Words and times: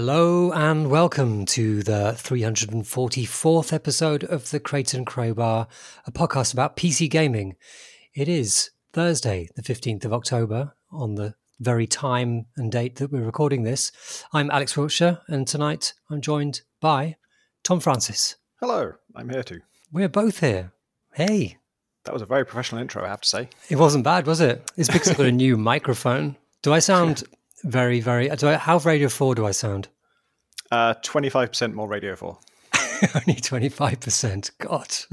Hello 0.00 0.52
and 0.52 0.90
welcome 0.90 1.44
to 1.46 1.82
the 1.82 2.14
344th 2.16 3.72
episode 3.72 4.22
of 4.22 4.48
the 4.50 4.60
Crate 4.60 4.94
and 4.94 5.04
Crowbar, 5.04 5.66
a 6.06 6.12
podcast 6.12 6.52
about 6.52 6.76
PC 6.76 7.10
gaming. 7.10 7.56
It 8.14 8.28
is 8.28 8.70
Thursday, 8.92 9.48
the 9.56 9.62
15th 9.62 10.04
of 10.04 10.12
October, 10.12 10.76
on 10.92 11.16
the 11.16 11.34
very 11.58 11.88
time 11.88 12.46
and 12.56 12.70
date 12.70 12.94
that 12.94 13.10
we're 13.10 13.24
recording 13.24 13.64
this. 13.64 13.90
I'm 14.32 14.52
Alex 14.52 14.76
Wiltshire, 14.76 15.18
and 15.26 15.48
tonight 15.48 15.94
I'm 16.08 16.20
joined 16.20 16.60
by 16.80 17.16
Tom 17.64 17.80
Francis. 17.80 18.36
Hello, 18.60 18.92
I'm 19.16 19.28
here 19.28 19.42
too. 19.42 19.62
We're 19.90 20.08
both 20.08 20.38
here. 20.38 20.70
Hey. 21.14 21.58
That 22.04 22.12
was 22.12 22.22
a 22.22 22.26
very 22.26 22.46
professional 22.46 22.80
intro, 22.80 23.04
I 23.04 23.08
have 23.08 23.22
to 23.22 23.28
say. 23.28 23.48
It 23.68 23.76
wasn't 23.76 24.04
bad, 24.04 24.28
was 24.28 24.40
it? 24.40 24.70
It's 24.76 24.88
because 24.88 25.10
I've 25.10 25.16
got 25.16 25.26
a 25.26 25.32
new 25.46 25.56
microphone. 25.56 26.36
Do 26.62 26.72
I 26.72 26.78
sound 26.78 27.24
very, 27.68 28.00
very. 28.00 28.28
Do 28.28 28.48
I, 28.48 28.56
how 28.56 28.78
Radio 28.78 29.08
4 29.08 29.34
do 29.34 29.46
I 29.46 29.52
sound? 29.52 29.88
Uh, 30.70 30.94
25% 31.02 31.74
more 31.74 31.88
Radio 31.88 32.16
4. 32.16 32.38
Only 33.14 33.40
25%. 33.40 34.50
God. 34.58 34.90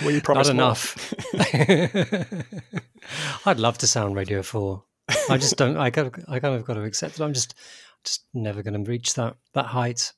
Well, 0.00 0.12
you 0.12 0.22
promised 0.22 0.54
Not 0.54 0.54
enough. 0.54 1.12
I'd 3.44 3.58
love 3.58 3.76
to 3.78 3.88
sound 3.88 4.14
Radio 4.14 4.42
4. 4.42 4.82
I 5.28 5.36
just 5.36 5.56
don't. 5.56 5.76
I, 5.76 5.90
got, 5.90 6.16
I 6.28 6.38
kind 6.38 6.54
of 6.54 6.64
got 6.64 6.74
to 6.74 6.84
accept 6.84 7.18
it. 7.18 7.24
I'm 7.24 7.34
just 7.34 7.54
just 8.04 8.24
never 8.32 8.62
going 8.62 8.82
to 8.82 8.90
reach 8.90 9.14
that, 9.14 9.36
that 9.54 9.66
height. 9.66 10.12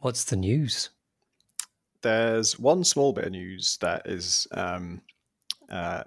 What's 0.00 0.24
the 0.24 0.36
news? 0.36 0.90
There's 2.02 2.58
one 2.58 2.84
small 2.84 3.12
bit 3.12 3.26
of 3.26 3.32
news 3.32 3.78
that 3.80 4.02
is 4.06 4.46
um, 4.52 5.02
uh, 5.70 6.04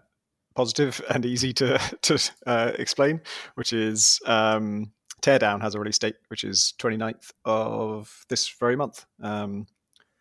positive 0.56 1.02
and 1.10 1.26
easy 1.26 1.54
to, 1.54 1.78
to 2.02 2.32
uh, 2.46 2.72
explain, 2.80 3.22
which 3.56 3.74
is 3.74 4.20
um, 4.26 4.92
Teardown 5.22 5.62
has 5.62 5.76
a 5.76 5.80
release 5.80 6.00
date, 6.00 6.16
which 6.30 6.44
is 6.44 6.74
29th 6.80 7.32
of 7.46 8.26
this 8.30 8.48
very 8.50 8.76
month, 8.76 9.06
um, 9.22 9.66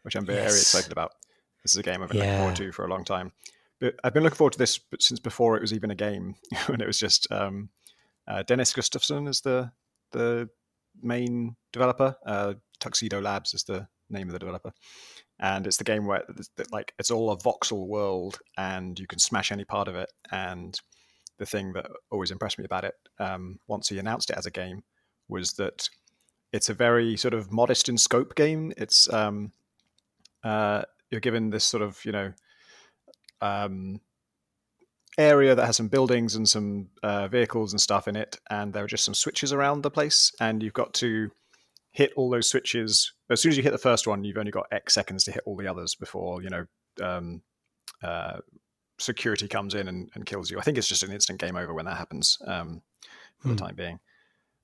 which 0.02 0.14
I'm 0.16 0.26
very 0.26 0.38
Yes. 0.38 0.62
excited 0.62 0.92
about. 0.92 1.12
This 1.62 1.72
is 1.74 1.78
a 1.78 1.82
game 1.82 2.02
I've 2.02 2.10
been 2.10 2.18
looking 2.18 2.36
forward 2.38 2.56
to 2.56 2.72
for 2.72 2.84
a 2.84 2.88
long 2.88 3.04
time. 3.04 3.32
But 3.80 3.94
I've 4.04 4.14
been 4.14 4.22
looking 4.22 4.36
forward 4.36 4.52
to 4.52 4.58
this 4.58 4.78
since 5.00 5.18
before 5.20 5.56
it 5.56 5.60
was 5.60 5.72
even 5.72 5.91
a 5.91 5.94
game, 5.94 6.36
when 6.66 6.80
it 6.80 6.86
was 6.86 6.98
just 6.98 7.30
um, 7.32 7.70
uh, 8.28 8.42
Dennis 8.42 8.72
Gustafsson 8.72 9.28
is 9.28 9.41
the 9.41 9.72
the 10.12 10.48
main 11.02 11.56
developer. 11.72 12.14
Uh, 12.24 12.54
Tuxedo 12.80 13.20
Labs 13.20 13.52
is 13.54 13.64
the 13.64 13.88
name 14.10 14.28
of 14.28 14.32
the 14.32 14.38
developer, 14.38 14.72
and 15.40 15.66
it's 15.66 15.77
the 15.77 15.84
game 15.84 16.06
where 16.06 16.24
like 16.70 16.94
it's 16.98 17.10
all 17.10 17.30
a 17.30 17.36
voxel 17.36 17.86
world, 17.86 18.38
and 18.56 18.98
you 18.98 19.06
can 19.06 19.18
smash 19.18 19.50
any 19.50 19.64
part 19.64 19.88
of 19.88 19.96
it. 19.96 20.12
And 20.30 20.78
the 21.38 21.46
thing 21.46 21.72
that 21.72 21.86
always 22.10 22.30
impressed 22.30 22.58
me 22.58 22.64
about 22.64 22.84
it, 22.84 22.94
um, 23.18 23.58
once 23.66 23.88
he 23.88 23.98
announced 23.98 24.30
it 24.30 24.36
as 24.36 24.46
a 24.46 24.50
game, 24.50 24.82
was 25.28 25.54
that 25.54 25.88
it's 26.52 26.68
a 26.68 26.74
very 26.74 27.16
sort 27.16 27.34
of 27.34 27.50
modest 27.50 27.88
in 27.88 27.98
scope 27.98 28.36
game. 28.36 28.72
It's 28.76 29.12
um, 29.12 29.52
uh, 30.44 30.82
you're 31.10 31.20
given 31.20 31.50
this 31.50 31.64
sort 31.64 31.82
of 31.82 32.04
you 32.04 32.12
know 32.12 32.32
um, 33.41 34.00
area 35.19 35.54
that 35.54 35.66
has 35.66 35.76
some 35.76 35.88
buildings 35.88 36.36
and 36.36 36.48
some 36.48 36.88
uh, 37.02 37.28
vehicles 37.28 37.72
and 37.72 37.80
stuff 37.80 38.06
in 38.06 38.14
it, 38.14 38.38
and 38.50 38.72
there 38.72 38.84
are 38.84 38.88
just 38.88 39.04
some 39.04 39.14
switches 39.14 39.52
around 39.52 39.82
the 39.82 39.91
place, 39.91 40.32
and 40.41 40.62
you've 40.62 40.72
got 40.72 40.94
to 40.94 41.30
hit 41.95 42.12
all 42.17 42.28
those 42.28 42.48
switches. 42.50 43.12
As 43.31 43.41
soon 43.41 43.50
as 43.50 43.56
you 43.56 43.62
hit 43.62 43.71
the 43.72 43.78
first 43.78 44.06
one, 44.06 44.25
you've 44.25 44.37
only 44.37 44.50
got 44.50 44.66
X 44.71 44.93
seconds 44.93 45.25
to 45.25 45.32
hit 45.32 45.43
all 45.47 45.56
the 45.56 45.69
others 45.69 45.94
before 45.94 46.43
you 46.43 46.50
know 46.50 46.66
um, 47.03 47.41
uh, 48.03 48.38
security 48.99 49.49
comes 49.49 49.75
in 49.75 49.88
and, 49.88 50.10
and 50.15 50.27
kills 50.27 50.50
you. 50.50 50.59
I 50.59 50.62
think 50.62 50.77
it's 50.77 50.88
just 50.88 51.03
an 51.03 51.12
instant 51.12 51.41
game 51.41 51.56
over 51.56 51.72
when 51.72 51.87
that 51.87 51.97
happens 51.97 52.37
um, 52.47 52.83
for 53.38 53.49
Hmm. 53.49 53.54
the 53.54 53.60
time 53.60 53.75
being. 53.75 53.99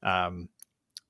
Um, 0.02 0.48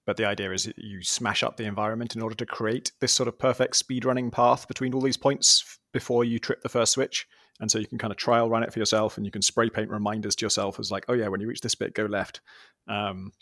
but 0.07 0.17
the 0.17 0.25
idea 0.25 0.51
is 0.53 0.73
you 0.77 1.03
smash 1.03 1.43
up 1.43 1.57
the 1.57 1.65
environment 1.67 2.17
in 2.17 2.23
order 2.23 2.35
to 2.35 2.47
create 2.47 2.91
this 3.01 3.13
sort 3.13 3.29
of 3.29 3.39
perfect 3.39 3.75
speedrunning 3.75 4.33
path 4.33 4.67
between 4.67 4.93
all 4.95 5.01
these 5.01 5.17
points 5.19 5.79
before 5.93 6.25
you 6.25 6.39
trip 6.39 6.63
the 6.63 6.69
first 6.69 6.93
switch. 6.93 7.27
And 7.61 7.71
so 7.71 7.79
you 7.79 7.87
can 7.87 7.99
kind 7.99 8.11
of 8.11 8.17
trial 8.17 8.49
run 8.49 8.63
it 8.63 8.73
for 8.73 8.79
yourself 8.79 9.17
and 9.17 9.27
you 9.27 9.31
can 9.31 9.43
spray 9.43 9.69
paint 9.71 9.91
reminders 9.91 10.35
to 10.37 10.47
yourself 10.47 10.81
as 10.81 10.91
like, 10.91 11.05
oh 11.09 11.13
yeah, 11.13 11.29
when 11.29 11.41
you 11.41 11.47
reach 11.47 11.61
this 11.61 11.75
bit, 11.77 11.95
go 11.95 12.07
left. 12.07 12.41
Um, 12.89 13.33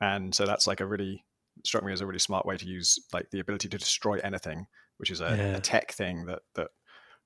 and 0.00 0.34
so 0.34 0.46
that's 0.46 0.66
like 0.66 0.80
a 0.80 0.86
really 0.86 1.24
struck 1.64 1.84
me 1.84 1.92
as 1.92 2.00
a 2.00 2.06
really 2.06 2.18
smart 2.18 2.46
way 2.46 2.56
to 2.56 2.66
use 2.66 2.98
like 3.12 3.30
the 3.30 3.40
ability 3.40 3.68
to 3.68 3.78
destroy 3.78 4.18
anything, 4.22 4.66
which 4.98 5.10
is 5.10 5.20
a, 5.20 5.36
Yeah. 5.36 5.56
a 5.56 5.60
tech 5.60 5.92
thing 5.92 6.26
that 6.26 6.40
that 6.54 6.68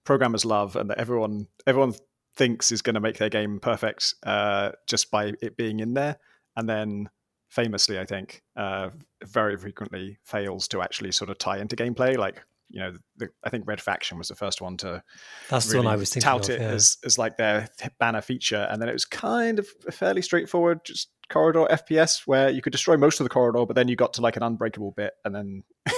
programmers 0.04 0.44
love 0.44 0.76
and 0.76 0.88
that 0.90 0.98
everyone 0.98 1.46
everyone 1.66 1.94
thinks 2.36 2.72
is 2.72 2.80
going 2.82 2.94
to 2.94 3.00
make 3.00 3.18
their 3.18 3.28
game 3.28 3.58
perfect 3.60 4.14
uh, 4.22 4.70
just 4.86 5.10
by 5.10 5.32
it 5.42 5.56
being 5.56 5.80
in 5.80 5.94
there. 5.94 6.16
And 6.56 6.68
then 6.68 7.10
famously, 7.48 7.98
I 7.98 8.04
think, 8.04 8.42
uh, 8.56 8.90
very 9.24 9.56
frequently 9.56 10.18
fails 10.24 10.68
to 10.68 10.80
actually 10.82 11.12
sort 11.12 11.30
of 11.30 11.38
tie 11.38 11.58
into 11.58 11.74
gameplay. 11.76 12.16
Like, 12.16 12.42
you 12.68 12.80
know, 12.80 12.92
the, 13.16 13.28
I 13.42 13.50
think 13.50 13.66
Red 13.66 13.80
Faction 13.80 14.16
was 14.16 14.28
the 14.28 14.36
first 14.36 14.60
one 14.60 14.76
to 14.78 15.02
That's 15.48 15.66
the 15.70 15.78
one 15.78 15.88
I 15.88 15.96
was 15.96 16.10
thinking 16.10 16.28
tout 16.30 16.48
of. 16.48 16.54
it 16.54 16.60
yeah. 16.60 16.68
as, 16.68 16.98
as 17.04 17.18
like 17.18 17.36
their 17.36 17.68
banner 17.98 18.20
feature. 18.22 18.68
And 18.70 18.80
then 18.80 18.88
it 18.88 18.92
was 18.92 19.04
kind 19.04 19.58
of 19.58 19.66
fairly 19.90 20.22
straightforward, 20.22 20.80
just 20.84 21.10
corridor 21.30 21.66
FPS 21.70 22.26
where 22.26 22.50
you 22.50 22.60
could 22.60 22.72
destroy 22.72 22.96
most 22.96 23.20
of 23.20 23.24
the 23.24 23.30
corridor, 23.30 23.64
but 23.64 23.74
then 23.76 23.88
you 23.88 23.96
got 23.96 24.12
to 24.14 24.20
like 24.20 24.36
an 24.36 24.42
unbreakable 24.42 24.92
bit 24.92 25.14
and 25.24 25.34
then. 25.34 25.62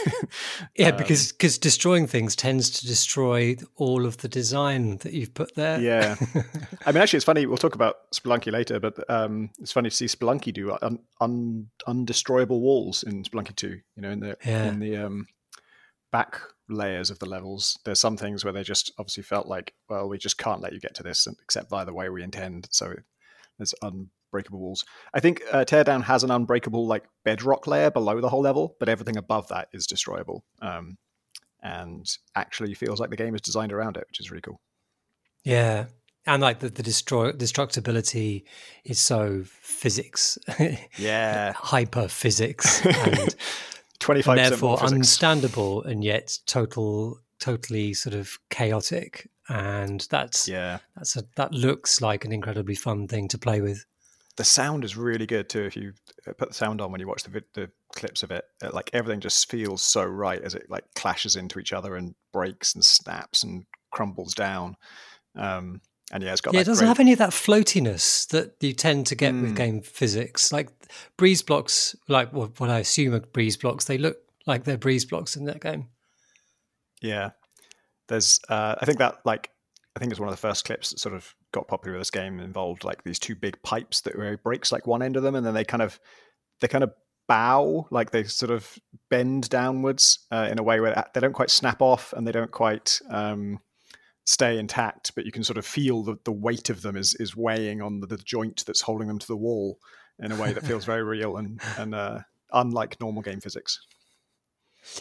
Yeah, 0.77 0.89
um, 0.89 0.97
because 0.97 1.33
because 1.33 1.59
destroying 1.59 2.07
things 2.07 2.35
tends 2.37 2.71
to 2.71 2.87
destroy 2.87 3.57
all 3.77 4.07
of 4.07 4.17
the 4.19 4.29
design 4.29 4.97
that 4.99 5.13
you've 5.13 5.35
put 5.35 5.55
there. 5.55 5.81
Yeah. 5.81 6.17
I 6.87 6.93
mean, 6.93 7.03
actually, 7.03 7.19
it's 7.19 7.25
funny. 7.25 7.47
We'll 7.47 7.57
talk 7.57 7.75
about 7.75 8.11
Spelunky 8.13 8.51
later, 8.53 8.81
but 8.81 8.99
um, 9.11 9.51
it's 9.61 9.73
funny 9.73 9.91
to 9.91 9.95
see 9.97 10.07
Spelunky 10.07 10.53
do 10.53 10.77
un, 10.83 10.99
un, 11.21 11.69
undestroyable 11.87 12.61
walls 12.61 13.03
in 13.03 13.23
Spelunky 13.25 13.55
2. 13.55 13.69
You 13.97 14.03
know, 14.03 14.11
in 14.11 14.21
the 14.21 14.37
Yeah. 14.45 14.65
in 14.69 14.79
the 14.81 14.97
um, 14.97 15.27
back 16.11 16.41
layers 16.69 17.11
of 17.11 17.19
the 17.19 17.27
levels, 17.27 17.79
there's 17.85 18.01
some 18.01 18.17
things 18.17 18.45
where 18.45 18.53
they 18.53 18.63
just 18.63 18.93
obviously 18.99 19.23
felt 19.23 19.47
like, 19.47 19.75
well, 19.89 20.09
we 20.09 20.19
just 20.19 20.39
can't 20.39 20.61
let 20.61 20.73
you 20.73 20.81
get 20.81 20.95
to 20.97 21.03
this 21.03 21.27
except 21.43 21.69
by 21.69 21.85
the 21.85 21.93
way 21.95 22.09
we 22.09 22.23
intend. 22.23 22.69
So 22.71 22.95
there's 23.59 23.75
unbreakable 24.33 24.59
walls. 24.61 24.85
I 25.15 25.21
think 25.21 25.43
uh, 25.53 25.65
Teardown 25.65 26.03
has 26.05 26.25
an 26.25 26.31
unbreakable 26.31 26.87
like 26.87 27.05
bedrock 27.25 27.67
layer 27.67 27.91
below 27.91 28.21
the 28.21 28.29
whole 28.29 28.41
level, 28.41 28.77
but 28.79 28.89
everything 28.89 29.17
above 29.17 29.49
that 29.49 29.69
is 29.73 29.87
destroyable. 29.87 30.45
Um, 30.61 30.97
and 31.63 32.07
actually 32.35 32.75
feels 32.75 32.99
like 32.99 33.11
the 33.11 33.17
game 33.17 33.35
is 33.35 33.41
designed 33.41 33.73
around 33.73 33.97
it, 33.97 34.05
which 34.09 34.19
is 34.21 34.31
really 34.31 34.41
cool. 34.41 34.61
Yeah. 35.45 35.87
And 36.27 36.41
like 36.43 36.61
the, 36.61 36.71
the 36.71 36.83
destroy 36.83 37.33
destructibility 37.33 38.45
is 38.85 38.99
so 38.99 39.43
physics, 39.45 40.39
Yeah. 40.97 41.53
hyper 41.57 42.09
physics, 42.09 42.85
and, 42.87 43.35
Twenty 43.99 44.19
and 44.21 44.25
five 44.25 44.39
percent 44.39 44.51
therefore 44.51 44.69
more 44.71 44.79
physics. 44.79 44.93
understandable, 44.93 45.83
and 45.85 46.03
yet 46.03 46.37
total, 46.47 47.21
totally 47.39 47.95
sort 47.95 48.15
of 48.15 48.37
chaotic. 48.51 49.29
And 49.49 50.07
that's 50.11 50.49
yeah, 50.49 50.79
that's 50.97 51.17
a, 51.17 51.25
that 51.37 51.53
looks 51.53 52.01
like 52.01 52.25
an 52.25 52.33
incredibly 52.33 52.75
fun 52.75 53.07
thing 53.09 53.29
to 53.29 53.39
play 53.39 53.61
with. 53.61 53.85
The 54.37 54.45
sound 54.45 54.85
is 54.85 54.97
really 54.97 55.27
good 55.27 55.49
too. 55.49 55.63
If 55.65 55.77
you 55.77 55.93
uh, 56.27 56.33
put 56.33 56.49
the 56.49 56.55
sound 56.55 56.81
on 56.81 56.91
when 56.93 57.01
you 57.01 57.07
watch 57.09 57.23
the 57.25 57.43
the 57.55 57.71
clips 57.95 58.23
of 58.23 58.31
it, 58.31 58.45
uh, 58.63 58.71
like 58.73 58.91
everything 58.93 59.21
just 59.21 59.51
feels 59.51 59.83
so 59.83 60.05
right 60.05 60.41
as 60.43 60.55
it 60.55 60.67
like 60.71 60.85
clashes 60.95 61.37
into 61.37 61.59
each 61.59 61.73
other 61.73 61.97
and 61.97 62.15
breaks 62.33 62.75
and 62.75 62.85
snaps 62.85 63.43
and 63.43 63.65
crumbles 63.91 64.35
down. 64.35 64.77
Um, 65.37 65.81
and 66.13 66.23
yeah, 66.23 66.33
it's 66.33 66.41
got 66.41 66.53
Yeah, 66.55 66.61
it 66.61 66.65
doesn't 66.65 66.83
great- 66.85 66.89
have 66.89 67.01
any 67.01 67.13
of 67.13 67.19
that 67.19 67.31
floatiness 67.31 68.27
that 68.29 68.55
you 68.61 68.73
tend 68.75 69.07
to 69.09 69.15
get 69.15 69.35
with 69.35 69.53
Mm. 69.53 69.57
game 69.57 69.81
physics. 69.83 70.53
Like 70.53 70.69
breeze 71.17 71.43
blocks, 71.43 71.95
like 72.09 72.33
what, 72.33 72.59
what 72.61 72.69
I 72.71 72.81
assume 72.81 73.15
are 73.15 73.21
breeze 73.21 73.57
blocks, 73.57 73.85
they 73.87 73.97
look 73.99 74.19
like 74.47 74.65
they're 74.65 74.77
breeze 74.79 75.05
blocks 75.07 75.37
in 75.37 75.45
that 75.47 75.61
game. 75.61 75.89
Yeah, 77.01 77.31
there's. 78.09 78.41
Uh, 78.49 78.75
I 78.81 78.85
think 78.85 78.99
that 78.99 79.19
like 79.25 79.51
I 79.97 80.01
think 80.01 80.11
it's 80.13 80.21
one 80.21 80.29
of 80.29 80.35
the 80.35 80.41
first 80.41 80.65
clips 80.65 80.91
that 80.91 80.99
sort 81.01 81.15
of 81.15 81.35
got 81.53 81.69
popular 81.69 81.97
with 81.97 82.01
this 82.01 82.11
game 82.11 82.41
involved 82.41 82.85
like 82.85 83.05
these 83.05 83.19
two 83.19 83.35
big 83.35 83.63
pipes 83.63 84.01
that 84.03 84.17
where 84.17 84.33
it 84.33 84.43
breaks 84.43 84.73
like 84.73 84.87
one 84.87 85.03
end 85.03 85.17
of 85.17 85.23
them 85.23 85.35
and 85.35 85.47
then 85.47 85.55
they 85.55 85.65
kind 85.65 85.83
of 85.83 86.01
they 86.61 86.69
kind 86.69 86.85
of 86.85 86.93
bow 87.29 87.87
like 87.91 88.11
they 88.11 88.25
sort 88.25 88.51
of 88.51 88.79
bend 89.09 89.49
downwards 89.49 90.27
uh, 90.33 90.49
in 90.51 90.59
a 90.59 90.63
way 90.63 90.81
where 90.81 91.05
they 91.15 91.21
don't 91.21 91.33
quite 91.33 91.51
snap 91.51 91.81
off 91.81 92.13
and 92.15 92.27
they 92.27 92.33
don't 92.33 92.51
quite 92.51 93.01
um, 93.11 93.59
stay 94.25 94.59
intact, 94.59 95.15
but 95.15 95.25
you 95.25 95.33
can 95.33 95.45
sort 95.45 95.59
of 95.59 95.67
feel 95.67 96.03
that 96.05 96.25
the 96.25 96.33
weight 96.33 96.71
of 96.71 96.83
them 96.83 96.97
is 96.97 97.15
is 97.17 97.37
weighing 97.37 97.83
on 97.83 98.01
the, 98.01 98.07
the 98.07 98.19
joint 98.19 98.65
that's 98.67 98.81
holding 98.81 99.09
them 99.09 99.19
to 99.19 99.27
the 99.27 99.37
wall 99.37 99.79
in 100.19 100.33
a 100.33 100.37
way 100.37 100.53
that 100.53 100.67
feels 100.67 100.85
very 100.85 101.03
real 101.19 101.37
and 101.37 101.61
and 101.79 101.95
uh, 101.95 102.19
unlike 102.53 103.01
normal 103.01 103.23
game 103.23 103.41
physics. 103.41 103.81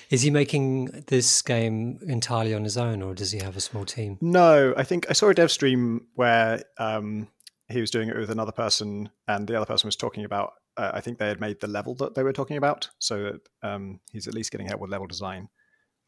Is 0.10 0.22
he 0.22 0.30
making 0.30 1.06
this 1.08 1.42
game 1.42 2.00
entirely 2.08 2.54
on 2.54 2.64
his 2.64 2.78
own, 2.78 3.02
or 3.02 3.14
does 3.14 3.32
he 3.32 3.40
have 3.40 3.58
a 3.58 3.62
small 3.62 3.86
team? 3.86 4.18
No, 4.22 4.74
I 4.78 4.84
think 4.84 5.08
I 5.10 5.14
saw 5.14 5.30
a 5.30 5.34
dev 5.34 5.52
stream 5.52 6.08
where 6.16 6.62
um, 6.78 7.28
he 7.70 7.82
was 7.82 7.92
doing 7.92 8.10
it 8.10 8.16
with 8.16 8.30
another 8.30 8.52
person, 8.52 9.10
and 9.28 9.48
the 9.48 9.56
other 9.56 9.66
person 9.66 9.88
was 9.88 9.96
talking 9.96 10.26
about. 10.26 10.54
Uh, 10.78 10.92
I 10.94 11.02
think 11.02 11.18
they 11.18 11.28
had 11.28 11.42
made 11.42 11.60
the 11.60 11.68
level 11.68 11.96
that 11.96 12.16
they 12.16 12.24
were 12.24 12.34
talking 12.34 12.58
about, 12.58 12.90
so 13.00 13.24
that 13.24 13.42
um, 13.68 14.00
he's 14.12 14.28
at 14.28 14.34
least 14.34 14.52
getting 14.52 14.68
help 14.68 14.82
with 14.82 14.92
level 14.92 15.08
design. 15.08 15.50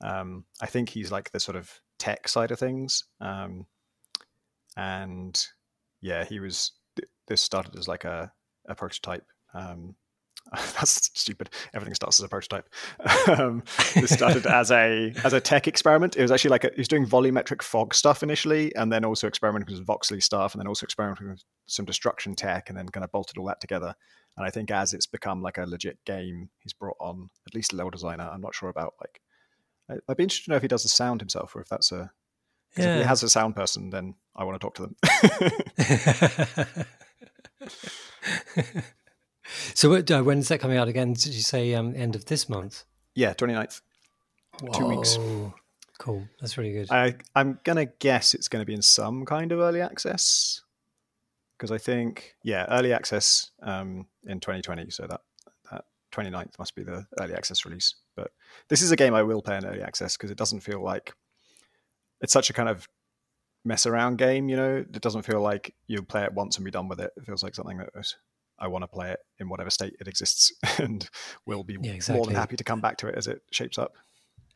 Um, 0.04 0.46
I 0.62 0.68
think 0.68 0.90
he's 0.90 1.12
like 1.12 1.32
the 1.32 1.40
sort 1.40 1.58
of 1.58 1.72
tech 2.00 2.28
side 2.28 2.52
of 2.52 2.60
things, 2.60 3.04
um, 3.22 3.66
and 4.78 5.46
yeah, 6.02 6.26
he 6.26 6.40
was. 6.40 6.74
This 7.28 7.42
started 7.42 7.76
as 7.78 7.88
like 7.88 8.04
a, 8.04 8.32
a 8.68 8.76
prototype, 8.76 9.26
Um, 9.54 9.96
that's 10.74 11.10
stupid. 11.14 11.50
Everything 11.74 11.96
starts 11.96 12.20
as 12.20 12.26
a 12.26 12.30
prototype. 12.30 12.70
um, 13.28 13.64
this 13.96 14.12
started 14.12 14.46
as 14.46 14.72
a 14.72 15.14
as 15.24 15.34
a 15.34 15.42
tech 15.42 15.68
experiment. 15.68 16.16
It 16.16 16.22
was 16.22 16.32
actually 16.32 16.52
like 16.52 16.64
a, 16.64 16.72
he 16.74 16.82
was 16.82 16.88
doing 16.88 17.06
volumetric 17.08 17.62
fog 17.62 17.94
stuff 17.96 18.24
initially, 18.24 18.74
and 18.76 18.92
then 18.92 19.04
also 19.04 19.28
experimenting 19.28 19.76
with 19.76 19.86
Voxely 19.86 20.22
stuff, 20.22 20.54
and 20.54 20.60
then 20.60 20.68
also 20.68 20.86
experimenting 20.86 21.30
with 21.30 21.44
some 21.66 21.86
destruction 21.86 22.36
tech, 22.36 22.70
and 22.70 22.78
then 22.78 22.88
kind 22.90 23.04
of 23.04 23.12
bolted 23.12 23.38
all 23.38 23.46
that 23.48 23.62
together. 23.62 23.96
And 24.38 24.46
I 24.46 24.50
think 24.50 24.70
as 24.72 24.94
it's 24.94 25.08
become 25.08 25.42
like 25.42 25.58
a 25.58 25.66
legit 25.66 25.98
game, 26.06 26.50
he's 26.60 26.74
brought 26.74 26.98
on 27.00 27.30
at 27.48 27.56
least 27.56 27.74
a 27.74 27.76
level 27.76 27.92
designer. 27.92 28.30
I'm 28.32 28.42
not 28.42 28.56
sure 28.56 28.70
about 28.70 28.94
like. 29.02 29.22
I, 29.90 29.96
would 30.08 30.18
be 30.18 30.24
interested 30.24 30.46
to 30.46 30.52
know 30.52 30.58
if 30.58 30.62
he 30.62 30.68
does 30.68 30.84
the 30.84 30.90
sound 30.90 31.22
himself, 31.22 31.56
or 31.56 31.62
if 31.62 31.70
that's 31.70 31.92
a. 31.92 32.12
Yeah. 32.78 32.96
If 32.96 33.02
he 33.02 33.08
has 33.08 33.22
a 33.22 33.30
sound 33.30 33.56
person, 33.56 33.90
then 33.92 34.16
I 34.36 34.44
want 34.44 34.60
to 34.60 34.66
talk 34.66 34.76
to 34.76 34.94
them. 38.56 38.96
So 39.74 39.94
uh, 39.94 40.24
when's 40.24 40.48
that 40.48 40.60
coming 40.60 40.78
out 40.78 40.88
again? 40.88 41.14
Did 41.14 41.34
you 41.34 41.42
say 41.42 41.74
um, 41.74 41.94
end 41.96 42.16
of 42.16 42.26
this 42.26 42.50
month? 42.50 42.84
Yeah, 43.16 43.34
29th. 43.34 43.82
Whoa. 44.62 44.72
Two 44.72 44.88
weeks. 44.88 45.18
Cool. 46.00 46.28
That's 46.40 46.58
really 46.58 46.74
good. 46.74 46.92
I, 46.92 47.16
I'm 47.36 47.60
going 47.64 47.78
to 47.78 47.92
guess 48.00 48.34
it's 48.34 48.48
going 48.48 48.62
to 48.62 48.66
be 48.66 48.74
in 48.74 48.82
some 48.82 49.26
kind 49.26 49.52
of 49.52 49.60
early 49.60 49.82
access 49.82 50.62
because 51.58 51.72
I 51.72 51.78
think, 51.78 52.36
yeah, 52.44 52.66
early 52.70 52.92
access 52.94 53.52
um, 53.62 54.08
in 54.26 54.40
2020. 54.40 54.90
So 54.90 55.08
that, 55.08 55.22
that 55.72 55.86
29th 56.12 56.60
must 56.60 56.76
be 56.76 56.84
the 56.84 57.06
early 57.20 57.34
access 57.34 57.66
release. 57.66 57.96
But 58.16 58.32
this 58.70 58.82
is 58.82 58.92
a 58.92 58.96
game 58.96 59.14
I 59.14 59.24
will 59.24 59.42
play 59.42 59.58
in 59.58 59.66
early 59.66 59.82
access 59.82 60.18
because 60.18 60.32
it 60.32 60.38
doesn't 60.38 60.62
feel 60.62 60.84
like 60.84 61.14
it's 62.22 62.34
such 62.34 62.50
a 62.50 62.54
kind 62.54 62.70
of 62.70 62.88
mess 63.64 63.86
around 63.86 64.18
game, 64.18 64.50
you 64.50 64.58
know? 64.58 64.78
It 64.78 65.02
doesn't 65.02 65.22
feel 65.22 65.42
like 65.42 65.74
you 65.88 66.02
play 66.02 66.24
it 66.24 66.34
once 66.34 66.58
and 66.58 66.66
be 66.66 66.72
done 66.72 66.88
with 66.88 67.00
it. 67.00 67.12
It 67.16 67.26
feels 67.26 67.44
like 67.44 67.56
something 67.56 67.78
that 67.78 67.96
was 67.96 68.16
I 68.64 68.68
want 68.68 68.84
to 68.84 68.88
play 68.88 69.12
it 69.12 69.20
in 69.40 69.50
whatever 69.50 69.70
state 69.70 69.94
it 70.00 70.08
exists, 70.08 70.54
and 70.80 71.08
will 71.46 71.64
be 71.64 71.78
yeah, 71.82 71.92
exactly. 71.92 72.18
more 72.18 72.26
than 72.26 72.36
happy 72.36 72.56
to 72.56 72.64
come 72.64 72.80
back 72.80 72.98
to 73.00 73.08
it 73.08 73.16
as 73.16 73.28
it 73.28 73.42
shapes 73.52 73.78
up. 73.78 73.92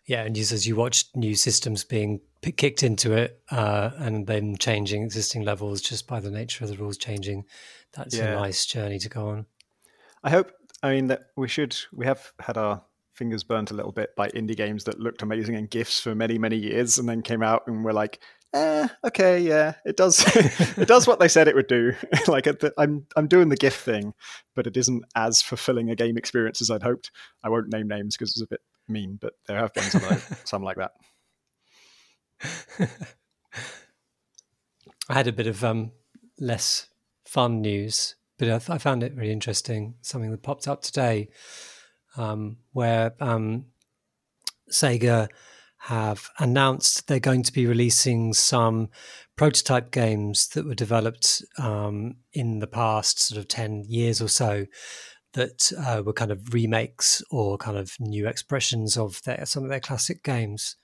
Yeah, 0.06 0.24
and 0.24 0.34
just 0.34 0.54
as 0.54 0.66
you 0.66 0.78
watch 0.78 1.04
new 1.16 1.36
systems 1.36 1.84
being 1.84 2.22
kicked 2.56 2.84
into 2.84 3.12
it, 3.12 3.42
uh, 3.52 3.92
and 3.98 4.26
then 4.26 4.56
changing 4.56 5.04
existing 5.04 5.44
levels 5.44 5.82
just 5.82 6.08
by 6.08 6.22
the 6.22 6.32
nature 6.32 6.64
of 6.64 6.70
the 6.70 6.78
rules 6.78 6.98
changing, 6.98 7.44
that's 7.92 8.16
yeah. 8.16 8.32
a 8.32 8.36
nice 8.36 8.66
journey 8.66 9.00
to 9.00 9.10
go 9.10 9.28
on. 9.28 9.46
I 10.24 10.30
hope. 10.30 10.54
I 10.82 10.92
mean 10.92 11.08
that 11.08 11.28
we 11.36 11.50
should. 11.50 11.76
We 11.92 12.06
have 12.06 12.32
had 12.40 12.56
our 12.56 12.84
fingers 13.14 13.44
burnt 13.44 13.72
a 13.72 13.74
little 13.74 13.92
bit 13.92 14.16
by 14.16 14.30
indie 14.30 14.56
games 14.56 14.86
that 14.86 15.00
looked 15.00 15.24
amazing 15.24 15.56
in 15.56 15.66
GIFs 15.66 16.00
for 16.00 16.16
many, 16.16 16.38
many 16.38 16.56
years, 16.56 16.98
and 16.98 17.10
then 17.10 17.22
came 17.22 17.44
out 17.44 17.64
and 17.68 17.84
we're 17.84 17.92
like, 17.92 18.22
eh, 18.54 18.88
okay, 19.06 19.40
yeah, 19.40 19.76
it 19.86 19.98
does. 19.98 20.24
it 20.78 20.88
does 20.88 21.08
what 21.08 21.20
they 21.20 21.28
said 21.28 21.48
it 21.48 21.56
would 21.56 21.68
do. 21.68 21.94
like 22.28 22.48
I'm, 22.78 23.06
I'm 23.16 23.28
doing 23.28 23.50
the 23.50 23.56
GIF 23.56 23.76
thing, 23.76 24.14
but 24.56 24.68
it 24.68 24.78
isn't 24.78 25.04
as 25.16 25.42
fulfilling 25.42 25.90
a 25.90 25.96
game 25.96 26.18
experience 26.18 26.62
as 26.62 26.72
I'd 26.72 26.84
hoped. 26.84 27.12
I 27.44 27.50
won't 27.50 27.72
name 27.72 27.88
names 27.88 28.16
because 28.16 28.32
it's 28.32 28.42
a 28.42 28.48
bit 28.48 28.62
mean, 28.88 29.18
but 29.22 29.34
there 29.48 29.58
have 29.58 29.74
been 29.74 29.84
some, 29.84 30.04
like, 30.04 30.22
some 30.46 30.64
like 30.64 30.78
that. 30.78 30.92
I 35.10 35.14
had 35.14 35.28
a 35.28 35.34
bit 35.34 35.48
of 35.48 35.64
um, 35.64 35.92
less 36.40 36.88
fun 37.26 37.62
news, 37.62 38.16
but 38.38 38.50
I, 38.50 38.74
I, 38.74 38.78
found 38.78 39.04
it 39.04 39.16
really 39.16 39.32
interesting. 39.32 39.96
Something 40.02 40.32
that 40.32 40.44
popped 40.44 40.68
up 40.68 40.82
today, 40.82 41.30
um, 42.18 42.58
where 42.74 43.14
um, 43.20 43.66
Sega 44.72 45.30
have 45.88 46.30
announced 46.38 47.08
they're 47.08 47.20
going 47.20 47.44
to 47.44 47.54
be 47.54 47.66
releasing 47.66 48.34
some 48.34 48.90
prototype 49.38 49.90
games 49.90 50.50
that 50.50 50.66
were 50.66 50.76
developed 50.76 51.42
um, 51.58 52.16
in 52.34 52.60
the 52.60 52.68
past 52.68 53.22
sort 53.22 53.40
of 53.40 53.48
10 53.48 53.86
years 53.88 54.22
or 54.22 54.28
so 54.28 54.66
that 55.32 55.72
uh, 55.80 56.04
were 56.04 56.12
kind 56.12 56.32
of 56.32 56.54
remakes 56.54 57.24
or 57.32 57.58
kind 57.58 57.78
of 57.78 57.94
new 58.02 58.28
expressions 58.28 58.98
of 58.98 59.22
their, 59.24 59.46
some 59.46 59.64
of 59.64 59.70
their 59.70 59.80
classic 59.80 60.24
games. 60.24 60.76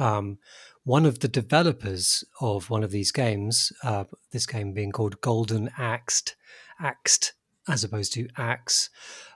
Um, 0.00 0.38
one 0.82 1.06
of 1.06 1.20
the 1.20 1.28
developers 1.28 2.24
of 2.40 2.68
one 2.68 2.82
of 2.82 2.90
these 2.90 3.12
games, 3.12 3.72
uh, 3.84 4.04
this 4.32 4.46
game 4.46 4.72
being 4.72 4.90
called 4.90 5.20
Golden 5.20 5.70
Axed, 5.78 6.34
Axed 6.80 7.32
as 7.68 7.84
opposed 7.84 8.12
to 8.14 8.28
Axe, 8.36 8.90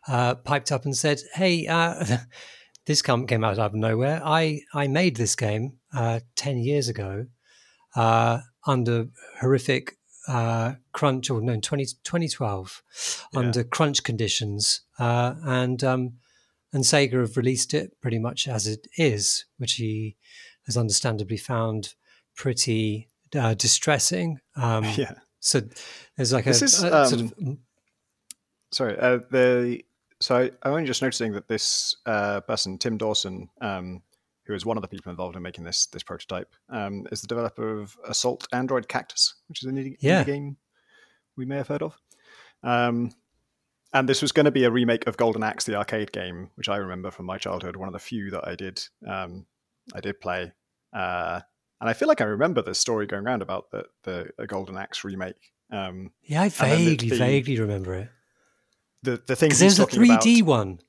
uh, 0.08 0.34
piped 0.34 0.72
up 0.72 0.84
and 0.84 0.96
said, 0.96 1.20
Hey, 1.34 1.68
uh, 1.68 2.04
this 2.90 3.02
come, 3.02 3.24
came 3.24 3.44
out 3.44 3.60
of 3.60 3.72
nowhere. 3.72 4.20
I, 4.24 4.62
I 4.74 4.88
made 4.88 5.14
this 5.14 5.36
game 5.36 5.74
uh, 5.94 6.18
10 6.34 6.58
years 6.58 6.88
ago 6.88 7.26
uh, 7.94 8.40
under 8.66 9.06
horrific 9.40 9.96
uh, 10.26 10.72
crunch, 10.92 11.30
or 11.30 11.40
no, 11.40 11.60
20, 11.60 11.84
2012, 12.02 12.82
yeah. 13.32 13.38
under 13.38 13.62
crunch 13.62 14.02
conditions. 14.02 14.80
Uh, 14.98 15.34
and, 15.44 15.84
um, 15.84 16.14
and 16.72 16.82
Sega 16.82 17.20
have 17.20 17.36
released 17.36 17.74
it 17.74 17.92
pretty 18.02 18.18
much 18.18 18.48
as 18.48 18.66
it 18.66 18.88
is, 18.96 19.44
which 19.58 19.74
he 19.74 20.16
has 20.66 20.76
understandably 20.76 21.36
found 21.36 21.94
pretty 22.34 23.08
uh, 23.36 23.54
distressing. 23.54 24.40
Um, 24.56 24.82
yeah. 24.96 25.12
So 25.38 25.62
there's 26.16 26.32
like 26.32 26.44
this 26.44 26.60
a, 26.60 26.64
is, 26.64 26.82
a 26.82 27.02
um, 27.02 27.06
sort 27.06 27.20
of. 27.22 27.58
Sorry, 28.72 28.98
uh, 28.98 29.18
the 29.30 29.84
so 30.20 30.36
I, 30.36 30.42
am 30.42 30.50
only 30.74 30.84
just 30.84 31.02
noticing 31.02 31.32
that 31.32 31.48
this 31.48 31.96
uh, 32.06 32.40
person, 32.40 32.78
Tim 32.78 32.98
Dawson, 32.98 33.48
um, 33.60 34.02
who 34.44 34.54
is 34.54 34.66
one 34.66 34.76
of 34.76 34.82
the 34.82 34.88
people 34.88 35.10
involved 35.10 35.36
in 35.36 35.42
making 35.42 35.64
this 35.64 35.86
this 35.86 36.02
prototype, 36.02 36.52
um, 36.68 37.06
is 37.10 37.22
the 37.22 37.26
developer 37.26 37.80
of 37.80 37.96
Assault 38.06 38.46
Android 38.52 38.88
Cactus, 38.88 39.34
which 39.48 39.62
is 39.62 39.68
an 39.68 39.76
indie, 39.76 39.96
yeah. 40.00 40.22
indie 40.22 40.26
game 40.26 40.56
we 41.36 41.46
may 41.46 41.56
have 41.56 41.68
heard 41.68 41.82
of. 41.82 41.96
Um, 42.62 43.12
and 43.92 44.08
this 44.08 44.22
was 44.22 44.30
going 44.30 44.44
to 44.44 44.52
be 44.52 44.64
a 44.64 44.70
remake 44.70 45.06
of 45.06 45.16
Golden 45.16 45.42
Axe, 45.42 45.64
the 45.64 45.74
arcade 45.74 46.12
game, 46.12 46.50
which 46.54 46.68
I 46.68 46.76
remember 46.76 47.10
from 47.10 47.26
my 47.26 47.38
childhood, 47.38 47.76
one 47.76 47.88
of 47.88 47.92
the 47.92 47.98
few 47.98 48.30
that 48.30 48.46
I 48.46 48.54
did 48.54 48.82
um, 49.08 49.46
I 49.94 50.00
did 50.00 50.20
play. 50.20 50.52
Uh, 50.92 51.40
and 51.80 51.88
I 51.88 51.94
feel 51.94 52.08
like 52.08 52.20
I 52.20 52.24
remember 52.24 52.60
the 52.60 52.74
story 52.74 53.06
going 53.06 53.26
around 53.26 53.40
about 53.40 53.70
the 53.70 53.86
the 54.02 54.46
Golden 54.46 54.76
Axe 54.76 55.02
remake. 55.02 55.52
Um, 55.72 56.12
yeah, 56.24 56.42
I 56.42 56.48
vaguely, 56.50 57.10
the, 57.10 57.16
vaguely 57.16 57.58
remember 57.58 57.94
it 57.94 58.10
the 59.02 59.22
the 59.26 59.36
things 59.36 59.58
there's 59.58 59.78
a 59.78 59.86
3D 59.86 60.40
about, 60.42 60.46
one, 60.48 60.80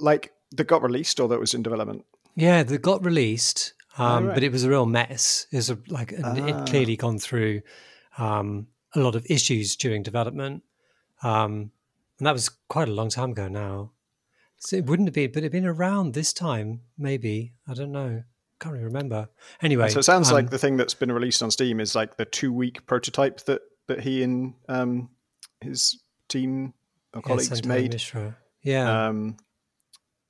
like 0.00 0.32
that 0.52 0.64
got 0.64 0.82
released 0.82 1.20
or 1.20 1.28
that 1.28 1.40
was 1.40 1.54
in 1.54 1.62
development. 1.62 2.04
Yeah, 2.34 2.62
that 2.62 2.78
got 2.82 3.04
released, 3.04 3.74
um, 3.98 4.24
oh, 4.24 4.26
right. 4.28 4.34
but 4.34 4.42
it 4.42 4.52
was 4.52 4.64
a 4.64 4.70
real 4.70 4.86
mess. 4.86 5.46
It 5.50 5.68
a, 5.68 5.78
like 5.88 6.14
ah. 6.22 6.34
it 6.34 6.68
clearly 6.68 6.96
gone 6.96 7.18
through 7.18 7.62
um, 8.18 8.68
a 8.94 9.00
lot 9.00 9.14
of 9.14 9.26
issues 9.28 9.76
during 9.76 10.02
development, 10.02 10.62
um, 11.22 11.70
and 12.18 12.26
that 12.26 12.32
was 12.32 12.48
quite 12.68 12.88
a 12.88 12.92
long 12.92 13.08
time 13.08 13.32
ago 13.32 13.48
now. 13.48 13.92
So 14.58 14.76
it 14.76 14.86
wouldn't 14.86 15.08
have 15.08 15.14
been, 15.14 15.32
but 15.32 15.38
it'd 15.38 15.52
been 15.52 15.66
around 15.66 16.14
this 16.14 16.32
time, 16.32 16.82
maybe. 16.96 17.52
I 17.66 17.74
don't 17.74 17.90
know. 17.90 18.22
Can't 18.60 18.74
really 18.74 18.84
remember. 18.84 19.28
Anyway, 19.60 19.88
so 19.88 19.98
it 19.98 20.04
sounds 20.04 20.30
like 20.30 20.44
um, 20.44 20.50
the 20.50 20.58
thing 20.58 20.76
that's 20.76 20.94
been 20.94 21.10
released 21.10 21.42
on 21.42 21.50
Steam 21.50 21.80
is 21.80 21.96
like 21.96 22.16
the 22.16 22.24
two 22.24 22.52
week 22.52 22.86
prototype 22.86 23.40
that 23.40 23.62
that 23.88 24.00
he 24.00 24.22
and 24.22 24.54
um, 24.68 25.10
his 25.60 26.01
team 26.32 26.74
or 27.14 27.22
colleagues 27.22 27.60
yeah, 27.62 27.68
made. 27.68 27.92
Mishra. 27.92 28.36
Yeah. 28.62 29.08
Um, 29.08 29.36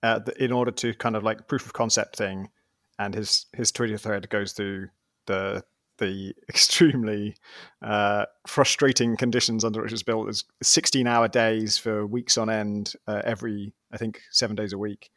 uh, 0.02 0.20
in 0.38 0.52
order 0.52 0.72
to 0.72 0.94
kind 0.94 1.14
of 1.14 1.22
like 1.22 1.46
proof 1.46 1.64
of 1.64 1.72
concept 1.72 2.16
thing, 2.16 2.50
and 2.98 3.14
his 3.14 3.46
his 3.52 3.70
Twitter 3.70 3.98
thread 3.98 4.28
goes 4.28 4.52
through 4.52 4.88
the 5.26 5.64
the 5.98 6.34
extremely 6.48 7.36
uh, 7.82 8.26
frustrating 8.46 9.16
conditions 9.16 9.64
under 9.64 9.82
which 9.82 9.92
it's 9.92 10.02
built. 10.02 10.28
It's 10.28 10.44
16 10.62 11.06
hour 11.06 11.28
days 11.28 11.78
for 11.78 12.06
weeks 12.06 12.36
on 12.36 12.50
end, 12.50 12.94
uh, 13.06 13.22
every 13.24 13.72
I 13.92 13.96
think 13.96 14.20
seven 14.30 14.56
days 14.56 14.72
a 14.72 14.78
week. 14.78 15.10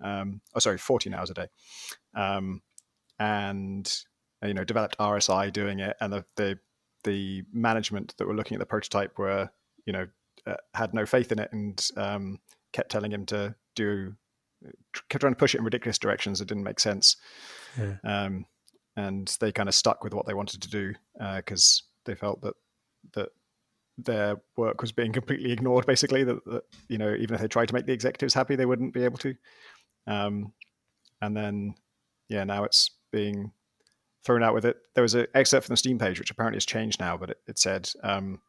Um, 0.00 0.40
oh, 0.54 0.58
sorry, 0.58 0.78
14 0.78 1.14
hours 1.14 1.30
a 1.30 1.34
day, 1.34 1.46
um, 2.14 2.62
and 3.20 4.04
you 4.44 4.54
know 4.54 4.64
developed 4.64 4.98
RSI 4.98 5.52
doing 5.52 5.78
it, 5.78 5.96
and 6.00 6.12
the, 6.12 6.24
the 6.36 6.58
the 7.04 7.44
management 7.52 8.14
that 8.16 8.26
were 8.26 8.34
looking 8.34 8.56
at 8.56 8.58
the 8.58 8.66
prototype 8.66 9.18
were 9.18 9.50
you 9.86 9.92
know 9.92 10.08
uh, 10.46 10.54
had 10.74 10.94
no 10.94 11.06
faith 11.06 11.32
in 11.32 11.38
it 11.38 11.50
and 11.52 11.88
um, 11.96 12.38
kept 12.72 12.90
telling 12.90 13.12
him 13.12 13.26
to 13.26 13.54
do 13.74 14.14
kept 15.08 15.20
trying 15.20 15.32
to 15.32 15.38
push 15.38 15.54
it 15.54 15.58
in 15.58 15.64
ridiculous 15.64 15.98
directions 15.98 16.38
that 16.38 16.46
didn't 16.46 16.64
make 16.64 16.80
sense. 16.80 17.16
Yeah. 17.78 17.96
um, 18.04 18.46
and 18.96 19.34
they 19.40 19.52
kind 19.52 19.68
of 19.68 19.74
stuck 19.74 20.04
with 20.04 20.12
what 20.12 20.26
they 20.26 20.34
wanted 20.34 20.60
to 20.62 20.68
do 20.68 20.92
because 21.36 21.82
uh, 21.82 21.88
they 22.04 22.14
felt 22.14 22.42
that 22.42 22.54
that 23.14 23.30
their 23.98 24.36
work 24.56 24.80
was 24.80 24.92
being 24.92 25.12
completely 25.12 25.52
ignored 25.52 25.86
basically 25.86 26.24
that, 26.24 26.44
that, 26.46 26.62
you 26.88 26.98
know 26.98 27.14
even 27.14 27.34
if 27.34 27.40
they 27.40 27.48
tried 27.48 27.68
to 27.68 27.74
make 27.74 27.86
the 27.86 27.92
executives 27.92 28.34
happy 28.34 28.56
they 28.56 28.66
wouldn't 28.66 28.94
be 28.94 29.04
able 29.04 29.18
to. 29.18 29.34
Um, 30.06 30.52
and 31.20 31.36
then 31.36 31.74
yeah 32.28 32.44
now 32.44 32.64
it's 32.64 32.90
being 33.10 33.52
thrown 34.24 34.42
out 34.42 34.54
with 34.54 34.64
it. 34.64 34.76
There 34.94 35.02
was 35.02 35.14
an 35.14 35.26
excerpt 35.34 35.66
from 35.66 35.72
the 35.72 35.78
steam 35.78 35.98
page 35.98 36.18
which 36.18 36.30
apparently 36.30 36.56
has 36.56 36.66
changed 36.66 37.00
now 37.00 37.16
but 37.16 37.30
it, 37.30 37.38
it 37.46 37.58
said 37.58 37.90
um, 38.02 38.40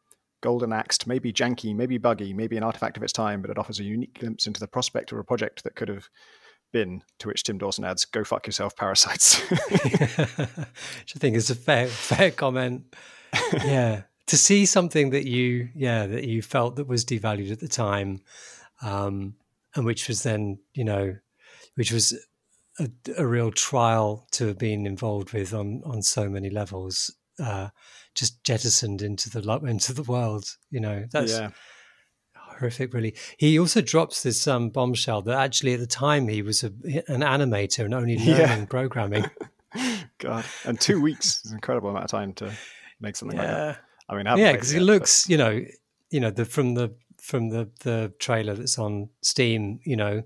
golden 0.44 0.72
axed, 0.72 1.08
maybe 1.08 1.34
janky, 1.34 1.76
maybe 1.76 1.98
buggy, 1.98 2.34
maybe 2.34 2.58
an 2.58 2.64
artifact 2.64 2.98
of 2.98 3.04
its 3.04 3.14
time, 3.14 3.42
but 3.42 3.50
it 3.50 3.58
offers 3.58 3.80
a 3.80 3.84
unique 3.84 4.20
glimpse 4.20 4.46
into 4.46 4.60
the 4.60 4.68
prospect 4.68 5.12
of 5.12 5.18
a 5.18 5.24
project 5.24 5.64
that 5.64 5.76
could 5.76 5.88
have 5.90 6.10
been. 6.72 7.02
To 7.20 7.30
which 7.30 7.44
Tim 7.44 7.58
Dawson 7.58 7.86
adds, 7.86 8.06
"Go 8.06 8.24
fuck 8.24 8.46
yourself, 8.46 8.76
parasites." 8.76 9.40
Which 9.50 11.16
I 11.16 11.20
think 11.20 11.36
is 11.36 11.50
a 11.50 11.56
fair 11.56 11.88
fair 11.88 12.30
comment. 12.30 12.96
yeah, 13.64 14.04
to 14.28 14.38
see 14.38 14.66
something 14.66 15.10
that 15.12 15.26
you 15.26 15.70
yeah 15.76 16.08
that 16.08 16.26
you 16.26 16.42
felt 16.42 16.76
that 16.76 16.88
was 16.88 17.06
devalued 17.06 17.52
at 17.52 17.60
the 17.60 17.68
time 17.68 18.22
um 18.82 19.36
and 19.76 19.86
which 19.86 20.08
was 20.08 20.24
then 20.24 20.60
you 20.74 20.84
know 20.84 21.16
which 21.76 21.92
was 21.92 22.18
a, 22.80 22.90
a 23.18 23.26
real 23.26 23.52
trial 23.52 24.28
to 24.32 24.48
have 24.48 24.58
been 24.58 24.86
involved 24.86 25.34
with 25.34 25.54
on 25.54 25.82
on 25.86 26.02
so 26.02 26.30
many 26.30 26.50
levels 26.50 27.14
uh 27.40 27.70
just 28.16 28.44
jettisoned 28.44 29.02
into 29.02 29.30
the 29.30 29.42
into 29.66 29.94
the 29.94 30.04
world 30.04 30.58
you 30.70 30.80
know 30.80 31.06
that's 31.12 31.34
yeah. 31.34 31.50
horrific 32.36 32.94
really 32.94 33.16
he 33.38 33.58
also 33.58 33.82
drops 33.82 34.24
this 34.24 34.48
um 34.48 34.70
bombshell 34.70 35.22
that 35.22 35.38
actually 35.38 35.74
at 35.74 35.80
the 35.80 35.88
time 35.88 36.28
he 36.28 36.42
was 36.42 36.64
a, 36.64 36.68
an 37.08 37.22
animator 37.22 37.86
and 37.86 37.94
only 37.94 38.18
learning 38.26 38.60
yeah. 38.60 38.66
programming 38.66 39.26
god 40.20 40.46
and 40.66 40.80
two 40.80 41.02
weeks 41.02 41.44
is 41.44 41.52
an 41.52 41.58
incredible 41.58 41.90
amount 41.90 42.06
of 42.06 42.12
time 42.12 42.34
to 42.34 42.52
make 43.02 43.16
something 43.16 43.38
yeah. 43.38 43.44
like 43.44 43.76
that 43.76 43.84
I 44.10 44.16
mean, 44.16 44.26
yeah, 44.38 44.52
because 44.52 44.74
it, 44.74 44.82
it 44.82 44.86
looks, 44.86 45.26
but... 45.26 45.32
you 45.32 45.38
know, 45.38 45.66
you 46.10 46.20
know, 46.20 46.30
the 46.30 46.46
from 46.46 46.76
the 46.76 46.94
from 47.20 47.50
the 47.50 47.70
the 47.82 48.14
trailer 48.20 48.54
that's 48.54 48.78
on 48.78 49.10
Steam, 49.22 49.80
you 49.84 49.96
know, 49.96 50.24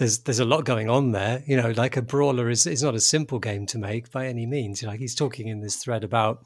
there's 0.00 0.20
there's 0.20 0.40
a 0.40 0.46
lot 0.46 0.64
going 0.64 0.88
on 0.88 1.12
there. 1.12 1.44
You 1.46 1.58
know, 1.58 1.72
like 1.76 1.96
a 1.96 2.02
brawler 2.02 2.48
is 2.48 2.66
is 2.66 2.82
not 2.82 2.94
a 2.94 3.00
simple 3.00 3.38
game 3.38 3.66
to 3.66 3.78
make 3.78 4.10
by 4.10 4.26
any 4.26 4.46
means. 4.46 4.80
You 4.80 4.88
Like 4.88 4.98
he's 4.98 5.14
talking 5.14 5.46
in 5.46 5.60
this 5.60 5.76
thread 5.76 6.02
about, 6.02 6.42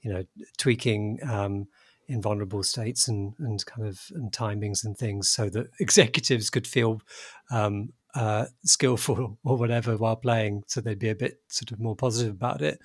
you 0.00 0.10
know, 0.10 0.24
tweaking 0.56 1.18
um, 1.30 1.68
in 2.08 2.22
vulnerable 2.22 2.62
states 2.62 3.08
and 3.08 3.34
and 3.38 3.64
kind 3.66 3.86
of 3.86 4.00
and 4.14 4.32
timings 4.32 4.84
and 4.84 4.96
things 4.96 5.28
so 5.28 5.50
that 5.50 5.66
executives 5.80 6.48
could 6.48 6.66
feel 6.66 7.02
um, 7.50 7.90
uh, 8.14 8.46
skillful 8.64 9.38
or 9.44 9.56
whatever 9.58 9.96
while 9.98 10.16
playing, 10.16 10.64
so 10.66 10.80
they'd 10.80 10.98
be 10.98 11.10
a 11.10 11.14
bit 11.14 11.40
sort 11.48 11.72
of 11.72 11.78
more 11.78 11.94
positive 11.94 12.32
about 12.32 12.62
it. 12.62 12.80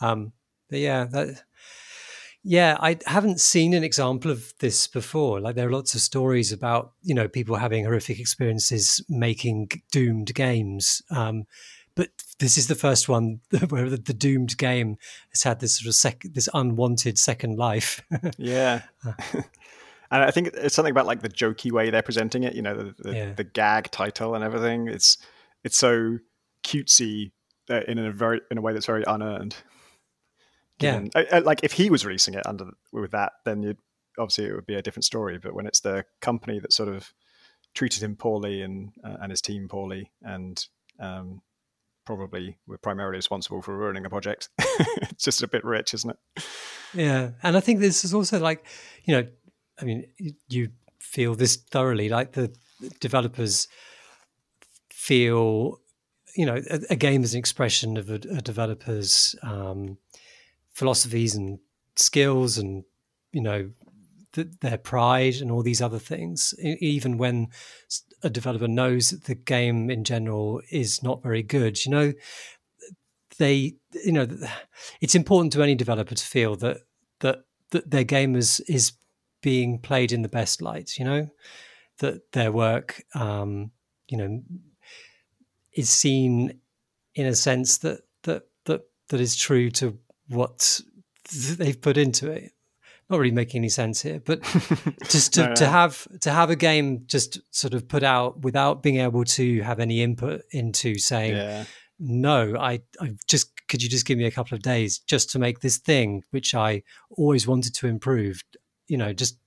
Um, 0.00 0.32
but 0.70 0.78
yeah, 0.78 1.04
that 1.04 1.42
yeah, 2.44 2.76
I 2.80 2.98
haven't 3.06 3.40
seen 3.40 3.74
an 3.74 3.84
example 3.84 4.30
of 4.30 4.52
this 4.60 4.86
before. 4.86 5.40
Like 5.40 5.56
there 5.56 5.68
are 5.68 5.72
lots 5.72 5.94
of 5.94 6.00
stories 6.00 6.52
about 6.52 6.92
you 7.02 7.14
know 7.14 7.28
people 7.28 7.56
having 7.56 7.84
horrific 7.84 8.20
experiences 8.20 9.04
making 9.08 9.70
doomed 9.90 10.34
games, 10.34 11.02
um, 11.10 11.44
but 11.94 12.10
this 12.38 12.56
is 12.56 12.68
the 12.68 12.76
first 12.76 13.08
one 13.08 13.40
where 13.68 13.90
the, 13.90 13.96
the, 13.96 14.14
doomed 14.14 14.56
game 14.56 14.96
has 15.30 15.42
had 15.42 15.58
this 15.58 15.78
sort 15.78 15.88
of 15.88 15.94
sec- 15.96 16.32
this 16.32 16.48
unwanted 16.54 17.18
second 17.18 17.56
life. 17.56 18.00
yeah. 18.38 18.82
Uh. 19.04 19.14
and 20.12 20.22
I 20.22 20.30
think 20.30 20.50
it's 20.54 20.76
something 20.76 20.92
about 20.92 21.06
like 21.06 21.22
the 21.22 21.28
jokey 21.28 21.72
way 21.72 21.90
they're 21.90 22.02
presenting 22.02 22.44
it. 22.44 22.54
You 22.54 22.62
know, 22.62 22.76
the 22.76 22.94
the, 22.98 23.14
yeah. 23.14 23.32
the 23.32 23.44
gag 23.44 23.90
title 23.90 24.36
and 24.36 24.44
everything. 24.44 24.86
It's 24.86 25.18
it's 25.64 25.76
so 25.76 26.18
cutesy 26.62 27.32
uh, 27.68 27.80
in 27.88 27.98
a 27.98 28.12
very 28.12 28.40
in 28.50 28.58
a 28.58 28.60
way 28.60 28.72
that's 28.72 28.86
very 28.86 29.04
unearned. 29.06 29.56
Given, 30.78 31.10
yeah. 31.14 31.22
Uh, 31.32 31.42
like 31.44 31.60
if 31.62 31.72
he 31.72 31.90
was 31.90 32.04
releasing 32.04 32.34
it 32.34 32.46
under 32.46 32.66
with 32.92 33.10
that, 33.10 33.32
then 33.44 33.62
you'd 33.62 33.78
obviously 34.18 34.46
it 34.46 34.54
would 34.54 34.66
be 34.66 34.74
a 34.74 34.82
different 34.82 35.04
story. 35.04 35.38
But 35.38 35.54
when 35.54 35.66
it's 35.66 35.80
the 35.80 36.04
company 36.20 36.58
that 36.60 36.72
sort 36.72 36.88
of 36.88 37.12
treated 37.74 38.02
him 38.02 38.16
poorly 38.16 38.62
and 38.62 38.92
uh, 39.04 39.16
and 39.20 39.30
his 39.30 39.40
team 39.40 39.68
poorly, 39.68 40.10
and 40.22 40.64
um, 41.00 41.42
probably 42.04 42.58
were 42.66 42.78
primarily 42.78 43.16
responsible 43.16 43.62
for 43.62 43.76
ruining 43.76 44.06
a 44.06 44.10
project, 44.10 44.50
it's 44.58 45.24
just 45.24 45.42
a 45.42 45.48
bit 45.48 45.64
rich, 45.64 45.94
isn't 45.94 46.10
it? 46.10 46.44
Yeah, 46.94 47.30
and 47.42 47.56
I 47.56 47.60
think 47.60 47.80
this 47.80 48.04
is 48.04 48.14
also 48.14 48.38
like, 48.38 48.64
you 49.04 49.14
know, 49.14 49.28
I 49.80 49.84
mean, 49.84 50.06
you 50.48 50.70
feel 50.98 51.34
this 51.34 51.56
thoroughly, 51.56 52.08
like 52.08 52.32
the 52.32 52.54
developers 53.00 53.68
feel 54.90 55.80
you 56.36 56.46
know 56.46 56.60
a, 56.70 56.80
a, 56.90 56.96
game 56.96 57.22
is 57.24 57.34
an 57.34 57.38
expression 57.38 57.96
of 57.96 58.10
a, 58.10 58.14
a 58.14 58.42
developer's 58.42 59.34
um, 59.42 59.96
philosophies 60.78 61.34
and 61.34 61.58
skills 61.96 62.56
and 62.56 62.84
you 63.32 63.42
know 63.42 63.68
th- 64.32 64.46
their 64.60 64.78
pride 64.78 65.34
and 65.34 65.50
all 65.50 65.60
these 65.60 65.82
other 65.82 65.98
things 65.98 66.54
even 66.62 67.18
when 67.18 67.48
a 68.22 68.30
developer 68.30 68.68
knows 68.68 69.10
that 69.10 69.24
the 69.24 69.34
game 69.34 69.90
in 69.90 70.04
general 70.04 70.62
is 70.70 71.02
not 71.02 71.20
very 71.20 71.42
good 71.42 71.84
you 71.84 71.90
know 71.90 72.12
they 73.38 73.74
you 74.04 74.12
know 74.12 74.28
it's 75.00 75.16
important 75.16 75.52
to 75.52 75.62
any 75.64 75.74
developer 75.74 76.14
to 76.14 76.24
feel 76.24 76.54
that 76.54 76.76
that, 77.18 77.38
that 77.70 77.90
their 77.90 78.04
game 78.04 78.36
is 78.36 78.60
is 78.68 78.92
being 79.42 79.80
played 79.80 80.12
in 80.12 80.22
the 80.22 80.28
best 80.28 80.62
light 80.62 80.96
you 80.96 81.04
know 81.04 81.28
that 81.98 82.30
their 82.30 82.52
work 82.52 83.02
um 83.16 83.72
you 84.06 84.16
know 84.16 84.40
is 85.72 85.90
seen 85.90 86.60
in 87.16 87.26
a 87.26 87.34
sense 87.34 87.78
that 87.78 88.02
that 88.22 88.44
that 88.66 88.82
that 89.08 89.20
is 89.20 89.34
true 89.34 89.70
to 89.72 89.98
what 90.28 90.80
they've 91.32 91.80
put 91.80 91.96
into 91.96 92.30
it. 92.30 92.52
Not 93.10 93.20
really 93.20 93.32
making 93.32 93.60
any 93.60 93.70
sense 93.70 94.02
here, 94.02 94.20
but 94.22 94.42
just 95.08 95.34
to, 95.34 95.40
no, 95.40 95.48
no. 95.48 95.54
to 95.54 95.66
have 95.66 96.06
to 96.20 96.30
have 96.30 96.50
a 96.50 96.56
game 96.56 97.04
just 97.06 97.40
sort 97.54 97.72
of 97.72 97.88
put 97.88 98.02
out 98.02 98.42
without 98.42 98.82
being 98.82 98.98
able 98.98 99.24
to 99.24 99.62
have 99.62 99.80
any 99.80 100.02
input 100.02 100.42
into 100.50 100.98
saying, 100.98 101.34
yeah. 101.34 101.64
no, 101.98 102.54
I, 102.58 102.80
I 103.00 103.14
just 103.26 103.66
could 103.66 103.82
you 103.82 103.88
just 103.88 104.04
give 104.04 104.18
me 104.18 104.26
a 104.26 104.30
couple 104.30 104.54
of 104.54 104.62
days 104.62 104.98
just 104.98 105.30
to 105.30 105.38
make 105.38 105.60
this 105.60 105.78
thing 105.78 106.22
which 106.32 106.54
I 106.54 106.82
always 107.10 107.46
wanted 107.46 107.74
to 107.76 107.86
improve, 107.86 108.42
you 108.88 108.98
know, 108.98 109.14
just 109.14 109.38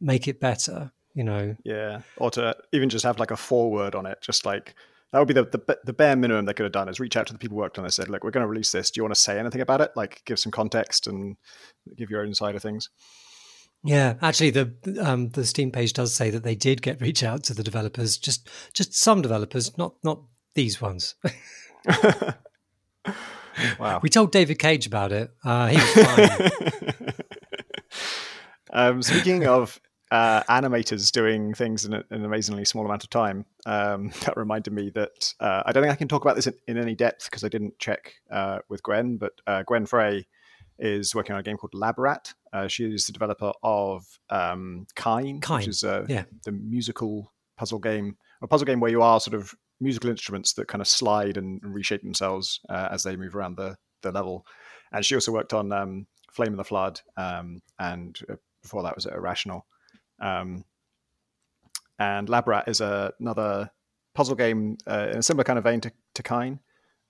make 0.00 0.26
it 0.26 0.40
better, 0.40 0.90
you 1.14 1.22
know. 1.22 1.54
Yeah, 1.64 2.00
or 2.16 2.32
to 2.32 2.56
even 2.72 2.88
just 2.88 3.04
have 3.04 3.20
like 3.20 3.30
a 3.30 3.36
foreword 3.36 3.94
on 3.94 4.06
it, 4.06 4.18
just 4.22 4.44
like 4.44 4.74
that 5.14 5.20
would 5.20 5.28
be 5.28 5.34
the, 5.34 5.44
the, 5.44 5.78
the 5.84 5.92
bare 5.92 6.16
minimum 6.16 6.44
they 6.44 6.52
could 6.52 6.64
have 6.64 6.72
done 6.72 6.88
is 6.88 6.98
reach 6.98 7.16
out 7.16 7.28
to 7.28 7.32
the 7.32 7.38
people 7.38 7.54
who 7.54 7.60
worked 7.60 7.78
on 7.78 7.86
it. 7.86 7.92
Said, 7.92 8.08
look, 8.08 8.24
we're 8.24 8.32
going 8.32 8.42
to 8.42 8.48
release 8.48 8.72
this. 8.72 8.90
Do 8.90 8.98
you 8.98 9.04
want 9.04 9.14
to 9.14 9.20
say 9.20 9.38
anything 9.38 9.60
about 9.60 9.80
it? 9.80 9.92
Like, 9.94 10.22
give 10.24 10.40
some 10.40 10.50
context 10.50 11.06
and 11.06 11.36
give 11.96 12.10
your 12.10 12.22
own 12.22 12.34
side 12.34 12.56
of 12.56 12.62
things. 12.62 12.90
Yeah, 13.84 14.14
actually, 14.22 14.50
the 14.50 14.74
um, 15.00 15.28
the 15.28 15.44
Steam 15.46 15.70
page 15.70 15.92
does 15.92 16.12
say 16.12 16.30
that 16.30 16.42
they 16.42 16.56
did 16.56 16.82
get 16.82 17.00
reach 17.00 17.22
out 17.22 17.44
to 17.44 17.54
the 17.54 17.62
developers, 17.62 18.16
just 18.16 18.50
just 18.72 18.92
some 18.92 19.22
developers, 19.22 19.78
not 19.78 19.94
not 20.02 20.20
these 20.56 20.80
ones. 20.80 21.14
wow. 23.78 24.00
We 24.02 24.08
told 24.08 24.32
David 24.32 24.58
Cage 24.58 24.84
about 24.88 25.12
it. 25.12 25.30
Uh, 25.44 25.68
he 25.68 25.76
was 25.76 25.92
fine. 25.92 27.14
um, 28.72 29.00
speaking 29.02 29.46
of 29.46 29.78
uh, 30.14 30.44
animators 30.44 31.10
doing 31.10 31.52
things 31.54 31.84
in, 31.84 31.92
a, 31.92 32.04
an 32.10 32.24
amazingly 32.24 32.64
small 32.64 32.84
amount 32.84 33.02
of 33.02 33.10
time. 33.10 33.44
Um, 33.66 34.12
that 34.24 34.36
reminded 34.36 34.72
me 34.72 34.90
that 34.90 35.34
uh, 35.40 35.64
I 35.66 35.72
don't 35.72 35.82
think 35.82 35.92
I 35.92 35.96
can 35.96 36.06
talk 36.06 36.22
about 36.24 36.36
this 36.36 36.46
in, 36.46 36.54
in 36.68 36.78
any 36.78 36.94
depth 36.94 37.24
because 37.24 37.42
I 37.42 37.48
didn't 37.48 37.76
check 37.80 38.14
uh, 38.30 38.60
with 38.68 38.82
Gwen, 38.84 39.16
but 39.16 39.32
uh, 39.48 39.64
Gwen 39.66 39.86
Frey 39.86 40.24
is 40.78 41.16
working 41.16 41.34
on 41.34 41.40
a 41.40 41.42
game 41.42 41.56
called 41.56 41.74
Lab 41.74 41.98
Rat. 41.98 42.32
Uh, 42.52 42.68
she 42.68 42.84
is 42.84 43.06
the 43.06 43.12
developer 43.12 43.52
of 43.64 44.04
um, 44.30 44.86
Kine, 44.94 45.40
Kine, 45.40 45.56
which 45.56 45.68
is 45.68 45.82
uh, 45.82 46.04
yeah. 46.08 46.24
the 46.44 46.52
musical 46.52 47.32
puzzle 47.56 47.80
game, 47.80 48.16
a 48.40 48.46
puzzle 48.46 48.66
game 48.66 48.78
where 48.78 48.92
you 48.92 49.02
are 49.02 49.18
sort 49.18 49.34
of 49.34 49.52
musical 49.80 50.10
instruments 50.10 50.52
that 50.52 50.68
kind 50.68 50.80
of 50.80 50.86
slide 50.86 51.36
and, 51.36 51.60
reshape 51.64 52.02
themselves 52.02 52.60
as 52.70 53.02
they 53.02 53.16
move 53.16 53.34
around 53.34 53.56
the, 53.56 53.76
the 54.02 54.12
level. 54.12 54.46
And 54.92 55.04
she 55.04 55.16
also 55.16 55.32
worked 55.32 55.52
on 55.52 55.72
um, 55.72 56.06
Flame 56.30 56.52
in 56.52 56.56
the 56.56 56.62
Flood, 56.62 57.00
um, 57.16 57.62
and 57.80 58.16
before 58.62 58.84
that 58.84 58.94
was 58.94 59.06
at 59.06 59.14
Irrational. 59.14 59.66
Um, 60.24 60.64
and 61.98 62.28
Lab 62.28 62.48
Rat 62.48 62.66
is 62.66 62.80
a, 62.80 63.12
another 63.20 63.70
puzzle 64.14 64.34
game 64.34 64.78
uh, 64.88 65.08
in 65.12 65.18
a 65.18 65.22
similar 65.22 65.44
kind 65.44 65.58
of 65.58 65.64
vein 65.64 65.80
to, 65.82 65.92
to 66.14 66.22
Kine, 66.22 66.58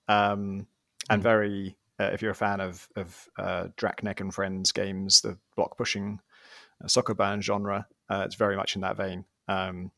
um, 0.07 0.67
and 1.09 1.21
hmm. 1.21 1.23
very. 1.23 1.77
Uh, 1.97 2.09
if 2.11 2.21
you're 2.21 2.31
a 2.31 2.35
fan 2.35 2.59
of 2.59 2.89
of 2.97 3.29
uh, 3.39 3.67
Draknek 3.77 4.19
and 4.19 4.33
Friends 4.33 4.73
games, 4.73 5.21
the 5.21 5.37
block 5.55 5.77
pushing 5.77 6.19
uh, 6.83 6.87
Sokoban 6.87 7.41
genre, 7.41 7.87
uh, 8.09 8.23
it's 8.25 8.35
very 8.35 8.57
much 8.57 8.75
in 8.75 8.81
that 8.81 8.97
vein. 8.97 9.23
Um, 9.47 9.91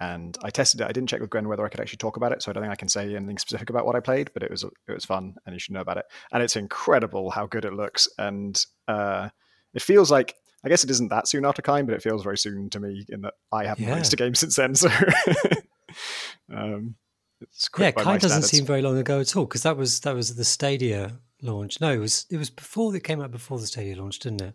and 0.00 0.36
I 0.42 0.48
tested 0.48 0.80
it. 0.80 0.86
I 0.86 0.92
didn't 0.92 1.10
check 1.10 1.20
with 1.20 1.28
Gwen 1.28 1.48
whether 1.48 1.64
I 1.64 1.68
could 1.68 1.80
actually 1.80 1.98
talk 1.98 2.16
about 2.16 2.32
it, 2.32 2.42
so 2.42 2.50
I 2.50 2.54
don't 2.54 2.62
think 2.62 2.72
I 2.72 2.76
can 2.76 2.88
say 2.88 3.14
anything 3.14 3.38
specific 3.38 3.68
about 3.68 3.84
what 3.84 3.94
I 3.94 4.00
played. 4.00 4.30
But 4.32 4.42
it 4.42 4.50
was 4.50 4.64
it 4.64 4.92
was 4.92 5.04
fun, 5.04 5.36
and 5.44 5.54
you 5.54 5.58
should 5.58 5.74
know 5.74 5.82
about 5.82 5.98
it. 5.98 6.06
And 6.32 6.42
it's 6.42 6.56
incredible 6.56 7.30
how 7.30 7.46
good 7.46 7.66
it 7.66 7.74
looks, 7.74 8.08
and 8.18 8.64
uh, 8.88 9.28
it 9.74 9.82
feels 9.82 10.10
like 10.10 10.34
I 10.64 10.68
guess 10.68 10.84
it 10.84 10.90
isn't 10.90 11.08
that 11.08 11.26
soon 11.26 11.44
after 11.44 11.62
Kine, 11.62 11.86
but 11.86 11.94
it 11.94 12.02
feels 12.02 12.22
very 12.22 12.38
soon 12.38 12.70
to 12.70 12.80
me 12.80 13.04
in 13.08 13.22
that 13.22 13.34
I 13.50 13.64
haven't 13.64 13.84
yeah. 13.84 13.92
released 13.92 14.12
a 14.12 14.16
game 14.16 14.34
since 14.36 14.56
then. 14.56 14.74
So 14.74 14.88
um, 16.54 16.94
it's 17.40 17.68
quite 17.68 17.88
a 17.88 17.92
bit. 17.92 17.98
yeah, 17.98 18.04
Kine 18.04 18.20
doesn't 18.20 18.42
seem 18.42 18.64
very 18.64 18.82
long 18.82 18.98
ago 18.98 19.20
at 19.20 19.36
all 19.36 19.44
because 19.44 19.62
that 19.64 19.76
was 19.76 20.00
that 20.00 20.14
was 20.14 20.36
the 20.36 20.44
Stadia 20.44 21.18
launch. 21.42 21.80
No, 21.80 21.92
it 21.92 21.98
was 21.98 22.26
it 22.30 22.36
was 22.36 22.50
before 22.50 22.94
it 22.94 23.04
came 23.04 23.20
out 23.20 23.30
before 23.30 23.58
the 23.58 23.66
Stadia 23.66 23.96
launch, 23.96 24.18
didn't 24.20 24.42
it? 24.42 24.54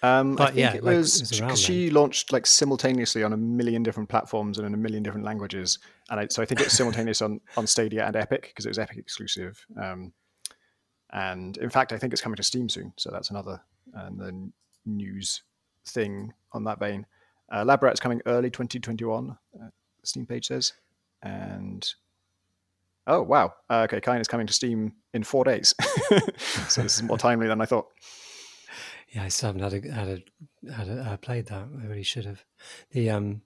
Um, 0.00 0.36
but 0.36 0.54
yeah, 0.54 0.74
it 0.74 0.84
was 0.84 1.28
because 1.28 1.60
she 1.60 1.90
launched 1.90 2.32
like 2.32 2.46
simultaneously 2.46 3.24
on 3.24 3.32
a 3.32 3.36
million 3.36 3.82
different 3.82 4.08
platforms 4.08 4.58
and 4.58 4.66
in 4.66 4.74
a 4.74 4.76
million 4.76 5.02
different 5.02 5.24
languages, 5.24 5.78
and 6.10 6.20
I, 6.20 6.28
so 6.28 6.40
I 6.40 6.46
think 6.46 6.60
it 6.60 6.66
was 6.66 6.74
simultaneous 6.74 7.20
on 7.20 7.40
on 7.56 7.66
Stadia 7.66 8.06
and 8.06 8.14
Epic 8.14 8.42
because 8.48 8.64
it 8.64 8.68
was 8.68 8.78
Epic 8.78 8.98
exclusive. 8.98 9.64
Um, 9.80 10.12
and 11.10 11.56
in 11.56 11.70
fact, 11.70 11.92
I 11.92 11.98
think 11.98 12.12
it's 12.12 12.22
coming 12.22 12.36
to 12.36 12.42
Steam 12.42 12.68
soon, 12.68 12.92
so 12.96 13.10
that's 13.10 13.30
another 13.30 13.60
and 13.94 14.20
then 14.20 14.52
news 14.88 15.42
thing 15.86 16.32
on 16.52 16.64
that 16.64 16.78
vein. 16.78 17.06
Uh, 17.52 17.64
Lab 17.64 17.82
Rat 17.82 17.94
is 17.94 18.00
coming 18.00 18.20
early 18.26 18.50
2021, 18.50 19.30
uh, 19.30 19.66
Steam 20.04 20.26
page 20.26 20.46
says. 20.46 20.72
And 21.22 21.86
oh, 23.06 23.22
wow. 23.22 23.54
Uh, 23.70 23.86
okay, 23.88 24.00
Kine 24.00 24.20
is 24.20 24.28
coming 24.28 24.46
to 24.46 24.52
Steam 24.52 24.92
in 25.14 25.22
four 25.22 25.44
days. 25.44 25.74
so 26.68 26.82
this 26.82 26.96
is 26.96 27.02
more 27.02 27.18
timely 27.18 27.46
than 27.46 27.60
I 27.60 27.66
thought. 27.66 27.88
Yeah, 29.10 29.24
I 29.24 29.28
still 29.28 29.48
haven't 29.48 29.62
had 29.62 29.72
a, 29.72 29.92
had 29.92 30.08
a, 30.08 30.72
had 30.72 30.88
a, 30.88 31.00
uh, 31.00 31.16
played 31.16 31.46
that. 31.46 31.66
I 31.82 31.86
really 31.86 32.02
should 32.02 32.26
have. 32.26 32.44
The 32.90 33.08
um, 33.08 33.40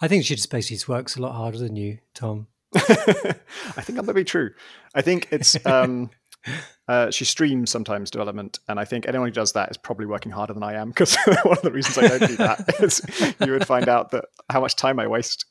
I 0.00 0.08
think 0.08 0.24
she 0.24 0.34
just 0.34 0.50
basically 0.50 0.92
works 0.92 1.16
a 1.16 1.22
lot 1.22 1.32
harder 1.32 1.58
than 1.58 1.76
you, 1.76 1.98
Tom. 2.14 2.48
I 2.74 3.80
think 3.82 3.96
that 3.96 4.04
might 4.04 4.14
be 4.14 4.24
true. 4.24 4.50
I 4.94 5.00
think 5.00 5.28
it's 5.30 5.56
um, 5.66 6.10
uh, 6.88 7.10
she 7.10 7.24
streams 7.24 7.70
sometimes 7.70 8.10
development, 8.10 8.58
and 8.68 8.78
I 8.78 8.84
think 8.84 9.06
anyone 9.06 9.28
who 9.28 9.32
does 9.32 9.52
that 9.52 9.70
is 9.70 9.76
probably 9.76 10.06
working 10.06 10.32
harder 10.32 10.54
than 10.54 10.62
I 10.62 10.74
am 10.74 10.88
because 10.88 11.16
one 11.42 11.56
of 11.56 11.62
the 11.62 11.72
reasons 11.72 11.98
I 11.98 12.08
don't 12.08 12.28
do 12.28 12.36
that 12.36 12.74
is 12.80 13.02
you 13.44 13.52
would 13.52 13.66
find 13.66 13.88
out 13.88 14.10
that 14.10 14.26
how 14.50 14.60
much 14.60 14.76
time 14.76 14.98
I 14.98 15.06
waste. 15.06 15.44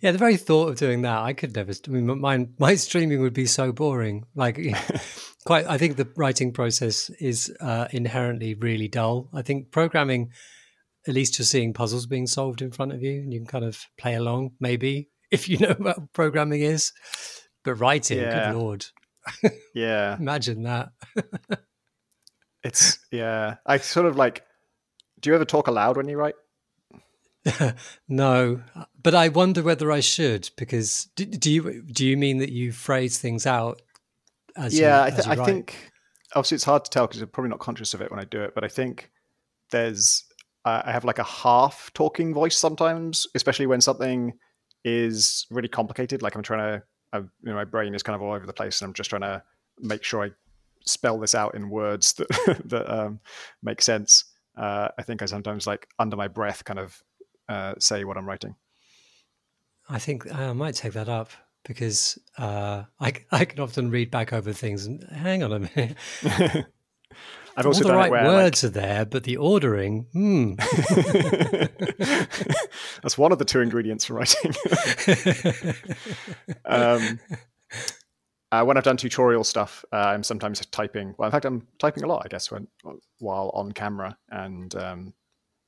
yeah, 0.00 0.12
the 0.12 0.18
very 0.18 0.36
thought 0.36 0.70
of 0.70 0.76
doing 0.76 1.02
that, 1.02 1.18
I 1.18 1.32
could 1.32 1.54
never. 1.54 1.72
I 1.72 1.90
mean, 1.90 2.20
my 2.20 2.46
my 2.58 2.74
streaming 2.74 3.20
would 3.20 3.34
be 3.34 3.46
so 3.46 3.72
boring. 3.72 4.24
Like, 4.34 4.58
quite. 5.44 5.66
I 5.66 5.78
think 5.78 5.96
the 5.96 6.08
writing 6.16 6.52
process 6.52 7.10
is 7.20 7.54
uh, 7.60 7.88
inherently 7.92 8.54
really 8.54 8.88
dull. 8.88 9.28
I 9.32 9.42
think 9.42 9.70
programming, 9.70 10.30
at 11.06 11.14
least 11.14 11.38
you're 11.38 11.46
seeing 11.46 11.72
puzzles 11.72 12.06
being 12.06 12.26
solved 12.26 12.62
in 12.62 12.72
front 12.72 12.92
of 12.92 13.02
you, 13.02 13.20
and 13.20 13.32
you 13.32 13.40
can 13.40 13.46
kind 13.46 13.64
of 13.64 13.84
play 13.98 14.14
along. 14.14 14.52
Maybe 14.60 15.10
if 15.30 15.48
you 15.48 15.58
know 15.58 15.74
what 15.78 16.12
programming 16.12 16.62
is, 16.62 16.92
but 17.66 17.74
writing, 17.74 18.18
yeah. 18.18 18.52
good 18.52 18.58
lord. 18.58 18.86
yeah, 19.74 20.16
imagine 20.18 20.62
that. 20.62 20.92
it's 22.64 22.98
yeah. 23.12 23.56
I 23.66 23.78
sort 23.78 24.06
of 24.06 24.16
like. 24.16 24.44
Do 25.20 25.30
you 25.30 25.34
ever 25.34 25.44
talk 25.44 25.66
aloud 25.66 25.96
when 25.96 26.08
you 26.08 26.16
write? 26.16 26.34
no, 28.08 28.60
but 29.02 29.14
I 29.14 29.28
wonder 29.28 29.62
whether 29.62 29.90
I 29.90 30.00
should 30.00 30.50
because 30.56 31.08
do, 31.16 31.24
do, 31.24 31.50
you 31.50 31.82
do 31.82 32.06
you 32.06 32.16
mean 32.16 32.38
that 32.38 32.52
you 32.52 32.72
phrase 32.72 33.18
things 33.18 33.46
out? 33.46 33.82
As 34.56 34.78
yeah, 34.78 35.00
you, 35.00 35.06
I, 35.06 35.10
th- 35.10 35.28
I 35.28 35.44
think 35.44 35.92
obviously 36.34 36.56
it's 36.56 36.64
hard 36.64 36.84
to 36.84 36.90
tell 36.90 37.06
because 37.06 37.22
I'm 37.22 37.28
probably 37.28 37.50
not 37.50 37.60
conscious 37.60 37.94
of 37.94 38.00
it 38.00 38.10
when 38.10 38.20
I 38.20 38.24
do 38.24 38.42
it, 38.42 38.54
but 38.54 38.64
I 38.64 38.68
think 38.68 39.10
there's 39.70 40.24
uh, 40.64 40.82
I 40.84 40.92
have 40.92 41.04
like 41.04 41.20
a 41.20 41.24
half 41.24 41.90
talking 41.94 42.34
voice 42.34 42.56
sometimes, 42.56 43.26
especially 43.34 43.66
when 43.66 43.80
something 43.80 44.32
is 44.84 45.46
really 45.50 45.68
complicated. 45.68 46.22
Like 46.22 46.34
I'm 46.34 46.42
trying 46.42 46.80
to, 46.80 46.82
I, 47.16 47.18
you 47.18 47.50
know, 47.50 47.54
my 47.54 47.64
brain 47.64 47.94
is 47.94 48.02
kind 48.02 48.14
of 48.14 48.22
all 48.22 48.32
over 48.32 48.46
the 48.46 48.52
place, 48.52 48.80
and 48.80 48.88
I'm 48.88 48.94
just 48.94 49.10
trying 49.10 49.22
to 49.22 49.42
make 49.78 50.04
sure 50.04 50.24
I 50.24 50.30
spell 50.84 51.18
this 51.18 51.34
out 51.34 51.54
in 51.54 51.70
words 51.70 52.12
that 52.14 52.62
that 52.64 52.90
um, 52.92 53.20
make 53.62 53.82
sense. 53.82 54.24
Uh, 54.56 54.88
I 54.98 55.02
think 55.02 55.22
I 55.22 55.26
sometimes 55.26 55.66
like 55.66 55.88
under 55.98 56.16
my 56.16 56.28
breath 56.28 56.64
kind 56.64 56.78
of 56.78 57.02
uh, 57.48 57.74
say 57.78 58.04
what 58.04 58.16
I'm 58.16 58.26
writing. 58.26 58.54
I 59.88 59.98
think 59.98 60.32
I 60.32 60.52
might 60.52 60.74
take 60.74 60.94
that 60.94 61.08
up 61.08 61.30
because 61.64 62.18
uh, 62.38 62.84
I, 63.00 63.12
I 63.30 63.44
can 63.44 63.60
often 63.60 63.90
read 63.90 64.10
back 64.10 64.32
over 64.32 64.52
things 64.52 64.86
and 64.86 65.04
hang 65.12 65.42
on 65.42 65.52
a 65.52 65.58
minute. 65.60 65.96
I've 67.56 67.66
also 67.66 67.84
All 67.84 67.90
the 67.90 67.96
right 67.96 68.10
words 68.10 68.62
like... 68.62 68.70
are 68.70 68.72
there, 68.72 69.04
but 69.06 69.24
the 69.24 69.38
ordering, 69.38 70.06
hmm. 70.12 70.54
That's 73.02 73.16
one 73.16 73.32
of 73.32 73.38
the 73.38 73.46
two 73.46 73.60
ingredients 73.60 74.04
for 74.04 74.14
writing. 74.14 74.54
um, 76.66 77.18
uh, 78.52 78.62
when 78.64 78.76
I've 78.76 78.84
done 78.84 78.98
tutorial 78.98 79.42
stuff, 79.42 79.84
uh, 79.92 79.96
I'm 79.96 80.22
sometimes 80.22 80.64
typing. 80.66 81.14
Well, 81.16 81.26
in 81.26 81.32
fact, 81.32 81.46
I'm 81.46 81.66
typing 81.78 82.04
a 82.04 82.06
lot, 82.06 82.22
I 82.24 82.28
guess, 82.28 82.50
when 82.50 82.68
while 83.20 83.50
on 83.54 83.72
camera, 83.72 84.18
and 84.30 84.74
um, 84.76 85.14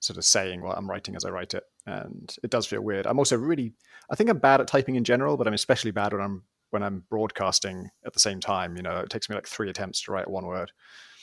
sort 0.01 0.18
of 0.18 0.24
saying 0.24 0.62
what 0.62 0.77
I'm 0.77 0.88
writing 0.90 1.16
as 1.16 1.24
I 1.24 1.31
write 1.31 1.55
it, 1.55 1.64
and 1.87 2.35
it 2.42 2.51
does 2.51 2.66
feel 2.66 2.83
weird. 2.83 3.07
I'm 3.07 3.18
also 3.18 3.37
really, 3.37 3.72
I 4.11 4.14
think 4.14 4.29
I'm 4.29 4.38
bad 4.38 4.61
at 4.61 4.68
typing 4.68 4.96
in 4.96 5.05
general, 5.05 5.38
but 5.38 5.46
I'm 5.46 5.55
especially 5.55 5.90
bad 5.90 6.12
when 6.12 6.22
I'm 6.22 6.42
when 6.70 6.83
I'm 6.83 7.05
broadcasting 7.09 7.88
at 8.05 8.12
the 8.12 8.20
same 8.20 8.40
time. 8.40 8.77
You 8.77 8.83
know, 8.83 8.98
it 8.98 9.11
takes 9.11 9.29
me 9.29 9.35
like 9.35 9.46
three 9.46 9.70
attempts 9.70 10.03
to 10.03 10.12
write 10.12 10.29
one 10.29 10.46
word. 10.46 10.70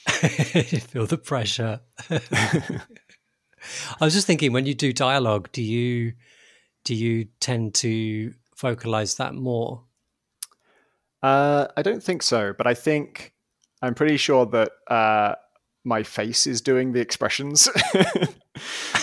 feel 0.88 1.06
the 1.06 1.18
pressure. 1.18 1.80
I 2.10 2.80
was 4.00 4.14
just 4.14 4.26
thinking, 4.26 4.52
when 4.52 4.66
you 4.66 4.74
do 4.74 4.92
dialogue, 4.92 5.50
do 5.52 5.62
you 5.62 6.12
do 6.84 6.94
you 6.94 7.26
tend 7.40 7.74
to 7.74 8.32
vocalize 8.56 9.16
that 9.16 9.34
more? 9.34 9.82
Uh, 11.22 11.66
I 11.76 11.82
don't 11.82 12.02
think 12.02 12.22
so, 12.22 12.54
but 12.56 12.66
I 12.66 12.74
think 12.74 13.32
I'm 13.82 13.94
pretty 13.94 14.16
sure 14.16 14.46
that 14.46 14.70
uh, 14.88 15.34
my 15.84 16.02
face 16.04 16.46
is 16.46 16.60
doing 16.60 16.92
the 16.92 17.00
expressions. 17.00 17.68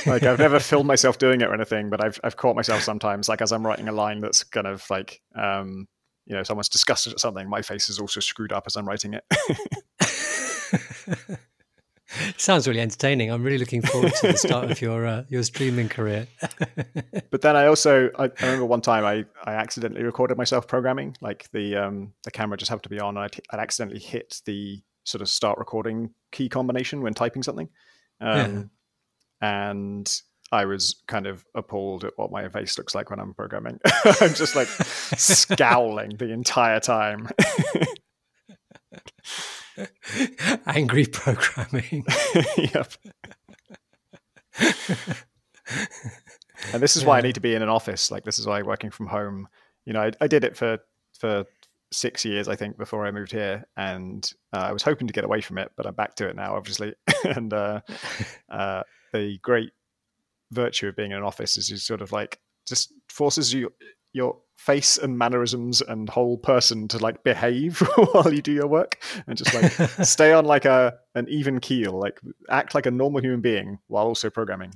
like 0.05 0.23
I've 0.23 0.39
never 0.39 0.59
filmed 0.59 0.87
myself 0.87 1.17
doing 1.17 1.41
it 1.41 1.49
or 1.49 1.53
anything, 1.53 1.89
but 1.89 2.03
I've 2.03 2.19
I've 2.23 2.37
caught 2.37 2.55
myself 2.55 2.81
sometimes, 2.81 3.27
like 3.27 3.41
as 3.41 3.51
I'm 3.51 3.65
writing 3.65 3.87
a 3.87 3.91
line 3.91 4.21
that's 4.21 4.43
kind 4.43 4.67
of 4.67 4.89
like 4.89 5.21
um, 5.35 5.87
you 6.25 6.35
know, 6.35 6.43
someone's 6.43 6.69
disgusted 6.69 7.13
at 7.13 7.19
something, 7.19 7.49
my 7.49 7.61
face 7.61 7.89
is 7.89 7.99
also 7.99 8.19
screwed 8.19 8.53
up 8.53 8.63
as 8.65 8.75
I'm 8.75 8.87
writing 8.87 9.13
it. 9.13 9.23
Sounds 12.37 12.67
really 12.67 12.81
entertaining. 12.81 13.31
I'm 13.31 13.43
really 13.43 13.57
looking 13.57 13.81
forward 13.81 14.13
to 14.21 14.27
the 14.27 14.37
start 14.37 14.69
of 14.69 14.81
your 14.81 15.05
uh, 15.05 15.23
your 15.29 15.41
streaming 15.43 15.89
career. 15.89 16.27
but 17.31 17.41
then 17.41 17.55
I 17.55 17.65
also 17.65 18.09
I, 18.19 18.25
I, 18.25 18.31
remember 18.41 18.65
one 18.65 18.81
time 18.81 19.03
I, 19.03 19.25
I 19.43 19.55
accidentally 19.55 20.03
recorded 20.03 20.37
myself 20.37 20.67
programming. 20.67 21.17
Like 21.21 21.49
the 21.51 21.75
um, 21.77 22.13
the 22.23 22.31
camera 22.31 22.57
just 22.57 22.69
happened 22.69 22.83
to 22.83 22.89
be 22.89 22.99
on. 22.99 23.17
And 23.17 23.25
I'd, 23.25 23.39
I'd 23.49 23.59
accidentally 23.59 23.99
hit 23.99 24.41
the 24.45 24.81
sort 25.05 25.21
of 25.21 25.29
start 25.29 25.57
recording 25.57 26.11
key 26.31 26.49
combination 26.49 27.01
when 27.01 27.13
typing 27.13 27.41
something. 27.41 27.69
Um, 28.21 28.71
yeah. 29.41 29.67
And 29.69 30.21
I 30.51 30.65
was 30.65 31.01
kind 31.07 31.25
of 31.25 31.43
appalled 31.55 32.03
at 32.03 32.13
what 32.15 32.31
my 32.31 32.47
face 32.47 32.77
looks 32.77 32.93
like 32.93 33.09
when 33.09 33.19
I'm 33.19 33.33
programming. 33.33 33.79
I'm 34.05 34.35
just 34.35 34.55
like 34.55 34.67
scowling 34.67 36.17
the 36.17 36.31
entire 36.31 36.79
time. 36.79 37.27
Angry 40.65 41.05
programming. 41.05 42.05
yep. 42.57 42.93
and 46.73 46.81
this 46.81 46.95
is 46.95 47.03
yeah. 47.03 47.07
why 47.07 47.17
I 47.17 47.21
need 47.21 47.35
to 47.35 47.41
be 47.41 47.55
in 47.55 47.61
an 47.61 47.69
office. 47.69 48.11
Like 48.11 48.23
this 48.23 48.39
is 48.39 48.47
why 48.47 48.61
working 48.61 48.91
from 48.91 49.07
home. 49.07 49.47
You 49.85 49.93
know, 49.93 50.01
I, 50.01 50.11
I 50.21 50.27
did 50.27 50.43
it 50.43 50.55
for 50.57 50.79
for 51.19 51.45
six 51.91 52.25
years, 52.25 52.47
I 52.47 52.55
think, 52.55 52.77
before 52.77 53.05
I 53.05 53.11
moved 53.11 53.31
here, 53.31 53.65
and 53.77 54.29
uh, 54.51 54.59
I 54.59 54.71
was 54.73 54.83
hoping 54.83 55.07
to 55.07 55.13
get 55.13 55.23
away 55.23 55.41
from 55.41 55.57
it, 55.57 55.71
but 55.75 55.85
I'm 55.85 55.93
back 55.93 56.15
to 56.15 56.27
it 56.27 56.35
now, 56.35 56.55
obviously. 56.55 56.93
and 57.23 57.53
uh, 57.53 57.81
uh, 58.49 58.83
the 59.13 59.37
great 59.41 59.71
virtue 60.51 60.87
of 60.87 60.95
being 60.95 61.11
in 61.11 61.17
an 61.17 61.23
office 61.23 61.57
is 61.57 61.69
you 61.69 61.77
sort 61.77 62.01
of 62.01 62.11
like 62.11 62.39
just 62.67 62.93
forces 63.09 63.53
you 63.53 63.71
your 64.13 64.37
face 64.55 64.97
and 64.97 65.17
mannerisms 65.17 65.81
and 65.81 66.07
whole 66.07 66.37
person 66.37 66.87
to 66.87 66.97
like 66.97 67.23
behave 67.23 67.79
while 68.11 68.33
you 68.33 68.41
do 68.41 68.53
your 68.53 68.67
work 68.67 69.03
and 69.27 69.37
just 69.37 69.53
like 69.53 69.71
stay 70.05 70.31
on 70.31 70.45
like 70.45 70.63
a 70.63 70.93
an 71.15 71.27
even 71.27 71.59
keel 71.59 71.99
like 71.99 72.21
act 72.49 72.73
like 72.73 72.85
a 72.85 72.91
normal 72.91 73.21
human 73.21 73.41
being 73.41 73.77
while 73.87 74.05
also 74.05 74.29
programming 74.29 74.71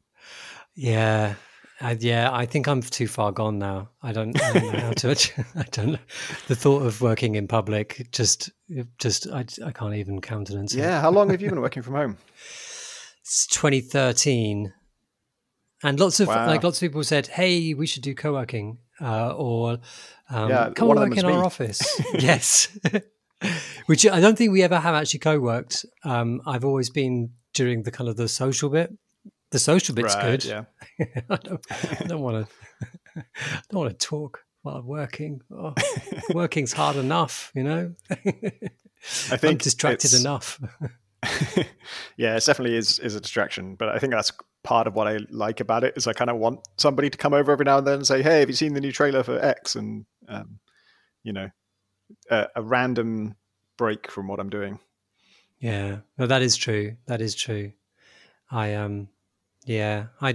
yeah 0.74 1.34
uh, 1.82 1.96
yeah, 1.98 2.28
I 2.30 2.44
think 2.44 2.68
I'm 2.68 2.82
too 2.82 3.06
far 3.06 3.32
gone 3.32 3.58
now. 3.58 3.88
I 4.02 4.12
don't, 4.12 4.38
I 4.38 4.52
don't 4.52 4.72
know 4.72 4.80
how 4.80 4.92
to. 4.92 5.10
I 5.56 5.62
don't. 5.70 5.98
The 6.46 6.54
thought 6.54 6.82
of 6.82 7.00
working 7.00 7.36
in 7.36 7.48
public 7.48 8.06
just, 8.12 8.50
just, 8.98 9.26
I, 9.28 9.46
I 9.64 9.72
can't 9.72 9.94
even 9.94 10.20
countenance. 10.20 10.74
Yeah, 10.74 10.98
it. 10.98 11.00
how 11.00 11.10
long 11.10 11.30
have 11.30 11.40
you 11.40 11.48
been 11.48 11.62
working 11.62 11.82
from 11.82 11.94
home? 11.94 12.18
It's 13.22 13.46
2013, 13.46 14.74
and 15.82 15.98
lots 15.98 16.20
of 16.20 16.28
wow. 16.28 16.46
like 16.46 16.62
lots 16.62 16.78
of 16.78 16.88
people 16.88 17.02
said, 17.04 17.26
"Hey, 17.26 17.74
we 17.74 17.86
should 17.86 18.02
do 18.02 18.14
co-working," 18.14 18.78
uh, 19.00 19.34
or 19.34 19.78
um, 20.28 20.48
yeah, 20.50 20.70
"Come 20.74 20.88
work 20.88 21.16
in 21.16 21.24
our 21.24 21.44
office." 21.44 21.80
yes, 22.14 22.68
which 23.86 24.06
I 24.06 24.20
don't 24.20 24.36
think 24.36 24.52
we 24.52 24.62
ever 24.62 24.78
have 24.78 24.94
actually 24.94 25.20
co-worked. 25.20 25.84
Um, 26.04 26.42
I've 26.46 26.64
always 26.64 26.90
been 26.90 27.30
during 27.54 27.82
the 27.82 27.90
kind 27.90 28.08
of 28.08 28.16
the 28.16 28.28
social 28.28 28.70
bit 28.70 28.92
the 29.50 29.58
social 29.58 29.94
bit's 29.94 30.14
right, 30.14 30.40
good. 30.40 30.44
Yeah. 30.44 30.64
I 31.28 31.36
don't, 31.36 31.60
don't 32.06 32.20
want 32.20 32.46
to. 32.46 33.24
don't 33.68 33.80
want 33.80 33.98
to 33.98 34.06
talk 34.06 34.44
while 34.62 34.82
working. 34.82 35.40
Oh, 35.50 35.74
working's 36.32 36.72
hard 36.72 36.96
enough, 36.96 37.50
you 37.54 37.64
know. 37.64 37.94
I 38.10 39.36
think 39.36 39.44
I'm 39.44 39.56
distracted 39.56 40.14
enough. 40.14 40.60
yeah, 42.16 42.36
it 42.36 42.44
definitely 42.44 42.76
is 42.76 42.98
is 42.98 43.14
a 43.14 43.20
distraction, 43.20 43.74
but 43.74 43.88
I 43.88 43.98
think 43.98 44.12
that's 44.12 44.32
part 44.62 44.86
of 44.86 44.94
what 44.94 45.08
I 45.08 45.18
like 45.30 45.60
about 45.60 45.84
it 45.84 45.94
is 45.96 46.06
I 46.06 46.12
kind 46.12 46.30
of 46.30 46.36
want 46.36 46.60
somebody 46.76 47.10
to 47.10 47.18
come 47.18 47.34
over 47.34 47.52
every 47.52 47.64
now 47.64 47.78
and 47.78 47.86
then 47.86 47.94
and 47.94 48.06
say, 48.06 48.22
"Hey, 48.22 48.40
have 48.40 48.48
you 48.48 48.54
seen 48.54 48.74
the 48.74 48.80
new 48.80 48.92
trailer 48.92 49.22
for 49.22 49.38
X?" 49.38 49.74
and 49.76 50.06
um, 50.28 50.60
you 51.22 51.32
know, 51.32 51.50
a, 52.30 52.46
a 52.56 52.62
random 52.62 53.36
break 53.76 54.10
from 54.10 54.28
what 54.28 54.40
I'm 54.40 54.50
doing. 54.50 54.78
Yeah, 55.58 55.98
no, 56.18 56.26
that 56.26 56.42
is 56.42 56.56
true. 56.56 56.96
That 57.06 57.20
is 57.20 57.34
true. 57.34 57.72
I 58.50 58.74
um 58.74 59.08
yeah, 59.64 60.06
I. 60.20 60.32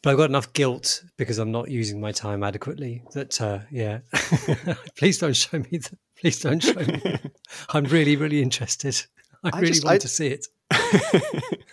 But 0.00 0.10
I've 0.10 0.16
got 0.16 0.30
enough 0.30 0.52
guilt 0.52 1.02
because 1.16 1.38
I'm 1.38 1.50
not 1.50 1.70
using 1.70 2.00
my 2.00 2.12
time 2.12 2.44
adequately. 2.44 3.02
That 3.14 3.40
uh, 3.40 3.60
yeah, 3.70 3.98
please 4.96 5.18
don't 5.18 5.34
show 5.34 5.58
me. 5.58 5.78
The, 5.78 5.98
please 6.20 6.38
don't 6.38 6.62
show 6.62 6.78
me. 6.78 7.18
I'm 7.70 7.84
really, 7.84 8.14
really 8.14 8.40
interested. 8.40 9.04
I, 9.44 9.50
I 9.52 9.60
really 9.60 9.72
just, 9.72 9.84
want 9.84 9.94
I, 9.94 9.98
to 9.98 10.08
see 10.08 10.28
it. 10.28 10.46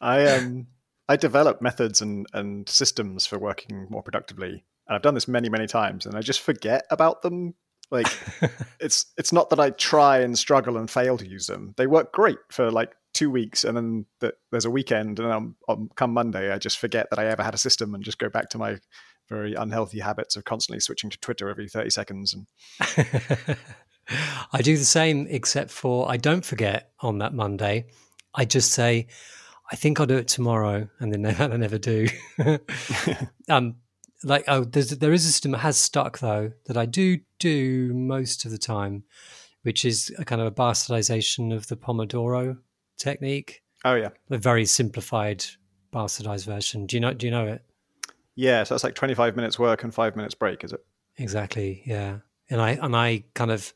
I 0.00 0.26
um 0.26 0.66
I 1.08 1.16
develop 1.16 1.62
methods 1.62 2.00
and 2.00 2.26
and 2.32 2.68
systems 2.68 3.26
for 3.26 3.38
working 3.38 3.86
more 3.90 4.02
productively, 4.02 4.64
and 4.86 4.96
I've 4.96 5.02
done 5.02 5.14
this 5.14 5.28
many, 5.28 5.48
many 5.48 5.66
times, 5.66 6.06
and 6.06 6.16
I 6.16 6.20
just 6.20 6.40
forget 6.40 6.84
about 6.90 7.22
them 7.22 7.54
Like 7.90 8.08
it's 8.80 9.06
it's 9.16 9.32
not 9.32 9.50
that 9.50 9.60
I 9.60 9.70
try 9.70 10.18
and 10.18 10.38
struggle 10.38 10.76
and 10.76 10.90
fail 10.90 11.16
to 11.18 11.26
use 11.26 11.46
them. 11.46 11.74
They 11.76 11.86
work 11.86 12.12
great 12.12 12.38
for 12.50 12.70
like 12.70 12.94
two 13.14 13.30
weeks, 13.30 13.64
and 13.64 13.76
then 13.76 14.06
the, 14.20 14.34
there's 14.50 14.64
a 14.64 14.70
weekend, 14.70 15.18
and 15.20 15.32
I'm, 15.32 15.56
I'm, 15.68 15.88
come 15.96 16.12
Monday, 16.12 16.52
I 16.52 16.58
just 16.58 16.78
forget 16.78 17.08
that 17.10 17.18
I 17.18 17.26
ever 17.26 17.42
had 17.42 17.54
a 17.54 17.58
system 17.58 17.94
and 17.94 18.04
just 18.04 18.18
go 18.18 18.28
back 18.28 18.50
to 18.50 18.58
my 18.58 18.78
very 19.28 19.54
unhealthy 19.54 20.00
habits 20.00 20.36
of 20.36 20.44
constantly 20.44 20.80
switching 20.80 21.10
to 21.10 21.18
Twitter 21.18 21.48
every 21.48 21.68
30 21.68 21.90
seconds. 21.90 22.34
And 22.34 22.46
I 24.08 24.62
do 24.62 24.76
the 24.76 24.84
same, 24.84 25.26
except 25.28 25.70
for 25.70 26.10
I 26.10 26.16
don't 26.16 26.44
forget 26.44 26.92
on 27.00 27.18
that 27.18 27.34
Monday. 27.34 27.86
I 28.34 28.44
just 28.44 28.72
say, 28.72 29.08
I 29.70 29.76
think 29.76 29.98
I'll 29.98 30.06
do 30.06 30.16
it 30.16 30.28
tomorrow, 30.28 30.88
and 31.00 31.12
then 31.12 31.26
I 31.40 31.56
never 31.56 31.78
do. 31.78 32.08
um, 33.48 33.76
like 34.24 34.44
oh, 34.48 34.64
there's 34.64 34.90
there 34.90 35.12
is 35.12 35.24
a 35.24 35.28
system 35.28 35.52
that 35.52 35.58
has 35.58 35.76
stuck 35.76 36.18
though 36.18 36.52
that 36.66 36.76
I 36.76 36.86
do 36.86 37.18
do 37.38 37.92
most 37.94 38.44
of 38.44 38.50
the 38.50 38.58
time, 38.58 39.04
which 39.62 39.84
is 39.84 40.14
a 40.18 40.24
kind 40.24 40.40
of 40.40 40.46
a 40.46 40.52
bastardization 40.52 41.54
of 41.54 41.66
the 41.68 41.76
Pomodoro 41.76 42.58
technique. 42.98 43.62
Oh 43.84 43.94
yeah, 43.94 44.10
a 44.30 44.38
very 44.38 44.66
simplified 44.66 45.44
bastardized 45.92 46.46
version. 46.46 46.86
Do 46.86 46.96
you 46.96 47.00
know? 47.00 47.14
Do 47.14 47.26
you 47.26 47.32
know 47.32 47.46
it? 47.46 47.62
Yeah, 48.34 48.64
so 48.64 48.74
that's 48.74 48.84
like 48.84 48.94
25 48.94 49.34
minutes 49.34 49.58
work 49.58 49.82
and 49.82 49.94
five 49.94 50.14
minutes 50.14 50.34
break, 50.34 50.62
is 50.62 50.72
it? 50.72 50.84
Exactly. 51.16 51.82
Yeah, 51.86 52.18
and 52.50 52.60
I 52.60 52.70
and 52.72 52.96
I 52.96 53.24
kind 53.34 53.50
of 53.50 53.72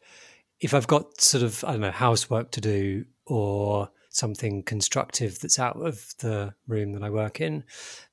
if 0.60 0.74
I've 0.74 0.86
got 0.86 1.20
sort 1.20 1.42
of 1.42 1.64
I 1.64 1.72
don't 1.72 1.80
know 1.80 1.90
housework 1.90 2.50
to 2.52 2.60
do 2.60 3.04
or 3.26 3.90
something 4.10 4.62
constructive 4.62 5.38
that's 5.38 5.58
out 5.58 5.76
of 5.76 6.14
the 6.18 6.52
room 6.66 6.92
that 6.92 7.02
I 7.02 7.10
work 7.10 7.40
in, 7.40 7.64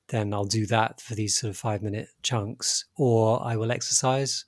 then 0.08 0.32
I'll 0.32 0.44
do 0.44 0.66
that 0.66 1.00
for 1.00 1.14
these 1.14 1.36
sort 1.36 1.50
of 1.50 1.56
five 1.56 1.82
minute 1.82 2.08
chunks, 2.22 2.86
or 2.96 3.44
I 3.44 3.56
will 3.56 3.70
exercise, 3.70 4.44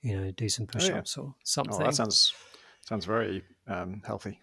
you 0.00 0.16
know, 0.16 0.30
do 0.30 0.48
some 0.48 0.66
push 0.66 0.88
ups 0.90 1.18
oh, 1.18 1.22
yeah. 1.22 1.28
or 1.28 1.34
something. 1.44 1.74
Oh, 1.74 1.84
that 1.84 1.94
sounds 1.94 2.32
sounds 2.86 3.04
very 3.04 3.42
um, 3.66 4.02
healthy. 4.06 4.40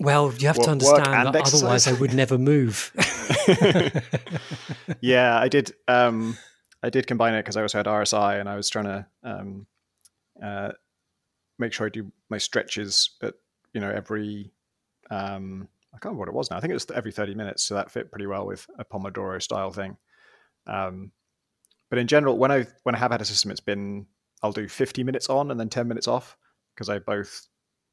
Well, 0.00 0.32
you 0.38 0.46
have 0.46 0.58
to 0.58 0.70
understand 0.70 1.06
that 1.06 1.34
exercise. 1.34 1.62
otherwise 1.62 1.88
I 1.88 1.92
would 1.94 2.14
never 2.14 2.38
move. 2.38 2.92
yeah, 5.00 5.38
I 5.38 5.48
did. 5.48 5.72
Um, 5.88 6.36
I 6.82 6.90
did 6.90 7.08
combine 7.08 7.34
it 7.34 7.40
because 7.40 7.56
I 7.56 7.62
also 7.62 7.78
had 7.78 7.86
RSI, 7.86 8.38
and 8.38 8.48
I 8.48 8.54
was 8.54 8.68
trying 8.68 8.84
to 8.84 9.06
um, 9.24 9.66
uh, 10.42 10.72
make 11.58 11.72
sure 11.72 11.86
I 11.86 11.90
do 11.90 12.10
my 12.30 12.38
stretches 12.38 13.16
at 13.22 13.34
you 13.72 13.80
know 13.80 13.90
every 13.90 14.52
um, 15.10 15.68
I 15.92 15.96
can't 15.98 16.14
remember 16.14 16.20
what 16.20 16.28
it 16.28 16.34
was 16.34 16.50
now. 16.50 16.58
I 16.58 16.60
think 16.60 16.70
it 16.70 16.74
was 16.74 16.86
every 16.94 17.12
30 17.12 17.34
minutes, 17.34 17.62
so 17.64 17.74
that 17.74 17.90
fit 17.90 18.10
pretty 18.10 18.26
well 18.26 18.46
with 18.46 18.66
a 18.78 18.84
Pomodoro 18.84 19.42
style 19.42 19.72
thing. 19.72 19.96
Um, 20.66 21.12
but 21.90 21.98
in 21.98 22.06
general, 22.06 22.36
when 22.36 22.52
I 22.52 22.66
when 22.82 22.94
I 22.94 22.98
have 22.98 23.10
had 23.12 23.20
a 23.20 23.24
system, 23.24 23.50
it's 23.50 23.60
been 23.60 24.06
I'll 24.42 24.52
do 24.52 24.68
50 24.68 25.02
minutes 25.02 25.28
on 25.28 25.50
and 25.50 25.58
then 25.58 25.68
10 25.68 25.88
minutes 25.88 26.06
off 26.06 26.36
because 26.74 26.88
I 26.88 26.98
both 26.98 27.48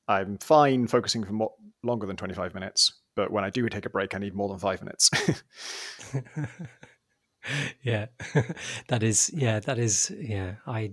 I'm 0.07 0.37
fine 0.37 0.87
focusing 0.87 1.23
for 1.23 1.33
more, 1.33 1.53
longer 1.83 2.05
than 2.05 2.17
25 2.17 2.53
minutes, 2.53 3.01
but 3.15 3.31
when 3.31 3.43
I 3.43 3.49
do 3.49 3.67
take 3.69 3.85
a 3.85 3.89
break, 3.89 4.13
I 4.13 4.19
need 4.19 4.35
more 4.35 4.49
than 4.49 4.59
five 4.59 4.81
minutes. 4.81 5.09
yeah, 7.83 8.07
that 8.87 9.01
is 9.01 9.31
yeah 9.33 9.59
that 9.61 9.79
is 9.79 10.13
yeah 10.19 10.55
I 10.67 10.91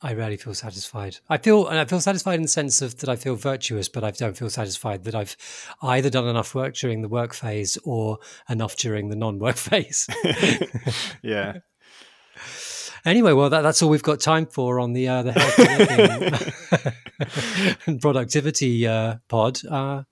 I 0.00 0.14
rarely 0.14 0.36
feel 0.36 0.54
satisfied. 0.54 1.18
I 1.28 1.38
feel 1.38 1.66
and 1.66 1.78
I 1.78 1.84
feel 1.84 2.00
satisfied 2.00 2.36
in 2.36 2.42
the 2.42 2.48
sense 2.48 2.80
of 2.82 2.98
that 2.98 3.08
I 3.08 3.16
feel 3.16 3.34
virtuous, 3.34 3.88
but 3.88 4.04
I 4.04 4.12
don't 4.12 4.36
feel 4.36 4.50
satisfied 4.50 5.02
that 5.04 5.14
I've 5.14 5.36
either 5.82 6.08
done 6.08 6.28
enough 6.28 6.54
work 6.54 6.74
during 6.74 7.02
the 7.02 7.08
work 7.08 7.34
phase 7.34 7.76
or 7.84 8.18
enough 8.48 8.76
during 8.76 9.08
the 9.08 9.16
non-work 9.16 9.56
phase. 9.68 10.06
yeah. 11.22 11.58
Anyway, 13.04 13.32
well, 13.32 13.50
that, 13.50 13.62
that's 13.62 13.82
all 13.82 13.90
we've 13.90 14.02
got 14.02 14.20
time 14.20 14.46
for 14.46 14.78
on 14.78 14.92
the 14.92 15.08
uh, 15.08 15.22
the 15.22 15.32
health 15.32 15.58
and 17.86 18.00
productivity 18.00 18.86
uh, 18.86 19.16
pod. 19.28 19.58
Uh, 19.68 20.02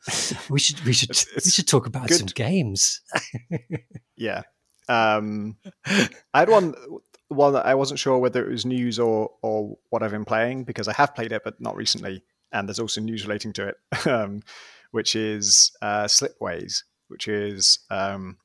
we 0.49 0.59
should 0.59 0.83
we 0.85 0.93
should 0.93 1.11
it's, 1.11 1.27
we 1.45 1.51
should 1.51 1.69
talk 1.69 1.87
about 1.87 2.09
good. 2.09 2.19
some 2.19 2.27
games. 2.29 3.03
yeah, 4.17 4.43
um, 4.89 5.57
I 6.33 6.41
had 6.41 6.49
one 6.49 6.75
one 7.29 7.53
that 7.55 7.67
I 7.67 7.75
wasn't 7.75 7.99
sure 7.99 8.19
whether 8.19 8.45
it 8.45 8.51
was 8.51 8.67
news 8.67 8.99
or 8.99 9.31
or 9.43 9.77
what 9.91 10.03
I've 10.03 10.13
been 10.13 10.25
playing 10.25 10.65
because 10.65 10.89
I 10.89 10.93
have 10.95 11.15
played 11.15 11.33
it, 11.33 11.43
but 11.45 11.61
not 11.61 11.77
recently. 11.77 12.23
And 12.53 12.69
there's 12.69 12.79
also 12.79 13.01
news 13.01 13.25
relating 13.25 13.53
to 13.55 13.69
it, 13.69 13.77
um, 14.07 14.43
which 14.93 15.17
is 15.17 15.73
uh, 15.83 16.05
Slipways, 16.05 16.85
which 17.09 17.29
is 17.29 17.81
um, 17.91 18.39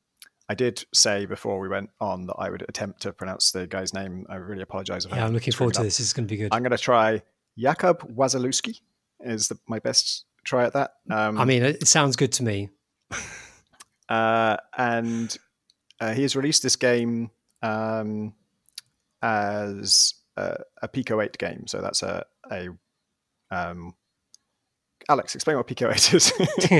I 0.48 0.54
did 0.54 0.84
say 0.92 1.26
before 1.26 1.58
we 1.60 1.68
went 1.68 1.90
on 2.00 2.26
that 2.26 2.34
I 2.38 2.50
would 2.50 2.62
attempt 2.68 3.02
to 3.02 3.12
pronounce 3.12 3.52
the 3.52 3.66
guy's 3.66 3.94
name. 3.94 4.26
I 4.28 4.36
really 4.36 4.62
apologize. 4.62 5.06
Yeah, 5.08 5.24
I'm 5.24 5.32
looking 5.32 5.52
forward 5.52 5.74
to 5.74 5.82
this. 5.82 5.98
This 5.98 6.08
is 6.08 6.12
going 6.12 6.26
to 6.26 6.32
be 6.32 6.36
good. 6.36 6.52
I'm 6.52 6.62
going 6.62 6.72
to 6.72 6.78
try 6.78 7.22
Jakub 7.58 8.14
Wasilewski. 8.14 8.80
Is 9.20 9.48
the, 9.48 9.58
my 9.68 9.78
best 9.78 10.24
try 10.44 10.64
at 10.64 10.72
that? 10.72 10.94
Um, 11.10 11.38
I 11.38 11.44
mean, 11.44 11.62
it 11.62 11.86
sounds 11.86 12.16
good 12.16 12.32
to 12.32 12.42
me. 12.42 12.70
uh, 14.08 14.56
and 14.76 15.36
uh, 16.00 16.12
he 16.12 16.22
has 16.22 16.34
released 16.34 16.62
this 16.62 16.76
game. 16.76 17.30
Um, 17.62 18.34
as 19.22 20.14
a, 20.36 20.58
a 20.82 20.88
Pico 20.88 21.20
8 21.20 21.38
game. 21.38 21.66
So 21.66 21.80
that's 21.80 22.02
a, 22.02 22.24
a 22.50 22.68
um, 23.50 23.94
Alex, 25.08 25.34
explain 25.34 25.56
what 25.56 25.66
Pico 25.66 25.90
8 25.90 26.14
is. 26.14 26.32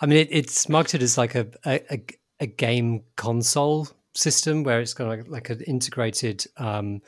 I 0.00 0.06
mean, 0.06 0.18
it, 0.18 0.28
it's 0.30 0.68
marketed 0.68 1.02
as 1.02 1.18
like 1.18 1.34
a, 1.34 1.48
a, 1.66 2.04
a, 2.40 2.46
game 2.46 3.02
console 3.16 3.88
system 4.14 4.62
where 4.62 4.80
it's 4.80 4.94
got 4.94 5.08
like, 5.08 5.28
like 5.28 5.50
an 5.50 5.60
integrated 5.62 6.44
um, 6.56 7.00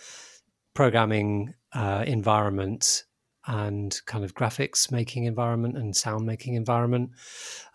programming 0.74 1.54
uh, 1.72 2.04
environment 2.06 3.04
and 3.46 4.00
kind 4.06 4.24
of 4.24 4.34
graphics 4.34 4.92
making 4.92 5.24
environment 5.24 5.76
and 5.76 5.96
sound 5.96 6.26
making 6.26 6.54
environment. 6.54 7.10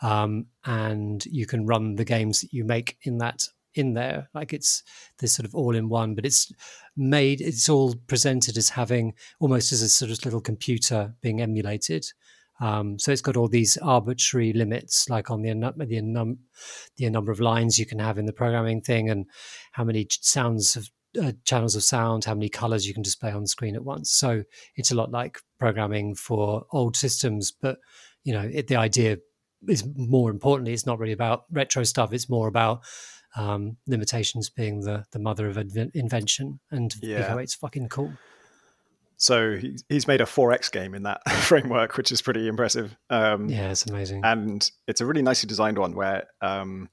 Um, 0.01 0.47
and 0.65 1.25
you 1.25 1.45
can 1.45 1.65
run 1.65 1.95
the 1.95 2.05
games 2.05 2.41
that 2.41 2.53
you 2.53 2.65
make 2.65 2.97
in 3.03 3.17
that 3.19 3.47
in 3.75 3.93
there. 3.93 4.29
Like 4.33 4.53
it's 4.53 4.83
this 5.19 5.33
sort 5.33 5.45
of 5.45 5.53
all 5.53 5.75
in 5.75 5.89
one, 5.89 6.15
but 6.15 6.25
it's 6.25 6.51
made, 6.95 7.41
it's 7.41 7.69
all 7.69 7.95
presented 8.07 8.57
as 8.57 8.69
having 8.69 9.13
almost 9.39 9.71
as 9.71 9.81
a 9.81 9.89
sort 9.89 10.11
of 10.11 10.23
little 10.25 10.41
computer 10.41 11.13
being 11.21 11.41
emulated. 11.41 12.05
Um, 12.61 12.97
so 12.97 13.11
it's 13.11 13.21
got 13.21 13.35
all 13.35 13.49
these 13.49 13.77
arbitrary 13.77 14.53
limits, 14.53 15.09
like 15.09 15.29
on 15.29 15.41
the 15.41 15.49
the, 15.85 16.01
num, 16.01 16.39
the 16.95 17.09
number 17.09 17.31
of 17.31 17.41
lines 17.41 17.77
you 17.77 17.85
can 17.85 17.99
have 17.99 18.17
in 18.17 18.25
the 18.25 18.33
programming 18.33 18.81
thing, 18.81 19.09
and 19.09 19.25
how 19.73 19.83
many 19.83 20.07
sounds 20.09 20.77
of 20.77 20.89
uh, 21.21 21.33
channels 21.43 21.75
of 21.75 21.83
sound, 21.83 22.23
how 22.23 22.33
many 22.33 22.47
colors 22.47 22.87
you 22.87 22.93
can 22.93 23.03
display 23.03 23.31
on 23.31 23.45
screen 23.45 23.75
at 23.75 23.83
once. 23.83 24.11
So 24.11 24.43
it's 24.77 24.91
a 24.91 24.95
lot 24.95 25.11
like 25.11 25.39
programming 25.59 26.15
for 26.15 26.65
old 26.71 26.95
systems, 26.95 27.51
but 27.51 27.79
you 28.23 28.33
know 28.33 28.49
it, 28.53 28.67
the 28.67 28.77
idea 28.77 29.17
is 29.67 29.85
more 29.95 30.29
importantly, 30.29 30.73
it's 30.73 30.85
not 30.85 30.99
really 30.99 31.13
about 31.13 31.45
retro 31.51 31.83
stuff. 31.83 32.13
It's 32.13 32.29
more 32.29 32.47
about 32.47 32.83
um, 33.35 33.77
limitations 33.87 34.49
being 34.49 34.81
the 34.81 35.05
the 35.11 35.19
mother 35.19 35.47
of 35.47 35.57
invention, 35.57 36.59
and 36.71 36.95
yeah. 37.01 37.37
it's 37.37 37.55
fucking 37.55 37.89
cool. 37.89 38.13
So 39.17 39.57
he's 39.87 40.07
made 40.07 40.19
a 40.19 40.25
4X 40.25 40.71
game 40.71 40.93
in 40.93 41.03
that 41.03 41.27
framework, 41.31 41.95
which 41.95 42.11
is 42.11 42.21
pretty 42.21 42.47
impressive. 42.47 42.97
Um, 43.09 43.47
yeah, 43.47 43.71
it's 43.71 43.85
amazing, 43.85 44.21
and 44.23 44.69
it's 44.87 45.01
a 45.01 45.05
really 45.05 45.21
nicely 45.21 45.47
designed 45.47 45.77
one 45.77 45.95
where 45.95 46.25
um, 46.41 46.89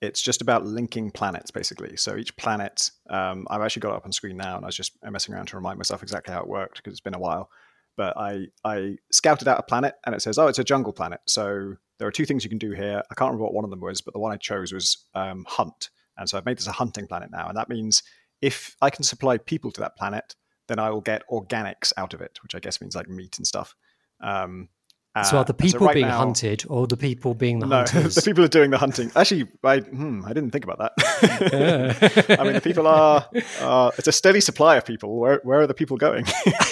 it's 0.00 0.22
just 0.22 0.40
about 0.40 0.64
linking 0.64 1.10
planets, 1.10 1.50
basically. 1.50 1.96
So 1.96 2.16
each 2.16 2.36
planet, 2.36 2.90
um, 3.08 3.46
I've 3.50 3.60
actually 3.62 3.80
got 3.80 3.90
it 3.90 3.96
up 3.96 4.06
on 4.06 4.12
screen 4.12 4.36
now, 4.36 4.56
and 4.56 4.64
I 4.64 4.68
was 4.68 4.76
just 4.76 4.96
messing 5.02 5.34
around 5.34 5.46
to 5.46 5.56
remind 5.56 5.78
myself 5.78 6.02
exactly 6.02 6.32
how 6.32 6.40
it 6.40 6.48
worked 6.48 6.76
because 6.76 6.92
it's 6.92 7.00
been 7.00 7.14
a 7.14 7.18
while. 7.18 7.50
But 7.96 8.16
I 8.16 8.46
I 8.64 8.96
scouted 9.10 9.48
out 9.48 9.58
a 9.58 9.62
planet, 9.62 9.94
and 10.06 10.14
it 10.14 10.22
says, 10.22 10.38
oh, 10.38 10.46
it's 10.46 10.58
a 10.58 10.64
jungle 10.64 10.92
planet. 10.92 11.20
So 11.26 11.74
there 12.00 12.08
are 12.08 12.12
two 12.12 12.24
things 12.24 12.42
you 12.42 12.48
can 12.48 12.58
do 12.58 12.72
here. 12.72 13.02
I 13.10 13.14
can't 13.14 13.28
remember 13.28 13.44
what 13.44 13.52
one 13.52 13.64
of 13.64 13.70
them 13.70 13.80
was, 13.80 14.00
but 14.00 14.14
the 14.14 14.20
one 14.20 14.32
I 14.32 14.36
chose 14.36 14.72
was 14.72 15.04
um, 15.14 15.44
hunt. 15.46 15.90
And 16.16 16.28
so 16.28 16.38
I've 16.38 16.46
made 16.46 16.56
this 16.56 16.66
a 16.66 16.72
hunting 16.72 17.06
planet 17.06 17.30
now. 17.30 17.46
And 17.46 17.56
that 17.58 17.68
means 17.68 18.02
if 18.40 18.74
I 18.80 18.88
can 18.88 19.04
supply 19.04 19.36
people 19.36 19.70
to 19.72 19.82
that 19.82 19.96
planet, 19.96 20.34
then 20.66 20.78
I 20.78 20.88
will 20.88 21.02
get 21.02 21.22
organics 21.30 21.92
out 21.98 22.14
of 22.14 22.22
it, 22.22 22.38
which 22.42 22.54
I 22.54 22.58
guess 22.58 22.80
means 22.80 22.96
like 22.96 23.10
meat 23.10 23.36
and 23.36 23.46
stuff. 23.46 23.76
Um, 24.22 24.70
uh, 25.14 25.24
so 25.24 25.36
are 25.38 25.44
the 25.44 25.52
people 25.52 25.80
so 25.80 25.86
right 25.86 25.94
being 25.94 26.06
now, 26.06 26.18
hunted 26.18 26.64
or 26.68 26.86
the 26.86 26.96
people 26.96 27.34
being 27.34 27.58
the 27.58 27.66
no, 27.66 27.76
hunters? 27.84 28.14
the 28.14 28.22
people 28.22 28.44
are 28.44 28.48
doing 28.48 28.70
the 28.70 28.78
hunting. 28.78 29.12
Actually, 29.14 29.48
I, 29.62 29.80
hmm, 29.80 30.24
I 30.24 30.32
didn't 30.32 30.52
think 30.52 30.64
about 30.64 30.78
that. 30.78 30.92
I 32.40 32.44
mean, 32.44 32.54
the 32.54 32.62
people 32.62 32.86
are, 32.86 33.28
uh, 33.60 33.90
it's 33.98 34.08
a 34.08 34.12
steady 34.12 34.40
supply 34.40 34.76
of 34.76 34.86
people. 34.86 35.18
Where, 35.18 35.40
where 35.42 35.60
are 35.60 35.66
the 35.66 35.74
people 35.74 35.98
going? 35.98 36.24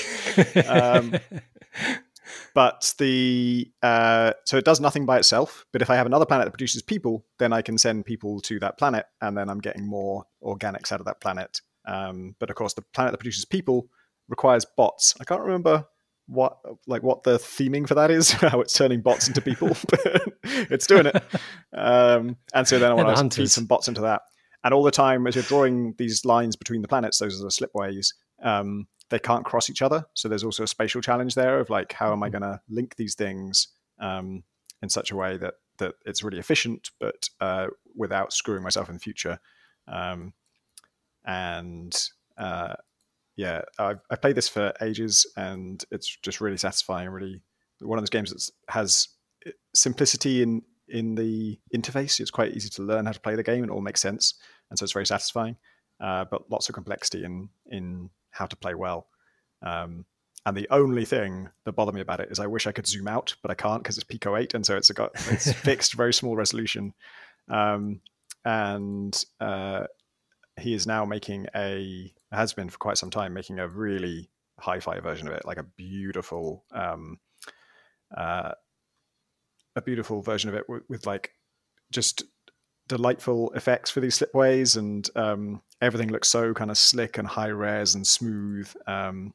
um, 0.68 1.16
but 2.54 2.94
the 2.98 3.70
uh, 3.82 4.32
so 4.44 4.56
it 4.56 4.64
does 4.64 4.80
nothing 4.80 5.06
by 5.06 5.18
itself. 5.18 5.66
But 5.72 5.82
if 5.82 5.90
I 5.90 5.96
have 5.96 6.06
another 6.06 6.26
planet 6.26 6.46
that 6.46 6.50
produces 6.50 6.82
people, 6.82 7.24
then 7.38 7.52
I 7.52 7.62
can 7.62 7.78
send 7.78 8.06
people 8.06 8.40
to 8.42 8.58
that 8.60 8.78
planet, 8.78 9.06
and 9.20 9.36
then 9.36 9.48
I'm 9.48 9.60
getting 9.60 9.86
more 9.86 10.24
organics 10.42 10.92
out 10.92 11.00
of 11.00 11.06
that 11.06 11.20
planet. 11.20 11.60
Um, 11.86 12.34
but 12.38 12.50
of 12.50 12.56
course, 12.56 12.74
the 12.74 12.82
planet 12.82 13.12
that 13.12 13.18
produces 13.18 13.44
people 13.44 13.88
requires 14.28 14.64
bots. 14.64 15.14
I 15.20 15.24
can't 15.24 15.42
remember 15.42 15.86
what 16.26 16.58
like 16.86 17.02
what 17.02 17.22
the 17.22 17.38
theming 17.38 17.88
for 17.88 17.94
that 17.94 18.10
is, 18.10 18.30
how 18.32 18.60
it's 18.60 18.74
turning 18.74 19.00
bots 19.00 19.28
into 19.28 19.40
people, 19.40 19.68
but 19.88 20.00
it's 20.42 20.86
doing 20.86 21.06
it. 21.06 21.22
Um, 21.72 22.36
and 22.54 22.68
so 22.68 22.78
then 22.78 22.90
I 22.90 22.94
want 23.02 23.32
to 23.32 23.36
feed 23.36 23.50
some 23.50 23.66
bots 23.66 23.88
into 23.88 24.02
that. 24.02 24.22
And 24.64 24.74
all 24.74 24.82
the 24.82 24.90
time, 24.90 25.26
as 25.26 25.34
you're 25.34 25.44
drawing 25.44 25.94
these 25.98 26.24
lines 26.24 26.56
between 26.56 26.82
the 26.82 26.88
planets, 26.88 27.18
those 27.18 27.40
are 27.40 27.44
the 27.44 27.50
slipways. 27.50 28.12
Um, 28.42 28.86
they 29.10 29.18
can't 29.18 29.44
cross 29.44 29.70
each 29.70 29.82
other. 29.82 30.04
So 30.14 30.28
there's 30.28 30.44
also 30.44 30.64
a 30.64 30.68
spatial 30.68 31.00
challenge 31.00 31.34
there 31.34 31.60
of 31.60 31.70
like, 31.70 31.92
how 31.92 32.12
am 32.12 32.22
I 32.22 32.28
Mm-hmm. 32.28 32.38
going 32.38 32.52
to 32.52 32.60
link 32.68 32.96
these 32.96 33.14
things 33.14 33.68
um, 34.00 34.42
in 34.82 34.88
such 34.88 35.10
a 35.10 35.16
way 35.16 35.36
that 35.38 35.54
that 35.78 35.94
it's 36.04 36.22
really 36.24 36.38
efficient, 36.38 36.90
but 36.98 37.28
uh, 37.40 37.68
without 37.96 38.32
screwing 38.32 38.62
myself 38.64 38.88
in 38.88 38.94
the 38.94 39.00
future. 39.00 39.38
Um, 39.86 40.32
and 41.24 41.94
uh, 42.36 42.74
yeah, 43.36 43.62
I've, 43.78 44.00
I 44.10 44.16
played 44.16 44.36
this 44.36 44.48
for 44.48 44.72
ages, 44.80 45.24
and 45.36 45.84
it's 45.90 46.16
just 46.22 46.40
really 46.40 46.56
satisfying. 46.56 47.08
Really, 47.08 47.42
one 47.80 47.98
of 47.98 48.02
those 48.02 48.10
games 48.10 48.30
that 48.30 48.72
has 48.72 49.08
eh, 49.46 49.52
simplicity 49.74 50.42
in 50.42 50.62
in 50.88 51.14
the 51.14 51.58
interface. 51.74 52.18
It's 52.18 52.30
quite 52.30 52.54
easy 52.54 52.68
to 52.70 52.82
learn 52.82 53.06
how 53.06 53.12
to 53.12 53.20
play 53.20 53.36
the 53.36 53.42
game, 53.42 53.62
and 53.62 53.70
it 53.70 53.74
all 53.74 53.80
makes 53.80 54.00
sense, 54.00 54.34
and 54.70 54.78
so 54.78 54.84
it's 54.84 54.92
very 54.92 55.06
satisfying. 55.06 55.56
Uh, 56.00 56.24
but 56.30 56.50
lots 56.50 56.68
of 56.68 56.74
complexity 56.74 57.24
in 57.24 57.48
in 57.70 58.10
how 58.38 58.46
to 58.46 58.56
play 58.56 58.74
well. 58.74 59.08
Um, 59.62 60.04
and 60.46 60.56
the 60.56 60.68
only 60.70 61.04
thing 61.04 61.50
that 61.64 61.72
bothered 61.72 61.94
me 61.94 62.00
about 62.00 62.20
it 62.20 62.30
is 62.30 62.38
I 62.38 62.46
wish 62.46 62.66
I 62.66 62.72
could 62.72 62.86
zoom 62.86 63.08
out, 63.08 63.34
but 63.42 63.50
I 63.50 63.54
can't 63.54 63.82
because 63.82 63.98
it's 63.98 64.04
Pico 64.04 64.36
8, 64.36 64.54
and 64.54 64.64
so 64.64 64.76
it's 64.76 64.90
got 64.92 65.10
it's 65.30 65.52
fixed, 65.68 65.94
very 65.94 66.14
small 66.14 66.36
resolution. 66.36 66.94
Um, 67.48 68.00
and 68.44 69.22
uh, 69.40 69.84
he 70.58 70.74
is 70.74 70.86
now 70.86 71.04
making 71.04 71.46
a 71.54 72.12
has 72.32 72.52
been 72.52 72.68
for 72.68 72.78
quite 72.78 72.98
some 72.98 73.10
time 73.10 73.34
making 73.34 73.58
a 73.58 73.68
really 73.68 74.30
hi-fi 74.60 75.00
version 75.00 75.28
of 75.28 75.34
it, 75.34 75.44
like 75.44 75.58
a 75.58 75.62
beautiful, 75.62 76.64
um, 76.72 77.18
uh, 78.16 78.52
a 79.76 79.82
beautiful 79.82 80.22
version 80.22 80.48
of 80.48 80.56
it 80.56 80.68
with, 80.68 80.82
with 80.88 81.06
like 81.06 81.32
just 81.90 82.22
delightful 82.86 83.50
effects 83.52 83.90
for 83.90 84.00
these 84.00 84.18
slipways, 84.18 84.76
and 84.76 85.10
um, 85.16 85.62
everything 85.80 86.10
looks 86.10 86.28
so 86.28 86.54
kind 86.54 86.70
of 86.70 86.78
slick 86.78 87.18
and 87.18 87.26
high 87.26 87.48
res 87.48 87.94
and 87.94 88.06
smooth. 88.06 88.72
Um, 88.86 89.34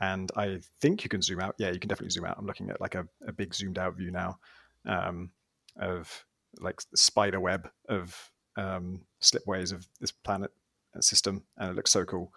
and 0.00 0.30
I 0.36 0.60
think 0.80 1.04
you 1.04 1.08
can 1.08 1.22
zoom 1.22 1.40
out. 1.40 1.54
Yeah, 1.58 1.70
you 1.70 1.78
can 1.78 1.88
definitely 1.88 2.10
zoom 2.10 2.26
out. 2.26 2.36
I'm 2.38 2.46
looking 2.46 2.70
at 2.70 2.80
like 2.80 2.94
a, 2.94 3.06
a 3.26 3.32
big 3.32 3.54
zoomed 3.54 3.78
out 3.78 3.96
view 3.96 4.10
now 4.10 4.38
um, 4.86 5.30
of 5.80 6.24
like 6.58 6.80
the 6.90 6.96
spider 6.96 7.40
web 7.40 7.68
of 7.88 8.30
um, 8.56 9.02
slipways 9.20 9.72
of 9.72 9.86
this 10.00 10.12
planet 10.12 10.50
uh, 10.96 11.00
system, 11.00 11.44
and 11.56 11.70
it 11.70 11.76
looks 11.76 11.90
so 11.90 12.04
cool. 12.04 12.32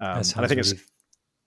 Um, 0.00 0.18
and 0.18 0.44
I 0.44 0.48
think 0.48 0.64
sounds 0.64 0.72
it's 0.72 0.82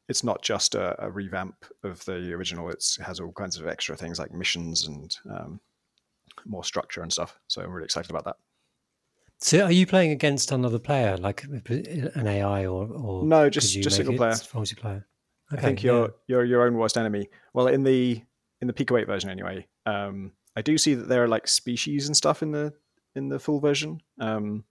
it's 0.08 0.24
not 0.24 0.42
just 0.42 0.76
a, 0.76 1.04
a 1.04 1.10
revamp 1.10 1.66
of 1.84 2.04
the 2.06 2.32
original. 2.34 2.70
It's, 2.70 2.98
it 3.00 3.04
has 3.04 3.20
all 3.20 3.32
kinds 3.32 3.60
of 3.60 3.68
extra 3.68 3.96
things 3.96 4.20
like 4.20 4.32
missions 4.32 4.88
and 4.88 5.16
um, 5.32 5.60
more 6.46 6.64
structure 6.64 7.02
and 7.02 7.12
stuff. 7.12 7.40
So 7.48 7.62
I'm 7.62 7.72
really 7.72 7.86
excited 7.86 8.12
about 8.12 8.26
that. 8.26 8.36
So, 9.40 9.66
are 9.66 9.72
you 9.72 9.86
playing 9.86 10.12
against 10.12 10.52
another 10.52 10.80
player, 10.80 11.18
like 11.18 11.44
an 11.44 12.28
AI, 12.28 12.66
or, 12.66 12.88
or 12.88 13.26
No, 13.26 13.50
just 13.50 13.74
just 13.74 13.98
single 13.98 14.16
player. 14.16 14.32
multiplayer? 14.32 15.04
I 15.52 15.58
think 15.58 15.84
you're 15.84 16.14
you're 16.28 16.44
your 16.46 16.66
own 16.66 16.76
worst 16.76 16.98
enemy. 16.98 17.30
Well, 17.54 17.68
in 17.68 17.84
the 17.84 18.24
in 18.62 18.68
the 18.68 18.74
Pico 18.74 18.98
8 18.98 19.06
version 19.06 19.30
anyway, 19.30 19.68
um, 19.86 20.32
I 20.56 20.62
do 20.62 20.78
see 20.78 20.96
that 20.96 21.08
there 21.10 21.24
are 21.24 21.28
like 21.28 21.48
species 21.48 22.08
and 22.08 22.16
stuff 22.18 22.42
in 22.42 22.52
the 22.52 22.74
in 23.16 23.30
the 23.30 23.40
full 23.40 23.60
version. 23.60 24.00
Um, 24.20 24.64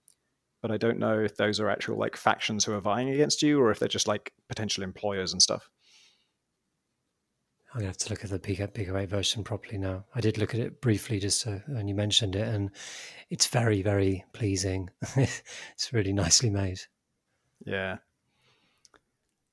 but 0.61 0.71
I 0.71 0.77
don't 0.77 0.97
know 0.99 1.19
if 1.19 1.37
those 1.37 1.59
are 1.59 1.69
actual 1.69 1.97
like 1.97 2.17
factions 2.17 2.65
who 2.65 2.73
are 2.73 2.81
vying 2.81 3.09
against 3.09 3.43
you, 3.43 3.61
or 3.61 3.71
if 3.71 3.79
they're 3.79 3.87
just 3.87 4.07
like 4.07 4.33
potential 4.49 4.83
employers 4.83 5.31
and 5.31 5.41
stuff. 5.41 5.69
I'm 7.75 7.81
gonna 7.81 7.89
have 7.89 7.97
to 7.97 8.09
look 8.09 8.23
at 8.23 8.29
the 8.29 8.39
Pico, 8.39 8.67
Pico 8.67 8.95
8 8.95 9.09
version 9.09 9.43
properly 9.43 9.77
now. 9.77 10.05
I 10.15 10.21
did 10.21 10.37
look 10.37 10.53
at 10.53 10.61
it 10.61 10.79
briefly 10.79 11.19
just 11.19 11.41
to, 11.41 11.61
when 11.67 11.89
you 11.89 11.93
mentioned 11.93 12.33
it, 12.37 12.47
and 12.47 12.71
it's 13.29 13.47
very, 13.47 13.81
very 13.81 14.23
pleasing. 14.31 14.89
it's 15.17 15.91
really 15.91 16.13
nicely 16.13 16.49
made. 16.49 16.79
Yeah. 17.65 17.97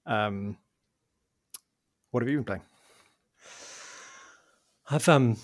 Um, 0.06 0.56
what 2.12 2.22
have 2.22 2.30
you 2.30 2.36
been 2.36 2.44
playing? 2.44 2.62
I've 4.88 5.08
um, 5.08 5.36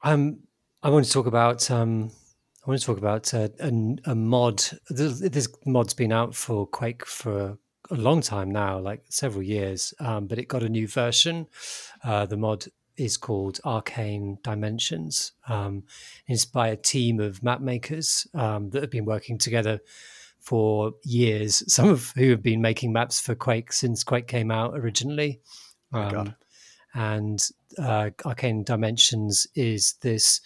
I'm 0.00 0.38
I 0.84 0.90
want 0.90 1.06
to 1.06 1.12
talk 1.12 1.26
about 1.26 1.68
um, 1.68 2.12
I 2.64 2.70
want 2.70 2.78
to 2.78 2.86
talk 2.86 2.98
about 2.98 3.34
uh, 3.34 3.48
a, 3.58 3.72
a 4.04 4.14
mod. 4.14 4.62
This, 4.88 5.18
this 5.18 5.48
mod's 5.66 5.94
been 5.94 6.12
out 6.12 6.36
for 6.36 6.64
Quake 6.64 7.04
for 7.04 7.58
a 7.90 7.94
long 7.96 8.20
time 8.20 8.50
now, 8.50 8.78
like 8.78 9.04
several 9.08 9.42
years, 9.42 9.92
um, 10.00 10.26
but 10.26 10.38
it 10.38 10.48
got 10.48 10.62
a 10.62 10.68
new 10.68 10.88
version. 10.88 11.46
Uh, 12.02 12.26
the 12.26 12.36
mod 12.36 12.66
is 12.96 13.16
called 13.16 13.60
Arcane 13.64 14.38
Dimensions. 14.42 15.32
Um, 15.48 15.82
it's 16.26 16.44
by 16.44 16.68
a 16.68 16.76
team 16.76 17.20
of 17.20 17.42
map 17.42 17.60
makers 17.60 18.26
um, 18.34 18.70
that 18.70 18.82
have 18.82 18.90
been 18.90 19.04
working 19.04 19.36
together 19.38 19.80
for 20.40 20.92
years. 21.04 21.62
Some 21.72 21.88
of 21.88 22.12
who 22.16 22.30
have 22.30 22.42
been 22.42 22.60
making 22.62 22.92
maps 22.92 23.20
for 23.20 23.34
Quake 23.34 23.72
since 23.72 24.04
Quake 24.04 24.28
came 24.28 24.50
out 24.50 24.74
originally. 24.76 25.40
Oh 25.92 26.00
Um, 26.00 26.10
God. 26.10 26.34
and 26.94 27.48
uh, 27.78 28.10
Arcane 28.24 28.62
Dimensions 28.64 29.46
is 29.54 29.94
this. 30.02 30.40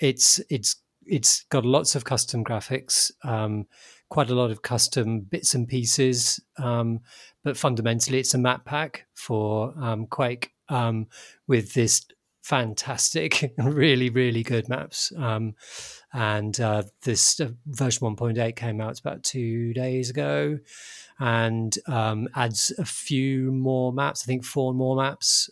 It's 0.00 0.40
it's 0.50 0.76
it's 1.06 1.44
got 1.50 1.64
lots 1.64 1.94
of 1.94 2.04
custom 2.04 2.44
graphics, 2.44 3.10
um, 3.24 3.66
quite 4.10 4.28
a 4.28 4.34
lot 4.34 4.50
of 4.50 4.60
custom 4.60 5.20
bits 5.20 5.54
and 5.54 5.66
pieces, 5.68 6.40
um, 6.58 7.00
but 7.44 7.56
fundamentally 7.56 8.18
it's 8.18 8.34
a 8.34 8.38
map 8.38 8.64
pack 8.64 9.06
for 9.14 9.72
um, 9.80 10.06
Quake 10.06 10.52
um, 10.68 11.06
with 11.46 11.72
this 11.74 12.04
fantastic, 12.42 13.54
really 13.58 14.10
really 14.10 14.42
good 14.42 14.68
maps. 14.68 15.12
Um, 15.16 15.54
and 16.12 16.60
uh, 16.60 16.82
this 17.02 17.40
uh, 17.40 17.50
version 17.66 18.16
1.8 18.16 18.56
came 18.56 18.80
out 18.80 18.98
about 18.98 19.22
two 19.22 19.72
days 19.74 20.10
ago 20.10 20.58
and 21.20 21.78
um, 21.86 22.28
adds 22.34 22.72
a 22.78 22.84
few 22.84 23.52
more 23.52 23.92
maps. 23.92 24.24
I 24.24 24.26
think 24.26 24.44
four 24.44 24.74
more 24.74 24.96
maps. 24.96 25.48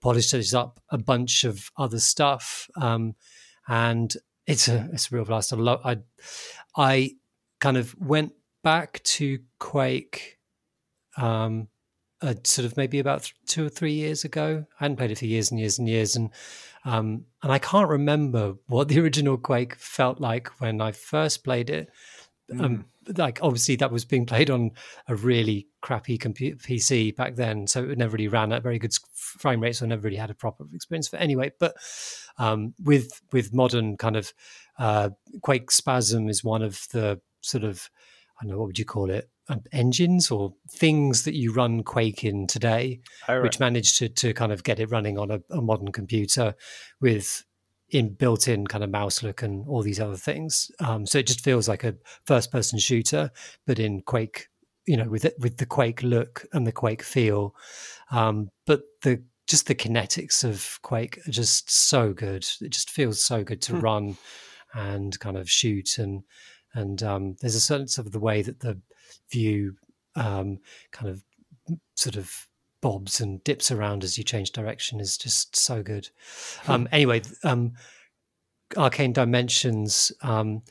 Polishes 0.00 0.52
up 0.52 0.80
a 0.90 0.98
bunch 0.98 1.44
of 1.44 1.70
other 1.76 2.00
stuff, 2.00 2.68
and 2.76 4.12
it's 4.48 4.66
a 4.66 4.90
it's 4.92 5.12
a 5.12 5.14
real 5.14 5.24
blast. 5.24 5.52
I 5.52 5.56
love. 5.56 5.80
I 5.84 5.98
I 6.76 7.12
kind 7.62 7.76
of 7.76 7.94
went 7.98 8.32
back 8.64 9.00
to 9.04 9.38
Quake. 9.60 10.38
Um, 11.16 11.68
uh, 12.20 12.34
sort 12.44 12.66
of 12.66 12.76
maybe 12.76 12.98
about 12.98 13.22
th- 13.22 13.34
two 13.46 13.66
or 13.66 13.68
three 13.68 13.92
years 13.94 14.24
ago. 14.24 14.64
I 14.78 14.84
hadn't 14.84 14.96
played 14.96 15.10
it 15.10 15.18
for 15.18 15.26
years 15.26 15.50
and 15.50 15.58
years 15.58 15.78
and 15.78 15.88
years, 15.88 16.14
and 16.14 16.30
um, 16.84 17.24
and 17.42 17.50
I 17.50 17.58
can't 17.58 17.88
remember 17.88 18.54
what 18.66 18.88
the 18.88 19.00
original 19.04 19.36
Quake 19.36 19.74
felt 19.76 20.20
like 20.20 20.60
when 20.60 20.80
I 20.80 20.92
first 20.92 21.42
played 21.44 21.70
it. 21.70 21.88
Um, 22.58 22.84
like 23.16 23.40
obviously 23.42 23.76
that 23.76 23.90
was 23.90 24.04
being 24.04 24.26
played 24.26 24.50
on 24.50 24.72
a 25.08 25.16
really 25.16 25.66
crappy 25.80 26.18
computer 26.18 26.56
PC 26.56 27.16
back 27.16 27.34
then, 27.34 27.66
so 27.66 27.82
it 27.84 27.98
never 27.98 28.12
really 28.12 28.28
ran 28.28 28.52
at 28.52 28.62
very 28.62 28.78
good 28.78 28.94
frame 29.14 29.60
rate, 29.60 29.76
so 29.76 29.86
I 29.86 29.88
never 29.88 30.02
really 30.02 30.16
had 30.16 30.30
a 30.30 30.34
proper 30.34 30.64
experience. 30.72 31.08
But 31.08 31.20
anyway, 31.20 31.50
but 31.58 31.74
um, 32.38 32.74
with 32.82 33.20
with 33.32 33.52
modern 33.52 33.96
kind 33.96 34.16
of 34.16 34.32
uh, 34.78 35.10
Quake 35.42 35.70
Spasm 35.70 36.28
is 36.28 36.44
one 36.44 36.62
of 36.62 36.86
the 36.92 37.20
sort 37.42 37.64
of 37.64 37.90
I 38.40 38.44
don't 38.44 38.52
know 38.52 38.58
what 38.58 38.66
would 38.68 38.78
you 38.78 38.84
call 38.86 39.10
it 39.10 39.30
um, 39.48 39.60
engines 39.72 40.30
or 40.30 40.54
things 40.70 41.24
that 41.24 41.34
you 41.34 41.52
run 41.52 41.82
Quake 41.82 42.24
in 42.24 42.46
today 42.46 43.00
Oh, 43.28 43.34
right. 43.34 43.42
which 43.44 43.60
managed 43.60 43.98
to 43.98 44.08
to 44.08 44.32
kind 44.34 44.52
of 44.52 44.64
get 44.64 44.80
it 44.80 44.90
running 44.90 45.18
on 45.18 45.30
a, 45.30 45.40
a 45.50 45.60
modern 45.60 45.92
computer 45.92 46.54
with 47.00 47.44
in 47.90 48.14
built-in 48.14 48.66
kind 48.66 48.82
of 48.82 48.88
mouse 48.90 49.22
look 49.22 49.42
and 49.42 49.68
all 49.68 49.82
these 49.82 50.00
other 50.00 50.16
things. 50.16 50.70
Um, 50.80 51.04
so 51.06 51.18
it 51.18 51.26
just 51.26 51.44
feels 51.44 51.68
like 51.68 51.84
a 51.84 51.94
first-person 52.24 52.78
shooter, 52.78 53.30
but 53.66 53.78
in 53.78 54.00
Quake, 54.00 54.48
you 54.86 54.96
know, 54.96 55.10
with 55.10 55.26
it, 55.26 55.34
with 55.38 55.58
the 55.58 55.66
Quake 55.66 56.02
look 56.02 56.46
and 56.54 56.66
the 56.66 56.72
Quake 56.72 57.02
feel. 57.02 57.54
Um, 58.10 58.48
but 58.66 58.80
the 59.02 59.22
just 59.46 59.66
the 59.66 59.74
kinetics 59.74 60.42
of 60.42 60.80
Quake 60.82 61.18
are 61.26 61.30
just 61.30 61.70
so 61.70 62.14
good. 62.14 62.46
It 62.62 62.70
just 62.70 62.88
feels 62.88 63.20
so 63.22 63.44
good 63.44 63.60
to 63.62 63.74
Hmm. 63.74 63.80
run 63.80 64.16
and 64.74 65.18
kind 65.20 65.36
of 65.36 65.50
shoot 65.50 65.98
and 65.98 66.22
and 66.74 67.02
um, 67.02 67.36
there's 67.40 67.54
a 67.54 67.60
certain 67.60 67.88
sort 67.88 68.06
of 68.06 68.12
the 68.12 68.20
way 68.20 68.42
that 68.42 68.60
the 68.60 68.78
view 69.30 69.76
um, 70.14 70.58
kind 70.90 71.10
of 71.10 71.22
sort 71.94 72.16
of 72.16 72.48
bobs 72.80 73.20
and 73.20 73.42
dips 73.44 73.70
around 73.70 74.04
as 74.04 74.18
you 74.18 74.24
change 74.24 74.52
direction 74.52 75.00
is 75.00 75.16
just 75.16 75.56
so 75.56 75.82
good. 75.82 76.08
Um, 76.66 76.88
anyway, 76.92 77.22
um, 77.44 77.72
Arcane 78.76 79.12
Dimensions, 79.12 80.12
um, 80.22 80.62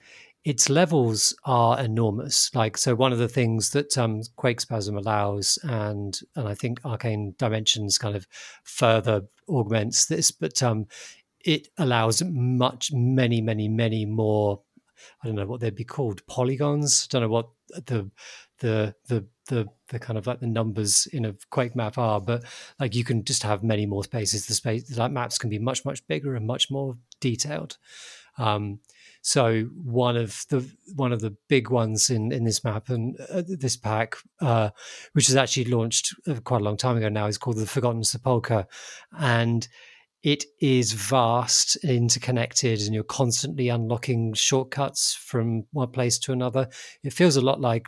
its 0.43 0.69
levels 0.69 1.35
are 1.45 1.79
enormous. 1.79 2.53
Like 2.53 2.77
so, 2.77 2.95
one 2.95 3.13
of 3.13 3.19
the 3.19 3.29
things 3.29 3.71
that 3.71 3.97
um, 3.97 4.21
Quake 4.35 4.59
Spasm 4.59 4.97
allows, 4.97 5.57
and 5.63 6.19
and 6.35 6.47
I 6.47 6.53
think 6.55 6.83
Arcane 6.83 7.35
Dimensions 7.37 7.97
kind 7.97 8.15
of 8.15 8.27
further 8.63 9.21
augments 9.47 10.07
this, 10.07 10.31
but 10.31 10.61
um, 10.63 10.87
it 11.45 11.69
allows 11.77 12.23
much, 12.23 12.91
many, 12.91 13.41
many, 13.41 13.67
many 13.67 14.05
more. 14.05 14.61
I 15.21 15.27
don't 15.27 15.35
know 15.35 15.45
what 15.45 15.59
they'd 15.59 15.75
be 15.75 15.83
called 15.83 16.25
polygons. 16.27 17.07
Don't 17.07 17.21
know 17.21 17.29
what 17.29 17.49
the 17.69 18.09
the 18.59 18.95
the 19.07 19.25
the 19.47 19.67
the 19.89 19.99
kind 19.99 20.17
of 20.17 20.27
like 20.27 20.39
the 20.39 20.47
numbers 20.47 21.07
in 21.07 21.25
a 21.25 21.35
Quake 21.49 21.75
map 21.75 21.97
are, 21.97 22.21
but 22.21 22.43
like 22.79 22.95
you 22.95 23.03
can 23.03 23.23
just 23.23 23.43
have 23.43 23.63
many 23.63 23.85
more 23.85 24.03
spaces. 24.03 24.45
The 24.45 24.53
space 24.53 24.97
like 24.97 25.11
maps 25.11 25.37
can 25.37 25.49
be 25.49 25.59
much 25.59 25.85
much 25.85 26.05
bigger 26.07 26.35
and 26.35 26.47
much 26.47 26.71
more 26.71 26.97
detailed. 27.19 27.77
Um, 28.37 28.79
so 29.21 29.63
one 29.83 30.17
of 30.17 30.45
the 30.49 30.67
one 30.95 31.11
of 31.11 31.21
the 31.21 31.35
big 31.47 31.69
ones 31.69 32.09
in 32.09 32.31
in 32.31 32.43
this 32.43 32.63
map 32.63 32.89
and 32.89 33.19
uh, 33.29 33.43
this 33.47 33.77
pack, 33.77 34.15
uh, 34.41 34.71
which 35.13 35.27
was 35.27 35.35
actually 35.35 35.65
launched 35.65 36.15
uh, 36.27 36.39
quite 36.43 36.61
a 36.61 36.63
long 36.63 36.77
time 36.77 36.97
ago 36.97 37.09
now, 37.09 37.27
is 37.27 37.37
called 37.37 37.57
the 37.57 37.67
Forgotten 37.67 38.03
Sepulchre, 38.03 38.65
and 39.19 39.67
it 40.23 40.45
is 40.59 40.93
vast, 40.93 41.77
interconnected, 41.77 42.81
and 42.81 42.93
you're 42.93 43.03
constantly 43.03 43.69
unlocking 43.69 44.33
shortcuts 44.33 45.15
from 45.15 45.65
one 45.71 45.89
place 45.89 46.19
to 46.19 46.31
another. 46.31 46.69
It 47.03 47.13
feels 47.13 47.37
a 47.37 47.41
lot 47.41 47.59
like 47.59 47.87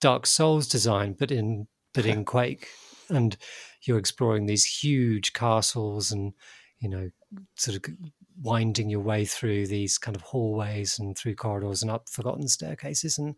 Dark 0.00 0.26
Souls 0.26 0.68
design, 0.68 1.16
but 1.18 1.30
in 1.30 1.66
but 1.94 2.04
in 2.04 2.24
Quake, 2.26 2.68
and 3.08 3.36
you're 3.82 3.98
exploring 3.98 4.44
these 4.46 4.64
huge 4.64 5.32
castles 5.32 6.12
and 6.12 6.34
you 6.80 6.88
know 6.88 7.08
sort 7.56 7.76
of 7.76 7.94
winding 8.42 8.90
your 8.90 9.00
way 9.00 9.24
through 9.24 9.66
these 9.66 9.96
kind 9.96 10.16
of 10.16 10.22
hallways 10.22 10.98
and 10.98 11.16
through 11.16 11.34
corridors 11.34 11.80
and 11.80 11.90
up 11.90 12.10
forgotten 12.10 12.46
staircases, 12.46 13.16
and 13.16 13.36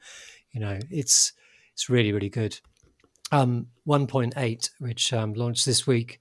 you 0.50 0.58
know 0.58 0.80
it's 0.90 1.32
it's 1.74 1.88
really 1.88 2.12
really 2.12 2.30
good. 2.30 2.58
Um, 3.32 3.68
1.8, 3.88 4.70
which 4.78 5.12
um, 5.12 5.34
launched 5.34 5.66
this 5.66 5.84
week, 5.84 6.20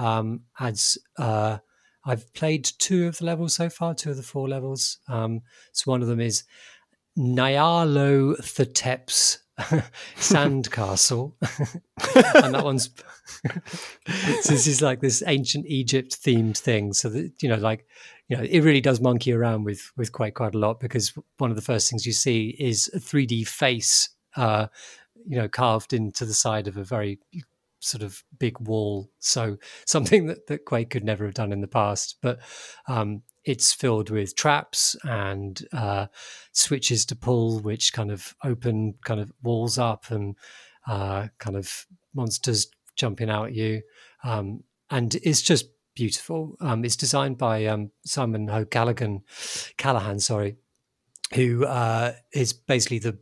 um, 0.00 0.42
adds. 0.58 0.98
Uh, 1.16 1.58
I've 2.04 2.32
played 2.32 2.64
two 2.64 3.06
of 3.06 3.18
the 3.18 3.26
levels 3.26 3.54
so 3.54 3.68
far, 3.68 3.94
two 3.94 4.10
of 4.10 4.16
the 4.16 4.22
four 4.22 4.48
levels. 4.48 4.98
Um, 5.06 5.42
so 5.72 5.90
one 5.90 6.00
of 6.00 6.08
them 6.08 6.20
is 6.20 6.44
Nyarlathotep's 7.18 9.40
Sandcastle, 10.16 11.34
and 12.42 12.54
that 12.54 12.64
one's 12.64 12.88
so 13.44 14.52
this 14.52 14.66
is 14.66 14.80
like 14.80 15.00
this 15.00 15.22
ancient 15.26 15.66
Egypt 15.66 16.16
themed 16.22 16.56
thing. 16.56 16.94
So 16.94 17.10
that 17.10 17.32
you 17.42 17.50
know, 17.50 17.56
like 17.56 17.84
you 18.28 18.38
know, 18.38 18.42
it 18.42 18.60
really 18.60 18.80
does 18.80 19.02
monkey 19.02 19.32
around 19.32 19.64
with 19.64 19.92
with 19.98 20.12
quite 20.12 20.32
quite 20.34 20.54
a 20.54 20.58
lot 20.58 20.80
because 20.80 21.12
one 21.36 21.50
of 21.50 21.56
the 21.56 21.62
first 21.62 21.90
things 21.90 22.06
you 22.06 22.12
see 22.12 22.56
is 22.58 22.90
a 22.94 22.98
3D 22.98 23.46
face, 23.46 24.08
uh, 24.36 24.68
you 25.26 25.36
know, 25.36 25.48
carved 25.48 25.92
into 25.92 26.24
the 26.24 26.32
side 26.32 26.66
of 26.66 26.78
a 26.78 26.84
very 26.84 27.18
sort 27.80 28.02
of 28.02 28.22
big 28.38 28.58
wall. 28.60 29.10
So 29.18 29.58
something 29.86 30.26
that, 30.26 30.46
that 30.46 30.64
Quake 30.64 30.90
could 30.90 31.04
never 31.04 31.24
have 31.24 31.34
done 31.34 31.52
in 31.52 31.60
the 31.60 31.66
past. 31.66 32.16
But 32.22 32.38
um, 32.86 33.22
it's 33.44 33.72
filled 33.72 34.10
with 34.10 34.36
traps 34.36 34.96
and 35.02 35.60
uh, 35.72 36.06
switches 36.52 37.04
to 37.06 37.16
pull, 37.16 37.60
which 37.60 37.92
kind 37.92 38.10
of 38.10 38.34
open 38.44 38.94
kind 39.04 39.20
of 39.20 39.32
walls 39.42 39.78
up 39.78 40.10
and 40.10 40.36
uh, 40.86 41.28
kind 41.38 41.56
of 41.56 41.86
monsters 42.14 42.68
jumping 42.96 43.30
out 43.30 43.48
at 43.48 43.54
you. 43.54 43.82
Um, 44.22 44.62
and 44.90 45.14
it's 45.16 45.42
just 45.42 45.66
beautiful. 45.94 46.56
Um, 46.60 46.84
it's 46.84 46.96
designed 46.96 47.38
by 47.38 47.66
um, 47.66 47.90
Simon 48.04 48.48
O'Callaghan, 48.50 49.22
Callahan, 49.76 50.18
sorry, 50.18 50.56
who 51.34 51.64
uh, 51.64 52.12
is 52.32 52.52
basically 52.52 52.98
the 52.98 53.18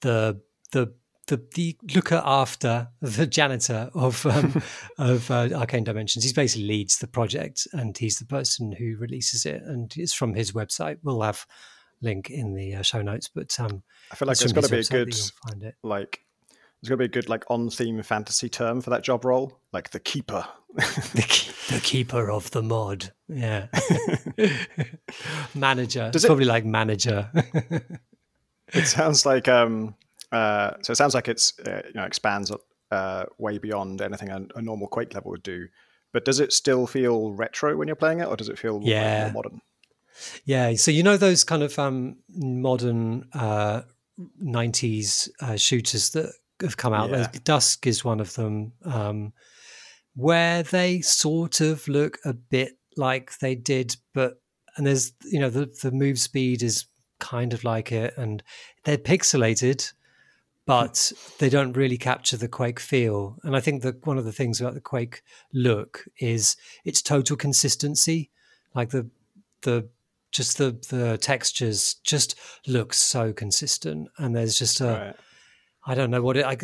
the 0.00 0.40
the 0.72 0.94
the, 1.26 1.42
the 1.54 1.76
looker 1.94 2.22
after 2.24 2.88
the 3.00 3.26
janitor 3.26 3.90
of 3.94 4.24
um, 4.26 4.62
of 4.98 5.30
uh, 5.30 5.48
Arcane 5.54 5.84
Dimensions. 5.84 6.24
He 6.24 6.32
basically 6.32 6.66
leads 6.66 6.98
the 6.98 7.06
project, 7.06 7.66
and 7.72 7.96
he's 7.96 8.18
the 8.18 8.26
person 8.26 8.72
who 8.72 8.96
releases 8.98 9.46
it. 9.46 9.62
And 9.62 9.92
it's 9.96 10.14
from 10.14 10.34
his 10.34 10.52
website. 10.52 10.98
We'll 11.02 11.22
have 11.22 11.46
link 12.00 12.30
in 12.30 12.54
the 12.54 12.76
uh, 12.76 12.82
show 12.82 13.02
notes. 13.02 13.28
But 13.28 13.58
um, 13.58 13.82
I 14.12 14.16
feel 14.16 14.28
like 14.28 14.38
there's 14.38 14.52
got 14.52 14.64
to 14.64 14.70
be 14.70 14.78
a 14.78 14.84
good 14.84 15.14
like 15.82 16.20
there's 16.80 16.88
going 16.90 16.98
to 16.98 17.08
be 17.08 17.18
a 17.18 17.22
good 17.22 17.28
like 17.28 17.44
on 17.48 17.70
theme 17.70 18.02
fantasy 18.02 18.48
term 18.48 18.80
for 18.80 18.90
that 18.90 19.02
job 19.02 19.24
role, 19.24 19.58
like 19.72 19.90
the 19.90 20.00
keeper. 20.00 20.46
the, 20.74 21.52
the, 21.70 21.80
keeper 21.80 22.30
of 22.30 22.50
the 22.50 22.62
mod. 22.62 23.12
Yeah. 23.28 23.68
manager. 25.54 26.10
Does 26.10 26.24
it 26.24 26.28
Probably 26.28 26.44
like 26.44 26.64
manager. 26.64 27.30
it 28.72 28.86
sounds 28.86 29.24
like 29.24 29.48
um 29.48 29.94
uh, 30.34 30.74
so 30.82 30.90
it 30.90 30.96
sounds 30.96 31.14
like 31.14 31.28
it's 31.28 31.56
uh, 31.60 31.82
you 31.86 31.94
know 31.94 32.04
expands 32.04 32.50
uh, 32.90 33.24
way 33.38 33.58
beyond 33.58 34.02
anything 34.02 34.30
a, 34.30 34.44
a, 34.56 34.62
normal 34.62 34.88
Quake 34.88 35.14
level 35.14 35.30
would 35.30 35.44
do. 35.44 35.68
But 36.12 36.24
does 36.24 36.40
it 36.40 36.52
still 36.52 36.86
feel 36.86 37.32
retro 37.32 37.76
when 37.76 37.88
you're 37.88 37.96
playing 37.96 38.20
it, 38.20 38.26
or 38.26 38.36
does 38.36 38.48
it 38.48 38.58
feel 38.58 38.80
yeah. 38.82 39.24
more 39.24 39.44
modern? 39.44 39.60
Yeah. 40.44 40.74
So 40.74 40.90
you 40.90 41.04
know 41.04 41.16
those 41.16 41.44
kind 41.44 41.62
of 41.62 41.78
um, 41.78 42.16
modern 42.28 43.28
'90s 43.32 45.28
uh, 45.40 45.46
uh, 45.46 45.56
shooters 45.56 46.10
that 46.10 46.32
have 46.60 46.76
come 46.76 46.92
out. 46.92 47.10
Yeah. 47.10 47.28
Dusk 47.44 47.86
is 47.86 48.04
one 48.04 48.20
of 48.20 48.34
them, 48.34 48.72
um, 48.84 49.32
where 50.16 50.64
they 50.64 51.00
sort 51.00 51.60
of 51.60 51.86
look 51.86 52.18
a 52.24 52.32
bit 52.32 52.72
like 52.96 53.38
they 53.38 53.54
did, 53.54 53.96
but 54.12 54.40
and 54.76 54.84
there's 54.84 55.12
you 55.24 55.38
know 55.38 55.50
the 55.50 55.72
the 55.82 55.92
move 55.92 56.18
speed 56.18 56.62
is 56.62 56.86
kind 57.20 57.52
of 57.52 57.62
like 57.62 57.92
it, 57.92 58.14
and 58.16 58.42
they're 58.84 58.98
pixelated 58.98 59.92
but 60.66 61.12
they 61.38 61.48
don't 61.48 61.76
really 61.76 61.98
capture 61.98 62.36
the 62.36 62.48
Quake 62.48 62.80
feel. 62.80 63.38
And 63.42 63.54
I 63.54 63.60
think 63.60 63.82
that 63.82 64.06
one 64.06 64.18
of 64.18 64.24
the 64.24 64.32
things 64.32 64.60
about 64.60 64.74
the 64.74 64.80
Quake 64.80 65.22
look 65.52 66.04
is 66.18 66.56
its 66.84 67.02
total 67.02 67.36
consistency. 67.36 68.30
Like 68.74 68.90
the 68.90 69.10
the 69.62 69.88
just 70.32 70.58
the 70.58 70.72
the 70.90 71.18
textures 71.18 71.94
just 72.02 72.34
look 72.66 72.92
so 72.94 73.32
consistent, 73.32 74.08
and 74.18 74.34
there's 74.34 74.58
just 74.58 74.80
a 74.80 74.86
right. 74.86 75.16
I 75.86 75.94
don't 75.94 76.10
know 76.10 76.22
what 76.22 76.36
it 76.36 76.44
I, 76.44 76.56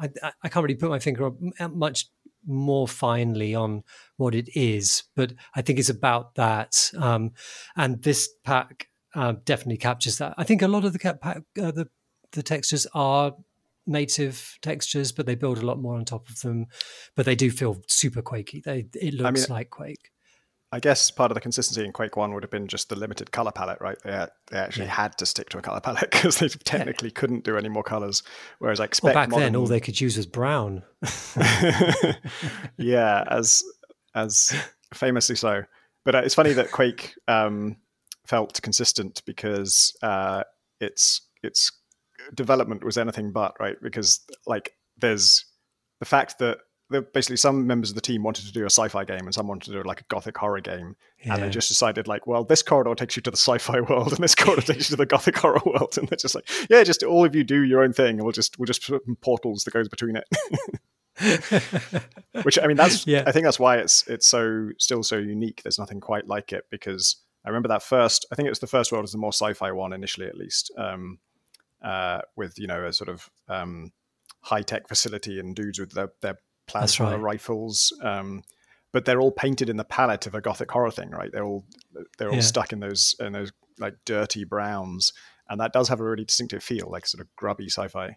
I 0.00 0.32
I 0.42 0.48
can't 0.48 0.62
really 0.62 0.76
put 0.76 0.90
my 0.90 0.98
finger 0.98 1.26
on 1.26 1.52
much 1.76 2.06
more 2.46 2.88
finely 2.88 3.54
on 3.54 3.82
what 4.16 4.34
it 4.34 4.48
is, 4.54 5.02
but 5.14 5.34
I 5.54 5.62
think 5.62 5.78
it's 5.78 5.90
about 5.90 6.36
that. 6.36 6.90
Um, 6.96 7.32
and 7.76 8.02
this 8.02 8.30
pack 8.44 8.88
uh, 9.14 9.34
definitely 9.44 9.76
captures 9.78 10.18
that. 10.18 10.34
I 10.38 10.44
think 10.44 10.62
a 10.62 10.68
lot 10.68 10.84
of 10.84 10.92
the 10.92 10.98
pack, 10.98 11.42
uh, 11.60 11.70
the 11.72 11.88
the 12.32 12.42
textures 12.42 12.86
are 12.94 13.34
native 13.88 14.58
textures, 14.62 15.10
but 15.12 15.26
they 15.26 15.34
build 15.34 15.58
a 15.58 15.66
lot 15.66 15.80
more 15.80 15.96
on 15.96 16.04
top 16.04 16.28
of 16.28 16.40
them. 16.40 16.66
But 17.16 17.26
they 17.26 17.34
do 17.34 17.50
feel 17.50 17.82
super 17.88 18.22
quakey. 18.22 18.62
They 18.62 18.86
it 18.94 19.14
looks 19.14 19.26
I 19.26 19.30
mean, 19.30 19.44
like 19.58 19.70
Quake. 19.70 20.10
I 20.70 20.80
guess 20.80 21.10
part 21.10 21.30
of 21.30 21.34
the 21.34 21.40
consistency 21.40 21.82
in 21.82 21.92
Quake 21.92 22.16
One 22.16 22.34
would 22.34 22.42
have 22.42 22.50
been 22.50 22.68
just 22.68 22.90
the 22.90 22.96
limited 22.96 23.32
color 23.32 23.50
palette, 23.50 23.80
right? 23.80 23.96
They 24.04 24.26
they 24.50 24.58
actually 24.58 24.86
yeah. 24.86 24.92
had 24.92 25.16
to 25.18 25.26
stick 25.26 25.48
to 25.50 25.58
a 25.58 25.62
color 25.62 25.80
palette 25.84 26.10
because 26.10 26.38
they 26.38 26.48
technically 26.48 27.08
yeah. 27.08 27.14
couldn't 27.14 27.44
do 27.44 27.56
any 27.56 27.70
more 27.70 27.82
colors. 27.82 28.22
Whereas 28.58 28.78
I 28.78 28.84
expect 28.84 29.14
well, 29.14 29.22
back 29.22 29.30
modern... 29.30 29.44
then, 29.44 29.56
all 29.56 29.66
they 29.66 29.80
could 29.80 30.00
use 30.00 30.16
was 30.16 30.26
brown. 30.26 30.82
yeah, 32.76 33.24
as 33.30 33.62
as 34.14 34.54
famously 34.92 35.36
so. 35.36 35.62
But 36.04 36.14
uh, 36.14 36.22
it's 36.24 36.34
funny 36.34 36.52
that 36.52 36.70
Quake 36.70 37.14
um, 37.28 37.76
felt 38.26 38.60
consistent 38.62 39.22
because 39.24 39.96
uh, 40.02 40.42
it's 40.80 41.22
it's 41.42 41.72
development 42.34 42.84
was 42.84 42.98
anything 42.98 43.32
but 43.32 43.54
right? 43.60 43.76
Because 43.82 44.20
like 44.46 44.74
there's 44.98 45.44
the 46.00 46.06
fact 46.06 46.38
that 46.38 46.58
basically 47.12 47.36
some 47.36 47.66
members 47.66 47.90
of 47.90 47.94
the 47.94 48.00
team 48.00 48.22
wanted 48.22 48.46
to 48.46 48.52
do 48.52 48.62
a 48.62 48.70
sci-fi 48.70 49.04
game 49.04 49.20
and 49.20 49.34
some 49.34 49.46
wanted 49.46 49.70
to 49.70 49.72
do 49.72 49.86
like 49.86 50.00
a 50.00 50.04
gothic 50.04 50.36
horror 50.36 50.60
game. 50.60 50.96
Yeah. 51.24 51.34
and 51.34 51.42
they 51.42 51.50
just 51.50 51.68
decided 51.68 52.06
like 52.06 52.26
well 52.26 52.44
this 52.44 52.62
corridor 52.62 52.94
takes 52.94 53.16
you 53.16 53.22
to 53.22 53.30
the 53.30 53.36
sci-fi 53.36 53.80
world 53.88 54.12
and 54.12 54.18
this 54.18 54.34
corridor 54.34 54.62
takes 54.62 54.88
you 54.88 54.94
to 54.94 54.96
the 54.96 55.06
gothic 55.06 55.36
horror 55.36 55.60
world. 55.66 55.98
And 55.98 56.08
they're 56.08 56.16
just 56.16 56.34
like 56.34 56.48
yeah 56.70 56.82
just 56.84 57.02
all 57.02 57.24
of 57.24 57.34
you 57.34 57.44
do 57.44 57.62
your 57.62 57.82
own 57.82 57.92
thing 57.92 58.16
and 58.16 58.22
we'll 58.22 58.32
just 58.32 58.58
we'll 58.58 58.66
just 58.66 58.86
put 58.86 59.02
portals 59.20 59.64
that 59.64 59.72
goes 59.72 59.88
between 59.88 60.16
it. 60.16 60.24
Which 62.44 62.58
i 62.60 62.66
mean 62.68 62.76
that's 62.76 63.04
yeah. 63.04 63.24
i 63.26 63.32
think 63.32 63.44
that's 63.44 63.58
why 63.58 63.78
it's 63.78 64.06
it's 64.06 64.26
so 64.26 64.70
still 64.78 65.02
so 65.02 65.18
unique. 65.18 65.62
There's 65.62 65.78
nothing 65.78 66.00
quite 66.00 66.28
like 66.28 66.52
it 66.52 66.66
because 66.70 67.16
i 67.44 67.48
remember 67.48 67.68
that 67.68 67.82
first 67.82 68.24
i 68.30 68.36
think 68.36 68.46
it 68.46 68.50
was 68.50 68.60
the 68.60 68.68
first 68.68 68.92
world 68.92 69.02
was 69.02 69.12
the 69.12 69.18
more 69.18 69.32
sci-fi 69.32 69.72
one 69.72 69.92
initially 69.92 70.28
at 70.28 70.36
least. 70.36 70.70
Um, 70.78 71.18
uh, 71.82 72.20
with 72.36 72.58
you 72.58 72.66
know 72.66 72.84
a 72.84 72.92
sort 72.92 73.08
of 73.08 73.28
um, 73.48 73.92
high 74.42 74.62
tech 74.62 74.88
facility 74.88 75.38
and 75.38 75.54
dudes 75.54 75.78
with 75.78 75.92
their, 75.92 76.10
their 76.22 76.38
plasma 76.66 77.12
right. 77.12 77.20
rifles. 77.20 77.92
Um, 78.02 78.42
but 78.92 79.04
they're 79.04 79.20
all 79.20 79.32
painted 79.32 79.68
in 79.68 79.76
the 79.76 79.84
palette 79.84 80.26
of 80.26 80.34
a 80.34 80.40
gothic 80.40 80.70
horror 80.70 80.90
thing, 80.90 81.10
right? 81.10 81.30
They're 81.30 81.44
all 81.44 81.64
they're 82.16 82.30
all 82.30 82.36
yeah. 82.36 82.40
stuck 82.40 82.72
in 82.72 82.80
those 82.80 83.14
in 83.20 83.32
those 83.32 83.52
like 83.78 83.94
dirty 84.04 84.44
browns, 84.44 85.12
and 85.48 85.60
that 85.60 85.72
does 85.72 85.88
have 85.88 86.00
a 86.00 86.04
really 86.04 86.24
distinctive 86.24 86.62
feel, 86.62 86.88
like 86.90 87.06
sort 87.06 87.20
of 87.20 87.28
grubby 87.36 87.66
sci-fi. 87.66 88.16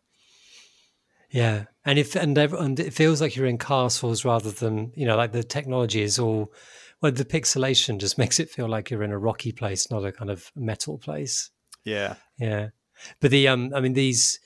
Yeah, 1.30 1.66
and 1.86 2.00
if 2.00 2.16
and, 2.16 2.38
and 2.38 2.80
it 2.80 2.94
feels 2.94 3.22
like 3.22 3.36
you're 3.36 3.46
in 3.46 3.58
castles 3.58 4.26
rather 4.26 4.52
than 4.52 4.92
you 4.96 5.06
know 5.06 5.18
like 5.18 5.34
the 5.34 5.44
technology 5.44 6.02
is 6.02 6.20
all 6.20 6.54
well 7.02 7.12
the 7.12 7.26
pixelation 7.26 8.00
just 8.00 8.18
makes 8.18 8.40
it 8.40 8.50
feel 8.50 8.68
like 8.68 8.90
you're 8.90 9.04
in 9.04 9.12
a 9.12 9.20
rocky 9.20 9.52
place, 9.52 9.92
not 9.92 10.06
a 10.06 10.12
kind 10.12 10.30
of 10.30 10.52
metal 10.56 10.98
place. 10.98 11.50
Yeah, 11.84 12.16
yeah. 12.38 12.70
But 13.20 13.32
the 13.32 13.48
um, 13.48 13.72
I 13.76 13.80
mean 13.80 13.94
these 13.94 14.40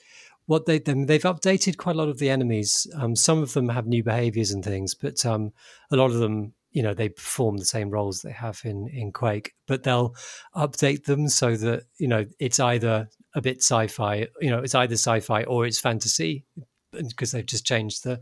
what 0.46 0.66
they 0.66 0.78
they've 0.78 1.22
updated 1.22 1.76
quite 1.76 1.96
a 1.96 1.98
lot 1.98 2.08
of 2.08 2.18
the 2.18 2.30
enemies. 2.30 2.86
Um, 2.94 3.16
some 3.16 3.42
of 3.42 3.52
them 3.52 3.68
have 3.68 3.86
new 3.86 4.02
behaviors 4.02 4.52
and 4.52 4.64
things, 4.64 4.94
but 4.94 5.24
um, 5.26 5.52
a 5.90 5.96
lot 5.96 6.10
of 6.10 6.18
them, 6.18 6.54
you 6.70 6.82
know, 6.82 6.94
they 6.94 7.08
perform 7.08 7.56
the 7.56 7.64
same 7.64 7.90
roles 7.90 8.22
they 8.22 8.32
have 8.32 8.60
in 8.64 8.88
in 8.88 9.12
Quake. 9.12 9.54
But 9.66 9.82
they'll 9.82 10.14
update 10.54 11.04
them 11.04 11.28
so 11.28 11.56
that 11.56 11.84
you 11.98 12.08
know 12.08 12.24
it's 12.38 12.60
either 12.60 13.08
a 13.34 13.40
bit 13.40 13.58
sci-fi, 13.58 14.28
you 14.40 14.50
know, 14.50 14.60
it's 14.60 14.74
either 14.74 14.94
sci-fi 14.94 15.42
or 15.44 15.66
it's 15.66 15.80
fantasy, 15.80 16.44
because 16.92 17.32
they've 17.32 17.44
just 17.44 17.66
changed 17.66 18.04
the 18.04 18.20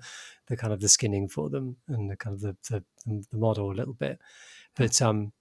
the 0.48 0.56
kind 0.56 0.72
of 0.72 0.80
the 0.80 0.88
skinning 0.88 1.28
for 1.28 1.48
them 1.48 1.76
and 1.88 2.10
the 2.10 2.16
kind 2.16 2.34
of 2.34 2.40
the 2.40 2.56
the, 2.70 2.82
the 3.30 3.38
model 3.38 3.70
a 3.70 3.74
little 3.74 3.94
bit. 3.94 4.18
But 4.76 5.00
um, 5.02 5.32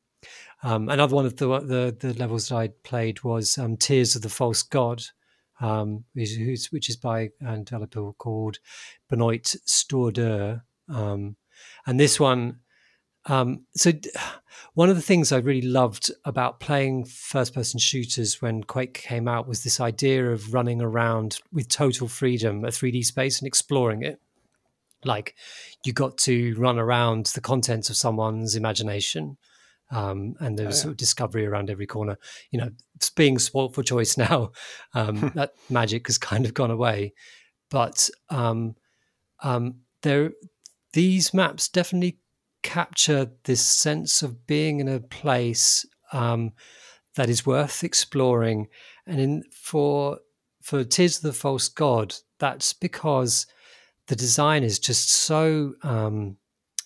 Um, 0.63 0.89
another 0.89 1.15
one 1.15 1.25
of 1.25 1.37
the, 1.37 1.59
the, 1.59 1.97
the 1.99 2.13
levels 2.13 2.49
that 2.49 2.55
I 2.55 2.67
played 2.83 3.23
was 3.23 3.57
um, 3.57 3.77
Tears 3.77 4.15
of 4.15 4.21
the 4.21 4.29
False 4.29 4.63
God, 4.63 5.03
um, 5.59 6.05
which, 6.13 6.69
which, 6.71 6.89
is 6.89 6.95
by 6.95 7.29
a 7.45 7.57
developer 7.57 8.11
called 8.13 8.59
Benoit 9.09 9.55
Stoordeur. 9.65 10.61
Um, 10.89 11.35
and 11.85 11.99
this 11.99 12.19
one, 12.19 12.59
um, 13.25 13.65
so 13.75 13.91
one 14.73 14.89
of 14.89 14.95
the 14.95 15.01
things 15.01 15.31
I 15.31 15.37
really 15.37 15.67
loved 15.67 16.11
about 16.25 16.59
playing 16.59 17.05
first 17.05 17.53
person 17.53 17.79
shooters 17.79 18.41
when 18.41 18.63
Quake 18.63 18.93
came 18.93 19.27
out 19.27 19.47
was 19.47 19.63
this 19.63 19.79
idea 19.79 20.29
of 20.31 20.53
running 20.53 20.81
around 20.81 21.39
with 21.51 21.69
total 21.69 22.07
freedom, 22.07 22.65
a 22.65 22.69
3D 22.69 23.05
space 23.05 23.39
and 23.39 23.47
exploring 23.47 24.03
it. 24.03 24.19
Like 25.05 25.35
you 25.85 25.93
got 25.93 26.17
to 26.19 26.55
run 26.55 26.79
around 26.79 27.27
the 27.27 27.41
contents 27.41 27.89
of 27.89 27.95
someone's 27.95 28.55
imagination 28.55 29.37
um, 29.91 30.35
and 30.39 30.57
there's 30.57 30.67
oh, 30.67 30.69
yeah. 30.69 30.81
sort 30.81 30.91
of 30.91 30.97
discovery 30.97 31.45
around 31.45 31.69
every 31.69 31.85
corner. 31.85 32.17
You 32.51 32.59
know, 32.59 32.69
it's 32.95 33.09
being 33.09 33.39
spoilt 33.39 33.75
for 33.75 33.83
choice 33.83 34.17
now. 34.17 34.51
Um, 34.93 35.31
that 35.35 35.53
magic 35.69 36.07
has 36.07 36.17
kind 36.17 36.45
of 36.45 36.53
gone 36.53 36.71
away, 36.71 37.13
but 37.69 38.09
um, 38.29 38.75
um, 39.41 39.75
there, 40.01 40.31
these 40.93 41.33
maps 41.33 41.67
definitely 41.67 42.19
capture 42.61 43.31
this 43.43 43.61
sense 43.61 44.21
of 44.21 44.47
being 44.47 44.79
in 44.79 44.87
a 44.87 44.99
place 44.99 45.85
um, 46.13 46.51
that 47.15 47.29
is 47.29 47.45
worth 47.45 47.83
exploring. 47.83 48.67
And 49.05 49.19
in 49.19 49.43
for 49.51 50.19
for 50.61 50.83
Tears 50.83 51.17
of 51.17 51.23
the 51.23 51.33
False 51.33 51.67
God, 51.67 52.15
that's 52.39 52.71
because 52.71 53.45
the 54.07 54.15
design 54.15 54.63
is 54.63 54.79
just 54.79 55.11
so 55.11 55.73
um, 55.83 56.37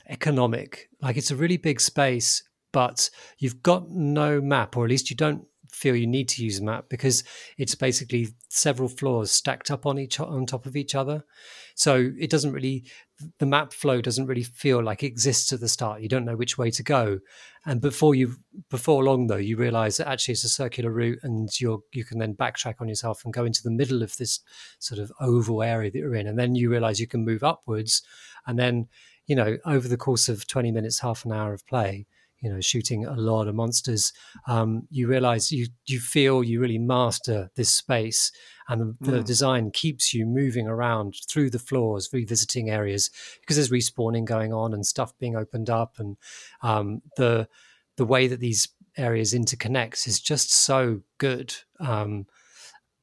economic. 0.10 0.90
Like 1.02 1.18
it's 1.18 1.32
a 1.32 1.36
really 1.36 1.58
big 1.58 1.80
space 1.80 2.44
but 2.72 3.10
you've 3.40 3.64
got 3.64 3.90
no 3.90 4.42
map, 4.42 4.78
or 4.78 4.86
at 4.86 4.90
least 4.90 5.10
you 5.10 5.16
don't 5.16 5.46
feel 5.72 5.96
you 5.96 6.08
need 6.08 6.30
to 6.30 6.44
use 6.44 6.60
a 6.60 6.64
map 6.64 6.86
because 6.90 7.24
it's 7.58 7.76
basically 7.76 8.30
several 8.50 8.90
floors 8.90 9.32
stacked 9.32 9.70
up 9.70 9.86
on 9.86 10.00
each 10.00 10.20
on 10.20 10.46
top 10.46 10.66
of 10.66 10.76
each 10.76 10.96
other. 10.96 11.24
So 11.76 12.12
it 12.18 12.30
doesn't 12.30 12.54
really 12.54 12.86
the 13.40 13.46
map 13.46 13.74
flow 13.74 14.02
doesn't 14.02 14.26
really 14.26 14.44
feel 14.44 14.84
like 14.84 15.04
it 15.04 15.08
exists 15.08 15.52
at 15.54 15.60
the 15.60 15.68
start. 15.68 16.02
You 16.02 16.10
don't 16.10 16.26
know 16.26 16.36
which 16.36 16.58
way 16.58 16.72
to 16.72 16.84
go, 16.84 17.20
and 17.66 17.82
before 17.82 18.16
you 18.16 18.36
before 18.70 19.04
long 19.04 19.28
though, 19.28 19.36
you 19.36 19.58
realise 19.58 19.98
that 19.98 20.08
actually 20.08 20.34
it's 20.34 20.44
a 20.44 20.50
circular 20.50 20.92
route, 20.92 21.20
and 21.24 21.50
you're 21.60 21.80
you 21.94 22.04
can 22.04 22.20
then 22.20 22.36
backtrack 22.36 22.76
on 22.80 22.88
yourself 22.88 23.24
and 23.24 23.34
go 23.34 23.46
into 23.46 23.64
the 23.64 23.72
middle 23.72 24.02
of 24.04 24.16
this 24.18 24.40
sort 24.80 25.00
of 25.00 25.12
oval 25.20 25.62
area 25.64 25.92
that 25.92 25.98
you're 25.98 26.16
in, 26.16 26.28
and 26.28 26.40
then 26.40 26.56
you 26.56 26.70
realise 26.70 27.00
you 27.00 27.08
can 27.08 27.26
move 27.26 27.44
upwards, 27.44 28.02
and 28.46 28.58
then 28.58 28.88
you 29.26 29.36
know 29.36 29.58
over 29.66 29.88
the 29.88 29.98
course 29.98 30.30
of 30.30 30.48
20 30.48 30.72
minutes 30.72 31.00
half 31.00 31.26
an 31.26 31.32
hour 31.32 31.54
of 31.54 31.66
play 31.68 32.08
you 32.42 32.50
know 32.50 32.62
shooting 32.62 33.06
a 33.06 33.16
lot 33.16 33.48
of 33.48 33.56
monsters 33.56 34.14
um, 34.48 34.88
you 34.90 35.08
realize 35.08 35.52
you 35.52 35.68
you 35.86 36.00
feel 36.00 36.44
you 36.44 36.60
really 36.60 36.78
master 36.78 37.50
this 37.56 37.70
space 37.70 38.32
and 38.70 38.82
the, 38.82 39.12
the 39.12 39.20
mm. 39.20 39.26
design 39.26 39.72
keeps 39.72 40.14
you 40.14 40.26
moving 40.26 40.68
around 40.68 41.16
through 41.30 41.50
the 41.50 41.60
floors 41.60 42.10
revisiting 42.14 42.70
areas 42.70 43.10
because 43.40 43.56
there's 43.56 43.72
respawning 43.72 44.26
going 44.26 44.54
on 44.54 44.74
and 44.74 44.86
stuff 44.86 45.18
being 45.20 45.36
opened 45.36 45.70
up 45.70 45.96
and 46.00 46.18
um, 46.62 47.02
the 47.18 47.48
the 47.98 48.06
way 48.06 48.28
that 48.28 48.40
these 48.40 48.70
areas 48.98 49.34
interconnect 49.34 50.08
is 50.08 50.20
just 50.20 50.52
so 50.52 51.02
good 51.18 51.54
um, 51.80 52.26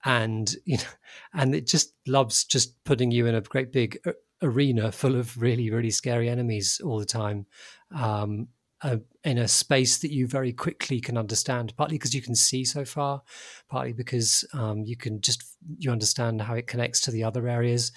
and 0.05 0.57
you 0.65 0.77
know 0.77 0.85
and 1.33 1.55
it 1.55 1.67
just 1.67 1.95
loves 2.07 2.45
just 2.45 2.83
putting 2.85 3.11
you 3.11 3.27
in 3.27 3.35
a 3.35 3.41
great 3.41 3.73
big 3.73 3.99
arena 4.43 4.93
full 4.93 5.17
of 5.17 5.41
really 5.41 5.71
really 5.71 5.91
scary 5.91 6.29
enemies 6.29 6.81
all 6.85 6.99
the 6.99 7.07
time 7.07 7.47
um, 7.95 8.49
a, 8.85 9.01
in 9.25 9.39
a 9.39 9.49
space 9.49 9.99
that 9.99 10.13
you 10.13 10.27
very 10.27 10.53
quickly 10.53 11.01
can 11.01 11.17
understand 11.17 11.75
partly 11.77 11.97
because 11.97 12.15
you 12.15 12.23
can 12.23 12.35
see 12.35 12.65
so 12.65 12.85
far 12.85 13.23
partly 13.69 13.93
because 13.93 14.45
um, 14.53 14.85
you 14.85 14.97
can 14.97 15.21
just 15.21 15.43
you 15.79 15.91
understand 15.91 16.43
how 16.43 16.55
it 16.55 16.67
connects 16.67 17.01
to 17.01 17.11
the 17.11 17.25
other 17.25 17.49
areas 17.49 17.91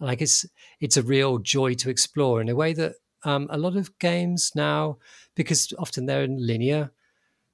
like 0.00 0.22
it's 0.22 0.46
it's 0.80 0.96
a 0.96 1.02
real 1.02 1.38
joy 1.38 1.74
to 1.74 1.90
explore 1.90 2.40
in 2.40 2.48
a 2.48 2.54
way 2.54 2.72
that 2.72 2.94
um, 3.24 3.46
a 3.50 3.58
lot 3.58 3.76
of 3.76 3.96
games 3.98 4.50
now 4.54 4.96
because 5.36 5.72
often 5.78 6.06
they're 6.06 6.24
in 6.24 6.44
linear 6.44 6.90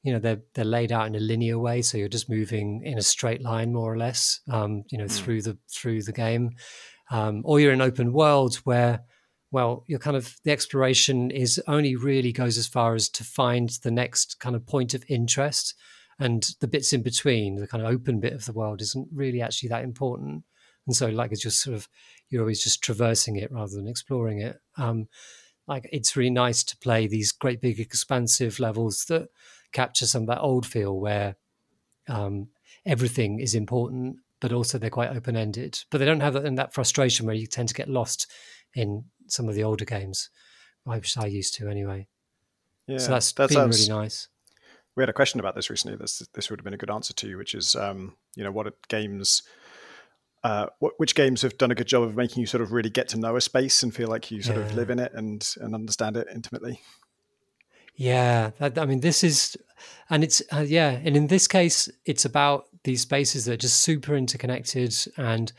you 0.05 0.13
know 0.13 0.21
they're 0.21 0.43
they're 0.55 0.65
laid 0.65 0.93
out 0.93 1.09
in 1.09 1.17
a 1.17 1.21
linear 1.21 1.59
way 1.59 1.83
so 1.83 1.99
you're 1.99 2.09
just 2.09 2.31
moving 2.31 2.83
in 2.85 2.99
a 2.99 3.03
straight 3.03 3.43
line 3.43 3.73
more 3.73 3.93
or 3.93 3.99
less 3.99 4.41
um, 4.49 4.85
you 4.91 4.99
know 4.99 5.07
mm. 5.07 5.11
through 5.11 5.43
the 5.43 5.59
through 5.69 6.01
the 6.03 6.13
game 6.13 6.51
um, 7.11 7.43
or 7.45 7.59
you're 7.59 7.73
in 7.73 7.81
open 7.81 8.13
worlds 8.13 8.65
where 8.65 9.01
well, 9.51 9.85
you're 9.87 9.99
kind 9.99 10.17
of 10.17 10.37
the 10.45 10.51
exploration 10.51 11.31
is 11.31 11.63
only 11.67 11.97
really 11.97 12.33
goes 12.33 12.59
as 12.59 12.67
far 12.67 12.95
as 12.95 13.09
to 13.11 13.25
find 13.25 13.71
the 13.83 13.91
next 13.91 14.41
kind 14.41 14.57
of 14.57 14.67
point 14.67 14.95
of 14.95 15.05
interest, 15.09 15.75
and 16.19 16.51
the 16.61 16.69
bits 16.69 16.93
in 16.93 17.03
between, 17.03 17.57
the 17.57 17.67
kind 17.67 17.85
of 17.85 17.91
open 17.91 18.21
bit 18.21 18.33
of 18.33 18.45
the 18.45 18.53
world, 18.53 18.81
isn't 18.81 19.09
really 19.13 19.41
actually 19.41 19.69
that 19.69 19.85
important. 19.85 20.45
And 20.87 20.97
so, 20.97 21.09
like, 21.09 21.33
it's 21.33 21.43
just 21.43 21.61
sort 21.61 21.77
of 21.77 21.89
you're 22.29 22.43
always 22.43 22.63
just 22.63 22.83
traversing 22.83 23.37
it 23.37 23.53
rather 23.53 23.75
than 23.75 23.89
exploring 23.89 24.41
it. 24.41 24.59
Um, 24.77 25.09
like, 25.69 25.89
it's 25.93 26.17
really 26.17 26.31
nice 26.31 26.63
to 26.65 26.77
play 26.79 27.07
these 27.07 27.33
great 27.33 27.61
big 27.61 27.81
expansive 27.81 28.61
levels 28.61 29.05
that 29.09 29.29
capture 29.73 30.07
some 30.07 30.23
of 30.23 30.29
that 30.29 30.41
old 30.41 30.67
feel 30.67 30.99
where 30.99 31.37
um, 32.09 32.49
everything 32.85 33.41
is 33.41 33.55
important, 33.55 34.17
but 34.41 34.53
also 34.53 34.79
they're 34.79 34.91
quite 34.91 35.15
open 35.15 35.37
ended. 35.37 35.79
But 35.91 35.99
they 35.99 36.05
don't 36.05 36.21
have 36.21 36.35
that, 36.35 36.57
that 36.57 36.75
frustration 36.75 37.27
where 37.27 37.35
you 37.35 37.47
tend 37.47 37.69
to 37.69 37.75
get 37.75 37.89
lost 37.89 38.31
in 38.75 39.05
some 39.29 39.49
of 39.49 39.55
the 39.55 39.65
older 39.65 39.85
games, 39.85 40.31
which 40.85 41.17
I 41.19 41.27
used 41.27 41.55
to 41.57 41.69
anyway. 41.69 42.09
Yeah, 42.87 42.99
so 42.99 43.11
that's 43.13 43.33
that 43.33 43.49
been 43.49 43.57
sounds, 43.57 43.89
really 43.89 44.01
nice. 44.01 44.29
We 44.95 45.03
had 45.03 45.09
a 45.09 45.13
question 45.13 45.41
about 45.41 45.55
this 45.55 45.69
recently. 45.71 45.97
This 45.97 46.27
this 46.35 46.51
would 46.51 46.61
have 46.61 46.65
been 46.65 46.75
a 46.75 46.79
good 46.79 46.91
answer 46.91 47.13
to 47.15 47.29
you, 47.29 47.37
which 47.37 47.55
is, 47.55 47.75
um, 47.75 48.17
you 48.35 48.45
know, 48.45 48.53
what 48.53 48.73
games, 48.89 49.43
uh, 50.45 50.67
what, 50.79 50.95
which 50.99 51.15
games 51.15 51.43
have 51.43 51.59
done 51.59 51.71
a 51.71 51.75
good 51.75 51.89
job 51.89 52.03
of 52.03 52.17
making 52.17 52.41
you 52.41 52.47
sort 52.47 52.63
of 52.63 52.73
really 52.73 52.91
get 52.91 53.09
to 53.09 53.19
know 53.19 53.37
a 53.37 53.41
space 53.41 53.83
and 53.83 53.95
feel 53.95 54.09
like 54.09 54.31
you 54.31 54.43
sort 54.43 54.59
yeah. 54.59 54.65
of 54.65 54.75
live 54.75 54.91
in 54.91 54.99
it 54.99 55.13
and 55.15 55.55
and 55.61 55.75
understand 55.75 56.17
it 56.17 56.29
intimately. 56.33 56.81
Yeah, 57.97 58.51
that, 58.59 58.79
I 58.79 58.85
mean, 58.85 59.01
this 59.01 59.25
is, 59.25 59.57
and 60.11 60.23
it's 60.23 60.43
uh, 60.53 60.65
yeah, 60.67 61.01
and 61.03 61.17
in 61.17 61.29
this 61.29 61.49
case, 61.49 61.89
it's 62.05 62.27
about 62.27 62.67
these 62.85 63.01
spaces 63.01 63.47
that 63.47 63.53
are 63.55 63.57
just 63.57 63.81
super 63.81 64.15
interconnected 64.15 64.95
and 65.17 65.53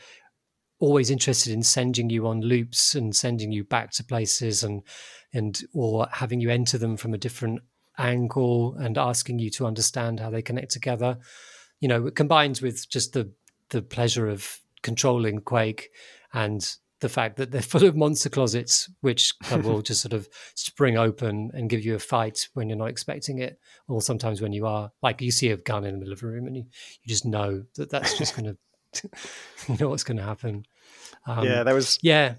always 0.80 1.10
interested 1.10 1.52
in 1.52 1.62
sending 1.62 2.10
you 2.10 2.26
on 2.26 2.40
loops 2.40 2.94
and 2.94 3.14
sending 3.14 3.52
you 3.52 3.64
back 3.64 3.90
to 3.92 4.04
places 4.04 4.62
and 4.62 4.82
and 5.32 5.62
or 5.74 6.08
having 6.12 6.40
you 6.40 6.50
enter 6.50 6.78
them 6.78 6.96
from 6.96 7.12
a 7.12 7.18
different 7.18 7.60
angle 7.98 8.74
and 8.78 8.96
asking 8.96 9.38
you 9.38 9.50
to 9.50 9.66
understand 9.66 10.20
how 10.20 10.30
they 10.30 10.42
connect 10.42 10.70
together. 10.70 11.18
You 11.80 11.88
know 11.88 12.06
it 12.06 12.14
combines 12.14 12.62
with 12.62 12.88
just 12.88 13.12
the 13.12 13.32
the 13.70 13.82
pleasure 13.82 14.28
of 14.28 14.58
controlling 14.82 15.40
quake 15.40 15.90
and 16.32 16.76
the 17.00 17.08
fact 17.08 17.36
that 17.36 17.50
they're 17.50 17.62
full 17.74 17.84
of 17.84 17.96
monster 17.96 18.28
closets 18.28 18.90
which 19.00 19.34
will 19.62 19.82
just 19.82 20.02
sort 20.02 20.12
of 20.12 20.28
spring 20.54 20.96
open 20.96 21.50
and 21.54 21.70
give 21.70 21.84
you 21.84 21.94
a 21.94 21.98
fight 21.98 22.48
when 22.54 22.68
you're 22.68 22.78
not 22.78 22.90
expecting 22.90 23.38
it. 23.38 23.58
Or 23.88 24.00
sometimes 24.00 24.40
when 24.40 24.52
you 24.52 24.66
are 24.66 24.90
like 25.02 25.20
you 25.20 25.30
see 25.30 25.50
a 25.50 25.56
gun 25.56 25.84
in 25.84 25.92
the 25.92 25.98
middle 25.98 26.12
of 26.12 26.22
a 26.22 26.26
room 26.26 26.46
and 26.46 26.56
you, 26.56 26.64
you 27.02 27.08
just 27.08 27.24
know 27.24 27.64
that 27.76 27.90
that's 27.90 28.16
just 28.18 28.36
going 28.36 28.46
to 28.46 28.56
you 29.68 29.76
know 29.78 29.88
what's 29.88 30.04
going 30.04 30.18
to 30.18 30.22
happen. 30.22 30.66
Um, 31.26 31.44
yeah, 31.44 31.62
there 31.62 31.74
was. 31.74 31.98
Yeah, 32.02 32.34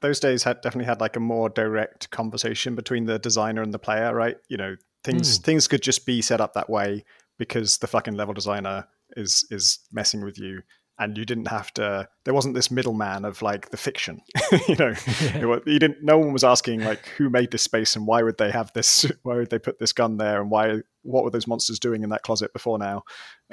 those 0.00 0.20
days 0.20 0.42
had 0.42 0.60
definitely 0.60 0.86
had 0.86 1.00
like 1.00 1.16
a 1.16 1.20
more 1.20 1.48
direct 1.48 2.10
conversation 2.10 2.74
between 2.74 3.06
the 3.06 3.18
designer 3.18 3.62
and 3.62 3.72
the 3.72 3.78
player, 3.78 4.14
right? 4.14 4.36
You 4.48 4.56
know, 4.56 4.76
things 5.04 5.38
mm. 5.38 5.44
things 5.44 5.68
could 5.68 5.82
just 5.82 6.06
be 6.06 6.20
set 6.20 6.40
up 6.40 6.54
that 6.54 6.68
way 6.68 7.04
because 7.38 7.78
the 7.78 7.86
fucking 7.86 8.14
level 8.14 8.34
designer 8.34 8.86
is 9.16 9.46
is 9.50 9.80
messing 9.92 10.24
with 10.24 10.38
you 10.38 10.62
and 10.98 11.16
you 11.16 11.24
didn't 11.24 11.48
have 11.48 11.72
to 11.72 12.06
there 12.24 12.34
wasn't 12.34 12.54
this 12.54 12.70
middleman 12.70 13.24
of 13.24 13.42
like 13.42 13.70
the 13.70 13.76
fiction 13.76 14.20
you 14.68 14.76
know 14.76 14.92
yeah. 15.22 15.58
you 15.66 15.78
didn't 15.78 16.02
no 16.02 16.18
one 16.18 16.32
was 16.32 16.44
asking 16.44 16.80
like 16.80 17.06
who 17.16 17.30
made 17.30 17.50
this 17.50 17.62
space 17.62 17.96
and 17.96 18.06
why 18.06 18.22
would 18.22 18.38
they 18.38 18.50
have 18.50 18.72
this 18.74 19.06
why 19.22 19.34
would 19.34 19.50
they 19.50 19.58
put 19.58 19.78
this 19.78 19.92
gun 19.92 20.16
there 20.18 20.40
and 20.40 20.50
why 20.50 20.76
what 21.02 21.24
were 21.24 21.30
those 21.30 21.46
monsters 21.46 21.78
doing 21.78 22.02
in 22.02 22.10
that 22.10 22.22
closet 22.22 22.52
before 22.52 22.78
now 22.78 23.02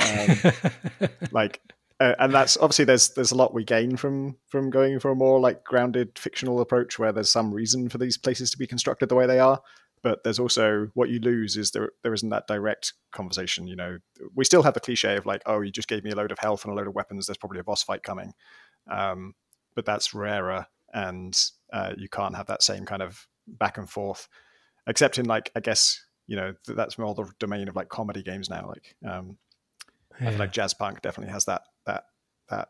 um, 0.01 0.53
like 1.31 1.61
uh, 1.99 2.15
and 2.19 2.33
that's 2.33 2.57
obviously 2.57 2.85
there's 2.85 3.09
there's 3.09 3.31
a 3.31 3.35
lot 3.35 3.53
we 3.53 3.63
gain 3.63 3.97
from 3.97 4.35
from 4.47 4.69
going 4.69 4.99
for 4.99 5.11
a 5.11 5.15
more 5.15 5.39
like 5.39 5.63
grounded 5.63 6.17
fictional 6.17 6.61
approach 6.61 6.97
where 6.97 7.11
there's 7.11 7.31
some 7.31 7.53
reason 7.53 7.89
for 7.89 7.97
these 7.97 8.17
places 8.17 8.49
to 8.51 8.57
be 8.57 8.67
constructed 8.67 9.09
the 9.09 9.15
way 9.15 9.25
they 9.25 9.39
are 9.39 9.61
but 10.01 10.23
there's 10.23 10.39
also 10.39 10.89
what 10.93 11.09
you 11.09 11.19
lose 11.19 11.57
is 11.57 11.71
there 11.71 11.91
there 12.03 12.13
isn't 12.13 12.29
that 12.29 12.47
direct 12.47 12.93
conversation 13.11 13.67
you 13.67 13.75
know 13.75 13.97
we 14.35 14.45
still 14.45 14.63
have 14.63 14.73
the 14.73 14.79
cliche 14.79 15.17
of 15.17 15.25
like 15.25 15.41
oh 15.45 15.59
you 15.59 15.71
just 15.71 15.89
gave 15.89 16.03
me 16.03 16.11
a 16.11 16.15
load 16.15 16.31
of 16.31 16.39
health 16.39 16.63
and 16.63 16.71
a 16.71 16.75
load 16.75 16.87
of 16.87 16.95
weapons 16.95 17.27
there's 17.27 17.37
probably 17.37 17.59
a 17.59 17.63
boss 17.63 17.83
fight 17.83 18.03
coming 18.03 18.33
um, 18.89 19.33
but 19.75 19.85
that's 19.85 20.13
rarer 20.13 20.65
and 20.93 21.51
uh, 21.73 21.93
you 21.97 22.09
can't 22.09 22.35
have 22.35 22.47
that 22.47 22.63
same 22.63 22.85
kind 22.85 23.01
of 23.01 23.27
back 23.47 23.77
and 23.77 23.89
forth 23.89 24.27
except 24.87 25.17
in 25.17 25.25
like 25.25 25.51
i 25.55 25.59
guess 25.59 26.03
you 26.27 26.35
know 26.35 26.53
that's 26.67 26.97
more 26.97 27.13
the 27.13 27.29
domain 27.39 27.67
of 27.67 27.75
like 27.75 27.89
comedy 27.89 28.23
games 28.23 28.49
now 28.49 28.67
like 28.67 28.95
um, 29.05 29.37
yeah. 30.21 30.31
like 30.31 30.51
Jazzpunk 30.51 31.01
definitely 31.01 31.31
has 31.33 31.45
that 31.45 31.61
that 32.49 32.69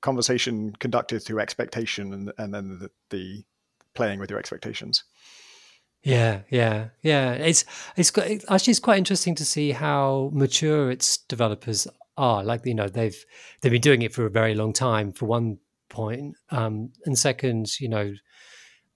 conversation 0.00 0.72
conducted 0.78 1.20
through 1.20 1.40
expectation 1.40 2.12
and 2.12 2.32
and 2.38 2.52
then 2.52 2.78
the, 2.78 2.90
the 3.10 3.44
playing 3.94 4.18
with 4.18 4.30
your 4.30 4.38
expectations. 4.38 5.04
Yeah, 6.02 6.40
yeah, 6.50 6.88
yeah. 7.02 7.32
It's 7.32 7.64
it's 7.96 8.10
actually 8.18 8.70
it's 8.72 8.80
quite 8.80 8.98
interesting 8.98 9.34
to 9.36 9.44
see 9.44 9.70
how 9.70 10.30
mature 10.32 10.90
its 10.90 11.18
developers 11.18 11.86
are. 12.16 12.42
Like 12.42 12.66
you 12.66 12.74
know 12.74 12.88
they've 12.88 13.24
they've 13.60 13.72
been 13.72 13.80
doing 13.80 14.02
it 14.02 14.12
for 14.12 14.26
a 14.26 14.30
very 14.30 14.54
long 14.54 14.72
time. 14.72 15.12
For 15.12 15.26
one 15.26 15.58
point, 15.88 16.34
um, 16.50 16.90
and 17.04 17.16
second, 17.16 17.78
you 17.78 17.88
know, 17.88 18.12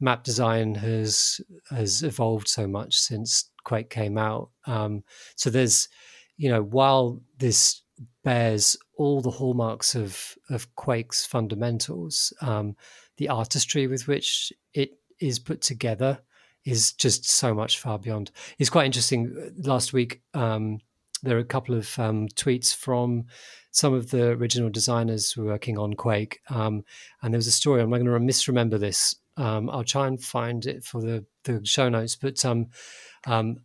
map 0.01 0.25
design 0.25 0.75
has 0.75 1.41
has 1.71 2.03
evolved 2.03 2.49
so 2.49 2.67
much 2.67 2.97
since 2.97 3.51
Quake 3.65 3.91
came 3.91 4.19
out. 4.19 4.51
Um, 4.67 5.05
so 5.37 5.49
there's 5.49 5.89
you 6.37 6.49
know 6.49 6.63
while 6.63 7.23
this 7.39 7.83
bears 8.25 8.77
all 8.97 9.21
the 9.21 9.31
hallmarks 9.31 9.95
of 9.95 10.37
of 10.51 10.75
Quake's 10.75 11.25
fundamentals, 11.25 12.33
um, 12.41 12.77
the 13.17 13.29
artistry 13.29 13.87
with 13.87 14.09
which 14.09 14.53
it 14.75 14.99
is 15.21 15.39
put 15.39 15.61
together 15.61 16.21
is 16.65 16.93
just 16.93 17.29
so 17.29 17.55
much 17.55 17.79
far 17.79 17.99
beyond. 17.99 18.31
It's 18.59 18.71
quite 18.71 18.87
interesting. 18.87 19.53
Last 19.59 19.93
week, 19.93 20.21
um, 20.35 20.81
there 21.23 21.37
are 21.37 21.41
a 21.41 21.45
couple 21.45 21.75
of 21.75 21.99
um, 21.99 22.29
tweets 22.29 22.75
from 22.75 23.27
some 23.71 23.95
of 23.95 24.11
the 24.11 24.31
original 24.31 24.71
designers 24.71 25.37
working 25.37 25.79
on 25.79 25.95
Quake, 25.95 26.41
um, 26.51 26.85
and 27.23 27.33
there 27.33 27.39
was 27.39 27.47
a 27.47 27.53
story. 27.53 27.81
I'm 27.81 27.91
not 27.91 27.99
going 27.99 28.07
to 28.07 28.19
misremember 28.19 28.79
this. 28.79 29.17
Um, 29.37 29.69
I'll 29.71 29.85
try 29.85 30.07
and 30.07 30.23
find 30.23 30.65
it 30.65 30.83
for 30.83 31.01
the, 31.01 31.25
the 31.45 31.61
show 31.65 31.89
notes. 31.89 32.17
But 32.17 32.43
um, 32.45 32.69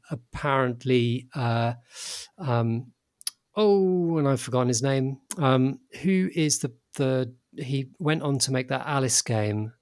apparently, 0.09 1.27
uh, 1.33 1.73
oh, 3.55 4.17
and 4.17 4.27
I've 4.27 4.41
forgotten 4.41 4.67
his 4.67 4.83
name. 4.83 5.19
Um, 5.37 5.79
who 6.01 6.29
is 6.33 6.59
the 6.59 6.71
the 6.95 7.33
he 7.57 7.89
went 7.99 8.23
on 8.23 8.39
to 8.39 8.51
make 8.51 8.69
that 8.69 8.83
Alice 8.85 9.21
game? 9.21 9.73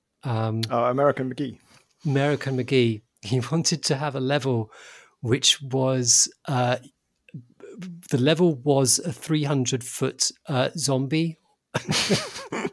oh, 0.69 0.85
American 0.85 1.33
McGee. 1.33 1.57
American 2.05 2.57
McGee 2.57 3.01
he 3.21 3.39
wanted 3.51 3.83
to 3.83 3.95
have 3.95 4.15
a 4.15 4.19
level 4.19 4.71
which 5.21 5.61
was 5.61 6.31
uh, 6.47 6.77
the 8.09 8.17
level 8.17 8.55
was 8.55 8.99
a 8.99 9.11
300 9.11 9.83
foot 9.83 10.31
uh, 10.47 10.69
zombie 10.77 11.37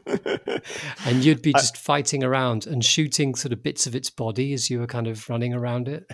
and 0.06 1.24
you'd 1.24 1.42
be 1.42 1.52
just 1.52 1.76
I, 1.76 1.80
fighting 1.80 2.22
around 2.22 2.66
and 2.66 2.84
shooting 2.84 3.34
sort 3.34 3.52
of 3.52 3.62
bits 3.62 3.86
of 3.86 3.94
its 3.94 4.10
body 4.10 4.52
as 4.52 4.70
you 4.70 4.78
were 4.78 4.86
kind 4.86 5.06
of 5.06 5.28
running 5.28 5.52
around 5.52 5.88
it. 5.88 6.10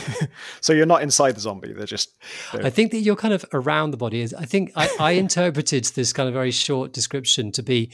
so 0.60 0.72
you're 0.72 0.86
not 0.86 1.02
inside 1.02 1.36
the 1.36 1.40
zombie; 1.40 1.72
they're 1.72 1.86
just. 1.86 2.16
They're... 2.52 2.66
I 2.66 2.70
think 2.70 2.90
that 2.92 2.98
you're 2.98 3.16
kind 3.16 3.34
of 3.34 3.44
around 3.52 3.92
the 3.92 3.96
body. 3.96 4.22
I 4.22 4.44
think 4.44 4.72
I, 4.74 4.88
I 4.98 5.10
interpreted 5.12 5.84
this 5.84 6.12
kind 6.12 6.28
of 6.28 6.34
very 6.34 6.50
short 6.50 6.92
description 6.92 7.52
to 7.52 7.62
be 7.62 7.92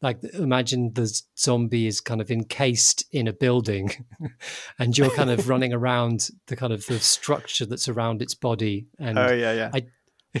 like 0.00 0.22
imagine 0.34 0.92
the 0.94 1.22
zombie 1.36 1.86
is 1.86 2.00
kind 2.00 2.20
of 2.20 2.30
encased 2.30 3.04
in 3.12 3.26
a 3.26 3.32
building 3.32 3.90
and 4.78 4.96
you're 4.96 5.10
kind 5.10 5.30
of 5.30 5.48
running 5.48 5.72
around 5.72 6.28
the 6.46 6.56
kind 6.56 6.72
of 6.72 6.86
the 6.86 7.00
structure 7.00 7.66
that's 7.66 7.88
around 7.88 8.22
its 8.22 8.34
body 8.34 8.86
and 8.98 9.18
oh 9.18 9.32
yeah 9.32 9.52
yeah 9.52 9.70
I, 9.74 9.86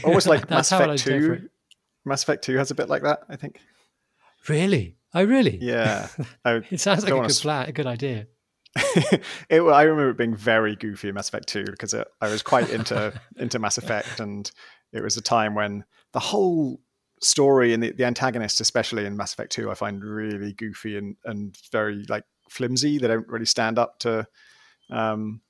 almost 0.04 0.26
like 0.26 0.48
mass 0.48 0.70
effect 0.70 1.00
2 1.00 1.48
mass 2.04 2.22
effect 2.22 2.44
2 2.44 2.56
has 2.56 2.70
a 2.70 2.74
bit 2.74 2.88
like 2.88 3.02
that 3.02 3.20
i 3.28 3.36
think 3.36 3.60
really? 4.48 4.96
Oh 5.14 5.24
really? 5.24 5.58
Yeah. 5.60 6.08
It 6.44 6.80
sounds 6.80 7.04
like 7.04 7.12
a 7.12 7.20
good 7.20 7.30
plan 7.30 7.68
a 7.68 7.72
good 7.72 7.86
idea. 7.86 8.26
It, 9.48 9.60
I 9.60 9.82
remember 9.82 10.10
it 10.10 10.18
being 10.18 10.36
very 10.36 10.76
goofy 10.76 11.08
in 11.08 11.14
Mass 11.14 11.28
Effect 11.28 11.48
2 11.48 11.64
because 11.64 11.94
it, 11.94 12.06
I 12.20 12.28
was 12.28 12.42
quite 12.42 12.70
into 12.70 13.12
into 13.36 13.58
Mass 13.58 13.78
Effect, 13.78 14.20
and 14.20 14.50
it 14.92 15.02
was 15.02 15.16
a 15.16 15.22
time 15.22 15.54
when 15.54 15.84
the 16.12 16.20
whole 16.20 16.80
story 17.20 17.72
and 17.72 17.82
the, 17.82 17.92
the 17.92 18.04
antagonist, 18.04 18.60
especially 18.60 19.04
in 19.04 19.16
Mass 19.16 19.32
Effect 19.32 19.52
2, 19.52 19.70
I 19.70 19.74
find 19.74 20.04
really 20.04 20.52
goofy 20.52 20.96
and, 20.96 21.16
and 21.24 21.56
very 21.72 22.04
like 22.08 22.24
flimsy. 22.48 22.98
They 22.98 23.08
don't 23.08 23.28
really 23.28 23.46
stand 23.46 23.78
up 23.78 23.98
to 24.00 24.26
um, 24.90 25.40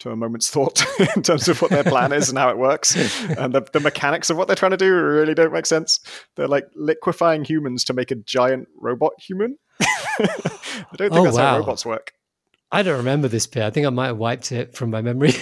to 0.00 0.10
a 0.10 0.16
moment's 0.16 0.50
thought 0.50 0.84
in 1.16 1.22
terms 1.22 1.48
of 1.48 1.60
what 1.62 1.70
their 1.70 1.84
plan 1.84 2.12
is 2.12 2.28
and 2.28 2.38
how 2.38 2.50
it 2.50 2.58
works. 2.58 2.94
And 3.38 3.54
the, 3.54 3.62
the 3.72 3.80
mechanics 3.80 4.30
of 4.30 4.36
what 4.36 4.46
they're 4.46 4.56
trying 4.56 4.72
to 4.72 4.76
do 4.76 4.92
really 4.94 5.34
don't 5.34 5.52
make 5.52 5.66
sense. 5.66 6.00
They're 6.36 6.48
like 6.48 6.68
liquefying 6.74 7.44
humans 7.44 7.84
to 7.84 7.92
make 7.92 8.10
a 8.10 8.14
giant 8.14 8.68
robot 8.76 9.12
human. 9.18 9.58
I 9.80 9.86
don't 10.96 11.10
think 11.10 11.12
oh, 11.12 11.24
that's 11.24 11.36
wow. 11.36 11.52
how 11.52 11.58
robots 11.58 11.86
work. 11.86 12.12
I 12.70 12.82
don't 12.82 12.98
remember 12.98 13.28
this 13.28 13.46
bit. 13.46 13.62
I 13.62 13.70
think 13.70 13.86
I 13.86 13.90
might 13.90 14.08
have 14.08 14.18
wiped 14.18 14.52
it 14.52 14.74
from 14.74 14.90
my 14.90 15.02
memory. 15.02 15.32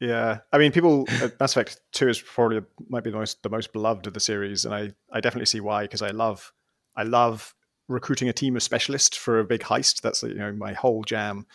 Yeah, 0.00 0.38
I 0.52 0.58
mean, 0.58 0.70
people 0.70 1.06
uh, 1.20 1.28
Mass 1.40 1.52
Effect 1.56 1.80
Two 1.92 2.08
is 2.08 2.20
probably 2.20 2.60
might 2.88 3.02
be 3.02 3.10
the 3.10 3.16
most 3.16 3.42
the 3.42 3.48
most 3.48 3.72
beloved 3.72 4.06
of 4.06 4.14
the 4.14 4.20
series, 4.20 4.64
and 4.64 4.72
I 4.72 4.92
I 5.12 5.20
definitely 5.20 5.46
see 5.46 5.60
why 5.60 5.82
because 5.82 6.02
I 6.02 6.10
love 6.10 6.52
I 6.96 7.02
love 7.02 7.54
recruiting 7.88 8.28
a 8.28 8.32
team 8.32 8.54
of 8.54 8.62
specialists 8.62 9.16
for 9.16 9.40
a 9.40 9.44
big 9.44 9.62
heist. 9.62 10.00
That's 10.02 10.22
you 10.22 10.34
know 10.34 10.52
my 10.52 10.72
whole 10.72 11.02
jam. 11.02 11.46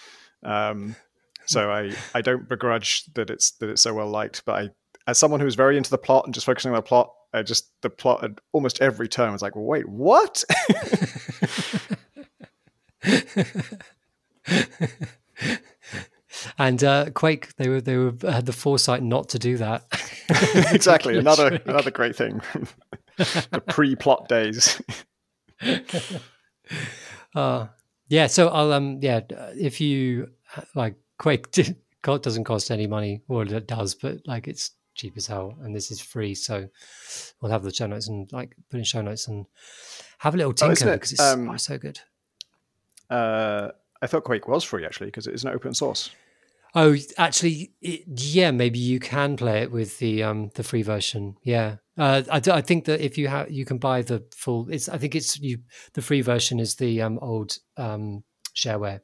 Um, 0.44 0.96
so 1.46 1.72
I 1.72 1.94
I 2.14 2.22
don't 2.22 2.48
begrudge 2.48 3.06
that 3.14 3.30
it's 3.30 3.52
that 3.52 3.70
it's 3.70 3.82
so 3.82 3.94
well 3.94 4.10
liked, 4.10 4.44
but 4.46 4.56
I 4.56 4.70
as 5.08 5.18
someone 5.18 5.40
who 5.40 5.46
was 5.46 5.56
very 5.56 5.78
into 5.78 5.90
the 5.90 5.98
plot 5.98 6.26
and 6.26 6.34
just 6.34 6.46
focusing 6.46 6.72
on 6.72 6.76
the 6.76 6.82
plot, 6.82 7.14
I 7.34 7.44
just 7.44 7.70
the 7.82 7.90
plot 7.90 8.24
at 8.24 8.32
almost 8.52 8.82
every 8.82 9.08
turn 9.08 9.32
was 9.32 9.42
like, 9.42 9.56
well, 9.56 9.66
wait, 9.66 9.90
what? 9.90 10.44
and 16.58 16.84
uh, 16.84 17.10
Quake 17.12 17.56
they 17.56 17.70
were 17.70 17.80
they 17.82 17.98
were 17.98 18.14
had 18.24 18.46
the 18.46 18.54
foresight 18.54 19.04
not 19.04 19.30
to 19.30 19.40
do 19.40 19.58
that. 19.58 19.86
exactly, 20.72 21.18
another 21.18 21.50
trick. 21.50 21.68
another 21.68 21.92
great 21.92 22.16
thing. 22.16 22.42
the 23.18 23.62
pre-plot 23.68 24.30
days. 24.30 24.82
uh, 27.36 27.68
yeah, 28.14 28.28
so 28.28 28.50
I'll 28.50 28.72
um 28.74 29.00
yeah 29.02 29.22
if 29.58 29.82
you 29.82 30.30
like 30.76 30.96
Quake 31.18 31.48
doesn't 32.04 32.44
cost 32.44 32.70
any 32.70 32.86
money, 32.86 33.24
or 33.28 33.42
it 33.42 33.68
does, 33.68 33.96
but 33.96 34.20
like 34.28 34.48
it's 34.48 34.72
cheap 34.94 35.18
as 35.18 35.26
hell, 35.26 35.58
and 35.64 35.76
this 35.76 35.90
is 35.90 36.00
free. 36.00 36.36
So 36.36 36.70
we'll 37.42 37.52
have 37.52 37.64
the 37.64 37.74
show 37.74 37.88
notes 37.88 38.10
and 38.10 38.32
like 38.32 38.56
put 38.70 38.78
in 38.78 38.84
show 38.84 39.02
notes 39.02 39.28
and 39.28 39.48
have 40.20 40.36
a 40.36 40.38
little 40.38 40.52
oh, 40.52 40.54
tinker 40.54 40.92
oh, 40.92 40.94
because 40.94 41.14
it's 41.14 41.22
um, 41.22 41.50
oh, 41.50 41.58
so 41.58 41.80
good. 41.80 42.00
Uh, 43.10 43.70
I 44.00 44.06
thought 44.06 44.26
Quake 44.26 44.48
was 44.48 44.64
free 44.64 44.86
actually 44.86 45.08
because 45.08 45.26
it 45.26 45.34
isn't 45.34 45.50
open 45.50 45.74
source. 45.74 46.12
Oh, 46.76 46.96
actually, 47.18 47.72
it, 47.82 48.04
yeah, 48.08 48.52
maybe 48.52 48.78
you 48.78 49.00
can 49.00 49.38
play 49.38 49.64
it 49.64 49.72
with 49.72 49.98
the 49.98 50.22
um 50.22 50.52
the 50.54 50.64
free 50.64 50.84
version. 50.84 51.36
Yeah, 51.42 51.78
uh, 51.98 52.24
I, 52.32 52.42
I 52.52 52.62
think 52.62 52.86
that 52.86 53.02
if 53.02 53.18
you 53.18 53.28
have, 53.28 53.52
you 53.52 53.66
can 53.66 53.78
buy 53.78 54.02
the 54.02 54.24
full. 54.36 54.68
It's 54.70 54.90
I 54.90 54.98
think 54.98 55.16
it's 55.16 55.40
you. 55.40 55.60
The 55.94 56.02
free 56.02 56.22
version 56.22 56.60
is 56.60 56.76
the 56.76 57.02
um 57.02 57.20
old 57.22 57.58
um 57.78 58.24
shareware 58.56 59.02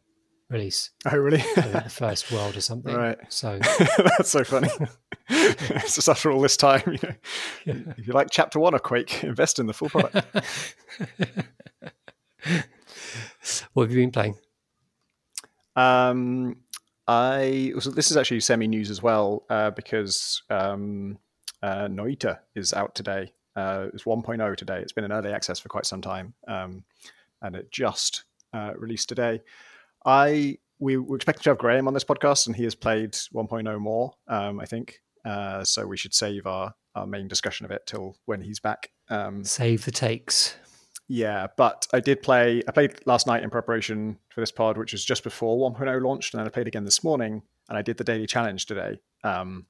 release. 0.49 0.91
Oh, 1.05 1.17
really? 1.17 1.43
the 1.55 1.85
first 1.89 2.31
world 2.31 2.57
or 2.57 2.61
something. 2.61 2.95
Right. 2.95 3.17
So 3.29 3.59
that's 3.97 4.29
so 4.29 4.43
funny. 4.43 4.69
it's 5.29 5.95
just 5.95 6.09
after 6.09 6.31
all 6.31 6.41
this 6.41 6.57
time, 6.57 6.81
you 6.87 6.99
know, 7.03 7.15
yeah. 7.65 7.93
if 7.97 8.07
you 8.07 8.13
like 8.13 8.29
chapter 8.31 8.59
one 8.59 8.73
of 8.73 8.81
Quake, 8.81 9.23
invest 9.23 9.59
in 9.59 9.67
the 9.67 9.73
full 9.73 9.89
product. 9.89 10.25
what 13.73 13.83
have 13.83 13.91
you 13.91 13.97
been 13.97 14.11
playing? 14.11 14.35
Um, 15.75 16.57
I 17.07 17.73
so 17.79 17.91
this 17.91 18.11
is 18.11 18.17
actually 18.17 18.39
semi 18.41 18.67
news 18.67 18.89
as 18.89 19.01
well 19.01 19.45
uh, 19.49 19.71
because 19.71 20.41
um, 20.49 21.19
uh, 21.61 21.87
Noita 21.87 22.39
is 22.55 22.73
out 22.73 22.95
today. 22.95 23.33
Uh, 23.55 23.87
it's 23.93 24.03
1.0 24.03 24.55
today. 24.55 24.79
It's 24.79 24.91
been 24.91 25.03
in 25.03 25.11
early 25.11 25.33
access 25.33 25.59
for 25.59 25.69
quite 25.69 25.85
some 25.85 26.01
time, 26.01 26.33
um, 26.47 26.83
and 27.41 27.55
it 27.55 27.71
just 27.71 28.23
uh, 28.53 28.71
released 28.77 29.09
today. 29.09 29.41
I 30.05 30.57
we 30.79 30.95
were 30.97 31.17
expecting 31.17 31.43
to 31.43 31.49
have 31.49 31.57
Graham 31.57 31.87
on 31.87 31.93
this 31.93 32.05
podcast, 32.05 32.47
and 32.47 32.55
he 32.55 32.63
has 32.63 32.75
played 32.75 33.11
1.0 33.11 33.79
more. 33.79 34.13
Um, 34.27 34.59
I 34.59 34.65
think 34.65 35.01
uh, 35.25 35.63
so. 35.63 35.85
We 35.85 35.97
should 35.97 36.13
save 36.13 36.47
our 36.47 36.73
our 36.95 37.05
main 37.05 37.27
discussion 37.27 37.65
of 37.65 37.71
it 37.71 37.85
till 37.85 38.15
when 38.25 38.41
he's 38.41 38.59
back. 38.59 38.91
Um, 39.09 39.43
save 39.43 39.85
the 39.85 39.91
takes. 39.91 40.55
Yeah, 41.07 41.47
but 41.57 41.87
I 41.91 41.99
did 41.99 42.21
play. 42.21 42.61
I 42.67 42.71
played 42.71 42.95
last 43.05 43.27
night 43.27 43.43
in 43.43 43.49
preparation 43.49 44.17
for 44.29 44.41
this 44.41 44.51
pod, 44.51 44.77
which 44.77 44.91
was 44.91 45.03
just 45.03 45.23
before 45.23 45.57
1.0 45.71 46.01
launched, 46.03 46.33
and 46.33 46.39
then 46.39 46.47
I 46.47 46.49
played 46.49 46.67
again 46.67 46.85
this 46.85 47.03
morning, 47.03 47.41
and 47.67 47.77
I 47.77 47.81
did 47.81 47.97
the 47.97 48.03
daily 48.03 48.27
challenge 48.27 48.67
today. 48.67 48.99
Um, 49.23 49.65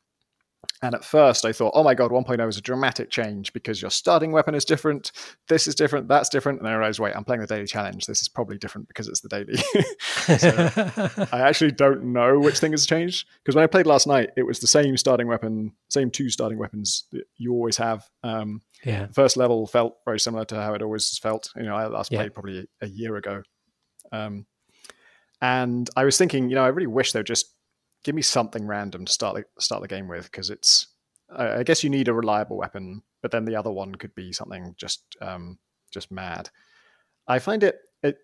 and 0.81 0.95
at 0.95 1.03
first, 1.03 1.43
I 1.43 1.51
thought, 1.51 1.73
oh 1.75 1.83
my 1.83 1.93
God, 1.93 2.11
1.0 2.11 2.47
is 2.47 2.57
a 2.57 2.61
dramatic 2.61 3.09
change 3.09 3.51
because 3.51 3.81
your 3.81 3.91
starting 3.91 4.31
weapon 4.31 4.55
is 4.55 4.63
different. 4.63 5.11
This 5.49 5.67
is 5.67 5.75
different. 5.75 6.07
That's 6.07 6.29
different. 6.29 6.59
And 6.59 6.65
then 6.65 6.73
I 6.73 6.77
realized, 6.77 6.99
wait, 6.99 7.15
I'm 7.15 7.25
playing 7.25 7.41
the 7.41 7.47
daily 7.47 7.67
challenge. 7.67 8.05
This 8.05 8.21
is 8.21 8.29
probably 8.29 8.57
different 8.57 8.87
because 8.87 9.09
it's 9.09 9.19
the 9.19 9.27
daily. 9.27 9.57
so 10.37 11.27
I 11.33 11.41
actually 11.41 11.71
don't 11.71 12.05
know 12.13 12.39
which 12.39 12.59
thing 12.59 12.71
has 12.71 12.85
changed 12.85 13.27
because 13.43 13.55
when 13.55 13.63
I 13.63 13.67
played 13.67 13.87
last 13.87 14.07
night, 14.07 14.29
it 14.37 14.43
was 14.43 14.59
the 14.59 14.67
same 14.67 14.95
starting 14.95 15.27
weapon, 15.27 15.73
same 15.89 16.09
two 16.09 16.29
starting 16.29 16.57
weapons 16.57 17.03
that 17.11 17.25
you 17.35 17.51
always 17.51 17.75
have. 17.75 18.07
Um, 18.23 18.61
yeah. 18.85 19.07
First 19.07 19.35
level 19.35 19.67
felt 19.67 19.97
very 20.05 20.19
similar 20.19 20.45
to 20.45 20.55
how 20.55 20.73
it 20.75 20.81
always 20.81 21.17
felt. 21.17 21.49
You 21.57 21.63
know, 21.63 21.75
I 21.75 21.87
last 21.87 22.09
yeah. 22.09 22.19
played 22.19 22.33
probably 22.33 22.67
a 22.79 22.87
year 22.87 23.17
ago. 23.17 23.43
Um, 24.13 24.45
and 25.41 25.89
I 25.97 26.05
was 26.05 26.17
thinking, 26.17 26.49
you 26.49 26.55
know, 26.55 26.63
I 26.63 26.69
really 26.69 26.87
wish 26.87 27.11
they 27.11 27.19
would 27.19 27.27
just 27.27 27.53
give 28.03 28.15
me 28.15 28.21
something 28.21 28.65
random 28.65 29.05
to 29.05 29.11
start 29.11 29.35
the, 29.35 29.61
start 29.61 29.81
the 29.81 29.87
game 29.87 30.07
with 30.07 30.25
because 30.25 30.49
it's 30.49 30.87
I, 31.35 31.63
guess 31.63 31.83
you 31.83 31.89
need 31.89 32.07
a 32.07 32.13
reliable 32.13 32.57
weapon, 32.57 33.03
but 33.21 33.31
then 33.31 33.45
the 33.45 33.55
other 33.55 33.71
one 33.71 33.95
could 33.95 34.15
be 34.15 34.31
something 34.31 34.73
just 34.77 35.03
um, 35.21 35.59
just 35.91 36.11
mad. 36.11 36.49
I 37.27 37.39
find 37.39 37.63
it 37.63 37.79
it 38.01 38.17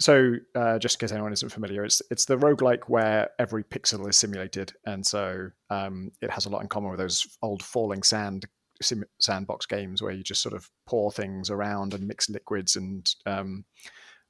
so 0.00 0.34
uh, 0.54 0.78
just 0.78 0.96
in 0.96 1.06
case 1.06 1.12
anyone 1.12 1.32
isn't 1.32 1.52
familiar, 1.52 1.84
it's 1.84 2.02
it's 2.10 2.24
the 2.24 2.36
roguelike 2.36 2.84
where 2.88 3.30
every 3.38 3.62
pixel 3.62 4.08
is 4.08 4.16
simulated, 4.16 4.72
and 4.86 5.06
so 5.06 5.50
um, 5.68 6.10
it 6.20 6.30
has 6.30 6.46
a 6.46 6.48
lot 6.48 6.62
in 6.62 6.68
common 6.68 6.90
with 6.90 7.00
those 7.00 7.26
old 7.42 7.62
falling 7.62 8.02
sand 8.02 8.46
sim- 8.82 9.04
sandbox 9.20 9.66
games 9.66 10.02
where 10.02 10.12
you 10.12 10.22
just 10.22 10.42
sort 10.42 10.54
of 10.54 10.68
pour 10.86 11.12
things 11.12 11.50
around 11.50 11.94
and 11.94 12.06
mix 12.06 12.28
liquids 12.28 12.76
and 12.76 13.14
um, 13.26 13.64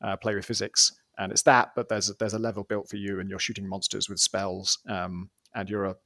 uh, 0.03 0.17
play 0.17 0.35
with 0.35 0.45
physics. 0.45 0.93
And 1.21 1.31
it's 1.31 1.43
that, 1.43 1.73
but 1.77 1.89
there's 1.89 2.11
a, 2.11 2.15
there's 2.15 2.35
a 2.35 2.39
level 2.39 2.65
built 2.65 2.89
for 2.89 2.97
you, 2.97 3.21
and 3.21 3.31
you're 3.31 3.39
shooting 3.39 3.69
monsters 3.69 4.09
with 4.09 4.19
spells, 4.19 4.79
um, 4.89 5.31
and 5.55 5.71
you're 5.71 5.85
a 5.85 5.97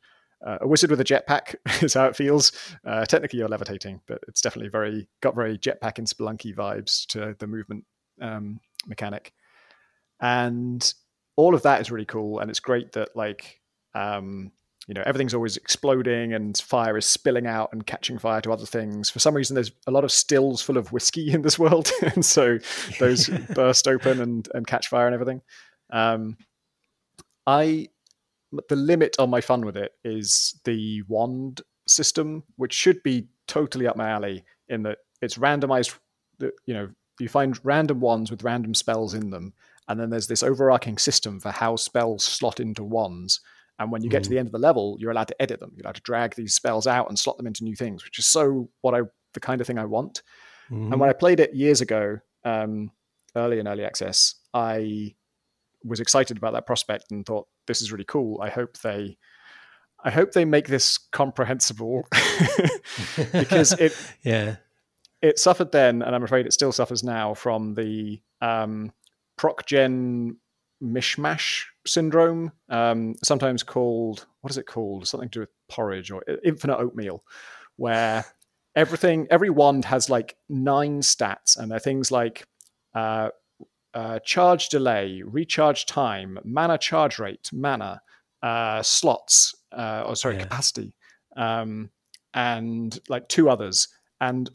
a 0.61 0.69
wizard 0.69 0.91
with 0.91 1.01
a 1.01 1.05
jetpack 1.05 1.55
is 1.83 1.95
how 1.95 2.05
it 2.05 2.17
feels. 2.17 2.53
Uh, 2.85 3.07
technically, 3.07 3.39
you're 3.39 3.49
levitating, 3.49 4.03
but 4.07 4.19
it's 4.29 4.43
definitely 4.43 4.69
very 4.69 5.09
got 5.23 5.35
very 5.35 5.57
jetpack 5.57 5.97
and 5.97 6.07
Spelunky 6.07 6.55
vibes 6.55 7.07
to 7.07 7.35
the 7.39 7.47
movement 7.47 7.85
um, 8.21 8.61
mechanic 8.87 9.33
and 10.21 10.95
all 11.37 11.55
of 11.55 11.63
that 11.63 11.81
is 11.81 11.91
really 11.91 12.05
cool 12.05 12.39
and 12.39 12.51
it's 12.51 12.61
great 12.61 12.93
that 12.93 13.15
like 13.15 13.61
um, 13.95 14.51
you 14.87 14.95
know 14.95 15.03
everything's 15.07 15.35
always 15.35 15.57
exploding 15.57 16.35
and 16.35 16.59
fire 16.59 16.97
is 16.97 17.07
spilling 17.07 17.47
out 17.47 17.71
and 17.73 17.87
catching 17.87 18.19
fire 18.19 18.41
to 18.41 18.53
other 18.53 18.67
things 18.67 19.11
for 19.11 19.19
some 19.19 19.35
reason 19.35 19.55
there's 19.55 19.73
a 19.87 19.91
lot 19.91 20.05
of 20.05 20.13
stills 20.13 20.61
full 20.63 20.77
of 20.77 20.93
whiskey 20.93 21.33
in 21.33 21.43
this 21.43 21.59
world 21.59 21.91
and 22.15 22.25
so 22.25 22.59
those 22.99 23.29
burst 23.55 23.89
open 23.89 24.21
and, 24.21 24.49
and 24.55 24.67
catch 24.67 24.89
fire 24.89 25.07
and 25.07 25.15
everything 25.15 25.41
um, 25.91 26.37
i 27.47 27.89
the 28.69 28.77
limit 28.77 29.17
on 29.19 29.31
my 29.31 29.41
fun 29.41 29.65
with 29.65 29.77
it 29.77 29.93
is 30.05 30.61
the 30.65 31.03
wand 31.09 31.63
system 31.87 32.43
which 32.57 32.73
should 32.73 33.03
be 33.03 33.27
totally 33.47 33.87
up 33.87 33.97
my 33.97 34.11
alley 34.11 34.45
in 34.69 34.83
that 34.83 34.99
it's 35.21 35.39
randomized 35.39 35.97
you 36.41 36.75
know 36.75 36.89
you 37.21 37.29
find 37.29 37.59
random 37.65 38.01
wands 38.01 38.31
with 38.31 38.43
random 38.43 38.75
spells 38.75 39.15
in 39.15 39.31
them 39.31 39.53
and 39.89 40.01
then 40.01 40.11
there's 40.11 40.27
this 40.27 40.43
overarching 40.43 40.99
system 40.99 41.41
for 41.41 41.51
how 41.51 41.77
spells 41.77 42.25
slot 42.25 42.61
into 42.61 42.83
wands. 42.83 43.41
And 43.79 43.91
when 43.91 44.03
you 44.03 44.11
get 44.11 44.21
mm. 44.21 44.25
to 44.25 44.31
the 44.31 44.39
end 44.39 44.47
of 44.47 44.53
the 44.53 44.59
level, 44.59 44.97
you're 45.01 45.11
allowed 45.11 45.29
to 45.29 45.43
edit 45.43 45.61
them. 45.61 45.73
You're 45.75 45.85
allowed 45.85 45.97
to 45.97 46.03
drag 46.03 46.35
these 46.35 46.55
spells 46.55 46.87
out 46.87 47.09
and 47.09 47.19
slot 47.19 47.39
them 47.39 47.47
into 47.47 47.65
new 47.65 47.75
things, 47.75 48.05
which 48.05 48.19
is 48.19 48.27
so 48.27 48.71
what 48.83 48.95
I 48.95 49.01
the 49.33 49.41
kind 49.41 49.61
of 49.61 49.67
thing 49.67 49.79
I 49.79 49.85
want. 49.85 50.23
Mm. 50.71 50.93
And 50.93 51.01
when 51.01 51.11
I 51.11 51.13
played 51.13 51.41
it 51.41 51.55
years 51.55 51.81
ago, 51.81 52.19
um, 52.45 52.91
early 53.35 53.59
in 53.59 53.67
early 53.67 53.85
access, 53.85 54.37
I 54.53 55.15
was 55.83 56.01
excited 56.01 56.37
about 56.37 56.53
that 56.55 56.67
prospect 56.67 57.11
and 57.11 57.27
thought 57.27 57.49
this 57.67 57.83
is 57.83 57.91
really 57.91 58.05
cool. 58.05 58.41
I 58.41 58.49
hope 58.49 58.79
they 58.79 59.19
I 60.05 60.11
hope 60.11 60.33
they 60.33 60.45
make 60.45 60.69
this 60.69 60.99
comprehensible 60.99 62.07
because 63.33 63.73
it 63.73 63.97
yeah 64.23 64.57
it 65.25 65.39
suffered 65.39 65.73
then, 65.73 66.03
and 66.03 66.15
I'm 66.15 66.23
afraid 66.23 66.45
it 66.45 66.53
still 66.53 66.71
suffers 66.71 67.03
now 67.03 67.33
from 67.33 67.73
the 67.75 68.21
um, 68.43 68.93
gen 69.65 70.37
mishmash 70.83 71.65
syndrome, 71.87 72.53
um, 72.69 73.15
sometimes 73.23 73.63
called 73.63 74.27
what 74.41 74.51
is 74.51 74.59
it 74.59 74.67
called? 74.67 75.07
Something 75.07 75.31
to 75.31 75.39
do 75.39 75.41
with 75.41 75.49
porridge 75.71 76.11
or 76.11 76.23
infinite 76.45 76.77
oatmeal, 76.79 77.25
where 77.77 78.25
everything, 78.77 79.27
every 79.31 79.51
wand 79.51 79.87
has 79.87 80.11
like 80.11 80.37
nine 80.49 81.01
stats, 81.01 81.57
and 81.59 81.71
they're 81.71 81.79
things 81.79 82.11
like 82.11 82.47
uh, 82.95 83.31
uh, 83.95 84.19
charge 84.21 84.69
delay, 84.69 85.23
recharge 85.25 85.87
time, 85.87 86.39
mana 86.45 86.77
charge 86.77 87.19
rate, 87.19 87.49
mana, 87.53 88.03
uh, 88.43 88.83
slots, 88.83 89.55
uh, 89.73 90.05
or 90.07 90.15
sorry, 90.15 90.37
yeah. 90.37 90.43
capacity, 90.43 90.95
um, 91.37 91.91
and 92.35 92.99
like 93.09 93.29
two 93.29 93.49
others, 93.49 93.89
and 94.21 94.51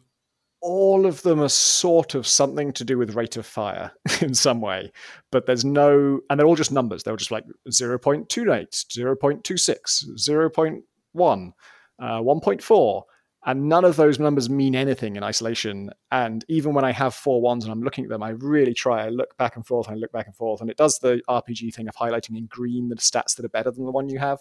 all 0.61 1.05
of 1.05 1.21
them 1.21 1.41
are 1.41 1.49
sort 1.49 2.15
of 2.15 2.27
something 2.27 2.73
to 2.73 2.83
do 2.83 2.97
with 2.97 3.15
rate 3.15 3.37
of 3.37 3.45
fire 3.45 3.91
in 4.21 4.33
some 4.33 4.61
way, 4.61 4.91
but 5.31 5.45
there's 5.45 5.65
no, 5.65 6.19
and 6.29 6.39
they're 6.39 6.47
all 6.47 6.55
just 6.55 6.71
numbers. 6.71 7.03
They're 7.03 7.15
just 7.15 7.31
like 7.31 7.45
0.28, 7.69 8.27
0.26, 8.27 10.05
0.1, 10.17 11.51
uh, 11.99 12.19
1.4. 12.19 13.03
And 13.45 13.69
none 13.69 13.85
of 13.85 13.95
those 13.95 14.19
numbers 14.19 14.49
mean 14.49 14.75
anything 14.75 15.15
in 15.15 15.23
isolation. 15.23 15.91
And 16.11 16.43
even 16.49 16.73
when 16.73 16.83
I 16.83 16.91
have 16.91 17.15
four 17.15 17.41
ones 17.41 17.63
and 17.63 17.71
I'm 17.71 17.81
looking 17.81 18.03
at 18.03 18.09
them, 18.09 18.21
I 18.21 18.31
really 18.31 18.73
try. 18.73 19.05
I 19.05 19.09
look 19.09 19.37
back 19.37 19.55
and 19.55 19.65
forth 19.65 19.87
and 19.87 19.95
I 19.95 19.97
look 19.97 20.11
back 20.11 20.27
and 20.27 20.35
forth. 20.35 20.59
And 20.59 20.69
it 20.69 20.75
does 20.75 20.99
the 20.99 21.21
RPG 21.29 21.73
thing 21.73 21.87
of 21.87 21.95
highlighting 21.95 22.37
in 22.37 22.47
green 22.47 22.89
the 22.89 22.97
stats 22.97 23.37
that 23.37 23.45
are 23.45 23.49
better 23.49 23.71
than 23.71 23.85
the 23.85 23.91
one 23.91 24.09
you 24.09 24.19
have. 24.19 24.39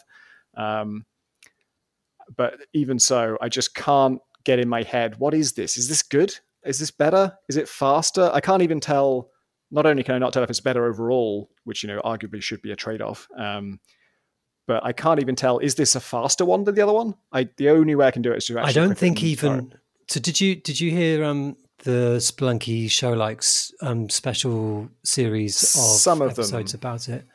Um, 0.56 1.06
but 2.36 2.58
even 2.72 2.98
so, 2.98 3.38
I 3.40 3.48
just 3.48 3.74
can't 3.74 4.20
get 4.48 4.58
in 4.58 4.68
my 4.68 4.82
head 4.82 5.18
what 5.18 5.34
is 5.34 5.52
this? 5.52 5.76
Is 5.76 5.88
this 5.88 6.02
good? 6.02 6.34
Is 6.64 6.78
this 6.78 6.90
better? 6.90 7.36
Is 7.48 7.56
it 7.56 7.68
faster? 7.68 8.30
I 8.32 8.40
can't 8.40 8.62
even 8.62 8.80
tell. 8.80 9.30
Not 9.70 9.84
only 9.84 10.02
can 10.02 10.14
I 10.14 10.18
not 10.18 10.32
tell 10.32 10.42
if 10.42 10.48
it's 10.48 10.60
better 10.60 10.86
overall, 10.86 11.50
which 11.64 11.82
you 11.82 11.88
know 11.88 12.00
arguably 12.00 12.42
should 12.42 12.62
be 12.62 12.72
a 12.72 12.76
trade-off, 12.76 13.28
um, 13.36 13.78
but 14.66 14.82
I 14.82 14.92
can't 14.92 15.20
even 15.20 15.36
tell 15.36 15.58
is 15.58 15.74
this 15.74 15.94
a 15.94 16.00
faster 16.00 16.46
one 16.46 16.64
than 16.64 16.74
the 16.74 16.80
other 16.80 16.94
one. 16.94 17.14
I 17.30 17.48
the 17.58 17.68
only 17.68 17.94
way 17.94 18.06
I 18.06 18.10
can 18.10 18.22
do 18.22 18.32
it 18.32 18.38
is 18.38 18.46
to. 18.46 18.58
Actually. 18.58 18.70
I 18.70 18.72
don't 18.72 18.96
think 18.96 19.22
even. 19.22 19.74
So 20.08 20.20
did 20.20 20.40
you 20.40 20.56
did 20.56 20.80
you 20.80 20.90
hear 20.90 21.22
um, 21.22 21.56
the 21.84 22.16
Spelunky 22.18 22.90
show 22.90 23.12
likes 23.12 23.72
um, 23.82 24.08
special 24.08 24.88
series 25.04 25.62
of 25.62 26.00
some 26.06 26.22
of 26.22 26.30
episodes 26.30 26.72
them. 26.72 26.80
about 26.80 27.08
it? 27.10 27.26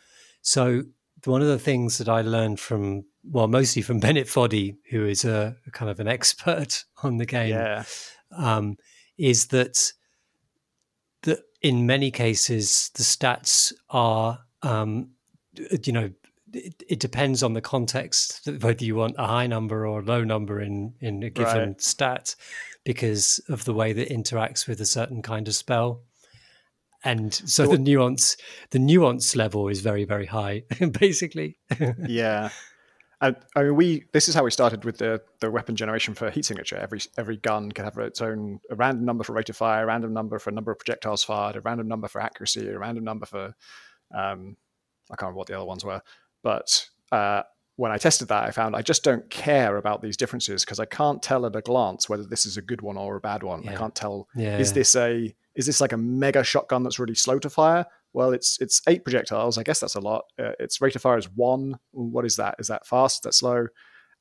So 0.42 0.84
one 1.26 1.44
of 1.44 1.48
the 1.48 1.60
things 1.60 2.00
that 2.00 2.10
I 2.10 2.22
learned 2.22 2.60
from 2.60 3.06
well, 3.24 3.48
mostly 3.48 3.82
from 3.82 4.00
Bennett 4.02 4.28
Foddy, 4.28 4.78
who 4.90 5.06
is 5.06 5.26
a, 5.26 5.56
kind 5.72 5.90
of 5.90 6.00
an 6.00 6.08
expert 6.08 6.84
on 7.04 7.18
the 7.18 7.26
game, 7.26 7.52
yeah. 7.52 7.84
um, 8.36 8.78
is 9.18 9.48
that 9.48 9.92
that 11.24 11.40
in 11.62 11.86
many 11.86 12.12
cases 12.12 12.92
the 12.96 13.04
stats 13.04 13.72
are, 13.90 14.40
um, 14.62 15.12
you 15.84 15.94
know, 15.94 16.12
it, 16.52 16.84
it, 16.88 17.00
depends 17.00 17.42
on 17.42 17.54
the 17.54 17.62
context 17.62 18.48
whether 18.60 18.84
you 18.84 18.96
want 18.96 19.16
a 19.18 19.26
high 19.26 19.48
number 19.48 19.88
or 19.88 20.00
a 20.00 20.04
low 20.04 20.24
number 20.24 20.62
in 20.62 20.94
in 21.00 21.24
a 21.24 21.30
given 21.30 21.70
right. 21.70 21.82
stat 21.82 22.36
because 22.84 23.40
of 23.50 23.66
the 23.66 23.74
way 23.74 23.94
that 23.94 24.10
interacts 24.10 24.68
with 24.68 24.80
a 24.82 24.86
certain 24.86 25.22
kind 25.22 25.48
of 25.48 25.56
spell 25.56 26.02
and 27.04 27.34
so 27.34 27.66
the 27.66 27.78
nuance 27.78 28.38
the 28.70 28.80
nuance 28.80 29.36
level 29.36 29.68
is 29.68 29.82
very 29.82 30.06
very 30.06 30.28
high 30.28 30.64
basically 31.00 31.58
yeah 32.08 32.50
I, 33.24 33.34
I, 33.56 33.64
mean, 33.64 33.76
we 33.76 34.04
this 34.12 34.28
is 34.28 34.36
how 34.36 34.44
we 34.44 34.52
started 34.52 34.84
with 34.84 34.98
the 34.98 35.22
the 35.40 35.50
weapon 35.50 35.78
generation 35.78 36.14
for 36.14 36.30
heat 36.30 36.44
signature. 36.44 36.76
Every 36.76 37.00
every 37.18 37.38
gun 37.38 37.72
can 37.72 37.86
have 37.86 37.98
its 37.98 38.22
own 38.22 38.60
a 38.70 38.76
random 38.76 39.06
number 39.06 39.24
for 39.24 39.32
rate 39.32 39.50
of 39.50 39.56
fire, 39.56 39.84
a 39.84 39.86
random 39.86 40.14
number 40.14 40.40
for 40.40 40.50
a 40.50 40.54
number 40.54 40.72
of 40.72 40.80
projectiles 40.80 41.24
fired, 41.24 41.56
a 41.56 41.62
random 41.62 41.88
number 41.88 42.10
for 42.10 42.22
accuracy, 42.22 42.68
a 42.68 42.78
random 42.78 43.06
number 43.06 43.26
for 43.26 43.56
um, 44.14 44.58
I 45.10 45.16
can't 45.16 45.22
remember 45.22 45.38
what 45.38 45.48
the 45.48 45.56
other 45.56 45.66
ones 45.66 45.86
were. 45.86 46.02
But 46.44 46.86
uh, 47.14 47.44
when 47.78 47.94
I 47.94 47.98
tested 47.98 48.28
that, 48.28 48.44
I 48.44 48.52
found 48.52 48.76
I 48.76 48.82
just 48.82 49.06
don't 49.06 49.30
care 49.30 49.78
about 49.78 50.02
these 50.02 50.18
differences 50.18 50.66
because 50.66 50.82
I 50.82 50.86
can't 50.86 51.24
tell 51.24 51.46
at 51.46 51.56
a 51.56 51.62
glance 51.62 52.10
whether 52.10 52.24
this 52.24 52.46
is 52.46 52.58
a 52.58 52.62
good 52.62 52.82
one 52.82 52.98
or 52.98 53.16
a 53.16 53.22
bad 53.22 53.42
one. 53.42 53.64
Yeah. 53.64 53.72
I 53.72 53.76
can't 53.76 53.96
tell 53.96 54.28
yeah, 54.36 54.58
is 54.58 54.74
this 54.74 54.98
a 54.98 55.34
is 55.56 55.66
this 55.66 55.80
like 55.80 55.94
a 55.94 55.98
mega 55.98 56.44
shotgun 56.44 56.84
that's 56.84 57.00
really 57.00 57.16
slow 57.16 57.40
to 57.40 57.50
fire 57.50 57.86
well, 58.14 58.32
it's 58.32 58.60
it's 58.62 58.82
eight 58.88 59.04
projectiles. 59.04 59.58
I 59.58 59.64
guess 59.64 59.80
that's 59.80 59.96
a 59.96 60.00
lot. 60.00 60.26
Uh, 60.40 60.52
its 60.60 60.82
rate 60.82 60.96
of 60.96 61.02
fire 61.02 61.18
is 61.18 61.30
one. 61.30 61.80
What 61.92 62.26
is 62.26 62.36
that? 62.38 62.56
Is 62.60 62.68
that 62.68 62.86
fast? 62.86 63.18
Is 63.18 63.22
that 63.22 63.34
slow? 63.34 63.68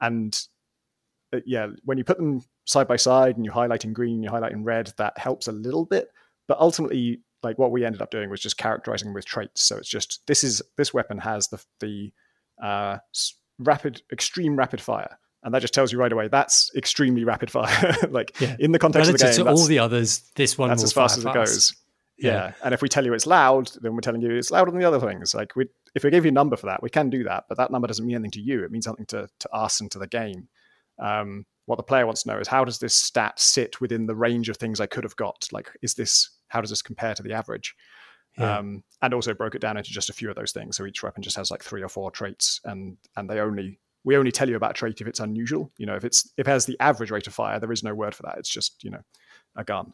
And 0.01 0.39
uh, 1.33 1.41
yeah, 1.47 1.69
when 1.85 1.99
you 1.99 2.05
put 2.05 2.17
them 2.17 2.43
side 2.65 2.89
by 2.89 2.97
side 2.97 3.37
and 3.37 3.45
you 3.45 3.53
highlight 3.53 3.85
in 3.85 3.93
green, 3.93 4.23
you 4.23 4.31
highlight 4.31 4.53
in 4.53 4.65
red, 4.65 4.93
that 4.97 5.19
helps 5.19 5.47
a 5.47 5.53
little 5.53 5.85
bit. 5.85 6.09
But 6.49 6.59
ultimately, 6.59 7.21
like 7.43 7.59
what 7.59 7.71
we 7.71 7.85
ended 7.85 8.03
up 8.03 8.11
doing 8.11 8.31
was 8.31 8.41
just 8.41 8.57
characterizing 8.57 9.13
with 9.13 9.25
traits. 9.25 9.63
So 9.63 9.77
it's 9.77 9.89
just 9.89 10.27
this 10.27 10.45
is 10.45 10.63
this 10.77 10.95
weapon 10.95 11.19
has 11.19 11.49
the 11.49 11.63
the 11.81 12.13
uh, 12.63 12.99
rapid, 13.59 14.03
extreme 14.13 14.57
rapid 14.57 14.81
fire, 14.81 15.19
and 15.43 15.55
that 15.55 15.61
just 15.61 15.75
tells 15.75 15.93
you 15.93 15.99
right 15.99 16.13
away 16.13 16.29
that's 16.29 16.71
extremely 16.77 17.25
rapid 17.25 17.51
fire. 17.51 17.97
like 18.11 18.41
yeah. 18.41 18.57
in 18.59 18.73
the 18.73 18.79
context 18.79 19.09
Relative 19.09 19.29
of 19.29 19.37
the 19.37 19.45
game, 19.45 19.55
to 19.55 19.61
all 19.61 19.67
the 19.67 19.79
others, 19.79 20.31
this 20.37 20.57
one 20.57 20.69
that's 20.69 20.83
as 20.83 20.93
fast 20.93 21.19
as 21.19 21.25
fast. 21.25 21.37
it 21.37 21.39
goes. 21.39 21.77
Yeah. 22.19 22.31
yeah. 22.31 22.53
And 22.63 22.75
if 22.75 22.83
we 22.83 22.89
tell 22.89 23.05
you 23.05 23.15
it's 23.15 23.27
loud, 23.27 23.71
then 23.81 23.95
we're 23.95 24.01
telling 24.01 24.21
you 24.21 24.31
it's 24.31 24.51
louder 24.51 24.71
than 24.71 24.81
the 24.81 24.87
other 24.87 25.01
things. 25.01 25.35
Like 25.35 25.57
we, 25.57 25.67
if 25.95 26.05
we 26.05 26.11
gave 26.11 26.25
you 26.25 26.31
a 26.31 26.35
number 26.35 26.57
for 26.57 26.67
that, 26.67 26.83
we 26.83 26.91
can 26.91 27.11
do 27.11 27.25
that, 27.25 27.45
but 27.49 27.59
that 27.59 27.71
number 27.71 27.89
doesn't 27.89 28.07
mean 28.07 28.17
anything 28.17 28.31
to 28.33 28.41
you. 28.41 28.65
It 28.65 28.71
means 28.71 28.85
something 28.85 29.07
to, 29.07 29.29
to 29.41 29.51
us 29.51 29.81
and 29.81 29.91
to 29.91 29.99
the 29.99 30.07
game. 30.07 30.49
Um, 30.99 31.47
what 31.67 31.77
the 31.77 31.83
player 31.83 32.07
wants 32.07 32.23
to 32.25 32.31
know 32.31 32.39
is 32.39 32.49
how 32.49 32.65
does 32.65 32.79
this 32.79 32.95
stat 32.95 33.39
sit 33.39 33.81
within 33.81 34.07
the 34.07 34.15
range 34.15 34.49
of 34.49 34.57
things 34.57 34.81
I 34.81 34.87
could 34.87 35.05
have 35.05 35.17
got? 35.17 35.49
Like, 35.53 35.71
is 35.81 35.95
this, 35.95 36.31
how 36.49 36.61
does 36.61 36.71
this 36.71 36.83
compare 36.83 37.15
to 37.15 37.23
the 37.23 37.33
average? 37.33 37.75
Yeah. 38.39 38.59
Um, 38.59 38.83
and 39.03 39.15
also 39.15 39.35
broke 39.35 39.55
it 39.55 39.61
down 39.61 39.77
into 39.77 39.91
just 39.91 40.11
a 40.11 40.15
few 40.15 40.31
of 40.31 40.37
those 40.37 40.53
things. 40.53 40.77
So 40.77 40.87
each 40.87 41.03
weapon 41.03 41.23
just 41.23 41.37
has 41.37 41.51
like 41.51 41.63
three 41.63 41.83
or 41.83 41.89
four 41.89 42.11
traits 42.11 42.61
and, 42.65 42.97
and 43.17 43.29
they 43.29 43.41
only, 43.41 43.79
we 44.05 44.17
only 44.17 44.33
tell 44.33 44.49
you 44.49 44.57
about 44.57 44.73
a 44.73 44.75
trait 44.75 45.01
if 45.01 45.07
it's 45.07 45.21
unusual. 45.21 45.71
You 45.77 45.87
know, 45.87 45.95
if 45.95 46.05
it's, 46.05 46.33
if 46.37 46.49
it 46.49 46.51
has 46.51 46.67
the 46.67 46.81
average 46.81 47.11
rate 47.11 47.27
of 47.27 47.35
fire, 47.35 47.61
there 47.61 47.73
is 47.73 47.85
no 47.85 47.95
word 47.95 48.15
for 48.15 48.23
that. 48.25 48.39
It's 48.39 48.49
just, 48.49 48.83
you 48.83 48.91
know, 48.91 49.03
a 49.55 49.65
gun 49.65 49.93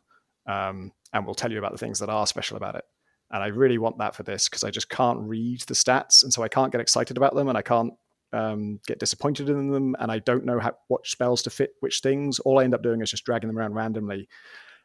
um, 0.48 0.92
and 1.12 1.24
we'll 1.24 1.34
tell 1.34 1.50
you 1.50 1.58
about 1.58 1.72
the 1.72 1.78
things 1.78 1.98
that 1.98 2.08
are 2.08 2.26
special 2.26 2.56
about 2.56 2.74
it. 2.74 2.84
And 3.30 3.42
I 3.42 3.48
really 3.48 3.78
want 3.78 3.98
that 3.98 4.14
for 4.14 4.22
this 4.22 4.48
because 4.48 4.64
I 4.64 4.70
just 4.70 4.88
can't 4.88 5.20
read 5.20 5.60
the 5.62 5.74
stats, 5.74 6.22
and 6.22 6.32
so 6.32 6.42
I 6.42 6.48
can't 6.48 6.72
get 6.72 6.80
excited 6.80 7.16
about 7.16 7.34
them, 7.34 7.48
and 7.48 7.58
I 7.58 7.62
can't 7.62 7.92
um, 8.32 8.80
get 8.86 8.98
disappointed 8.98 9.48
in 9.48 9.70
them, 9.70 9.96
and 9.98 10.10
I 10.10 10.18
don't 10.18 10.44
know 10.44 10.58
how, 10.58 10.72
what 10.88 11.06
spells 11.06 11.42
to 11.42 11.50
fit 11.50 11.70
which 11.80 12.00
things. 12.00 12.38
All 12.40 12.58
I 12.58 12.64
end 12.64 12.74
up 12.74 12.82
doing 12.82 13.02
is 13.02 13.10
just 13.10 13.24
dragging 13.24 13.48
them 13.48 13.58
around 13.58 13.74
randomly, 13.74 14.28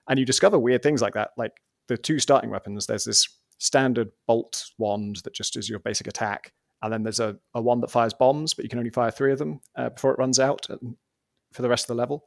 and 0.10 0.20
you 0.20 0.26
discover 0.26 0.60
weird 0.60 0.84
things 0.84 1.02
like 1.02 1.14
that. 1.14 1.32
Like 1.38 1.54
the 1.88 1.98
two 1.98 2.20
starting 2.20 2.50
weapons, 2.50 2.86
there's 2.86 3.06
this 3.06 3.28
standard 3.60 4.10
bolt 4.28 4.66
wand 4.78 5.22
that 5.24 5.34
just 5.34 5.56
is 5.56 5.70
your 5.70 5.80
basic 5.80 6.08
attack, 6.08 6.52
and 6.82 6.92
then 6.92 7.04
there's 7.04 7.22
a, 7.22 7.38
a 7.54 7.62
wand 7.62 7.82
that 7.84 7.92
fires 7.92 8.14
bombs, 8.14 8.54
but 8.54 8.64
you 8.64 8.70
can 8.70 8.80
only 8.80 8.92
fire 8.92 9.12
three 9.12 9.32
of 9.32 9.40
them 9.40 9.62
uh, 9.78 9.90
before 9.90 10.12
it 10.12 10.20
runs 10.20 10.40
out 10.40 10.68
for 11.54 11.62
the 11.62 11.70
rest 11.70 11.86
of 11.86 11.88
the 11.96 11.96
level. 12.02 12.26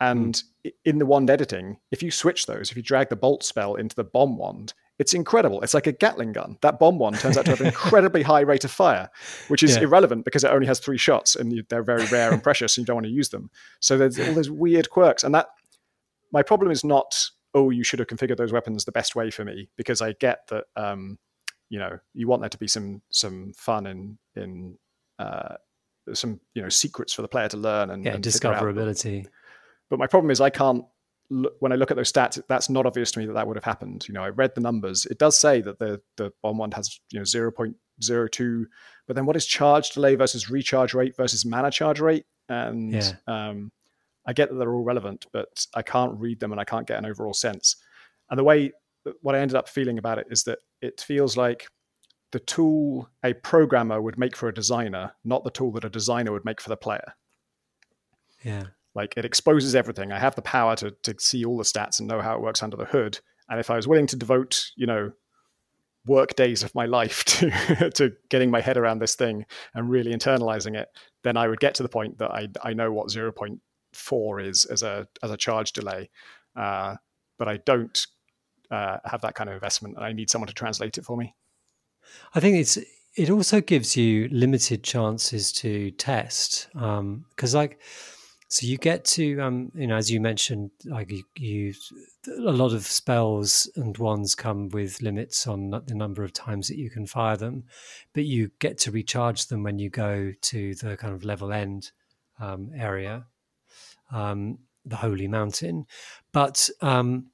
And 0.00 0.42
mm. 0.66 0.72
in 0.84 0.98
the 0.98 1.06
wand 1.06 1.30
editing, 1.30 1.78
if 1.90 2.02
you 2.02 2.10
switch 2.10 2.46
those, 2.46 2.70
if 2.70 2.76
you 2.76 2.82
drag 2.82 3.08
the 3.08 3.16
bolt 3.16 3.44
spell 3.44 3.76
into 3.76 3.94
the 3.94 4.04
bomb 4.04 4.36
wand, 4.36 4.74
it's 4.98 5.14
incredible. 5.14 5.60
It's 5.62 5.74
like 5.74 5.86
a 5.86 5.92
Gatling 5.92 6.32
gun. 6.32 6.56
That 6.62 6.78
bomb 6.78 6.98
wand 6.98 7.18
turns 7.18 7.36
out 7.36 7.46
to 7.46 7.52
have 7.52 7.60
an 7.60 7.66
incredibly 7.68 8.22
high 8.22 8.40
rate 8.40 8.64
of 8.64 8.70
fire, 8.70 9.10
which 9.48 9.62
is 9.62 9.76
yeah. 9.76 9.82
irrelevant 9.82 10.24
because 10.24 10.44
it 10.44 10.50
only 10.50 10.66
has 10.66 10.78
three 10.78 10.98
shots 10.98 11.34
and 11.34 11.64
they're 11.68 11.82
very 11.82 12.04
rare 12.06 12.32
and 12.32 12.42
precious, 12.44 12.76
and 12.76 12.82
you 12.82 12.86
don't 12.86 12.96
want 12.96 13.06
to 13.06 13.12
use 13.12 13.30
them. 13.30 13.50
So 13.80 13.98
there's 13.98 14.18
all 14.20 14.34
those 14.34 14.50
weird 14.50 14.90
quirks, 14.90 15.24
and 15.24 15.34
that 15.34 15.48
my 16.32 16.42
problem 16.42 16.70
is 16.70 16.84
not 16.84 17.30
oh 17.54 17.70
you 17.70 17.84
should 17.84 18.00
have 18.00 18.08
configured 18.08 18.36
those 18.36 18.52
weapons 18.52 18.84
the 18.84 18.92
best 18.92 19.14
way 19.14 19.30
for 19.30 19.44
me 19.44 19.68
because 19.76 20.02
I 20.02 20.12
get 20.12 20.46
that 20.48 20.64
um, 20.76 21.18
you 21.70 21.78
know 21.78 21.98
you 22.12 22.28
want 22.28 22.42
there 22.42 22.48
to 22.48 22.58
be 22.58 22.68
some 22.68 23.02
some 23.10 23.52
fun 23.56 23.86
in 23.86 24.18
in 24.36 24.78
uh, 25.18 25.54
some 26.12 26.40
you 26.54 26.62
know 26.62 26.68
secrets 26.68 27.14
for 27.14 27.22
the 27.22 27.28
player 27.28 27.48
to 27.48 27.56
learn 27.56 27.90
and, 27.90 28.04
yeah, 28.04 28.14
and 28.14 28.24
discoverability. 28.24 29.26
But 29.90 29.98
my 29.98 30.06
problem 30.06 30.30
is 30.30 30.40
I 30.40 30.50
can't 30.50 30.84
when 31.58 31.72
I 31.72 31.76
look 31.76 31.90
at 31.90 31.96
those 31.96 32.12
stats, 32.12 32.40
that's 32.48 32.68
not 32.68 32.86
obvious 32.86 33.10
to 33.12 33.18
me 33.18 33.26
that 33.26 33.32
that 33.32 33.46
would 33.46 33.56
have 33.56 33.64
happened. 33.64 34.06
You 34.06 34.14
know, 34.14 34.22
I 34.22 34.28
read 34.28 34.54
the 34.54 34.60
numbers. 34.60 35.06
It 35.06 35.18
does 35.18 35.38
say 35.38 35.60
that 35.62 35.78
the 35.78 36.00
the 36.16 36.32
bomb 36.42 36.58
one 36.58 36.72
has 36.72 37.00
you 37.10 37.18
know 37.18 37.24
zero 37.24 37.50
point 37.50 37.76
zero 38.02 38.28
two, 38.28 38.66
but 39.06 39.16
then 39.16 39.26
what 39.26 39.36
is 39.36 39.46
charge 39.46 39.90
delay 39.90 40.14
versus 40.14 40.50
recharge 40.50 40.94
rate 40.94 41.16
versus 41.16 41.44
mana 41.44 41.70
charge 41.70 42.00
rate? 42.00 42.26
And 42.48 42.92
yeah. 42.92 43.12
um, 43.26 43.72
I 44.26 44.32
get 44.32 44.50
that 44.50 44.56
they're 44.56 44.74
all 44.74 44.84
relevant, 44.84 45.26
but 45.32 45.66
I 45.74 45.82
can't 45.82 46.18
read 46.18 46.40
them 46.40 46.52
and 46.52 46.60
I 46.60 46.64
can't 46.64 46.86
get 46.86 46.98
an 46.98 47.06
overall 47.06 47.34
sense. 47.34 47.76
And 48.30 48.38
the 48.38 48.44
way 48.44 48.72
what 49.20 49.34
I 49.34 49.40
ended 49.40 49.56
up 49.56 49.68
feeling 49.68 49.98
about 49.98 50.18
it 50.18 50.26
is 50.30 50.44
that 50.44 50.58
it 50.80 51.00
feels 51.00 51.36
like 51.36 51.66
the 52.32 52.40
tool 52.40 53.08
a 53.22 53.32
programmer 53.32 54.00
would 54.00 54.18
make 54.18 54.36
for 54.36 54.48
a 54.48 54.54
designer, 54.54 55.12
not 55.24 55.44
the 55.44 55.50
tool 55.50 55.72
that 55.72 55.84
a 55.84 55.90
designer 55.90 56.32
would 56.32 56.44
make 56.44 56.60
for 56.60 56.68
the 56.68 56.76
player. 56.76 57.14
Yeah. 58.42 58.64
Like 58.94 59.14
it 59.16 59.24
exposes 59.24 59.74
everything. 59.74 60.12
I 60.12 60.18
have 60.18 60.34
the 60.34 60.42
power 60.42 60.76
to 60.76 60.92
to 61.02 61.14
see 61.18 61.44
all 61.44 61.56
the 61.56 61.64
stats 61.64 61.98
and 61.98 62.08
know 62.08 62.20
how 62.20 62.34
it 62.34 62.42
works 62.42 62.62
under 62.62 62.76
the 62.76 62.84
hood. 62.84 63.18
And 63.48 63.60
if 63.60 63.70
I 63.70 63.76
was 63.76 63.88
willing 63.88 64.06
to 64.08 64.16
devote, 64.16 64.70
you 64.76 64.86
know, 64.86 65.12
work 66.06 66.34
days 66.36 66.62
of 66.62 66.74
my 66.74 66.86
life 66.86 67.24
to 67.24 67.90
to 67.94 68.12
getting 68.28 68.50
my 68.50 68.60
head 68.60 68.76
around 68.76 69.00
this 69.00 69.16
thing 69.16 69.44
and 69.74 69.90
really 69.90 70.12
internalizing 70.12 70.76
it, 70.76 70.88
then 71.22 71.36
I 71.36 71.48
would 71.48 71.60
get 71.60 71.74
to 71.76 71.82
the 71.82 71.88
point 71.88 72.18
that 72.18 72.30
I 72.30 72.48
I 72.62 72.72
know 72.72 72.92
what 72.92 73.08
0.4 73.08 74.46
is 74.46 74.64
as 74.66 74.82
a 74.82 75.08
as 75.22 75.30
a 75.30 75.36
charge 75.36 75.72
delay. 75.72 76.10
Uh, 76.56 76.96
but 77.36 77.48
I 77.48 77.56
don't 77.58 78.06
uh, 78.70 78.98
have 79.04 79.22
that 79.22 79.34
kind 79.34 79.50
of 79.50 79.54
investment, 79.54 79.96
and 79.96 80.04
I 80.04 80.12
need 80.12 80.30
someone 80.30 80.48
to 80.48 80.54
translate 80.54 80.98
it 80.98 81.04
for 81.04 81.16
me. 81.16 81.34
I 82.34 82.40
think 82.40 82.56
it's 82.56 82.78
it 83.16 83.30
also 83.30 83.60
gives 83.60 83.96
you 83.96 84.28
limited 84.30 84.82
chances 84.82 85.52
to 85.52 85.90
test 85.92 86.68
because 86.72 87.54
um, 87.54 87.58
like 87.58 87.80
so 88.48 88.66
you 88.66 88.76
get 88.76 89.04
to, 89.06 89.40
um, 89.40 89.72
you 89.74 89.86
know, 89.86 89.96
as 89.96 90.10
you 90.10 90.20
mentioned, 90.20 90.70
like 90.84 91.10
you, 91.10 91.24
you, 91.36 91.74
a 92.28 92.52
lot 92.52 92.72
of 92.72 92.84
spells 92.86 93.68
and 93.76 93.96
wands 93.98 94.34
come 94.34 94.68
with 94.68 95.02
limits 95.02 95.46
on 95.46 95.70
the 95.70 95.94
number 95.94 96.22
of 96.22 96.32
times 96.32 96.68
that 96.68 96.76
you 96.76 96.90
can 96.90 97.06
fire 97.06 97.36
them, 97.36 97.64
but 98.12 98.24
you 98.24 98.50
get 98.58 98.78
to 98.78 98.90
recharge 98.90 99.46
them 99.46 99.62
when 99.62 99.78
you 99.78 99.90
go 99.90 100.32
to 100.42 100.74
the 100.76 100.96
kind 100.96 101.14
of 101.14 101.24
level 101.24 101.52
end 101.52 101.90
um, 102.38 102.70
area, 102.76 103.26
um, 104.12 104.58
the 104.84 104.96
Holy 104.96 105.26
Mountain. 105.26 105.86
But 106.32 106.68
um, 106.80 107.30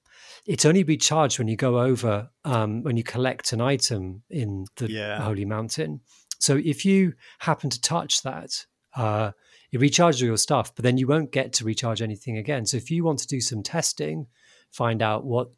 it's 0.47 0.65
only 0.65 0.85
recharged 0.85 1.39
when 1.39 1.49
you 1.49 1.57
go 1.57 1.81
over, 1.81 2.31
um, 2.45 2.83
when 2.83 2.97
you 2.97 3.03
collect 3.03 3.53
an 3.53 3.61
item 3.61 4.23
in 4.31 4.67
the 4.77 4.91
yeah. 4.91 5.21
Holy 5.21 5.45
Mountain. 5.45 6.01
So 6.39 6.57
if 6.57 6.85
you 6.85 7.15
happen 7.41 7.69
to 7.69 7.81
touch 7.81 8.23
that, 8.23 8.65
uh, 8.95 9.33
you 9.71 9.79
recharge 9.79 10.23
all 10.23 10.27
your 10.27 10.37
stuff, 10.37 10.75
but 10.75 10.83
then 10.83 10.99
you 10.99 11.07
won't 11.07 11.33
get 11.33 11.53
to 11.55 11.65
recharge 11.65 12.03
anything 12.03 12.37
again. 12.37 12.67
So 12.67 12.77
if 12.77 12.91
you 12.91 13.05
want 13.05 13.19
to 13.21 13.27
do 13.27 13.41
some 13.41 13.63
testing, 13.63 14.27
find 14.71 15.03
out 15.03 15.25
what 15.25 15.51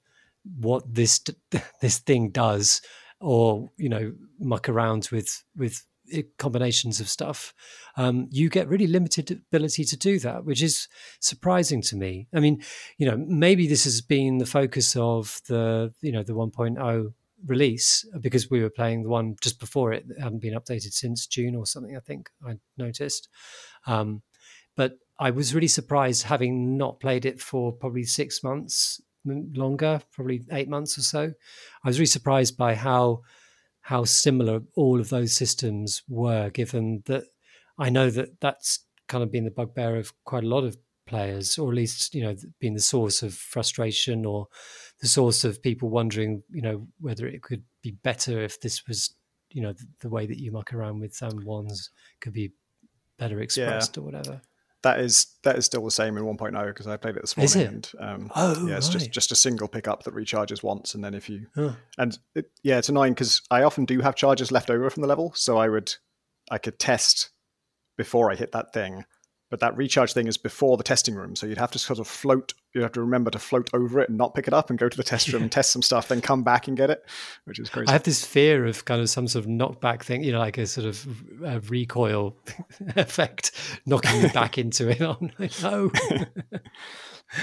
what 0.59 0.83
this 0.93 1.23
this 1.81 1.99
thing 1.99 2.31
does, 2.31 2.83
or 3.21 3.71
you 3.77 3.89
know 3.89 4.13
muck 4.39 4.69
around 4.69 5.09
with 5.13 5.43
with 5.57 5.85
combinations 6.39 7.01
of 7.01 7.09
stuff, 7.09 7.55
um, 7.97 8.29
you 8.31 8.49
get 8.49 8.69
really 8.69 8.87
limited 8.87 9.31
ability 9.31 9.85
to 9.85 9.97
do 9.97 10.19
that, 10.19 10.45
which 10.45 10.63
is 10.63 10.89
surprising 11.21 11.81
to 11.81 11.97
me. 11.97 12.29
I 12.35 12.41
mean, 12.41 12.63
you 12.99 13.07
know, 13.07 13.17
maybe 13.17 13.67
this 13.67 13.85
has 13.85 14.01
been 14.01 14.39
the 14.39 14.47
focus 14.47 14.97
of 14.97 15.41
the 15.49 15.93
you 16.01 16.13
know 16.13 16.23
the 16.23 16.35
1.0 16.35 17.13
release 17.47 18.05
because 18.21 18.51
we 18.51 18.61
were 18.61 18.71
playing 18.71 19.03
the 19.03 19.09
one 19.09 19.37
just 19.41 19.59
before 19.59 19.93
it, 19.93 20.05
it 20.09 20.21
hadn't 20.21 20.41
been 20.41 20.55
updated 20.55 20.93
since 20.93 21.27
June 21.27 21.55
or 21.55 21.67
something. 21.67 21.97
I 21.97 22.01
think 22.01 22.31
I 22.47 22.57
noticed, 22.77 23.29
um, 23.87 24.23
but 24.77 24.95
I 25.19 25.31
was 25.31 25.55
really 25.55 25.69
surprised 25.69 26.25
having 26.25 26.77
not 26.77 27.01
played 27.01 27.27
it 27.27 27.41
for 27.41 27.73
probably 27.73 28.05
six 28.05 28.43
months 28.43 29.01
longer, 29.25 30.01
probably 30.13 30.43
eight 30.53 30.69
months 30.69 30.99
or 30.99 31.03
so. 31.03 31.33
I 31.85 31.89
was 31.89 31.99
really 31.99 32.07
surprised 32.07 32.57
by 32.57 32.75
how 32.75 33.23
how 33.83 34.05
similar 34.05 34.61
all 34.77 35.01
of 35.01 35.09
those 35.09 35.35
systems 35.35 36.03
were, 36.09 36.51
given 36.51 37.03
that 37.07 37.25
I 37.79 37.91
know 37.91 38.11
that 38.11 38.41
that's 38.41 38.87
kind 39.09 39.25
of 39.25 39.33
been 39.33 39.45
the 39.45 39.51
bugbear 39.51 39.97
of 39.97 40.13
quite 40.25 40.45
a 40.45 40.49
lot 40.49 40.65
of 40.65 40.77
players, 41.13 41.59
or 41.59 41.71
at 41.71 41.77
least 41.77 42.15
you 42.15 42.23
know 42.23 42.35
been 42.59 42.75
the 42.75 42.81
source 42.81 43.23
of 43.23 43.35
frustration 43.35 44.25
or 44.25 44.49
the 45.03 45.09
source 45.09 45.45
of 45.45 45.61
people 45.61 45.91
wondering, 45.91 46.43
you 46.51 46.63
know, 46.63 46.87
whether 47.01 47.27
it 47.27 47.43
could 47.43 47.63
be 47.83 47.91
better 47.91 48.41
if 48.41 48.61
this 48.61 48.87
was, 48.87 49.15
you 49.51 49.61
know, 49.61 49.73
the, 49.73 49.85
the 50.01 50.09
way 50.09 50.27
that 50.27 50.39
you 50.39 50.53
muck 50.53 50.73
around 50.73 51.01
with 51.01 51.15
some 51.15 51.45
ones 51.45 51.91
could 52.21 52.33
be 52.33 52.53
better 53.19 53.41
expressed 53.41 53.97
yeah. 53.97 54.01
or 54.01 54.05
whatever. 54.07 54.41
That 54.83 55.01
is 55.01 55.27
that 55.45 55.57
is 55.57 55.67
still 55.67 55.85
the 55.85 55.91
same 55.91 56.17
in 56.17 56.25
1.0 56.25 56.67
because 56.67 56.87
I 56.87 56.97
played 56.97 57.17
it 57.17 57.23
this 57.23 57.37
morning. 57.37 57.45
Is 57.45 57.57
it? 57.57 57.69
And, 57.69 57.91
um, 58.01 58.33
oh, 58.35 58.67
yeah, 58.67 58.77
it's 58.77 58.89
right. 58.89 58.99
just 58.99 59.13
just 59.13 59.33
a 59.33 59.37
single 59.37 59.69
pickup 59.69 60.05
that 60.05 60.15
recharges 60.15 60.63
once, 60.63 60.95
and 60.95 61.05
then 61.05 61.15
if 61.15 61.29
you 61.29 61.47
and 61.99 62.19
it, 62.35 62.51
yeah, 62.63 62.79
it's 62.79 62.89
annoying 62.89 63.13
because 63.13 63.43
I 63.51 63.63
often 63.63 63.85
do 63.85 64.01
have 64.01 64.17
charges 64.17 64.51
left 64.51 64.71
over 64.71 64.89
from 64.91 65.03
the 65.03 65.09
level, 65.09 65.33
so 65.35 65.57
I 65.57 65.69
would 65.69 65.95
I 66.51 66.59
could 66.59 66.81
test 66.81 67.31
before 67.97 68.33
I 68.33 68.35
hit 68.35 68.53
that 68.53 68.73
thing, 68.73 69.05
but 69.53 69.61
that 69.61 69.77
recharge 69.77 70.15
thing 70.15 70.29
is 70.29 70.39
before 70.39 70.79
the 70.79 70.83
testing 70.83 71.15
room, 71.15 71.37
so 71.37 71.47
you'd 71.47 71.59
have 71.59 71.71
to 71.73 71.79
sort 71.79 71.99
of 71.99 72.09
float. 72.09 72.55
You 72.75 72.81
have 72.81 72.93
to 72.93 73.03
remember 73.03 73.31
to 73.33 73.39
float 73.39 73.69
over 73.75 74.01
it 74.01 74.09
and 74.09 74.17
not 74.17 74.35
pick 74.35 74.49
it 74.49 74.55
up, 74.55 74.71
and 74.71 74.79
go 74.79 74.89
to 74.89 74.97
the 74.97 75.03
test 75.03 75.31
room 75.31 75.43
and 75.43 75.53
test 75.53 75.73
some 75.73 75.83
stuff, 75.83 76.09
then 76.09 76.23
come 76.23 76.43
back 76.43 76.69
and 76.69 76.75
get 76.77 76.89
it, 76.89 77.05
which 77.45 77.59
is 77.59 77.69
crazy. 77.69 77.89
I 77.89 77.93
have 77.93 78.03
this 78.03 78.25
fear 78.25 78.65
of 78.65 78.87
kind 78.87 79.03
of 79.03 79.11
some 79.11 79.29
sort 79.29 79.45
of 79.45 79.51
knockback 79.51 80.05
thing, 80.05 80.25
you 80.25 80.33
know, 80.33 80.39
like 80.39 80.57
a 80.57 80.67
sort 80.67 80.87
of 80.87 81.07
a 81.45 81.61
recoil 81.61 82.35
effect, 82.97 83.53
knocking 83.85 84.23
me 84.23 84.31
back 84.31 84.57
into 84.57 84.89
it. 84.89 85.03
Oh 85.03 85.19
no! 85.63 85.91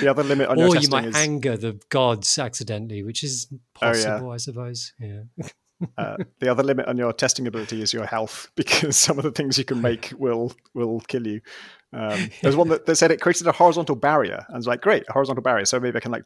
the 0.02 0.08
other 0.08 0.24
limit 0.24 0.50
on 0.50 0.58
or 0.58 0.70
your 0.70 0.78
you 0.78 0.90
might 0.90 1.06
is... 1.06 1.16
anger 1.16 1.58
the 1.58 1.80
gods 1.90 2.40
accidentally, 2.40 3.04
which 3.04 3.24
is 3.24 3.54
possible, 3.76 4.26
oh, 4.26 4.30
yeah. 4.30 4.34
I 4.34 4.38
suppose. 4.38 4.94
Yeah. 5.00 5.22
Uh, 5.98 6.18
the 6.40 6.50
other 6.50 6.64
limit 6.64 6.88
on 6.88 6.98
your 6.98 7.14
testing 7.14 7.48
ability 7.48 7.82
is 7.82 7.94
your 7.94 8.06
health, 8.06 8.52
because 8.56 8.98
some 8.98 9.18
of 9.18 9.24
the 9.24 9.32
things 9.32 9.58
you 9.58 9.66
can 9.66 9.82
make 9.82 10.12
will 10.18 10.52
will 10.74 11.00
kill 11.02 11.26
you. 11.26 11.42
Um, 11.94 12.30
there's 12.42 12.56
one 12.56 12.68
that, 12.70 12.86
that 12.86 12.96
said 12.96 13.12
it 13.12 13.22
created 13.22 13.48
a 13.48 13.52
horizontal 13.52 13.96
barrier, 13.96 14.46
and 14.50 14.58
it's 14.58 14.68
like, 14.68 14.82
great, 14.82 15.06
a 15.10 15.14
horizontal 15.14 15.42
barrier. 15.42 15.66
So 15.66 15.80
maybe 15.80 15.98
I 15.98 16.02
can 16.02 16.12
like 16.12 16.24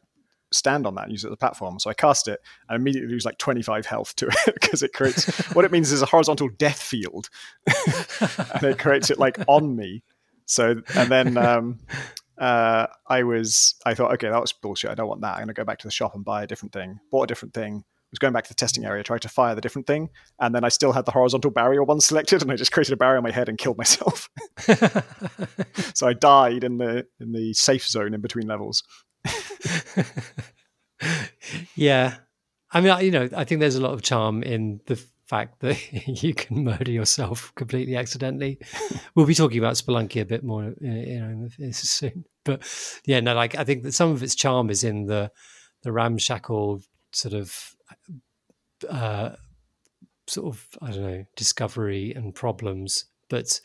stand 0.52 0.86
on 0.86 0.94
that 0.94 1.04
and 1.04 1.12
use 1.12 1.24
it 1.24 1.28
as 1.28 1.32
a 1.32 1.36
platform. 1.36 1.78
So 1.78 1.90
I 1.90 1.94
cast 1.94 2.28
it 2.28 2.40
and 2.68 2.76
immediately 2.76 3.10
lose 3.10 3.24
like 3.24 3.38
25 3.38 3.86
health 3.86 4.14
to 4.16 4.28
it 4.28 4.54
because 4.60 4.82
it 4.82 4.92
creates 4.92 5.26
what 5.54 5.64
it 5.64 5.72
means 5.72 5.90
is 5.92 6.02
a 6.02 6.06
horizontal 6.06 6.48
death 6.48 6.80
field, 6.80 7.30
and 7.66 8.64
it 8.64 8.78
creates 8.78 9.10
it 9.10 9.18
like 9.18 9.38
on 9.46 9.76
me. 9.76 10.02
So 10.46 10.82
and 10.94 11.10
then 11.10 11.36
um, 11.38 11.80
uh, 12.38 12.86
I 13.06 13.22
was 13.22 13.76
I 13.86 13.94
thought, 13.94 14.12
okay, 14.14 14.28
that 14.28 14.40
was 14.40 14.52
bullshit. 14.52 14.90
I 14.90 14.94
don't 14.94 15.08
want 15.08 15.20
that. 15.22 15.34
I'm 15.34 15.42
gonna 15.42 15.54
go 15.54 15.64
back 15.64 15.78
to 15.78 15.86
the 15.86 15.92
shop 15.92 16.14
and 16.14 16.24
buy 16.24 16.42
a 16.42 16.46
different 16.46 16.72
thing. 16.72 16.98
Bought 17.10 17.24
a 17.24 17.26
different 17.28 17.54
thing 17.54 17.84
was 18.14 18.18
going 18.20 18.32
back 18.32 18.44
to 18.44 18.50
the 18.50 18.54
testing 18.54 18.84
area, 18.84 19.02
tried 19.02 19.22
to 19.22 19.28
fire 19.28 19.54
the 19.54 19.60
different 19.60 19.86
thing, 19.86 20.08
and 20.40 20.54
then 20.54 20.64
I 20.64 20.68
still 20.68 20.92
had 20.92 21.04
the 21.04 21.10
horizontal 21.10 21.50
barrier 21.50 21.82
one 21.82 22.00
selected, 22.00 22.42
and 22.42 22.50
I 22.50 22.56
just 22.56 22.72
created 22.72 22.92
a 22.92 22.96
barrier 22.96 23.16
on 23.16 23.24
my 23.24 23.32
head 23.32 23.48
and 23.48 23.58
killed 23.58 23.76
myself. 23.78 24.30
so 25.94 26.06
I 26.06 26.12
died 26.12 26.64
in 26.64 26.78
the 26.78 27.06
in 27.20 27.32
the 27.32 27.52
safe 27.54 27.86
zone 27.86 28.14
in 28.14 28.20
between 28.20 28.46
levels. 28.46 28.84
yeah, 31.74 32.16
I 32.72 32.80
mean, 32.80 32.98
you 33.00 33.10
know, 33.10 33.28
I 33.36 33.44
think 33.44 33.60
there's 33.60 33.76
a 33.76 33.82
lot 33.82 33.94
of 33.94 34.02
charm 34.02 34.42
in 34.42 34.80
the 34.86 34.96
fact 35.26 35.60
that 35.60 35.78
you 36.22 36.34
can 36.34 36.64
murder 36.64 36.92
yourself 36.92 37.52
completely 37.56 37.96
accidentally. 37.96 38.58
we'll 39.14 39.26
be 39.26 39.34
talking 39.34 39.58
about 39.58 39.74
Spelunky 39.74 40.20
a 40.20 40.26
bit 40.26 40.44
more, 40.44 40.64
uh, 40.64 40.72
you 40.80 41.20
know, 41.20 41.70
soon. 41.72 42.24
But 42.44 42.62
yeah, 43.06 43.20
no, 43.20 43.34
like 43.34 43.56
I 43.56 43.64
think 43.64 43.82
that 43.82 43.94
some 43.94 44.10
of 44.12 44.22
its 44.22 44.34
charm 44.34 44.70
is 44.70 44.84
in 44.84 45.06
the 45.06 45.30
the 45.82 45.92
ramshackle 45.92 46.82
sort 47.12 47.34
of 47.34 47.74
uh, 48.88 49.36
sort 50.26 50.54
of 50.54 50.66
I 50.82 50.90
don't 50.90 51.02
know 51.02 51.24
discovery 51.36 52.12
and 52.14 52.34
problems, 52.34 53.06
but 53.28 53.60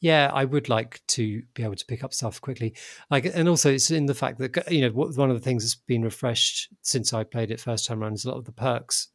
yeah, 0.00 0.30
I 0.32 0.44
would 0.44 0.68
like 0.68 1.00
to 1.08 1.42
be 1.54 1.62
able 1.62 1.76
to 1.76 1.86
pick 1.86 2.04
up 2.04 2.12
stuff 2.12 2.40
quickly. 2.40 2.74
Like, 3.10 3.24
and 3.24 3.48
also 3.48 3.72
it's 3.72 3.90
in 3.90 4.06
the 4.06 4.14
fact 4.14 4.38
that 4.38 4.70
you 4.70 4.82
know 4.82 4.90
one 4.90 5.30
of 5.30 5.36
the 5.36 5.44
things 5.44 5.64
that's 5.64 5.74
been 5.74 6.02
refreshed 6.02 6.68
since 6.82 7.12
I 7.12 7.24
played 7.24 7.50
it 7.50 7.60
first 7.60 7.86
time 7.86 8.02
around 8.02 8.14
is 8.14 8.24
a 8.24 8.30
lot 8.30 8.38
of 8.38 8.44
the 8.44 8.52
perks 8.52 9.08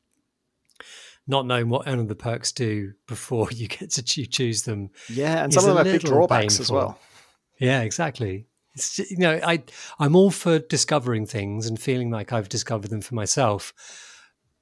not 1.28 1.46
knowing 1.46 1.70
what 1.70 1.88
any 1.88 2.02
of 2.02 2.08
the 2.08 2.16
perks 2.16 2.52
do 2.52 2.94
before 3.08 3.48
you 3.52 3.68
get 3.68 3.92
to 3.92 4.04
choose 4.04 4.64
them. 4.64 4.90
Yeah, 5.10 5.44
and 5.44 5.54
some 5.54 5.64
of 5.64 5.76
them 5.76 5.86
have 5.86 6.02
big 6.02 6.02
drawbacks 6.02 6.58
painful. 6.58 6.64
as 6.64 6.72
well. 6.72 7.00
Yeah, 7.60 7.82
exactly. 7.82 8.48
It's, 8.74 9.00
you 9.00 9.18
know, 9.18 9.40
I 9.44 9.64
I'm 10.00 10.16
all 10.16 10.32
for 10.32 10.60
discovering 10.60 11.26
things 11.26 11.68
and 11.68 11.80
feeling 11.80 12.10
like 12.10 12.32
I've 12.32 12.50
discovered 12.50 12.90
them 12.90 13.02
for 13.02 13.16
myself. 13.16 13.74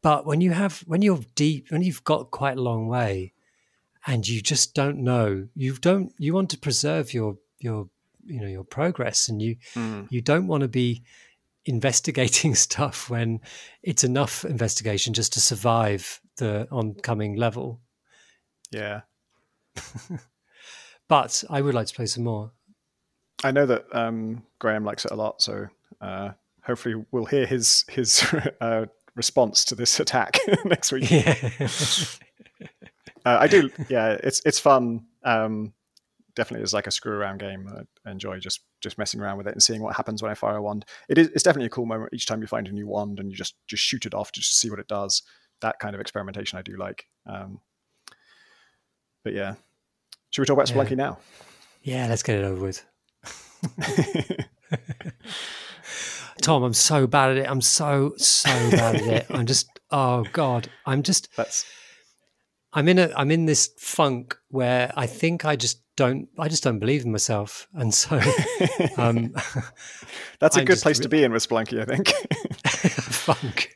But 0.02 0.26
when 0.26 0.42
you 0.42 0.52
have 0.52 0.80
when 0.88 1.02
you're 1.02 1.20
deep 1.36 1.72
when 1.72 1.82
you've 1.82 2.04
got 2.04 2.32
quite 2.32 2.58
a 2.58 2.62
long 2.62 2.88
way 2.88 3.34
and 4.08 4.28
you 4.28 4.42
just 4.42 4.74
don't 4.74 5.00
know, 5.00 5.48
you 5.56 5.74
don't 5.76 6.14
you 6.18 6.34
want 6.34 6.50
to 6.52 6.58
preserve 6.58 7.14
your 7.14 7.38
your 7.60 7.90
you 8.26 8.40
know 8.40 8.48
your 8.48 8.64
progress 8.64 9.28
and 9.28 9.42
you 9.42 9.58
mm. 9.74 10.08
you 10.10 10.22
don't 10.22 10.48
want 10.48 10.62
to 10.62 10.68
be 10.68 11.04
investigating 11.66 12.56
stuff 12.68 13.10
when 13.10 13.42
it's 13.84 14.04
enough 14.04 14.46
investigation 14.46 15.14
just 15.14 15.34
to 15.34 15.40
survive 15.40 16.22
the 16.38 16.68
oncoming 16.72 17.36
level. 17.36 17.82
Yeah. 18.72 19.02
but 21.08 21.44
I 21.50 21.62
would 21.62 21.76
like 21.76 21.88
to 21.88 21.94
play 21.94 22.06
some 22.06 22.24
more. 22.24 22.52
I 23.44 23.52
know 23.52 23.66
that 23.66 23.86
um, 23.94 24.44
Graham 24.60 24.84
likes 24.84 25.06
it 25.06 25.12
a 25.12 25.16
lot, 25.16 25.42
so 25.42 25.68
uh, 26.02 26.32
hopefully 26.64 27.06
we'll 27.12 27.26
hear 27.26 27.46
his 27.46 27.86
his 27.88 28.26
uh, 28.62 28.86
response 29.20 29.66
to 29.66 29.76
this 29.76 30.00
attack 30.06 30.40
next 30.66 30.92
week. 30.92 31.12
Yeah. 31.12 31.36
uh, 33.26 33.38
I 33.42 33.48
do. 33.48 33.70
Yeah, 33.90 34.18
it's 34.24 34.42
it's 34.46 34.60
fun. 34.60 35.06
Um, 35.24 35.74
definitely 36.36 36.64
is 36.64 36.74
like 36.74 36.88
a 36.88 36.92
screw 36.92 37.12
around 37.12 37.40
game. 37.40 37.70
I 38.06 38.12
enjoy 38.12 38.40
just 38.40 38.62
just 38.82 38.98
messing 38.98 39.20
around 39.20 39.38
with 39.38 39.48
it 39.48 39.54
and 39.54 39.62
seeing 39.62 39.84
what 39.84 39.96
happens 39.96 40.24
when 40.24 40.32
I 40.32 40.36
fire 40.36 40.56
a 40.56 40.62
wand. 40.62 40.86
It 41.10 41.18
is 41.18 41.28
it's 41.28 41.44
definitely 41.44 41.68
a 41.68 41.70
cool 41.70 41.86
moment 41.86 42.14
each 42.14 42.26
time 42.26 42.42
you 42.42 42.48
find 42.48 42.68
a 42.68 42.72
new 42.72 42.88
wand 42.88 43.20
and 43.20 43.30
you 43.30 43.36
just 43.36 43.56
just 43.68 43.84
shoot 43.84 44.06
it 44.06 44.14
off 44.14 44.32
just 44.32 44.50
to 44.50 44.56
see 44.56 44.70
what 44.70 44.80
it 44.80 44.88
does. 44.88 45.22
That 45.62 45.80
kind 45.80 45.94
of 45.94 46.00
experimentation 46.02 46.58
I 46.58 46.62
do 46.62 46.78
like. 46.78 47.06
Um, 47.26 47.60
but 49.26 49.34
yeah, 49.34 49.56
should 50.30 50.42
we 50.42 50.46
talk 50.46 50.56
about 50.56 50.68
Spelunky 50.68 50.92
yeah. 50.92 50.96
now? 50.96 51.18
Yeah, 51.84 52.08
let's 52.08 52.24
get 52.24 52.40
it 52.40 52.46
over 52.46 52.62
with. 52.62 52.86
Tom, 56.42 56.64
I'm 56.64 56.74
so 56.74 57.08
bad 57.08 57.32
at 57.32 57.38
it. 57.38 57.50
I'm 57.50 57.62
so 57.62 58.14
so 58.18 58.50
bad 58.72 58.96
at 58.96 59.08
it. 59.08 59.26
I'm 59.30 59.46
just 59.46 59.68
oh 59.92 60.26
god. 60.32 60.70
I'm 60.86 61.04
just 61.04 61.36
that's 61.36 61.66
I'm 62.74 62.88
in 62.88 63.00
a 63.00 63.12
I'm 63.16 63.32
in 63.32 63.46
this 63.46 63.72
funk 63.78 64.38
where 64.50 64.92
I 64.96 65.08
think 65.08 65.46
I 65.46 65.56
just 65.56 65.82
don't 65.96 66.30
I 66.38 66.48
just 66.48 66.64
don't 66.64 66.80
believe 66.80 67.04
in 67.04 67.12
myself, 67.12 67.68
and 67.74 67.94
so 67.94 68.16
um, 68.98 69.34
that's 70.40 70.56
a 70.56 70.62
I'm 70.62 70.66
good 70.66 70.80
place 70.80 71.00
to 71.00 71.10
be 71.10 71.24
in 71.24 71.32
with 71.32 71.48
Spelunky. 71.48 71.82
I 71.82 71.86
think 71.86 72.10
funk. 73.12 73.76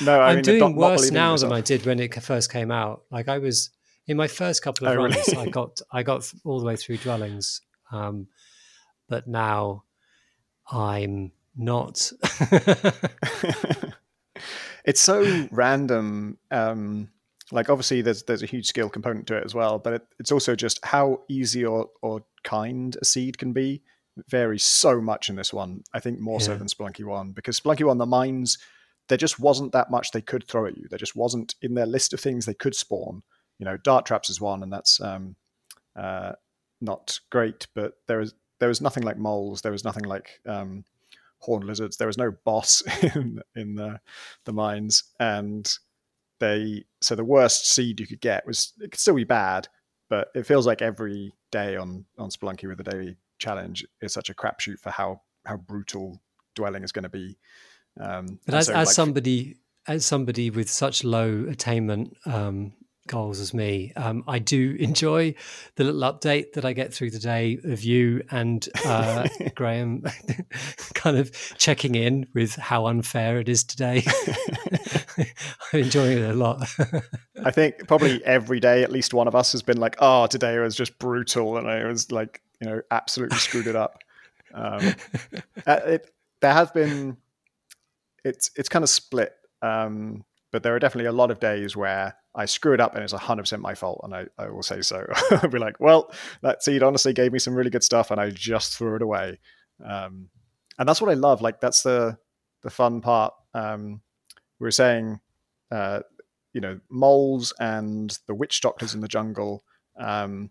No, 0.00 0.20
I 0.20 0.30
am 0.30 0.36
mean, 0.36 0.44
doing 0.44 0.58
not, 0.60 0.74
worse 0.74 1.10
now 1.10 1.36
than 1.36 1.52
I 1.52 1.62
did 1.62 1.86
when 1.86 1.98
it 2.00 2.14
first 2.22 2.52
came 2.52 2.70
out. 2.70 3.02
Like 3.10 3.28
I 3.28 3.38
was 3.38 3.70
in 4.06 4.16
my 4.16 4.28
first 4.28 4.62
couple 4.62 4.86
of 4.86 4.92
oh, 4.92 5.02
runs, 5.02 5.16
really? 5.28 5.48
I 5.48 5.50
got 5.50 5.80
I 5.90 6.02
got 6.02 6.30
all 6.44 6.60
the 6.60 6.66
way 6.66 6.76
through 6.76 6.98
dwellings, 6.98 7.62
um, 7.90 8.28
but 9.08 9.26
now 9.26 9.84
I'm 10.70 11.32
not. 11.58 12.10
it's 14.84 15.00
so 15.00 15.48
random. 15.50 16.38
Um, 16.50 17.10
like 17.50 17.70
obviously 17.70 18.02
there's 18.02 18.22
there's 18.24 18.42
a 18.42 18.46
huge 18.46 18.66
skill 18.66 18.88
component 18.88 19.26
to 19.26 19.36
it 19.36 19.44
as 19.44 19.54
well 19.54 19.78
but 19.78 19.94
it, 19.94 20.02
it's 20.18 20.32
also 20.32 20.54
just 20.54 20.84
how 20.84 21.22
easy 21.28 21.64
or, 21.64 21.88
or 22.02 22.22
kind 22.44 22.96
a 23.00 23.04
seed 23.04 23.38
can 23.38 23.52
be 23.52 23.82
it 24.16 24.24
varies 24.28 24.64
so 24.64 25.00
much 25.00 25.28
in 25.28 25.36
this 25.36 25.52
one 25.52 25.82
i 25.94 26.00
think 26.00 26.18
more 26.18 26.40
yeah. 26.40 26.46
so 26.46 26.56
than 26.56 26.66
Spelunky 26.66 27.04
1 27.04 27.32
because 27.32 27.58
spelunky 27.60 27.84
1 27.84 27.98
the 27.98 28.06
mines 28.06 28.58
there 29.08 29.18
just 29.18 29.40
wasn't 29.40 29.72
that 29.72 29.90
much 29.90 30.10
they 30.12 30.20
could 30.20 30.46
throw 30.46 30.66
at 30.66 30.76
you 30.76 30.86
there 30.90 30.98
just 30.98 31.16
wasn't 31.16 31.54
in 31.62 31.74
their 31.74 31.86
list 31.86 32.12
of 32.12 32.20
things 32.20 32.44
they 32.44 32.54
could 32.54 32.74
spawn 32.74 33.22
you 33.58 33.64
know 33.64 33.76
dart 33.78 34.04
traps 34.06 34.30
is 34.30 34.40
one 34.40 34.62
and 34.62 34.72
that's 34.72 35.00
um, 35.00 35.34
uh, 35.96 36.32
not 36.80 37.18
great 37.30 37.66
but 37.74 37.94
there 38.06 38.18
was 38.18 38.34
there 38.60 38.68
was 38.68 38.80
nothing 38.80 39.04
like 39.04 39.18
moles 39.18 39.62
there 39.62 39.72
was 39.72 39.84
nothing 39.84 40.04
like 40.04 40.40
um, 40.46 40.84
horned 41.40 41.64
lizards 41.64 41.96
there 41.96 42.06
was 42.08 42.18
no 42.18 42.32
boss 42.44 42.82
in 43.14 43.40
in 43.54 43.74
the 43.74 44.00
the 44.44 44.52
mines 44.52 45.04
and 45.20 45.78
they 46.40 46.84
so 47.00 47.14
the 47.14 47.24
worst 47.24 47.68
seed 47.70 48.00
you 48.00 48.06
could 48.06 48.20
get 48.20 48.46
was 48.46 48.72
it 48.80 48.92
could 48.92 49.00
still 49.00 49.14
be 49.14 49.24
bad, 49.24 49.68
but 50.08 50.28
it 50.34 50.46
feels 50.46 50.66
like 50.66 50.82
every 50.82 51.32
day 51.50 51.76
on 51.76 52.04
on 52.18 52.30
Spelunky 52.30 52.68
with 52.68 52.78
the 52.78 52.84
daily 52.84 53.16
challenge 53.38 53.86
is 54.00 54.12
such 54.12 54.30
a 54.30 54.34
crapshoot 54.34 54.78
for 54.78 54.90
how 54.90 55.22
how 55.44 55.56
brutal 55.56 56.20
dwelling 56.54 56.84
is 56.84 56.92
going 56.92 57.04
to 57.04 57.08
be. 57.08 57.38
Um, 58.00 58.38
but 58.46 58.54
as, 58.54 58.66
so, 58.66 58.74
as 58.74 58.88
like, 58.88 58.94
somebody 58.94 59.56
as 59.86 60.04
somebody 60.04 60.50
with 60.50 60.68
such 60.68 61.04
low 61.04 61.46
attainment 61.48 62.16
um, 62.26 62.72
goals 63.08 63.40
as 63.40 63.52
me. 63.52 63.92
Um, 63.96 64.22
I 64.28 64.38
do 64.38 64.76
enjoy 64.78 65.34
the 65.76 65.84
little 65.84 66.00
update 66.00 66.52
that 66.52 66.64
I 66.64 66.72
get 66.72 66.92
through 66.92 67.10
the 67.10 67.18
day 67.18 67.58
of 67.64 67.82
you 67.82 68.22
and 68.30 68.66
uh, 68.84 69.28
Graham 69.54 70.04
kind 70.94 71.16
of 71.16 71.32
checking 71.58 71.94
in 71.94 72.26
with 72.34 72.54
how 72.54 72.86
unfair 72.86 73.38
it 73.38 73.48
is 73.48 73.64
today. 73.64 74.04
I'm 75.18 75.80
enjoying 75.80 76.18
it 76.18 76.30
a 76.30 76.34
lot. 76.34 76.68
I 77.44 77.50
think 77.50 77.88
probably 77.88 78.24
every 78.24 78.60
day, 78.60 78.82
at 78.82 78.92
least 78.92 79.14
one 79.14 79.26
of 79.26 79.34
us 79.34 79.52
has 79.52 79.62
been 79.62 79.78
like, 79.78 79.96
oh, 79.98 80.26
today 80.26 80.58
was 80.58 80.76
just 80.76 80.98
brutal. 80.98 81.56
And 81.56 81.68
I 81.68 81.84
was 81.86 82.12
like, 82.12 82.42
you 82.60 82.68
know, 82.68 82.82
absolutely 82.90 83.38
screwed 83.38 83.66
it 83.66 83.76
up. 83.76 83.98
Um, 84.54 84.94
uh, 85.66 85.80
it, 85.84 86.10
there 86.40 86.52
has 86.52 86.70
been, 86.70 87.16
it's, 88.24 88.50
it's 88.56 88.68
kind 88.68 88.82
of 88.82 88.88
split. 88.88 89.32
Um, 89.62 90.24
but 90.50 90.62
there 90.62 90.74
are 90.74 90.78
definitely 90.78 91.08
a 91.08 91.12
lot 91.12 91.30
of 91.30 91.40
days 91.40 91.76
where 91.76 92.14
I 92.34 92.46
screw 92.46 92.72
it 92.72 92.80
up 92.80 92.94
and 92.94 93.04
it's 93.04 93.12
100% 93.12 93.60
my 93.60 93.74
fault. 93.74 94.00
And 94.02 94.14
I, 94.14 94.26
I 94.38 94.48
will 94.48 94.62
say 94.62 94.80
so. 94.80 95.04
I'll 95.30 95.48
be 95.48 95.58
like, 95.58 95.78
well, 95.80 96.12
that 96.42 96.62
seed 96.62 96.82
honestly 96.82 97.12
gave 97.12 97.32
me 97.32 97.38
some 97.38 97.54
really 97.54 97.70
good 97.70 97.82
stuff 97.82 98.10
and 98.10 98.20
I 98.20 98.30
just 98.30 98.76
threw 98.76 98.96
it 98.96 99.02
away. 99.02 99.38
Um, 99.84 100.28
and 100.78 100.88
that's 100.88 101.00
what 101.00 101.10
I 101.10 101.14
love. 101.14 101.42
Like, 101.42 101.60
that's 101.60 101.82
the, 101.82 102.16
the 102.62 102.70
fun 102.70 103.00
part. 103.00 103.34
Um, 103.54 104.00
we 104.58 104.64
were 104.64 104.70
saying, 104.70 105.20
uh, 105.70 106.00
you 106.52 106.60
know, 106.60 106.80
moles 106.88 107.52
and 107.60 108.16
the 108.26 108.34
witch 108.34 108.60
doctors 108.60 108.94
in 108.94 109.00
the 109.00 109.08
jungle, 109.08 109.62
um, 109.98 110.50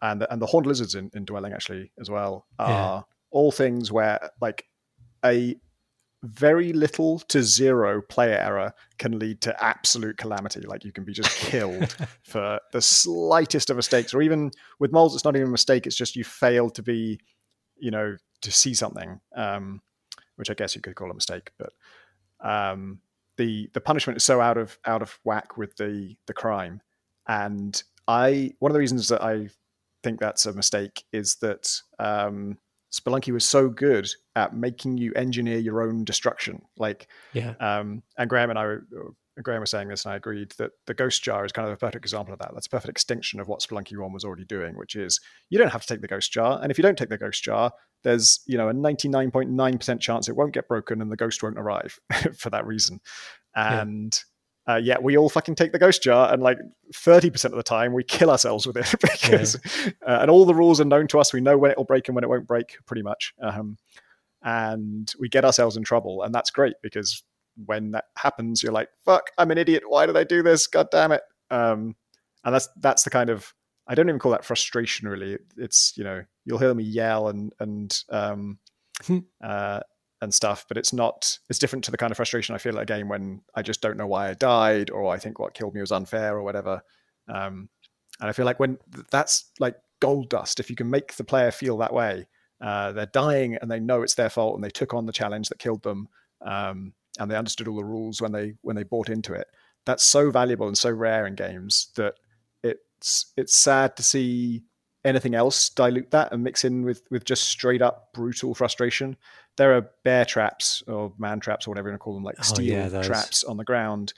and 0.00 0.20
the, 0.20 0.32
and 0.32 0.42
the 0.42 0.46
horned 0.46 0.66
lizards 0.66 0.94
in, 0.94 1.10
in 1.14 1.24
dwelling 1.24 1.52
actually 1.52 1.92
as 2.00 2.10
well 2.10 2.46
are 2.58 2.70
yeah. 2.70 3.02
all 3.30 3.52
things 3.52 3.92
where 3.92 4.30
like 4.40 4.66
a 5.24 5.56
very 6.22 6.72
little 6.72 7.18
to 7.18 7.42
zero 7.42 8.00
player 8.00 8.38
error 8.38 8.72
can 8.98 9.18
lead 9.18 9.40
to 9.40 9.64
absolute 9.64 10.16
calamity. 10.16 10.60
Like 10.60 10.84
you 10.84 10.92
can 10.92 11.04
be 11.04 11.12
just 11.12 11.36
killed 11.36 11.96
for 12.22 12.60
the 12.72 12.80
slightest 12.80 13.70
of 13.70 13.76
mistakes, 13.76 14.14
or 14.14 14.22
even 14.22 14.50
with 14.78 14.92
moles, 14.92 15.14
it's 15.14 15.24
not 15.24 15.34
even 15.34 15.48
a 15.48 15.52
mistake. 15.52 15.86
It's 15.86 15.96
just 15.96 16.16
you 16.16 16.24
fail 16.24 16.70
to 16.70 16.82
be, 16.82 17.18
you 17.76 17.90
know, 17.90 18.16
to 18.42 18.52
see 18.52 18.74
something, 18.74 19.20
um, 19.34 19.80
which 20.36 20.50
I 20.50 20.54
guess 20.54 20.76
you 20.76 20.80
could 20.80 20.94
call 20.94 21.10
a 21.10 21.14
mistake. 21.14 21.50
But 21.58 21.72
um, 22.40 23.00
the 23.36 23.68
the 23.72 23.80
punishment 23.80 24.16
is 24.16 24.24
so 24.24 24.40
out 24.40 24.58
of 24.58 24.78
out 24.84 25.02
of 25.02 25.18
whack 25.24 25.56
with 25.56 25.76
the 25.76 26.14
the 26.26 26.34
crime, 26.34 26.80
and 27.26 27.82
I 28.06 28.52
one 28.60 28.70
of 28.70 28.74
the 28.74 28.80
reasons 28.80 29.08
that 29.08 29.22
I 29.22 29.48
think 30.04 30.20
that's 30.20 30.46
a 30.46 30.52
mistake 30.52 31.04
is 31.12 31.36
that 31.36 31.68
um, 31.98 32.58
Spelunky 32.92 33.32
was 33.32 33.44
so 33.44 33.68
good 33.68 34.08
at 34.36 34.54
making 34.54 34.98
you 34.98 35.12
engineer 35.14 35.58
your 35.58 35.82
own 35.82 36.04
destruction. 36.04 36.62
Like, 36.76 37.08
yeah. 37.32 37.54
Um, 37.58 38.02
and 38.18 38.28
Graham 38.28 38.50
and 38.50 38.58
I, 38.58 38.64
were, 38.64 38.86
Graham 39.42 39.60
was 39.60 39.70
saying 39.70 39.88
this, 39.88 40.04
and 40.04 40.12
I 40.12 40.16
agreed 40.16 40.52
that 40.58 40.72
the 40.86 40.92
Ghost 40.92 41.22
Jar 41.22 41.44
is 41.44 41.52
kind 41.52 41.66
of 41.66 41.72
a 41.72 41.78
perfect 41.78 42.04
example 42.04 42.34
of 42.34 42.40
that. 42.40 42.50
That's 42.52 42.66
a 42.66 42.70
perfect 42.70 42.90
extinction 42.90 43.40
of 43.40 43.48
what 43.48 43.60
Spelunky 43.60 43.96
One 43.96 44.12
was 44.12 44.24
already 44.24 44.44
doing, 44.44 44.76
which 44.76 44.94
is 44.94 45.18
you 45.48 45.58
don't 45.58 45.72
have 45.72 45.82
to 45.82 45.86
take 45.86 46.02
the 46.02 46.08
Ghost 46.08 46.32
Jar, 46.32 46.60
and 46.62 46.70
if 46.70 46.76
you 46.76 46.82
don't 46.82 46.98
take 46.98 47.08
the 47.08 47.18
Ghost 47.18 47.42
Jar, 47.42 47.72
there's 48.04 48.40
you 48.46 48.58
know 48.58 48.68
a 48.68 48.74
99.9% 48.74 50.00
chance 50.00 50.28
it 50.28 50.36
won't 50.36 50.52
get 50.52 50.68
broken 50.68 51.00
and 51.00 51.10
the 51.10 51.16
ghost 51.16 51.42
won't 51.42 51.58
arrive 51.58 51.98
for 52.36 52.50
that 52.50 52.66
reason. 52.66 53.00
And 53.54 54.12
yeah 54.12 54.31
uh, 54.68 54.80
yeah, 54.82 54.96
we 55.00 55.16
all 55.16 55.28
fucking 55.28 55.56
take 55.56 55.72
the 55.72 55.78
ghost 55.78 56.02
jar, 56.02 56.32
and 56.32 56.42
like 56.42 56.58
thirty 56.94 57.30
percent 57.30 57.52
of 57.52 57.56
the 57.56 57.64
time, 57.64 57.92
we 57.92 58.04
kill 58.04 58.30
ourselves 58.30 58.66
with 58.66 58.76
it 58.76 58.94
because, 59.00 59.58
yeah. 59.84 59.92
uh, 60.06 60.18
and 60.20 60.30
all 60.30 60.44
the 60.44 60.54
rules 60.54 60.80
are 60.80 60.84
known 60.84 61.08
to 61.08 61.18
us. 61.18 61.32
We 61.32 61.40
know 61.40 61.58
when 61.58 61.70
it 61.70 61.76
will 61.76 61.84
break 61.84 62.08
and 62.08 62.14
when 62.14 62.24
it 62.24 62.30
won't 62.30 62.46
break, 62.46 62.76
pretty 62.86 63.02
much, 63.02 63.34
um, 63.40 63.76
and 64.42 65.12
we 65.18 65.28
get 65.28 65.44
ourselves 65.44 65.76
in 65.76 65.82
trouble, 65.82 66.22
and 66.22 66.34
that's 66.34 66.50
great 66.50 66.74
because 66.82 67.24
when 67.66 67.90
that 67.90 68.04
happens, 68.16 68.62
you're 68.62 68.72
like, 68.72 68.88
"Fuck, 69.04 69.30
I'm 69.36 69.50
an 69.50 69.58
idiot. 69.58 69.82
Why 69.86 70.06
did 70.06 70.16
I 70.16 70.24
do 70.24 70.42
this? 70.42 70.68
God 70.68 70.88
damn 70.92 71.12
it!" 71.12 71.22
Um, 71.50 71.96
and 72.44 72.54
that's 72.54 72.68
that's 72.76 73.02
the 73.02 73.10
kind 73.10 73.30
of 73.30 73.52
I 73.88 73.96
don't 73.96 74.08
even 74.08 74.20
call 74.20 74.32
that 74.32 74.44
frustration. 74.44 75.08
Really, 75.08 75.38
it's 75.56 75.92
you 75.96 76.04
know 76.04 76.22
you'll 76.44 76.58
hear 76.58 76.74
me 76.74 76.84
yell 76.84 77.28
and 77.28 77.52
and 77.58 78.02
um, 78.10 78.58
hmm. 79.04 79.18
uh, 79.42 79.80
and 80.22 80.32
stuff, 80.32 80.64
but 80.68 80.78
it's 80.78 80.92
not 80.92 81.38
it's 81.50 81.58
different 81.58 81.84
to 81.84 81.90
the 81.90 81.98
kind 81.98 82.12
of 82.12 82.16
frustration 82.16 82.54
I 82.54 82.58
feel 82.58 82.76
at 82.78 82.82
a 82.82 82.86
game 82.86 83.08
when 83.08 83.42
I 83.54 83.60
just 83.60 83.82
don't 83.82 83.98
know 83.98 84.06
why 84.06 84.30
I 84.30 84.34
died 84.34 84.88
or 84.90 85.12
I 85.12 85.18
think 85.18 85.38
what 85.38 85.52
killed 85.52 85.74
me 85.74 85.80
was 85.80 85.92
unfair 85.92 86.36
or 86.36 86.42
whatever. 86.42 86.80
Um, 87.28 87.68
and 88.20 88.30
I 88.30 88.32
feel 88.32 88.46
like 88.46 88.60
when 88.60 88.78
that's 89.10 89.50
like 89.58 89.76
gold 90.00 90.30
dust, 90.30 90.60
if 90.60 90.70
you 90.70 90.76
can 90.76 90.88
make 90.88 91.16
the 91.16 91.24
player 91.24 91.50
feel 91.50 91.76
that 91.78 91.92
way, 91.92 92.28
uh, 92.60 92.92
they're 92.92 93.06
dying 93.06 93.56
and 93.56 93.70
they 93.70 93.80
know 93.80 94.02
it's 94.02 94.14
their 94.14 94.30
fault 94.30 94.54
and 94.54 94.62
they 94.62 94.70
took 94.70 94.94
on 94.94 95.06
the 95.06 95.12
challenge 95.12 95.48
that 95.48 95.58
killed 95.58 95.82
them, 95.82 96.08
um, 96.46 96.92
and 97.18 97.30
they 97.30 97.36
understood 97.36 97.66
all 97.68 97.76
the 97.76 97.84
rules 97.84 98.22
when 98.22 98.32
they 98.32 98.54
when 98.62 98.76
they 98.76 98.84
bought 98.84 99.08
into 99.08 99.34
it. 99.34 99.48
that's 99.84 100.04
so 100.04 100.30
valuable 100.30 100.68
and 100.68 100.78
so 100.78 100.90
rare 100.90 101.26
in 101.26 101.34
games 101.34 101.88
that 101.96 102.14
it's 102.62 103.32
it's 103.36 103.54
sad 103.54 103.96
to 103.96 104.02
see 104.02 104.62
anything 105.04 105.34
else 105.34 105.68
dilute 105.70 106.10
that 106.12 106.32
and 106.32 106.44
mix 106.44 106.64
in 106.64 106.82
with 106.82 107.02
with 107.10 107.24
just 107.24 107.44
straight 107.44 107.82
up 107.82 108.12
brutal 108.14 108.54
frustration. 108.54 109.16
There 109.56 109.76
are 109.76 109.90
bear 110.04 110.24
traps 110.24 110.82
or 110.86 111.12
man 111.18 111.40
traps 111.40 111.66
or 111.66 111.70
whatever 111.70 111.88
you 111.88 111.92
want 111.92 112.00
to 112.00 112.04
call 112.04 112.14
them, 112.14 112.24
like 112.24 112.42
steel 112.44 112.74
oh, 112.74 112.88
yeah, 112.88 113.02
traps 113.02 113.44
on 113.44 113.56
the 113.56 113.64
ground 113.64 114.14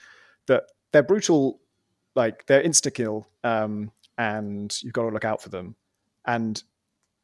that 0.47 0.63
they're 0.93 1.03
brutal, 1.03 1.59
like 2.15 2.45
they're 2.45 2.63
insta 2.63 2.93
kill, 2.93 3.27
um, 3.43 3.91
and 4.17 4.77
you've 4.81 4.93
got 4.93 5.03
to 5.03 5.09
look 5.09 5.25
out 5.25 5.41
for 5.41 5.49
them. 5.49 5.75
And 6.25 6.61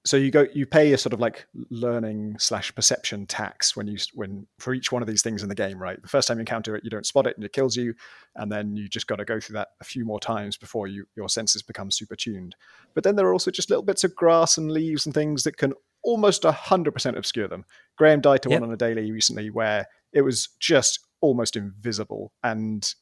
so 0.03 0.17
you 0.17 0.31
go 0.31 0.47
you 0.53 0.65
pay 0.65 0.93
a 0.93 0.97
sort 0.97 1.13
of 1.13 1.19
like 1.19 1.45
learning 1.69 2.35
slash 2.39 2.73
perception 2.73 3.25
tax 3.27 3.75
when 3.75 3.87
you 3.87 3.97
when 4.13 4.47
for 4.57 4.73
each 4.73 4.91
one 4.91 5.01
of 5.01 5.07
these 5.07 5.21
things 5.21 5.43
in 5.43 5.49
the 5.49 5.55
game 5.55 5.79
right? 5.79 6.01
The 6.01 6.07
first 6.07 6.27
time 6.27 6.37
you 6.37 6.41
encounter 6.41 6.75
it 6.75 6.83
you 6.83 6.89
don't 6.89 7.05
spot 7.05 7.27
it 7.27 7.35
and 7.35 7.45
it 7.45 7.53
kills 7.53 7.75
you 7.75 7.93
and 8.35 8.51
then 8.51 8.75
you 8.75 8.89
just 8.89 9.07
got 9.07 9.17
to 9.17 9.25
go 9.25 9.39
through 9.39 9.55
that 9.55 9.69
a 9.79 9.83
few 9.83 10.03
more 10.03 10.19
times 10.19 10.57
before 10.57 10.87
you 10.87 11.05
your 11.15 11.29
senses 11.29 11.61
become 11.61 11.91
super 11.91 12.15
tuned 12.15 12.55
but 12.95 13.03
then 13.03 13.15
there 13.15 13.27
are 13.27 13.33
also 13.33 13.51
just 13.51 13.69
little 13.69 13.83
bits 13.83 14.03
of 14.03 14.15
grass 14.15 14.57
and 14.57 14.71
leaves 14.71 15.05
and 15.05 15.13
things 15.13 15.43
that 15.43 15.57
can 15.57 15.73
almost 16.03 16.43
100% 16.43 17.17
obscure 17.17 17.47
them 17.47 17.65
graham 17.97 18.21
died 18.21 18.41
to 18.41 18.49
yep. 18.49 18.61
one 18.61 18.69
on 18.69 18.73
a 18.73 18.77
daily 18.77 19.11
recently 19.11 19.49
where 19.49 19.87
it 20.13 20.21
was 20.21 20.49
just 20.59 20.99
almost 21.21 21.55
invisible 21.55 22.31
and 22.43 22.95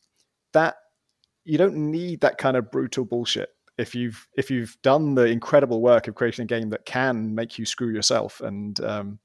that 0.53 0.75
you 1.45 1.57
don't 1.57 1.75
need 1.75 2.21
that 2.21 2.37
kind 2.37 2.57
of 2.57 2.69
brutal 2.69 3.05
bullshit 3.05 3.49
if 3.79 3.95
you've 3.95 4.27
if 4.35 4.51
you've 4.51 4.77
done 4.83 5.15
the 5.15 5.25
incredible 5.25 5.81
work 5.81 6.07
of 6.07 6.15
creating 6.15 6.43
a 6.43 6.45
game 6.45 6.69
that 6.69 6.85
can 6.85 7.33
make 7.33 7.57
you 7.57 7.65
screw 7.65 7.89
yourself 7.89 8.41
and 8.41 8.81
um, 8.81 9.19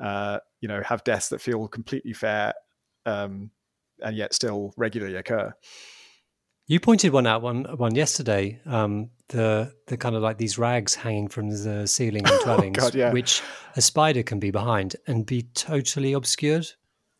uh, 0.00 0.38
you 0.60 0.68
know 0.68 0.80
have 0.84 1.02
deaths 1.02 1.28
that 1.28 1.40
feel 1.40 1.66
completely 1.66 2.12
fair 2.12 2.54
um, 3.04 3.50
and 4.00 4.16
yet 4.16 4.32
still 4.32 4.72
regularly 4.76 5.16
occur. 5.16 5.52
You 6.70 6.78
pointed 6.78 7.12
one 7.12 7.26
out 7.26 7.42
one 7.42 7.64
one 7.64 7.96
yesterday. 7.96 8.60
Um, 8.64 9.10
the 9.26 9.74
the 9.88 9.96
kind 9.96 10.14
of 10.14 10.22
like 10.22 10.38
these 10.38 10.56
rags 10.56 10.94
hanging 10.94 11.26
from 11.26 11.48
the 11.48 11.84
ceiling 11.88 12.24
in 12.24 12.38
dwellings, 12.44 12.78
oh 12.80 12.82
God, 12.82 12.94
yeah. 12.94 13.12
which 13.12 13.42
a 13.74 13.80
spider 13.80 14.22
can 14.22 14.38
be 14.38 14.52
behind 14.52 14.94
and 15.08 15.26
be 15.26 15.42
totally 15.42 16.12
obscured. 16.12 16.68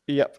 Yep, 0.06 0.38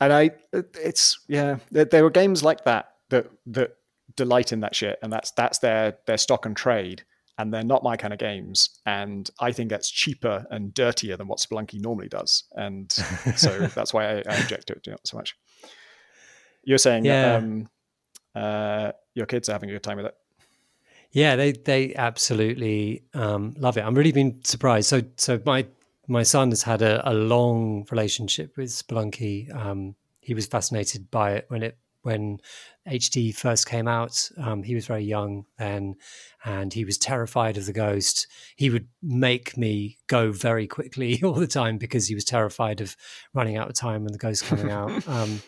and 0.00 0.12
I 0.12 0.30
it's 0.52 1.18
yeah 1.26 1.56
there, 1.72 1.84
there 1.84 2.04
were 2.04 2.10
games 2.10 2.44
like 2.44 2.62
that 2.64 2.92
that 3.08 3.26
that 3.46 3.72
delight 4.14 4.52
in 4.52 4.60
that 4.60 4.76
shit, 4.76 5.00
and 5.02 5.12
that's 5.12 5.32
that's 5.32 5.58
their 5.58 5.98
their 6.06 6.16
stock 6.16 6.46
and 6.46 6.56
trade. 6.56 7.02
And 7.36 7.52
they're 7.52 7.64
not 7.64 7.82
my 7.82 7.96
kind 7.96 8.12
of 8.12 8.20
games, 8.20 8.78
and 8.86 9.28
I 9.40 9.50
think 9.50 9.68
that's 9.68 9.90
cheaper 9.90 10.46
and 10.52 10.72
dirtier 10.72 11.16
than 11.16 11.26
what 11.26 11.40
Spelunky 11.40 11.80
normally 11.80 12.08
does, 12.08 12.44
and 12.52 12.92
so 13.34 13.66
that's 13.74 13.92
why 13.92 14.04
I, 14.04 14.22
I 14.28 14.36
object 14.36 14.68
to 14.68 14.92
it 14.92 15.00
so 15.02 15.16
much. 15.16 15.34
You're 16.62 16.78
saying 16.78 17.04
yeah. 17.04 17.34
um, 17.34 17.68
uh, 18.34 18.92
your 19.14 19.26
kids 19.26 19.48
are 19.48 19.52
having 19.52 19.70
a 19.70 19.72
good 19.72 19.82
time 19.82 19.96
with 19.96 20.06
it. 20.06 20.16
Yeah, 21.12 21.36
they 21.36 21.52
they 21.52 21.94
absolutely 21.94 23.04
um, 23.14 23.54
love 23.56 23.76
it. 23.76 23.82
I'm 23.82 23.94
really 23.94 24.12
been 24.12 24.42
surprised. 24.42 24.88
So 24.88 25.02
so 25.16 25.40
my 25.46 25.66
my 26.08 26.22
son 26.22 26.50
has 26.50 26.62
had 26.62 26.82
a, 26.82 27.08
a 27.08 27.14
long 27.14 27.86
relationship 27.90 28.56
with 28.56 28.70
Spelunky. 28.70 29.54
Um, 29.54 29.94
he 30.20 30.34
was 30.34 30.46
fascinated 30.46 31.10
by 31.10 31.32
it 31.32 31.44
when 31.48 31.62
it 31.62 31.78
when 32.02 32.38
HD 32.86 33.34
first 33.34 33.66
came 33.66 33.88
out. 33.88 34.28
Um, 34.36 34.62
he 34.62 34.74
was 34.74 34.86
very 34.86 35.04
young 35.04 35.46
then, 35.58 35.94
and 36.44 36.72
he 36.72 36.84
was 36.84 36.98
terrified 36.98 37.56
of 37.56 37.66
the 37.66 37.72
ghost. 37.72 38.26
He 38.56 38.68
would 38.68 38.88
make 39.02 39.56
me 39.56 39.98
go 40.06 40.32
very 40.32 40.66
quickly 40.66 41.20
all 41.24 41.34
the 41.34 41.46
time 41.46 41.78
because 41.78 42.06
he 42.08 42.14
was 42.14 42.24
terrified 42.24 42.80
of 42.80 42.96
running 43.32 43.56
out 43.56 43.68
of 43.68 43.74
time 43.74 44.04
and 44.04 44.14
the 44.14 44.18
ghost 44.18 44.44
coming 44.44 44.70
out. 44.70 44.90
Um, 45.14 45.42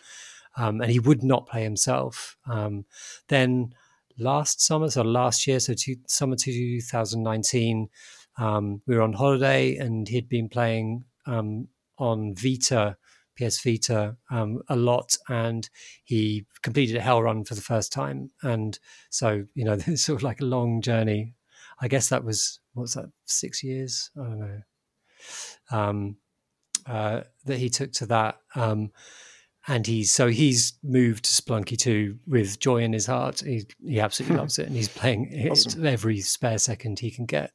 um, 0.57 0.81
and 0.81 0.91
he 0.91 0.99
would 0.99 1.23
not 1.23 1.47
play 1.47 1.63
himself. 1.63 2.35
Um, 2.49 2.85
then 3.29 3.73
last 4.17 4.61
summer, 4.61 4.89
so 4.89 5.03
last 5.03 5.47
year, 5.47 5.59
so 5.59 5.73
two, 5.73 5.95
summer 6.07 6.35
2019, 6.35 7.89
um, 8.37 8.81
we 8.85 8.95
were 8.95 9.01
on 9.01 9.13
holiday 9.13 9.77
and 9.77 10.07
he'd 10.07 10.29
been 10.29 10.49
playing 10.49 11.05
um, 11.25 11.67
on 11.97 12.35
Vita 12.35 12.97
PS 13.37 13.61
Vita 13.63 14.17
um, 14.31 14.61
a 14.67 14.75
lot, 14.75 15.15
and 15.29 15.69
he 16.03 16.45
completed 16.63 16.95
a 16.95 17.01
Hell 17.01 17.21
Run 17.21 17.43
for 17.43 17.55
the 17.55 17.61
first 17.61 17.93
time. 17.93 18.31
And 18.41 18.77
so, 19.09 19.45
you 19.53 19.63
know, 19.63 19.73
it's 19.87 20.03
sort 20.05 20.19
of 20.19 20.23
like 20.23 20.41
a 20.41 20.45
long 20.45 20.81
journey. 20.81 21.35
I 21.79 21.87
guess 21.87 22.09
that 22.09 22.23
was 22.23 22.59
what's 22.73 22.95
that 22.95 23.11
six 23.25 23.63
years? 23.63 24.09
I 24.19 24.23
don't 24.23 24.39
know. 24.39 24.61
Um, 25.71 26.17
uh, 26.85 27.21
that 27.45 27.57
he 27.57 27.69
took 27.69 27.91
to 27.93 28.05
that. 28.07 28.37
Um, 28.55 28.91
and 29.67 29.85
he's 29.85 30.11
so 30.11 30.27
he's 30.27 30.73
moved 30.83 31.25
to 31.25 31.31
Spelunky 31.31 31.77
2 31.77 32.17
with 32.25 32.59
joy 32.59 32.77
in 32.77 32.93
his 32.93 33.05
heart. 33.05 33.41
He 33.41 33.65
he 33.85 33.99
absolutely 33.99 34.37
loves 34.41 34.57
it, 34.59 34.67
and 34.67 34.75
he's 34.75 34.87
playing 34.87 35.47
awesome. 35.49 35.85
it 35.85 35.91
every 35.91 36.21
spare 36.21 36.57
second 36.57 36.99
he 36.99 37.11
can 37.11 37.25
get, 37.25 37.51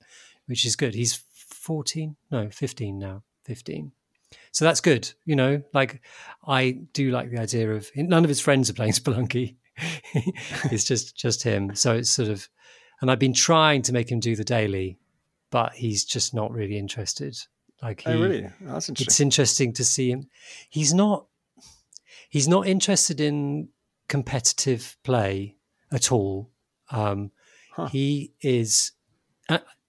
which 0.47 0.65
is 0.67 0.77
good. 0.77 0.95
He's 0.95 1.23
fourteen, 1.33 2.17
no, 2.31 2.51
fifteen 2.51 2.99
now, 2.99 3.23
fifteen. 3.45 3.93
So 4.51 4.65
that's 4.65 4.81
good. 4.81 5.11
You 5.25 5.37
know, 5.37 5.63
like 5.73 6.03
I 6.47 6.83
do 6.93 7.11
like 7.11 7.31
the 7.31 7.41
idea 7.41 7.73
of 7.73 7.91
none 7.97 8.25
of 8.25 8.29
his 8.29 8.41
friends 8.41 8.69
are 8.69 8.75
playing 8.75 8.93
Spelunky. 8.93 9.57
it's 10.71 10.85
just 10.85 11.17
just 11.17 11.43
him. 11.43 11.75
So 11.75 11.95
it's 11.95 12.11
sort 12.11 12.29
of, 12.29 12.47
and 13.01 13.11
I've 13.11 13.19
been 13.19 13.35
trying 13.35 13.83
to 13.83 13.93
make 13.93 14.11
him 14.11 14.21
do 14.21 14.37
the 14.37 14.45
daily, 14.45 14.99
but 15.51 15.73
he's 15.73 16.05
just 16.05 16.35
not 16.35 16.53
really 16.53 16.77
interested. 16.77 17.39
Like, 17.83 18.03
oh, 18.07 18.13
he, 18.13 18.19
oh 18.19 18.23
really? 18.23 18.45
Oh, 18.45 18.75
that's 18.75 18.89
interesting. 18.89 19.07
It's 19.07 19.21
interesting 19.21 19.73
to 19.75 19.85
see 19.85 20.11
him. 20.11 20.29
He's 20.69 20.93
not. 20.93 21.27
He's 22.33 22.49
not 22.49 22.67
interested 22.67 23.21
in 23.21 23.69
competitive 24.09 24.97
play 25.03 25.57
at 25.93 26.11
all. 26.11 26.49
Um, 26.91 27.31
huh. 27.73 27.89
He 27.89 28.33
is, 28.41 28.93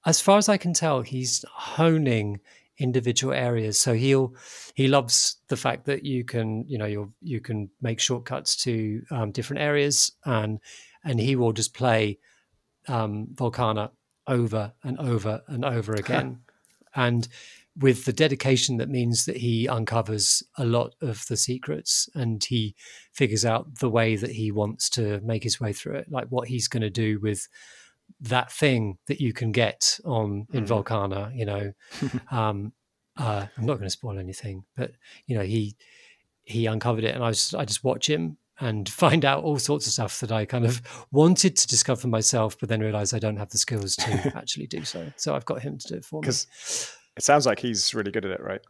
as 0.05 0.19
far 0.19 0.37
as 0.37 0.49
I 0.49 0.57
can 0.57 0.73
tell, 0.73 1.03
he's 1.03 1.45
honing 1.49 2.41
individual 2.77 3.33
areas. 3.33 3.79
So 3.79 3.93
he'll 3.93 4.35
he 4.73 4.89
loves 4.89 5.37
the 5.47 5.55
fact 5.55 5.85
that 5.85 6.03
you 6.03 6.25
can 6.25 6.65
you 6.67 6.77
know 6.77 6.85
you 6.85 7.13
you 7.21 7.39
can 7.39 7.69
make 7.81 8.01
shortcuts 8.01 8.57
to 8.63 9.03
um, 9.09 9.31
different 9.31 9.61
areas, 9.61 10.11
and 10.25 10.59
and 11.05 11.21
he 11.21 11.37
will 11.37 11.53
just 11.53 11.73
play 11.73 12.19
um, 12.89 13.27
Volcana 13.35 13.91
over 14.27 14.73
and 14.83 14.99
over 14.99 15.43
and 15.47 15.63
over 15.63 15.93
again, 16.03 16.39
and 16.93 17.29
with 17.77 18.05
the 18.05 18.13
dedication 18.13 18.77
that 18.77 18.89
means 18.89 19.25
that 19.25 19.37
he 19.37 19.67
uncovers 19.67 20.43
a 20.57 20.65
lot 20.65 20.93
of 21.01 21.25
the 21.27 21.37
secrets 21.37 22.07
and 22.13 22.43
he 22.43 22.75
figures 23.11 23.45
out 23.45 23.79
the 23.79 23.89
way 23.89 24.15
that 24.15 24.31
he 24.31 24.51
wants 24.51 24.89
to 24.91 25.19
make 25.21 25.43
his 25.43 25.59
way 25.59 25.73
through 25.73 25.95
it, 25.95 26.11
like 26.11 26.27
what 26.27 26.47
he's 26.47 26.67
going 26.67 26.81
to 26.81 26.89
do 26.89 27.19
with 27.19 27.47
that 28.21 28.51
thing 28.51 28.97
that 29.07 29.19
you 29.19 29.33
can 29.33 29.51
get 29.51 29.99
on 30.05 30.47
in 30.53 30.65
mm. 30.65 30.67
Volcana, 30.67 31.35
you 31.35 31.45
know. 31.45 31.73
um, 32.31 32.73
uh, 33.17 33.45
I'm 33.57 33.65
not 33.65 33.75
going 33.75 33.87
to 33.87 33.89
spoil 33.89 34.17
anything, 34.17 34.63
but 34.75 34.91
you 35.27 35.35
know, 35.35 35.43
he 35.43 35.75
he 36.43 36.65
uncovered 36.65 37.03
it, 37.03 37.15
and 37.15 37.23
I 37.23 37.27
was 37.27 37.53
I 37.53 37.65
just 37.65 37.83
watch 37.83 38.09
him 38.09 38.37
and 38.59 38.87
find 38.89 39.25
out 39.25 39.43
all 39.43 39.59
sorts 39.59 39.87
of 39.87 39.93
stuff 39.93 40.19
that 40.19 40.31
I 40.31 40.45
kind 40.45 40.65
of 40.65 40.81
wanted 41.11 41.55
to 41.57 41.67
discover 41.67 42.07
myself, 42.07 42.57
but 42.59 42.69
then 42.69 42.81
realized 42.81 43.13
I 43.13 43.19
don't 43.19 43.37
have 43.37 43.49
the 43.49 43.57
skills 43.57 43.95
to 43.97 44.33
actually 44.35 44.67
do 44.67 44.83
so. 44.83 45.11
So 45.15 45.35
I've 45.35 45.45
got 45.45 45.61
him 45.61 45.77
to 45.77 45.87
do 45.87 45.95
it 45.95 46.05
for 46.05 46.21
me. 46.21 46.27
It 47.15 47.23
sounds 47.23 47.45
like 47.45 47.59
he's 47.59 47.93
really 47.93 48.11
good 48.11 48.25
at 48.25 48.31
it, 48.31 48.41
right? 48.41 48.61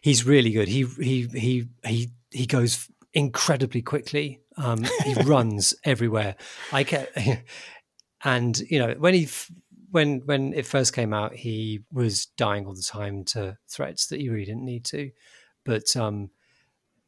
He's 0.00 0.26
really 0.26 0.50
good. 0.50 0.68
He 0.68 0.84
he 0.84 1.26
he 1.28 1.68
he 1.84 2.10
he 2.30 2.46
goes 2.46 2.88
incredibly 3.14 3.82
quickly. 3.82 4.40
Um, 4.56 4.84
he 5.04 5.14
runs 5.24 5.74
everywhere. 5.84 6.36
I 6.72 6.84
can 6.84 7.06
and 8.24 8.58
you 8.60 8.78
know 8.78 8.94
when 8.98 9.14
he 9.14 9.28
when 9.90 10.20
when 10.24 10.52
it 10.54 10.66
first 10.66 10.92
came 10.92 11.12
out, 11.12 11.34
he 11.34 11.80
was 11.92 12.26
dying 12.26 12.66
all 12.66 12.74
the 12.74 12.82
time 12.82 13.24
to 13.26 13.58
threats 13.68 14.06
that 14.06 14.20
he 14.20 14.28
really 14.28 14.46
didn't 14.46 14.64
need 14.64 14.84
to, 14.86 15.10
but 15.64 15.94
um, 15.96 16.30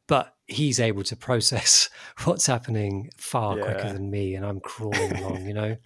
but 0.07 0.35
he's 0.47 0.79
able 0.79 1.03
to 1.05 1.17
process 1.17 1.89
what's 2.25 2.47
happening 2.47 3.11
far 3.17 3.59
yeah. 3.59 3.65
quicker 3.65 3.93
than 3.93 4.11
me, 4.11 4.35
and 4.35 4.45
I'm 4.45 4.61
crawling 4.61 5.17
along. 5.17 5.47
You 5.47 5.55
know. 5.55 5.77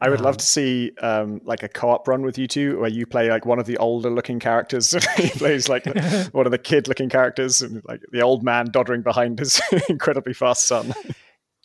I 0.00 0.08
would 0.08 0.20
um, 0.20 0.24
love 0.24 0.36
to 0.38 0.46
see 0.46 0.92
um, 1.00 1.40
like 1.44 1.62
a 1.62 1.68
co-op 1.68 2.08
run 2.08 2.22
with 2.22 2.38
you 2.38 2.46
two, 2.46 2.78
where 2.78 2.90
you 2.90 3.06
play 3.06 3.30
like 3.30 3.44
one 3.44 3.58
of 3.58 3.66
the 3.66 3.76
older-looking 3.76 4.40
characters, 4.40 4.94
and 4.94 5.04
he 5.16 5.30
plays 5.30 5.68
like 5.68 5.84
one 6.32 6.46
of 6.46 6.52
the 6.52 6.58
kid-looking 6.58 7.08
characters, 7.08 7.62
and 7.62 7.82
like 7.86 8.00
the 8.12 8.22
old 8.22 8.42
man 8.42 8.66
doddering 8.70 9.02
behind 9.02 9.38
his 9.38 9.60
incredibly 9.88 10.32
fast 10.32 10.66
son. 10.66 10.94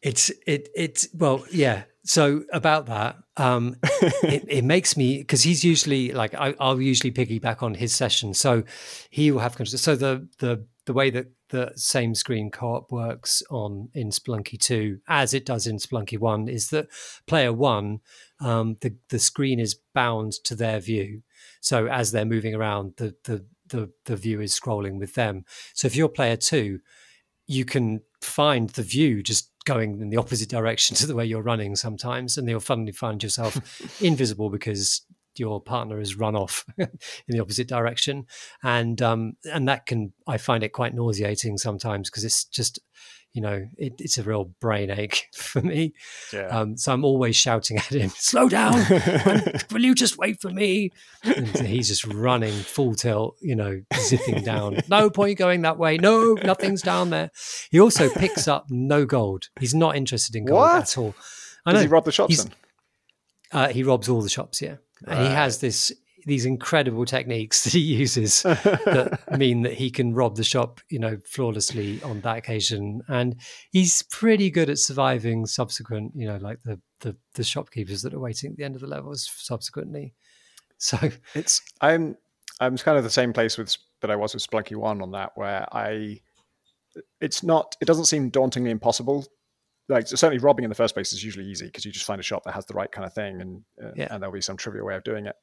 It's 0.03 0.31
it 0.45 0.69
it's 0.75 1.07
well 1.13 1.45
yeah 1.51 1.83
so 2.05 2.43
about 2.53 2.85
that, 2.85 3.17
um, 3.35 3.77
it, 3.83 4.45
it, 4.47 4.63
makes 4.63 4.95
me 4.95 5.17
because 5.17 5.41
he's 5.41 5.63
usually 5.63 6.11
like 6.11 6.35
I, 6.35 6.53
will 6.59 6.81
usually 6.81 7.11
piggyback 7.11 7.63
on 7.63 7.73
his 7.73 7.95
session, 7.95 8.35
so 8.35 8.63
he 9.09 9.31
will 9.31 9.39
have 9.39 9.57
control. 9.57 9.79
So 9.79 9.95
the 9.95 10.27
the 10.37 10.65
the 10.85 10.93
way 10.93 11.09
that 11.09 11.31
the 11.49 11.71
same 11.75 12.13
screen 12.13 12.51
co-op 12.51 12.91
works 12.91 13.41
on 13.49 13.89
in 13.95 14.11
Spelunky 14.11 14.59
two, 14.59 14.99
as 15.07 15.33
it 15.33 15.45
does 15.45 15.65
in 15.65 15.77
Spelunky 15.77 16.19
one, 16.19 16.47
is 16.47 16.69
that 16.69 16.87
player 17.25 17.51
one, 17.51 18.01
um, 18.39 18.77
the 18.81 18.95
the 19.09 19.19
screen 19.19 19.59
is 19.59 19.79
bound 19.93 20.33
to 20.45 20.55
their 20.55 20.79
view. 20.79 21.23
So 21.61 21.87
as 21.87 22.11
they're 22.11 22.25
moving 22.25 22.55
around, 22.55 22.93
the 22.97 23.15
the 23.23 23.45
the, 23.67 23.91
the 24.05 24.15
view 24.15 24.41
is 24.41 24.57
scrolling 24.57 24.99
with 24.99 25.15
them. 25.15 25.43
So 25.73 25.87
if 25.87 25.95
you're 25.95 26.09
player 26.09 26.37
two, 26.37 26.79
you 27.47 27.65
can 27.65 28.01
find 28.21 28.69
the 28.69 28.83
view 28.83 29.23
just 29.23 29.51
going 29.65 29.99
in 30.01 30.09
the 30.09 30.17
opposite 30.17 30.49
direction 30.49 30.95
to 30.97 31.07
the 31.07 31.15
way 31.15 31.25
you're 31.25 31.41
running 31.41 31.75
sometimes, 31.75 32.37
and 32.37 32.47
you'll 32.47 32.59
suddenly 32.59 32.91
find 32.91 33.21
yourself 33.21 34.01
invisible 34.01 34.49
because 34.49 35.01
your 35.37 35.59
partner 35.59 35.99
has 35.99 36.15
run 36.15 36.35
off 36.35 36.65
in 36.77 36.87
the 37.27 37.39
opposite 37.39 37.67
direction, 37.67 38.25
and 38.63 39.01
um, 39.01 39.33
and 39.51 39.67
that 39.67 39.85
can 39.85 40.13
I 40.27 40.37
find 40.37 40.63
it 40.63 40.69
quite 40.69 40.93
nauseating 40.93 41.57
sometimes 41.57 42.09
because 42.09 42.23
it's 42.23 42.45
just 42.45 42.79
you 43.35 43.41
know 43.41 43.67
it, 43.77 43.93
it's 43.99 44.17
a 44.17 44.23
real 44.23 44.45
brain 44.61 44.89
ache 44.89 45.27
for 45.35 45.61
me. 45.61 45.93
Yeah. 46.31 46.47
Um, 46.47 46.77
so 46.77 46.93
I'm 46.93 47.03
always 47.03 47.35
shouting 47.35 47.77
at 47.77 47.83
him, 47.93 48.09
"Slow 48.15 48.47
down! 48.47 48.73
will 49.71 49.81
you 49.81 49.93
just 49.93 50.17
wait 50.17 50.39
for 50.41 50.49
me?" 50.49 50.91
And 51.23 51.47
he's 51.67 51.89
just 51.89 52.05
running 52.05 52.53
full 52.53 52.95
tilt, 52.95 53.35
you 53.41 53.55
know, 53.55 53.81
zipping 53.95 54.43
down. 54.43 54.77
No 54.89 55.09
point 55.09 55.37
going 55.37 55.63
that 55.63 55.77
way. 55.77 55.97
No, 55.97 56.33
nothing's 56.43 56.81
down 56.81 57.09
there. 57.09 57.29
He 57.71 57.79
also 57.79 58.09
picks 58.09 58.47
up 58.47 58.67
no 58.69 59.05
gold. 59.05 59.49
He's 59.59 59.73
not 59.75 59.95
interested 59.97 60.35
in 60.35 60.45
gold 60.45 60.59
What? 60.61 60.81
at 60.83 60.97
all. 60.97 61.13
I 61.65 61.71
Does 61.71 61.81
know. 61.81 61.87
he 61.87 61.91
rob 61.91 62.05
the 62.05 62.11
shops 62.11 62.43
then? 62.43 62.53
Uh, 63.51 63.67
he 63.69 63.83
robs 63.83 64.07
all 64.07 64.21
the 64.21 64.29
shops, 64.29 64.61
yeah. 64.61 64.75
And 65.05 65.19
he 65.19 65.33
has 65.33 65.59
this 65.59 65.91
these 66.25 66.45
incredible 66.45 67.05
techniques 67.05 67.63
that 67.65 67.73
he 67.73 67.79
uses 67.79 68.41
that 68.43 69.19
mean 69.37 69.61
that 69.61 69.73
he 69.73 69.89
can 69.91 70.13
rob 70.13 70.35
the 70.35 70.43
shop, 70.43 70.81
you 70.89 70.99
know, 70.99 71.17
flawlessly 71.25 72.01
on 72.03 72.21
that 72.21 72.37
occasion. 72.37 73.01
And 73.07 73.35
he's 73.71 74.01
pretty 74.03 74.49
good 74.49 74.69
at 74.69 74.79
surviving 74.79 75.45
subsequent, 75.45 76.13
you 76.15 76.27
know, 76.27 76.37
like 76.37 76.59
the 76.63 76.79
the, 77.01 77.15
the 77.35 77.43
shopkeepers 77.43 78.01
that 78.01 78.13
are 78.13 78.19
waiting 78.19 78.51
at 78.51 78.57
the 78.57 78.63
end 78.63 78.75
of 78.75 78.81
the 78.81 78.87
levels 78.87 79.29
subsequently. 79.35 80.13
So 80.77 80.97
It's 81.33 81.61
I'm 81.79 82.17
I'm 82.59 82.77
kind 82.77 82.97
of 82.97 83.03
the 83.05 83.09
same 83.09 83.31
place 83.31 83.57
with 83.57 83.77
that 84.01 84.11
I 84.11 84.15
was 84.17 84.33
with 84.33 84.45
Spelunky 84.45 84.75
One 84.75 85.01
on 85.01 85.11
that, 85.11 85.31
where 85.35 85.65
I 85.73 86.19
it's 87.21 87.43
not 87.43 87.75
it 87.81 87.85
doesn't 87.85 88.05
seem 88.05 88.29
dauntingly 88.29 88.71
impossible. 88.71 89.25
Like 89.87 90.07
certainly 90.07 90.39
robbing 90.39 90.63
in 90.65 90.69
the 90.69 90.75
first 90.75 90.93
place 90.95 91.13
is 91.13 91.23
usually 91.23 91.45
easy 91.45 91.65
because 91.67 91.85
you 91.85 91.91
just 91.91 92.05
find 92.05 92.19
a 92.19 92.23
shop 92.23 92.43
that 92.45 92.53
has 92.53 92.65
the 92.65 92.73
right 92.73 92.91
kind 92.91 93.05
of 93.05 93.13
thing, 93.13 93.39
and 93.41 93.61
uh, 93.83 93.91
Yeah. 93.95 94.07
and 94.11 94.21
there'll 94.21 94.33
be 94.33 94.41
some 94.41 94.57
trivial 94.57 94.85
way 94.85 94.95
of 94.95 95.03
doing 95.03 95.27
it. 95.27 95.35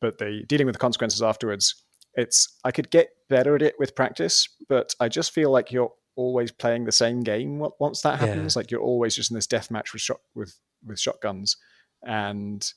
But 0.00 0.18
the 0.18 0.44
dealing 0.48 0.66
with 0.66 0.74
the 0.74 0.80
consequences 0.80 1.22
afterwards, 1.22 1.74
it's 2.14 2.58
I 2.64 2.70
could 2.70 2.90
get 2.90 3.08
better 3.28 3.54
at 3.54 3.62
it 3.62 3.74
with 3.78 3.94
practice, 3.94 4.48
but 4.68 4.94
I 5.00 5.08
just 5.08 5.32
feel 5.32 5.50
like 5.50 5.72
you're 5.72 5.92
always 6.16 6.52
playing 6.52 6.84
the 6.84 6.92
same 6.92 7.22
game 7.22 7.64
once 7.80 8.02
that 8.02 8.20
Yeah. 8.20 8.26
happens. 8.26 8.54
Like 8.56 8.70
you're 8.70 8.80
always 8.82 9.16
just 9.16 9.30
in 9.30 9.34
this 9.34 9.46
death 9.46 9.70
match 9.70 9.92
with 9.92 10.02
shot 10.02 10.20
with 10.34 10.54
with 10.86 11.00
shotguns, 11.00 11.56
and 12.06 12.70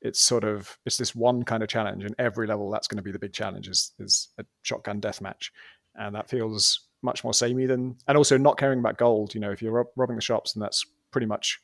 it's 0.00 0.20
sort 0.20 0.42
of 0.44 0.76
it's 0.84 0.96
this 0.96 1.14
one 1.14 1.44
kind 1.44 1.62
of 1.62 1.68
challenge 1.68 2.04
and 2.04 2.14
every 2.18 2.46
level 2.46 2.68
that's 2.70 2.88
going 2.88 2.96
to 2.96 3.02
be 3.02 3.12
the 3.12 3.18
big 3.20 3.32
challenge 3.32 3.68
is 3.68 3.92
is 4.00 4.28
a 4.38 4.44
shotgun 4.62 4.98
death 4.98 5.20
match 5.20 5.52
and 5.94 6.14
that 6.16 6.28
feels 6.28 6.88
much 7.02 7.22
more 7.22 7.32
samey 7.32 7.66
than 7.66 7.96
and 8.08 8.18
also 8.18 8.36
not 8.36 8.58
caring 8.58 8.80
about 8.80 8.98
gold 8.98 9.32
you 9.32 9.40
know 9.40 9.52
if 9.52 9.62
you're 9.62 9.70
rob- 9.72 9.86
robbing 9.94 10.16
the 10.16 10.22
shops 10.22 10.54
and 10.56 10.62
that's 10.62 10.84
pretty 11.12 11.26
much 11.26 11.60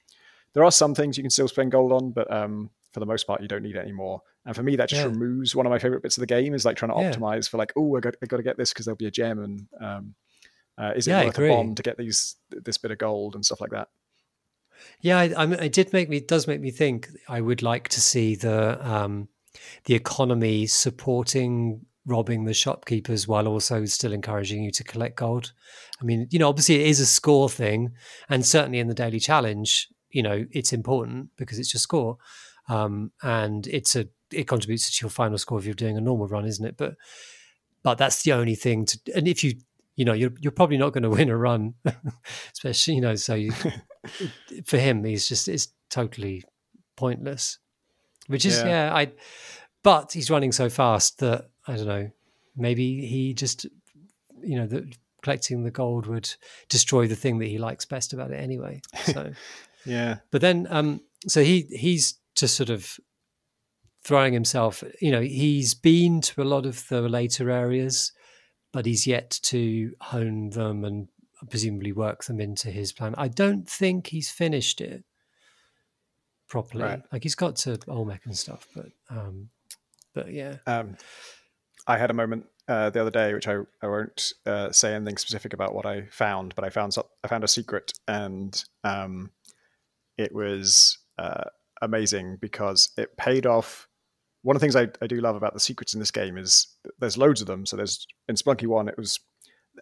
there 0.54 0.62
are 0.62 0.70
some 0.70 0.94
things 0.94 1.16
you 1.16 1.24
can 1.24 1.30
still 1.30 1.48
spend 1.48 1.72
gold 1.72 1.90
on 1.90 2.12
but 2.12 2.32
um 2.32 2.70
for 2.98 3.06
the 3.06 3.06
most 3.06 3.26
part 3.28 3.40
you 3.40 3.48
don't 3.48 3.62
need 3.62 3.76
it 3.76 3.80
anymore 3.80 4.20
and 4.44 4.56
for 4.56 4.62
me 4.64 4.74
that 4.76 4.88
just 4.88 5.02
Yeah. 5.02 5.08
removes 5.10 5.54
one 5.54 5.66
of 5.66 5.70
my 5.70 5.78
favorite 5.78 6.02
bits 6.02 6.16
of 6.16 6.20
the 6.20 6.26
game 6.26 6.52
is 6.52 6.64
like 6.64 6.76
trying 6.76 6.90
to 6.90 6.96
Yeah. 6.96 7.10
optimize 7.12 7.48
for 7.48 7.56
like 7.56 7.72
oh 7.76 7.96
i 7.96 8.00
got, 8.00 8.14
I 8.22 8.26
got 8.26 8.38
to 8.38 8.42
get 8.42 8.56
this 8.56 8.72
because 8.72 8.86
there'll 8.86 8.96
be 8.96 9.06
a 9.06 9.10
gem 9.10 9.38
and 9.38 9.66
um 9.80 10.14
uh, 10.76 10.92
is 10.94 11.06
it 11.08 11.12
Yeah, 11.12 11.24
worth 11.26 11.38
a 11.38 11.48
bomb 11.48 11.74
to 11.74 11.82
get 11.82 11.96
these 11.96 12.36
this 12.50 12.78
bit 12.78 12.90
of 12.90 12.98
gold 12.98 13.34
and 13.34 13.44
stuff 13.44 13.60
like 13.60 13.70
that 13.70 13.88
Yeah, 15.00 15.18
I, 15.18 15.42
I 15.42 15.46
mean, 15.46 15.60
it 15.60 15.72
did 15.72 15.92
make 15.92 16.08
me 16.08 16.20
does 16.20 16.46
make 16.46 16.60
me 16.60 16.70
think. 16.70 17.08
I 17.28 17.40
would 17.40 17.62
like 17.62 17.88
to 17.88 18.00
see 18.00 18.34
the 18.34 18.84
um, 18.88 19.28
the 19.84 19.94
economy 19.94 20.66
supporting 20.66 21.84
robbing 22.06 22.44
the 22.44 22.54
shopkeepers 22.54 23.28
while 23.28 23.46
also 23.48 23.84
still 23.84 24.12
encouraging 24.12 24.62
you 24.64 24.70
to 24.72 24.84
collect 24.84 25.16
gold. 25.16 25.52
I 26.00 26.04
mean, 26.04 26.26
you 26.30 26.38
know, 26.38 26.48
obviously 26.48 26.76
it 26.76 26.86
is 26.86 27.00
a 27.00 27.06
score 27.06 27.48
thing, 27.50 27.92
and 28.28 28.44
certainly 28.46 28.78
in 28.78 28.88
the 28.88 28.94
daily 28.94 29.20
challenge, 29.20 29.88
you 30.10 30.22
know, 30.22 30.46
it's 30.52 30.72
important 30.72 31.30
because 31.36 31.58
it's 31.58 31.74
your 31.74 31.80
score, 31.80 32.16
um, 32.68 33.12
and 33.22 33.66
it's 33.66 33.96
a 33.96 34.08
it 34.30 34.46
contributes 34.46 34.90
to 34.98 35.04
your 35.04 35.10
final 35.10 35.38
score 35.38 35.58
if 35.58 35.64
you're 35.64 35.74
doing 35.74 35.96
a 35.96 36.00
normal 36.00 36.28
run, 36.28 36.44
isn't 36.44 36.64
it? 36.64 36.76
But 36.76 36.96
but 37.82 37.96
that's 37.98 38.22
the 38.22 38.32
only 38.32 38.54
thing 38.54 38.84
to. 38.86 38.98
And 39.14 39.26
if 39.26 39.42
you 39.42 39.54
you 39.96 40.04
know 40.04 40.12
you're 40.12 40.32
you're 40.40 40.52
probably 40.52 40.76
not 40.76 40.92
going 40.92 41.02
to 41.08 41.10
win 41.10 41.28
a 41.28 41.36
run, 41.36 41.74
especially 42.52 42.94
you 42.94 43.00
know 43.00 43.14
so 43.14 43.34
you 43.34 43.52
for 44.64 44.78
him 44.78 45.04
he's 45.04 45.28
just 45.28 45.48
it's 45.48 45.68
totally 45.90 46.44
pointless 46.96 47.58
which 48.26 48.44
is 48.44 48.58
Yeah. 48.58 48.66
yeah. 48.66 48.94
i 48.94 49.12
but 49.82 50.12
he's 50.12 50.30
running 50.30 50.52
so 50.52 50.68
fast 50.68 51.18
that 51.20 51.48
i 51.66 51.76
don't 51.76 51.86
know 51.86 52.10
maybe 52.56 53.06
he 53.06 53.34
just 53.34 53.66
you 54.42 54.56
know 54.56 54.66
that 54.66 54.84
collecting 55.22 55.64
the 55.64 55.70
gold 55.70 56.06
would 56.06 56.32
destroy 56.68 57.06
the 57.06 57.16
thing 57.16 57.38
that 57.38 57.46
he 57.46 57.58
likes 57.58 57.84
best 57.84 58.12
about 58.12 58.30
it 58.30 58.36
anyway 58.36 58.80
so 59.04 59.32
yeah 59.84 60.18
but 60.30 60.40
then 60.40 60.66
um 60.70 61.00
so 61.26 61.42
he 61.42 61.62
he's 61.70 62.17
just 62.40 62.56
sort 62.56 62.70
of 62.70 62.98
throwing 64.04 64.32
himself 64.32 64.82
you 65.00 65.10
know 65.10 65.20
he's 65.20 65.74
been 65.74 66.20
to 66.20 66.40
a 66.40 66.44
lot 66.44 66.64
of 66.64 66.86
the 66.88 67.02
later 67.02 67.50
areas 67.50 68.12
but 68.72 68.86
he's 68.86 69.06
yet 69.06 69.38
to 69.42 69.92
hone 70.00 70.50
them 70.50 70.84
and 70.84 71.08
presumably 71.50 71.92
work 71.92 72.24
them 72.24 72.40
into 72.40 72.70
his 72.70 72.92
plan. 72.92 73.14
I 73.16 73.28
don't 73.28 73.68
think 73.68 74.08
he's 74.08 74.30
finished 74.30 74.80
it 74.80 75.04
properly. 76.48 76.84
Right. 76.84 77.02
like 77.12 77.22
he's 77.22 77.34
got 77.34 77.56
to 77.56 77.78
olmec 77.88 78.22
and 78.24 78.36
stuff 78.36 78.66
but 78.74 78.86
um 79.10 79.50
but 80.14 80.32
yeah. 80.32 80.56
Um, 80.66 80.96
I 81.86 81.96
had 81.96 82.10
a 82.10 82.14
moment 82.14 82.46
uh, 82.66 82.90
the 82.90 83.00
other 83.00 83.10
day, 83.10 83.32
which 83.32 83.46
I, 83.46 83.58
I 83.82 83.86
won't 83.86 84.32
uh, 84.44 84.72
say 84.72 84.94
anything 84.94 85.16
specific 85.16 85.52
about 85.52 85.74
what 85.74 85.86
I 85.86 86.06
found, 86.10 86.54
but 86.54 86.64
I 86.64 86.70
found 86.70 86.96
I 87.22 87.28
found 87.28 87.44
a 87.44 87.48
secret, 87.48 87.92
and 88.08 88.62
um, 88.84 89.30
it 90.16 90.34
was 90.34 90.98
uh, 91.18 91.44
amazing 91.82 92.38
because 92.40 92.90
it 92.96 93.16
paid 93.16 93.46
off. 93.46 93.88
One 94.42 94.54
of 94.56 94.60
the 94.60 94.64
things 94.64 94.76
I, 94.76 94.88
I 95.02 95.06
do 95.06 95.20
love 95.20 95.36
about 95.36 95.54
the 95.54 95.60
secrets 95.60 95.94
in 95.94 96.00
this 96.00 96.10
game 96.10 96.38
is 96.38 96.66
there's 96.98 97.18
loads 97.18 97.40
of 97.40 97.46
them. 97.46 97.66
So 97.66 97.76
there's 97.76 98.06
in 98.28 98.36
Spelunky 98.36 98.66
One, 98.66 98.88
it 98.88 98.96
was 98.96 99.18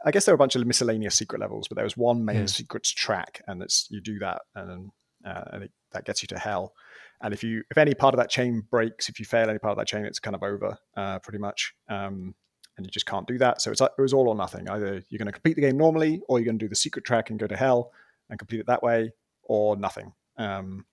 I 0.05 0.11
guess 0.11 0.25
there 0.27 0.33
were 0.35 0.37
a 0.37 0.39
bunch 0.39 0.55
of 0.57 0.67
miscellaneous 0.67 1.15
secret 1.15 1.41
levels, 1.41 1.69
but 1.69 1.77
there 1.77 1.85
was 1.85 1.97
one 1.97 2.25
main 2.25 2.41
Yeah. 2.41 2.47
secrets 2.47 2.91
track, 2.91 3.41
and 3.47 3.63
it's 3.63 3.87
you 3.91 4.01
do 4.01 4.19
that, 4.19 4.43
and 4.55 4.91
uh, 5.25 5.45
and 5.53 5.63
it, 5.65 5.73
that 5.93 6.05
gets 6.05 6.23
you 6.23 6.29
to 6.29 6.39
hell. 6.39 6.75
And 7.23 7.33
if 7.33 7.43
you 7.43 7.63
if 7.71 7.79
any 7.79 7.95
part 7.95 8.13
of 8.15 8.19
that 8.19 8.29
chain 8.29 8.63
breaks, 8.71 9.09
if 9.09 9.19
you 9.19 9.25
fail 9.25 9.49
any 9.49 9.59
part 9.59 9.73
of 9.73 9.79
that 9.79 9.87
chain, 9.89 10.05
it's 10.05 10.19
kind 10.19 10.37
of 10.37 10.43
over, 10.43 10.77
uh, 10.97 11.19
pretty 11.21 11.39
much. 11.39 11.73
Um, 11.89 12.35
and 12.77 12.85
you 12.85 12.91
just 12.91 13.07
can't 13.07 13.27
do 13.27 13.39
that. 13.39 13.63
So 13.63 13.71
it's 13.71 13.81
like- 13.81 13.93
it 13.99 14.03
was 14.03 14.13
all 14.13 14.29
or 14.29 14.35
nothing. 14.35 14.69
Either 14.69 15.03
you're 15.09 15.17
going 15.19 15.25
to 15.27 15.33
complete 15.33 15.55
the 15.57 15.63
game 15.63 15.79
normally, 15.79 16.21
or 16.29 16.39
you're 16.39 16.45
going 16.45 16.59
to 16.59 16.65
do 16.67 16.69
the 16.69 16.77
secret 16.77 17.07
track 17.07 17.31
and 17.31 17.39
go 17.39 17.47
to 17.47 17.57
hell 17.57 17.91
and 18.29 18.39
complete 18.39 18.61
it 18.61 18.67
that 18.67 18.83
way, 18.83 19.13
or 19.45 19.77
nothing. 19.79 20.13
Um, 20.37 20.85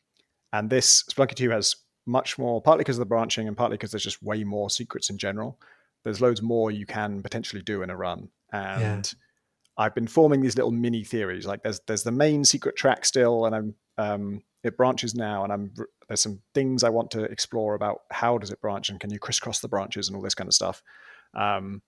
and 0.53 0.69
this 0.69 1.03
Spelunky 1.11 1.35
2 1.35 1.49
has 1.49 1.75
much 2.05 2.38
more, 2.38 2.61
partly 2.61 2.84
because 2.84 2.97
of 2.97 3.01
the 3.01 3.05
branching, 3.05 3.47
and 3.47 3.57
partly 3.57 3.75
because 3.75 3.91
there's 3.91 4.03
just 4.03 4.23
way 4.23 4.43
more 4.43 4.69
secrets 4.69 5.09
in 5.09 5.17
general. 5.17 5.59
There's 6.05 6.21
loads 6.21 6.41
more 6.41 6.71
you 6.71 6.85
can 6.85 7.21
potentially 7.21 7.61
do 7.61 7.81
in 7.81 7.89
a 7.89 7.97
run, 7.97 8.30
and 8.51 9.11
I've 9.77 9.95
been 9.95 10.07
forming 10.07 10.41
these 10.41 10.55
little 10.55 10.71
mini 10.71 11.03
theories. 11.03 11.45
Like 11.45 11.63
there's 11.63 11.81
there's 11.88 12.03
the 12.03 12.11
main 12.11 12.45
secret 12.45 12.75
track 12.75 13.03
still, 13.03 13.45
and 13.45 13.55
I'm 13.55 13.75
um, 13.97 14.43
it 14.63 14.77
branches 14.77 15.15
now, 15.15 15.43
and 15.43 15.51
I'm 15.51 15.73
there's 16.07 16.21
some 16.21 16.41
things 16.53 16.84
I 16.84 16.89
want 16.89 17.11
to 17.11 17.23
explore 17.23 17.73
about 17.73 18.01
how 18.11 18.38
does 18.38 18.51
it 18.51 18.61
branch 18.61 18.89
and 18.89 18.99
can 18.99 19.11
you 19.11 19.19
crisscross 19.19 19.59
the 19.59 19.67
branches 19.67 20.07
and 20.07 20.15
all 20.15 20.21
this 20.21 20.35
kind 20.35 20.47
of 20.47 20.53
stuff. 20.53 20.81
Um, 21.34 21.81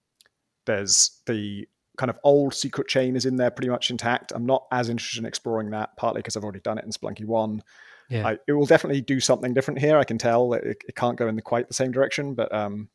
there's 0.66 1.22
the 1.28 1.68
kind 1.98 2.10
of 2.10 2.18
old 2.24 2.54
secret 2.54 2.88
chain 2.88 3.16
is 3.16 3.26
in 3.26 3.38
there 3.38 3.52
pretty 3.52 3.70
much 3.70 3.90
intact. 3.90 4.32
I'm 4.34 4.46
not 4.46 4.66
as 4.72 4.90
interested 4.90 5.20
in 5.20 5.26
exploring 5.26 5.70
that, 5.72 5.96
partly 5.98 6.20
because 6.20 6.36
I've 6.36 6.44
already 6.44 6.60
done 6.60 6.78
it 6.78 6.86
in 6.86 6.92
Spelunky 6.92 7.26
One. 7.26 7.62
Yeah 8.10 8.28
I, 8.28 8.38
it 8.48 8.54
will 8.54 8.66
definitely 8.66 9.02
do 9.02 9.20
something 9.20 9.54
different 9.54 9.80
here. 9.80 9.98
I 9.98 10.04
can 10.04 10.18
tell 10.18 10.50
that 10.50 10.64
it, 10.64 10.78
it 10.88 10.96
can't 10.96 11.18
go 11.18 11.28
in 11.28 11.36
the, 11.36 11.42
quite 11.42 11.68
the 11.68 11.74
same 11.74 11.92
direction, 11.92 12.34
but 12.36 12.54
um, 12.54 12.90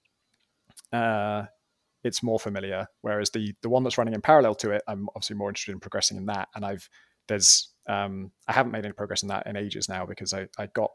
uh, 0.92 1.44
it's 2.02 2.22
more 2.22 2.40
familiar. 2.40 2.86
Whereas 3.02 3.30
the 3.30 3.54
the 3.62 3.68
one 3.68 3.82
that's 3.82 3.98
running 3.98 4.14
in 4.14 4.20
parallel 4.20 4.54
to 4.56 4.70
it, 4.70 4.82
I'm 4.88 5.08
obviously 5.10 5.36
more 5.36 5.48
interested 5.48 5.72
in 5.72 5.80
progressing 5.80 6.16
in 6.16 6.26
that. 6.26 6.48
And 6.54 6.64
I've 6.64 6.88
there's 7.28 7.68
um, 7.88 8.32
I 8.48 8.52
haven't 8.52 8.72
made 8.72 8.84
any 8.84 8.92
progress 8.92 9.22
in 9.22 9.28
that 9.28 9.46
in 9.46 9.56
ages 9.56 9.88
now 9.88 10.06
because 10.06 10.32
I 10.32 10.48
I 10.58 10.66
got 10.66 10.90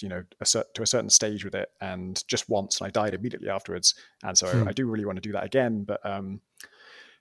you 0.00 0.08
know 0.08 0.22
a 0.40 0.44
cer- 0.44 0.66
to 0.74 0.82
a 0.82 0.86
certain 0.86 1.08
stage 1.08 1.44
with 1.44 1.54
it 1.54 1.70
and 1.80 2.22
just 2.28 2.48
once 2.48 2.78
and 2.78 2.86
I 2.86 2.90
died 2.90 3.14
immediately 3.14 3.48
afterwards. 3.48 3.94
And 4.22 4.36
so 4.36 4.48
Hmm. 4.48 4.68
I 4.68 4.72
do 4.72 4.86
really 4.86 5.04
want 5.04 5.16
to 5.16 5.22
do 5.28 5.32
that 5.32 5.44
again, 5.44 5.84
but 5.84 6.04
um, 6.04 6.40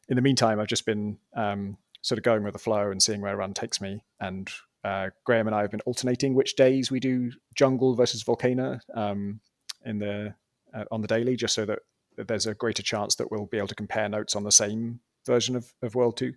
in 0.10 0.16
the 0.16 0.22
meantime, 0.22 0.60
I've 0.60 0.68
just 0.68 0.86
been 0.86 1.18
um, 1.36 1.78
sort 2.02 2.18
of 2.18 2.24
going 2.24 2.44
with 2.44 2.54
the 2.54 2.60
flow 2.60 2.92
and 2.92 3.02
seeing 3.02 3.22
where 3.22 3.34
a 3.34 3.38
run 3.38 3.54
takes 3.54 3.82
me. 3.82 4.04
And 4.20 4.50
uh, 4.84 5.10
Graham 5.26 5.48
and 5.48 5.56
I 5.56 5.62
have 5.62 5.72
been 5.72 5.82
alternating 5.82 6.34
which 6.34 6.56
days 6.56 6.92
we 6.92 7.00
do 7.00 7.32
jungle 7.56 7.96
versus 7.96 8.24
volcano 8.24 8.80
um, 8.94 9.40
in 9.86 10.00
the 10.00 10.34
uh, 10.74 10.86
on 10.92 11.02
the 11.02 11.08
daily, 11.08 11.36
just 11.36 11.56
so 11.56 11.66
that, 11.66 11.80
that 12.18 12.28
there's 12.28 12.46
a 12.46 12.54
greater 12.54 12.84
chance 12.84 13.16
that 13.16 13.32
we'll 13.32 13.46
be 13.48 13.58
able 13.58 13.68
to 13.68 13.76
compare 13.76 14.10
notes 14.10 14.36
on 14.36 14.44
the 14.44 14.52
same 14.52 15.00
version 15.26 15.56
of, 15.56 15.72
of 15.82 15.96
World 15.96 16.18
Two. 16.18 16.34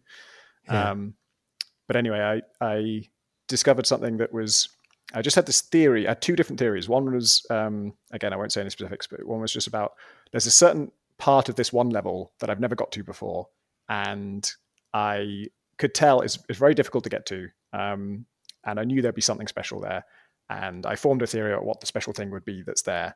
Yeah. 0.67 0.91
Um, 0.91 1.15
but 1.87 1.97
anyway, 1.97 2.21
I 2.21 2.65
I 2.65 3.03
discovered 3.49 3.87
something 3.87 4.19
that 4.19 4.33
was 4.33 4.69
I 5.13 5.23
just 5.23 5.37
had 5.37 5.47
this 5.47 5.61
theory. 5.61 6.07
I 6.07 6.11
had 6.11 6.23
two 6.23 6.37
different 6.37 6.59
theories. 6.59 6.89
One 6.89 7.13
was 7.13 7.45
um, 7.51 7.95
again 8.13 8.33
I 8.33 8.37
won't 8.37 8.53
say 8.53 8.61
any 8.61 8.71
specifics, 8.71 9.07
but 9.07 9.25
one 9.25 9.41
was 9.41 9.53
just 9.53 9.67
about 9.67 9.93
there's 10.33 10.47
a 10.47 10.53
certain 10.53 10.93
part 11.19 11.49
of 11.49 11.57
this 11.57 11.73
one 11.73 11.91
level 11.91 12.33
that 12.41 12.49
I've 12.49 12.61
never 12.61 12.75
got 12.75 12.93
to 12.93 13.05
before, 13.05 13.49
and 13.89 14.51
I 14.95 15.47
could 15.79 15.95
tell 15.95 16.21
it's, 16.21 16.39
it's 16.49 16.59
very 16.59 16.75
difficult 16.75 17.05
to 17.05 17.11
get 17.11 17.27
to. 17.27 17.49
Um, 17.73 18.27
and 18.65 18.79
I 18.79 18.85
knew 18.85 19.03
there'd 19.03 19.15
be 19.15 19.21
something 19.21 19.49
special 19.49 19.81
there. 19.81 20.05
And 20.49 20.85
I 20.85 20.97
formed 20.97 21.23
a 21.23 21.27
theory 21.27 21.55
of 21.55 21.63
what 21.63 21.81
the 21.81 21.87
special 21.87 22.13
thing 22.13 22.31
would 22.31 22.45
be 22.45 22.63
that's 22.63 22.83
there. 22.83 23.15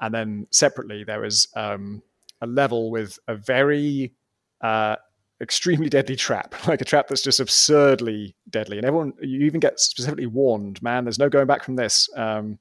And 0.00 0.14
then 0.14 0.46
separately, 0.50 1.04
there 1.04 1.20
was 1.20 1.48
um, 1.54 2.02
a 2.40 2.46
level 2.46 2.90
with 2.90 3.18
a 3.28 3.36
very 3.36 4.14
uh, 4.62 4.96
extremely 5.42 5.88
deadly 5.88 6.16
trap, 6.16 6.54
like 6.66 6.80
a 6.80 6.84
trap 6.84 7.08
that's 7.08 7.22
just 7.22 7.40
absurdly 7.40 8.34
deadly. 8.48 8.78
And 8.78 8.86
everyone, 8.86 9.12
you 9.20 9.40
even 9.40 9.60
get 9.60 9.78
specifically 9.80 10.26
warned, 10.26 10.82
man, 10.82 11.04
there's 11.04 11.18
no 11.18 11.28
going 11.28 11.46
back 11.46 11.62
from 11.62 11.76
this. 11.76 12.08
Um, 12.16 12.58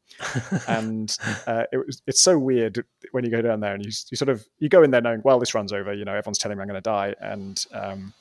and 0.68 1.16
uh, 1.48 1.64
it 1.72 1.86
was, 1.86 2.02
it's 2.08 2.22
so 2.22 2.38
weird 2.38 2.84
when 3.12 3.24
you 3.24 3.32
go 3.32 3.42
down 3.42 3.60
there 3.60 3.74
and 3.74 3.86
you, 3.86 3.92
you 4.10 4.18
sort 4.18 4.30
of, 4.30 4.46
you 4.60 4.68
go 4.68 4.84
in 4.84 4.92
there 4.92 5.02
knowing, 5.02 5.22
well, 5.24 5.40
this 5.40 5.56
runs 5.56 5.72
over, 5.72 5.94
you 5.94 6.06
know, 6.06 6.14
everyone's 6.14 6.40
telling 6.40 6.58
me 6.58 6.64
I'm 6.64 6.68
going 6.68 6.82
to 6.82 6.82
die. 6.82 7.16
And 7.22 7.66
um, 7.74 8.14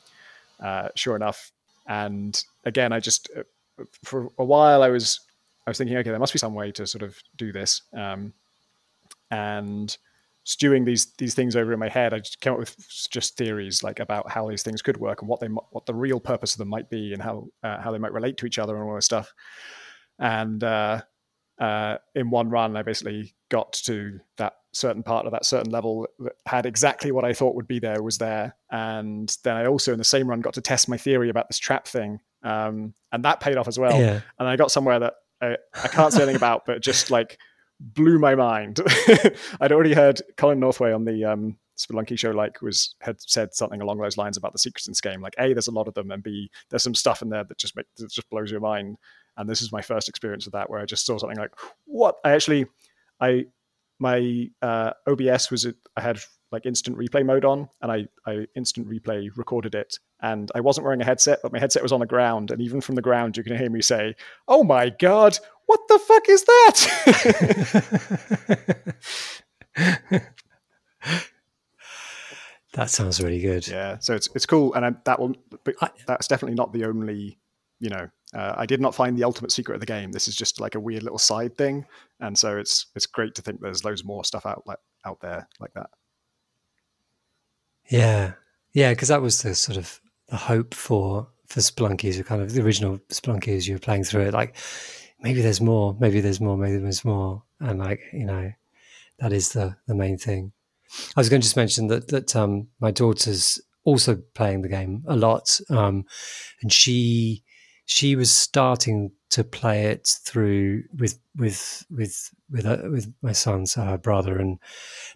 uh, 0.60 0.88
sure 0.94 1.16
enough. 1.16 1.50
And 1.90 2.42
again, 2.64 2.92
I 2.92 3.00
just, 3.00 3.28
uh, 3.36 3.42
for 4.04 4.28
a 4.38 4.44
while, 4.44 4.82
I 4.82 4.88
was, 4.88 5.20
I 5.66 5.70
was 5.70 5.76
thinking, 5.76 5.96
okay, 5.96 6.10
there 6.10 6.18
must 6.18 6.32
be 6.32 6.38
some 6.38 6.54
way 6.54 6.70
to 6.72 6.86
sort 6.86 7.02
of 7.02 7.18
do 7.36 7.52
this. 7.52 7.82
Um, 7.92 8.32
and 9.32 9.96
stewing 10.44 10.84
these 10.84 11.12
these 11.18 11.34
things 11.34 11.56
over 11.56 11.72
in 11.72 11.78
my 11.78 11.88
head, 11.88 12.14
I 12.14 12.18
just 12.20 12.40
came 12.40 12.52
up 12.52 12.58
with 12.60 12.76
just 13.10 13.36
theories 13.36 13.82
like 13.82 14.00
about 14.00 14.30
how 14.30 14.48
these 14.48 14.62
things 14.62 14.82
could 14.82 14.96
work 14.96 15.20
and 15.20 15.28
what 15.28 15.40
they 15.40 15.48
what 15.48 15.84
the 15.86 15.94
real 15.94 16.20
purpose 16.20 16.54
of 16.54 16.58
them 16.58 16.68
might 16.68 16.88
be 16.88 17.12
and 17.12 17.20
how 17.20 17.48
uh, 17.62 17.80
how 17.80 17.90
they 17.90 17.98
might 17.98 18.12
relate 18.12 18.36
to 18.38 18.46
each 18.46 18.58
other 18.58 18.76
and 18.76 18.88
all 18.88 18.94
this 18.94 19.04
stuff. 19.04 19.32
And 20.18 20.62
uh, 20.62 21.02
uh, 21.58 21.98
in 22.14 22.30
one 22.30 22.50
run, 22.50 22.76
I 22.76 22.82
basically 22.82 23.34
got 23.48 23.72
to 23.72 24.20
that 24.36 24.54
certain 24.72 25.02
part 25.02 25.26
of 25.26 25.32
that 25.32 25.44
certain 25.44 25.70
level 25.70 26.06
that 26.20 26.32
had 26.46 26.66
exactly 26.66 27.10
what 27.12 27.24
I 27.24 27.32
thought 27.32 27.54
would 27.56 27.66
be 27.66 27.78
there 27.78 28.02
was 28.02 28.18
there. 28.18 28.54
And 28.70 29.36
then 29.42 29.56
I 29.56 29.66
also 29.66 29.92
in 29.92 29.98
the 29.98 30.04
same 30.04 30.28
run 30.28 30.40
got 30.40 30.54
to 30.54 30.60
test 30.60 30.88
my 30.88 30.96
theory 30.96 31.28
about 31.28 31.48
this 31.48 31.58
trap 31.58 31.88
thing, 31.88 32.20
um, 32.42 32.94
and 33.12 33.24
that 33.24 33.40
paid 33.40 33.56
off 33.56 33.68
as 33.68 33.78
well. 33.78 33.98
Yeah. 33.98 34.20
And 34.38 34.48
I 34.48 34.56
got 34.56 34.70
somewhere 34.70 34.98
that 35.00 35.14
I, 35.40 35.56
I 35.82 35.88
can't 35.88 36.12
say 36.12 36.22
anything 36.22 36.36
about, 36.44 36.66
but 36.66 36.82
just 36.82 37.10
like 37.10 37.38
blew 37.80 38.18
my 38.18 38.34
mind. 38.34 38.80
I'd 39.60 39.72
already 39.72 39.94
heard 39.94 40.20
Colin 40.36 40.60
Northway 40.60 40.92
on 40.92 41.04
the 41.04 41.24
um, 41.24 41.56
Spelunky 41.76 42.18
show, 42.18 42.30
like 42.30 42.60
was 42.60 42.94
had 43.00 43.20
said 43.20 43.54
something 43.54 43.80
along 43.80 43.98
those 43.98 44.18
lines 44.18 44.36
about 44.36 44.52
the 44.52 44.58
secrets 44.58 44.86
in 44.86 44.92
this 44.92 45.00
game. 45.00 45.22
Like, 45.22 45.34
a, 45.38 45.52
there's 45.52 45.68
a 45.68 45.72
lot 45.72 45.88
of 45.88 45.94
them, 45.94 46.10
and 46.10 46.22
b, 46.22 46.50
there's 46.68 46.82
some 46.82 46.94
stuff 46.94 47.22
in 47.22 47.30
there 47.30 47.44
that 47.44 47.58
just 47.58 47.74
make 47.74 47.86
that 47.96 48.10
just 48.10 48.28
blows 48.30 48.50
your 48.50 48.60
mind. 48.60 48.96
And 49.36 49.48
this 49.48 49.62
is 49.62 49.72
my 49.72 49.80
first 49.80 50.08
experience 50.08 50.46
of 50.46 50.52
that, 50.52 50.68
where 50.68 50.80
I 50.80 50.84
just 50.84 51.06
saw 51.06 51.16
something 51.16 51.38
like, 51.38 51.52
what? 51.86 52.16
I 52.24 52.32
actually, 52.32 52.66
I 53.20 53.46
my 54.00 54.50
uh, 54.62 54.92
OBS 55.06 55.50
was 55.50 55.66
I 55.96 56.00
had 56.00 56.18
like 56.50 56.66
instant 56.66 56.98
replay 56.98 57.24
mode 57.24 57.44
on, 57.44 57.68
and 57.80 57.92
I 57.92 58.06
I 58.26 58.46
instant 58.56 58.88
replay 58.88 59.30
recorded 59.36 59.74
it, 59.74 59.98
and 60.20 60.50
I 60.54 60.60
wasn't 60.60 60.84
wearing 60.84 61.00
a 61.00 61.04
headset, 61.04 61.40
but 61.42 61.52
my 61.52 61.58
headset 61.58 61.82
was 61.82 61.92
on 61.92 62.00
the 62.00 62.06
ground, 62.06 62.50
and 62.50 62.60
even 62.60 62.80
from 62.80 62.96
the 62.96 63.02
ground, 63.02 63.36
you 63.36 63.44
can 63.44 63.56
hear 63.56 63.70
me 63.70 63.82
say, 63.82 64.16
"Oh 64.48 64.64
my 64.64 64.88
god, 64.88 65.38
what 65.66 65.80
the 65.88 65.98
fuck 65.98 66.28
is 66.28 66.44
that?" 66.44 66.86
that 72.72 72.90
sounds 72.90 73.22
really 73.22 73.40
good. 73.40 73.68
Yeah, 73.68 73.98
so 73.98 74.14
it's 74.14 74.28
it's 74.34 74.46
cool, 74.46 74.74
and 74.74 74.86
I, 74.86 74.92
that 75.04 75.20
will. 75.20 75.34
But 75.62 75.74
I, 75.80 75.90
that's 76.06 76.26
definitely 76.26 76.56
not 76.56 76.72
the 76.72 76.84
only. 76.86 77.38
You 77.82 77.88
know, 77.88 78.10
uh, 78.34 78.54
I 78.56 78.66
did 78.66 78.80
not 78.80 78.94
find 78.94 79.16
the 79.16 79.24
ultimate 79.24 79.52
secret 79.52 79.74
of 79.74 79.80
the 79.80 79.86
game. 79.86 80.12
This 80.12 80.28
is 80.28 80.36
just 80.36 80.60
like 80.60 80.74
a 80.74 80.80
weird 80.80 81.02
little 81.02 81.18
side 81.18 81.56
thing, 81.56 81.84
and 82.20 82.38
so 82.38 82.56
it's 82.56 82.86
it's 82.94 83.06
great 83.06 83.34
to 83.34 83.42
think 83.42 83.60
there's 83.60 83.84
loads 83.84 84.04
more 84.04 84.24
stuff 84.24 84.46
out 84.46 84.62
like 84.66 84.78
out 85.04 85.20
there 85.20 85.48
like 85.58 85.72
that. 85.74 85.90
Yeah, 87.88 88.34
yeah, 88.72 88.92
because 88.92 89.08
that 89.08 89.22
was 89.22 89.42
the 89.42 89.54
sort 89.54 89.76
of 89.76 90.00
the 90.28 90.36
hope 90.36 90.74
for 90.74 91.28
for 91.46 91.60
Spelunkies, 91.60 92.24
kind 92.24 92.40
of 92.40 92.52
the 92.52 92.62
original 92.62 92.98
Spelunkies 93.08 93.66
you 93.66 93.74
were 93.74 93.80
playing 93.80 94.04
through 94.04 94.22
it. 94.22 94.34
Like 94.34 94.56
maybe 95.20 95.42
there's 95.42 95.60
more, 95.60 95.96
maybe 95.98 96.20
there's 96.20 96.40
more, 96.40 96.56
maybe 96.56 96.78
there's 96.78 97.04
more, 97.04 97.42
and 97.58 97.80
like 97.80 98.00
you 98.12 98.26
know, 98.26 98.52
that 99.18 99.32
is 99.32 99.50
the 99.50 99.76
the 99.86 99.94
main 99.94 100.16
thing. 100.16 100.52
I 101.16 101.20
was 101.20 101.28
going 101.28 101.40
to 101.40 101.46
just 101.46 101.56
mention 101.56 101.88
that 101.88 102.08
that 102.08 102.36
um, 102.36 102.68
my 102.80 102.92
daughter's 102.92 103.60
also 103.82 104.22
playing 104.34 104.62
the 104.62 104.68
game 104.68 105.02
a 105.08 105.16
lot, 105.16 105.60
um, 105.68 106.04
and 106.62 106.72
she 106.72 107.42
she 107.90 108.14
was 108.14 108.30
starting 108.30 109.10
to 109.30 109.42
play 109.42 109.86
it 109.86 110.08
through 110.24 110.84
with 110.96 111.18
with 111.36 111.84
with 111.90 112.30
with 112.48 112.64
with 112.84 113.12
my 113.20 113.32
son's 113.32 113.76
uh, 113.76 113.96
brother, 113.96 114.38
and 114.38 114.60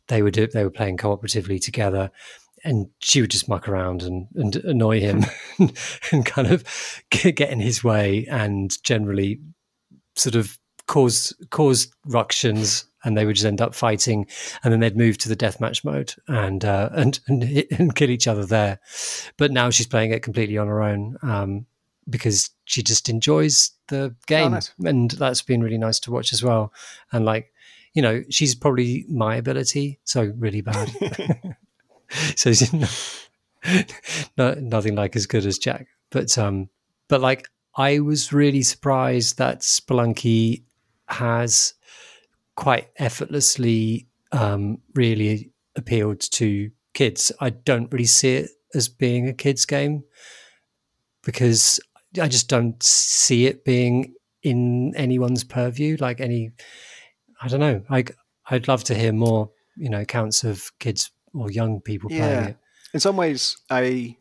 they 0.08 0.22
were 0.22 0.32
do, 0.32 0.48
they 0.48 0.64
were 0.64 0.70
playing 0.70 0.96
cooperatively 0.96 1.62
together 1.62 2.10
and 2.64 2.88
she 2.98 3.20
would 3.20 3.30
just 3.30 3.48
muck 3.48 3.68
around 3.68 4.02
and, 4.02 4.26
and 4.34 4.56
annoy 4.56 4.98
him 4.98 5.22
and 6.10 6.26
kind 6.26 6.50
of 6.50 6.64
get, 7.10 7.38
in 7.38 7.60
his 7.60 7.84
way 7.84 8.26
and 8.28 8.82
generally 8.82 9.38
sort 10.16 10.34
of 10.34 10.58
cause 10.86 11.32
cause 11.50 11.88
ructions 12.06 12.86
and 13.04 13.16
they 13.16 13.26
would 13.26 13.36
just 13.36 13.46
end 13.46 13.60
up 13.60 13.74
fighting 13.74 14.26
and 14.64 14.72
then 14.72 14.80
they'd 14.80 14.96
move 14.96 15.18
to 15.18 15.28
the 15.28 15.36
deathmatch 15.36 15.84
mode 15.84 16.12
and 16.26 16.64
uh, 16.64 16.88
and 16.92 17.20
and, 17.28 17.44
and, 17.78 17.94
kill 17.94 18.10
each 18.10 18.26
other 18.26 18.44
there. 18.44 18.80
But 19.36 19.52
now 19.52 19.70
she's 19.70 19.86
playing 19.86 20.10
it 20.10 20.22
completely 20.22 20.58
on 20.58 20.66
her 20.66 20.82
own 20.82 21.18
um, 21.22 21.66
because 22.08 22.50
she 22.64 22.82
just 22.82 23.08
enjoys 23.08 23.72
the 23.88 24.04
oh, 24.04 24.14
game 24.26 24.48
oh, 24.48 24.50
nice. 24.50 24.72
and 24.84 25.10
that's 25.12 25.42
been 25.42 25.62
really 25.62 25.78
nice 25.78 25.98
to 26.00 26.10
watch 26.10 26.32
as 26.32 26.42
well 26.42 26.72
and 27.12 27.24
like 27.24 27.52
you 27.92 28.02
know 28.02 28.22
she's 28.30 28.54
probably 28.54 29.04
my 29.08 29.36
ability 29.36 29.98
so 30.04 30.32
really 30.38 30.60
bad 30.60 30.90
so 32.36 32.52
no, 34.38 34.54
nothing 34.54 34.94
like 34.94 35.16
as 35.16 35.26
good 35.26 35.46
as 35.46 35.58
Jack. 35.58 35.86
But 36.10 36.36
um, 36.38 36.68
but 37.08 37.20
like 37.20 37.48
I 37.76 38.00
was 38.00 38.32
really 38.32 38.62
surprised 38.62 39.38
that 39.38 39.60
Spelunky 39.60 40.62
has 41.08 41.74
quite 42.56 42.88
effortlessly 42.96 44.06
um, 44.32 44.78
really 44.94 45.50
appealed 45.76 46.20
to 46.20 46.70
kids. 46.92 47.32
I 47.40 47.50
don't 47.50 47.92
really 47.92 48.04
see 48.06 48.36
it 48.36 48.50
as 48.74 48.88
being 48.88 49.28
a 49.28 49.32
kids 49.32 49.66
game 49.66 50.04
because 51.22 51.80
I 52.20 52.28
just 52.28 52.48
don't 52.48 52.80
see 52.82 53.46
it 53.46 53.64
being 53.64 54.14
in 54.42 54.94
anyone's 54.96 55.44
purview. 55.44 55.96
Like 55.98 56.20
any, 56.20 56.52
I 57.40 57.48
don't 57.48 57.60
know. 57.60 57.82
Like 57.90 58.16
I'd 58.50 58.68
love 58.68 58.84
to 58.84 58.94
hear 58.94 59.12
more, 59.12 59.50
you 59.76 59.88
know, 59.88 60.00
accounts 60.00 60.44
of 60.44 60.70
kids 60.78 61.10
or 61.32 61.50
young 61.50 61.80
people 61.80 62.10
yeah. 62.12 62.18
playing 62.18 62.48
it. 62.50 62.56
In 62.92 63.00
some 63.00 63.16
ways, 63.16 63.56
I 63.70 64.16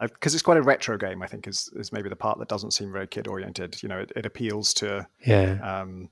because 0.00 0.34
it's 0.34 0.42
quite 0.42 0.58
a 0.58 0.62
retro 0.62 0.96
game. 0.98 1.22
I 1.22 1.26
think 1.26 1.46
is 1.46 1.70
is 1.76 1.92
maybe 1.92 2.08
the 2.08 2.16
part 2.16 2.38
that 2.38 2.48
doesn't 2.48 2.72
seem 2.72 2.92
very 2.92 3.06
kid 3.06 3.26
oriented. 3.26 3.82
You 3.82 3.88
know, 3.88 4.00
it, 4.00 4.12
it 4.14 4.26
appeals 4.26 4.74
to 4.74 5.06
yeah 5.24 5.58
um, 5.62 6.10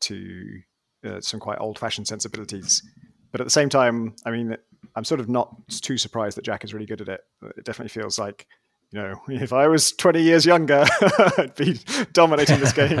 to 0.00 0.60
uh, 1.04 1.20
some 1.20 1.40
quite 1.40 1.58
old 1.60 1.78
fashioned 1.78 2.08
sensibilities, 2.08 2.82
but 3.30 3.40
at 3.40 3.44
the 3.44 3.50
same 3.50 3.68
time, 3.68 4.14
I 4.26 4.30
mean, 4.30 4.56
I'm 4.94 5.04
sort 5.04 5.20
of 5.20 5.28
not 5.28 5.54
too 5.68 5.96
surprised 5.96 6.36
that 6.36 6.44
Jack 6.44 6.64
is 6.64 6.74
really 6.74 6.86
good 6.86 7.00
at 7.00 7.08
it. 7.08 7.20
It 7.56 7.64
definitely 7.64 7.90
feels 7.90 8.18
like 8.18 8.46
you 8.92 9.00
know, 9.00 9.20
if 9.28 9.54
I 9.54 9.68
was 9.68 9.92
20 9.92 10.22
years 10.22 10.44
younger, 10.44 10.84
I'd 11.38 11.54
be 11.56 11.80
dominating 12.12 12.60
this 12.60 12.74
game. 12.74 12.98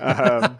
um, 0.00 0.58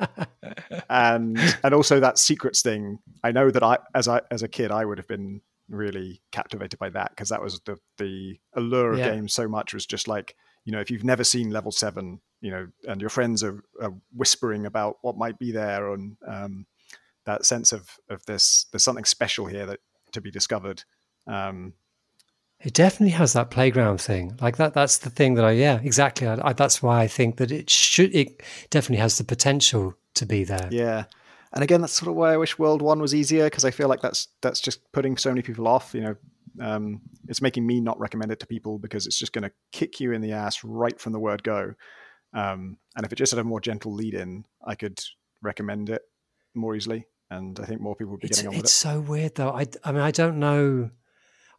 and 0.89 1.39
and 1.65 1.75
also 1.75 1.99
that 1.99 2.19
secrets 2.19 2.63
thing. 2.63 3.01
I 3.25 3.33
know 3.33 3.51
that 3.51 3.65
I, 3.65 3.79
as 3.95 4.07
I 4.07 4.21
as 4.31 4.43
a 4.43 4.49
kid, 4.49 4.71
I 4.71 4.85
would 4.85 4.99
have 4.99 5.09
been 5.09 5.41
really 5.69 6.23
captivated 6.31 6.79
by 6.79 6.91
that 6.91 7.11
because 7.11 7.31
that 7.31 7.43
was 7.43 7.61
the 7.65 7.77
the 7.99 8.39
allure 8.55 8.93
of 8.93 8.99
yeah. 8.99 9.11
games 9.11 9.33
so 9.33 9.49
much 9.49 9.75
was 9.75 9.87
just 9.87 10.07
like 10.07 10.37
you 10.65 10.73
know 10.73 10.81
if 10.81 10.91
you've 10.91 11.05
never 11.05 11.25
seen 11.25 11.51
level 11.51 11.73
seven, 11.73 12.21
you 12.41 12.53
know, 12.53 12.69
and 12.87 13.01
your 13.01 13.11
friends 13.11 13.43
are, 13.43 13.65
are 13.81 13.93
whispering 14.15 14.65
about 14.65 14.99
what 15.03 15.17
might 15.17 15.41
be 15.41 15.51
there, 15.51 15.93
and 15.93 16.17
um, 16.27 16.67
that 17.27 17.45
sense 17.45 17.73
of 17.73 17.99
of 18.09 18.25
this 18.27 18.67
there's 18.71 18.85
something 18.85 19.05
special 19.05 19.47
here 19.47 19.67
that 19.67 19.81
to 20.13 20.21
be 20.21 20.31
discovered. 20.31 20.85
Um, 21.27 21.75
it 22.63 22.75
definitely 22.75 23.13
has 23.13 23.33
that 23.33 23.51
playground 23.51 24.01
thing, 24.01 24.37
like 24.41 24.57
that. 24.57 24.73
That's 24.73 24.99
the 24.99 25.11
thing 25.11 25.35
that 25.35 25.45
I, 25.45 25.53
yeah, 25.53 25.81
exactly. 25.83 26.27
I, 26.29 26.39
I, 26.43 26.53
that's 26.53 26.83
why 26.83 27.01
I 27.01 27.09
think 27.09 27.37
that 27.39 27.51
it 27.51 27.69
should. 27.69 28.15
It 28.15 28.43
definitely 28.71 29.03
has 29.03 29.19
the 29.19 29.25
potential 29.25 29.95
to 30.15 30.27
be 30.27 30.45
there. 30.45 30.69
Yeah, 30.71 31.05
and 31.53 31.65
again, 31.65 31.81
that's 31.81 31.93
sort 31.93 32.09
of 32.09 32.15
why 32.15 32.33
I 32.33 32.37
wish 32.37 32.59
World 32.59 32.81
One 32.81 33.01
was 33.01 33.15
easier 33.15 33.45
because 33.45 33.65
I 33.65 33.73
feel 33.73 33.89
like 33.89 34.01
that's 34.01 34.29
that's 34.43 34.61
just 34.61 34.81
putting 34.93 35.17
so 35.17 35.31
many 35.31 35.43
people 35.43 35.67
off. 35.67 35.93
You 35.93 36.01
know, 36.01 36.17
um, 36.61 37.01
it's 37.29 37.43
making 37.43 37.67
me 37.67 37.81
not 37.81 37.99
recommend 37.99 38.31
it 38.31 38.39
to 38.41 38.47
people 38.47 38.79
because 38.79 39.07
it's 39.07 39.19
just 39.19 39.33
going 39.33 39.43
to 39.43 39.53
kick 39.73 39.99
you 39.99 40.13
in 40.13 40.21
the 40.21 40.33
ass 40.33 40.63
right 40.63 40.99
from 41.01 41.13
the 41.13 41.21
word 41.21 41.43
go. 41.43 41.75
Um, 42.33 42.79
and 42.97 43.05
if 43.05 43.13
it 43.13 43.17
just 43.17 43.33
had 43.33 43.41
a 43.41 43.45
more 43.45 43.61
gentle 43.61 43.93
lead 43.93 44.15
in, 44.15 44.45
I 44.65 44.77
could 44.77 45.01
recommend 45.43 45.91
it 45.91 46.03
more 46.55 46.77
easily, 46.77 47.07
and 47.29 47.59
I 47.59 47.65
think 47.65 47.81
more 47.81 47.97
people 47.97 48.13
would 48.13 48.21
be 48.21 48.29
it's, 48.29 48.39
getting 48.39 48.51
on 48.51 48.57
with 48.57 48.65
it's 48.65 48.85
it. 48.85 48.89
It's 48.89 48.95
so 48.95 49.01
weird 49.01 49.35
though. 49.35 49.51
I, 49.51 49.67
I 49.83 49.91
mean, 49.91 50.01
I 50.01 50.13
don't 50.13 50.39
know 50.39 50.91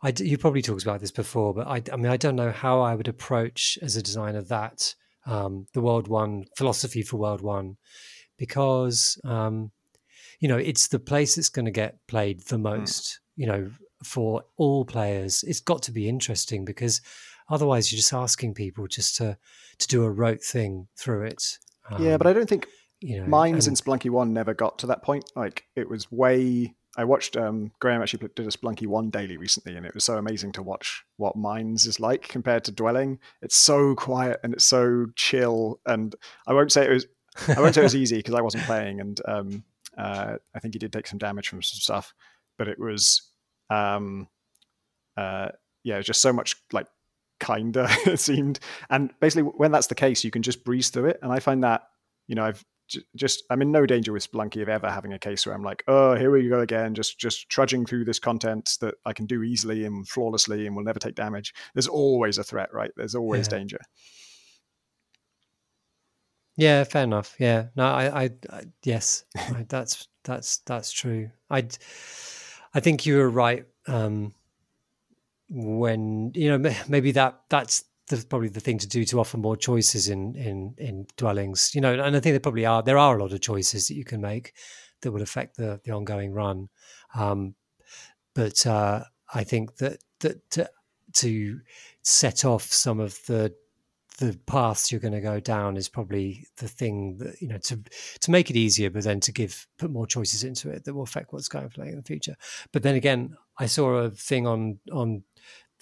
I, 0.04 0.14
you 0.18 0.38
probably 0.38 0.62
talked 0.62 0.84
about 0.84 1.00
this 1.00 1.12
before, 1.12 1.54
but 1.54 1.66
I, 1.66 1.82
I 1.92 1.96
mean, 1.96 2.12
I 2.12 2.18
don't 2.18 2.36
know 2.36 2.52
how 2.52 2.82
I 2.82 2.94
would 2.94 3.08
approach 3.08 3.80
as 3.82 3.96
a 3.96 4.04
designer 4.04 4.42
that 4.42 4.94
um, 5.26 5.66
the 5.74 5.82
World 5.82 6.10
One 6.10 6.46
philosophy 6.58 7.02
for 7.02 7.18
World 7.18 7.42
One, 7.42 7.78
because 8.38 9.20
um, 9.24 9.72
you 10.40 10.50
know 10.50 10.58
it's 10.58 10.90
the 10.90 11.00
place 11.00 11.36
that's 11.36 11.50
going 11.50 11.66
to 11.66 11.72
get 11.72 12.06
played 12.08 12.42
the 12.42 12.58
hmm. 12.58 12.64
most. 12.64 13.04
Mm. 13.04 13.20
You 13.36 13.48
know, 13.48 13.72
for 14.04 14.44
all 14.58 14.86
players, 14.86 15.44
it's 15.48 15.62
got 15.62 15.82
to 15.84 15.92
be 15.92 16.10
interesting 16.10 16.66
because 16.66 17.02
otherwise 17.50 17.92
you're 17.92 17.98
just 17.98 18.14
asking 18.14 18.54
people 18.54 18.88
just 18.88 19.16
to 19.18 19.38
to 19.80 19.88
do 19.88 20.04
a 20.04 20.12
rote 20.12 20.44
thing 20.44 20.88
through 20.98 21.28
it. 21.28 21.58
Um, 21.90 22.04
yeah, 22.04 22.18
but 22.18 22.28
I 22.28 22.34
don't 22.34 22.50
think 22.50 22.68
you 23.00 23.22
know 23.22 23.28
mines 23.28 23.68
and, 23.68 23.80
in 23.80 23.84
Spelunky 23.84 24.10
One 24.10 24.34
never 24.34 24.54
got 24.54 24.80
to 24.80 24.88
that 24.88 25.04
point. 25.04 25.26
Like 25.36 25.64
it 25.76 25.90
was 25.90 26.12
way. 26.12 26.76
I 26.96 27.04
watched 27.06 27.36
um, 27.36 27.72
Graham 27.80 28.02
actually 28.02 28.30
did 28.36 28.46
a 28.46 28.52
Spelunky 28.52 28.86
One 28.86 29.10
daily 29.10 29.38
recently, 29.38 29.76
and 29.76 29.86
it 29.86 29.96
was 29.96 30.04
so 30.04 30.18
amazing 30.18 30.52
to 30.54 30.64
watch 30.64 31.04
what 31.18 31.36
mines 31.36 31.86
is 31.86 32.00
like 32.00 32.28
compared 32.28 32.64
to 32.66 32.72
dwelling. 32.72 33.20
It's 33.42 33.56
so 33.56 33.96
quiet 33.96 34.40
and 34.44 34.54
it's 34.54 34.66
so 34.66 35.08
chill, 35.16 35.80
and 35.86 36.16
I 36.48 36.54
won't 36.54 36.72
say 36.72 36.86
it 36.86 36.92
was. 36.92 37.08
I 37.48 37.60
won't 37.60 37.74
say 37.74 37.82
it 37.82 37.86
was 37.86 37.96
easy 37.96 38.18
because 38.20 38.36
I 38.36 38.42
wasn't 38.42 38.64
playing, 38.66 39.00
and 39.00 39.20
um, 39.26 39.64
uh, 39.98 40.38
I 40.56 40.60
think 40.60 40.76
he 40.76 40.80
did 40.80 40.94
take 40.94 41.08
some 41.08 41.20
damage 41.20 41.50
from 41.50 41.62
some 41.64 41.80
stuff, 41.80 42.14
but 42.58 42.68
it 42.68 42.80
was, 42.80 43.24
um, 43.70 44.28
uh, 45.18 45.50
yeah, 45.84 45.98
was 45.98 46.06
just 46.06 46.22
so 46.22 46.32
much 46.32 46.56
like 46.72 46.88
kinder 47.40 47.88
it 48.06 48.20
seemed. 48.20 48.60
And 48.90 49.12
basically, 49.20 49.44
when 49.44 49.72
that's 49.72 49.88
the 49.88 49.96
case, 49.96 50.24
you 50.24 50.32
can 50.32 50.42
just 50.42 50.64
breeze 50.64 50.90
through 50.90 51.06
it. 51.10 51.20
And 51.22 51.32
I 51.32 51.40
find 51.40 51.64
that, 51.64 51.84
you 52.28 52.36
know, 52.36 52.46
I've 52.46 52.64
just 53.16 53.44
I'm 53.50 53.62
in 53.62 53.72
no 53.72 53.86
danger 53.86 54.12
with 54.14 54.30
Spelunky 54.32 54.62
of 54.62 54.70
ever 54.70 54.90
having 54.90 55.14
a 55.14 55.20
case 55.20 55.46
where 55.46 55.56
I'm 55.56 55.64
like, 55.64 55.84
oh, 55.88 56.16
here 56.16 56.32
we 56.32 56.48
go 56.48 56.60
again, 56.60 56.94
just 56.94 57.20
just 57.20 57.50
trudging 57.50 57.86
through 57.86 58.06
this 58.06 58.20
content 58.20 58.78
that 58.82 58.96
I 59.06 59.14
can 59.14 59.26
do 59.26 59.44
easily 59.44 59.86
and 59.86 60.08
flawlessly 60.08 60.68
and 60.68 60.76
will 60.76 60.84
never 60.84 61.00
take 61.00 61.16
damage. 61.16 61.54
There's 61.74 61.88
always 61.88 62.38
a 62.38 62.44
threat, 62.44 62.74
right? 62.74 62.92
There's 62.96 63.16
always 63.16 63.48
Yeah. 63.48 63.58
danger. 63.58 63.80
Yeah, 66.56 66.84
fair 66.84 67.04
enough. 67.04 67.36
Yeah, 67.40 67.68
no, 67.76 67.86
I, 67.86 68.24
I, 68.26 68.30
I 68.52 68.64
yes, 68.84 69.26
I, 69.36 69.66
that's 69.68 70.08
that's 70.24 70.58
that's 70.60 70.92
true. 70.92 71.32
I, 71.50 71.68
I 72.76 72.80
think 72.80 73.06
you 73.06 73.18
were 73.18 73.30
right. 73.30 73.66
Um, 73.88 74.34
when 75.50 76.32
you 76.36 76.56
know 76.58 76.74
maybe 76.88 77.12
that 77.14 77.42
that's 77.50 77.84
the, 78.10 78.26
probably 78.30 78.50
the 78.50 78.60
thing 78.60 78.78
to 78.80 78.88
do 78.88 79.06
to 79.06 79.20
offer 79.20 79.38
more 79.38 79.58
choices 79.58 80.10
in 80.10 80.36
in 80.36 80.76
in 80.78 81.08
dwellings. 81.18 81.72
You 81.74 81.82
know, 81.82 81.94
and 81.94 82.16
I 82.16 82.20
think 82.20 82.34
there 82.34 82.40
probably 82.40 82.66
are 82.66 82.84
there 82.84 82.98
are 82.98 83.18
a 83.18 83.22
lot 83.24 83.34
of 83.34 83.42
choices 83.42 83.88
that 83.88 83.96
you 83.96 84.04
can 84.04 84.22
make 84.22 84.54
that 85.02 85.12
would 85.12 85.22
affect 85.22 85.58
the 85.58 85.80
the 85.84 85.92
ongoing 85.92 86.32
run. 86.34 86.70
Um, 87.16 87.56
but 88.34 88.66
uh, 88.66 89.04
I 89.34 89.44
think 89.44 89.78
that 89.78 90.04
that 90.20 90.50
to, 90.52 90.70
to 91.14 91.60
set 92.02 92.46
off 92.46 92.64
some 92.64 93.00
of 93.00 93.18
the 93.28 93.54
the 94.20 94.38
paths 94.46 94.92
you're 94.92 95.02
going 95.02 95.14
to 95.14 95.22
go 95.22 95.40
down 95.40 95.76
is 95.76 95.90
probably 95.90 96.46
the 96.58 96.68
thing 96.68 97.18
that 97.18 97.42
you 97.42 97.48
know 97.48 97.58
to 97.58 97.80
to 98.20 98.32
make 98.32 98.50
it 98.50 98.56
easier, 98.56 98.90
but 98.90 99.04
then 99.04 99.20
to 99.22 99.32
give 99.32 99.68
put 99.78 99.92
more 99.92 100.08
choices 100.08 100.44
into 100.44 100.70
it 100.70 100.84
that 100.84 100.94
will 100.94 101.04
affect 101.04 101.34
what's 101.34 101.48
going 101.48 101.68
to 101.68 101.74
play 101.74 101.90
in 101.90 101.96
the 101.96 102.04
future. 102.04 102.36
But 102.72 102.84
then 102.84 102.96
again, 102.96 103.36
I 103.58 103.66
saw 103.66 103.96
a 103.96 104.10
thing 104.12 104.46
on 104.46 104.80
on 104.92 105.24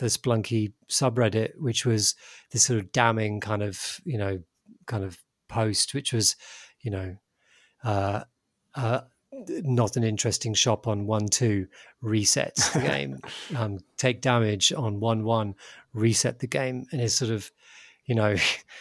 the 0.01 0.07
Spelunky 0.07 0.73
subreddit, 0.89 1.51
which 1.59 1.85
was 1.85 2.15
this 2.49 2.63
sort 2.63 2.79
of 2.79 2.91
damning 2.91 3.39
kind 3.39 3.61
of 3.61 4.01
you 4.03 4.17
know 4.17 4.39
kind 4.87 5.03
of 5.03 5.17
post, 5.47 5.93
which 5.93 6.11
was 6.11 6.35
you 6.81 6.89
know 6.89 7.15
uh, 7.83 8.23
uh, 8.73 9.01
not 9.47 9.97
an 9.97 10.03
interesting 10.03 10.55
shop 10.55 10.87
on 10.87 11.05
one 11.05 11.27
two 11.27 11.67
reset 12.01 12.55
the 12.73 12.79
game, 12.81 13.19
um, 13.55 13.77
take 13.97 14.21
damage 14.21 14.73
on 14.73 14.99
one 14.99 15.23
one 15.23 15.53
reset 15.93 16.39
the 16.39 16.47
game, 16.47 16.87
and 16.91 16.99
it's 16.99 17.13
sort 17.13 17.31
of 17.31 17.51
you 18.05 18.15
know 18.15 18.35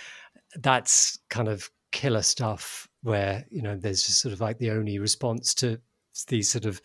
that's 0.57 1.19
kind 1.29 1.49
of 1.49 1.71
killer 1.93 2.23
stuff 2.23 2.89
where 3.03 3.45
you 3.51 3.61
know 3.61 3.77
there's 3.77 4.03
just 4.03 4.23
sort 4.23 4.33
of 4.33 4.41
like 4.41 4.57
the 4.57 4.71
only 4.71 4.99
response 4.99 5.53
to 5.53 5.79
these 6.29 6.49
sort 6.49 6.65
of 6.65 6.81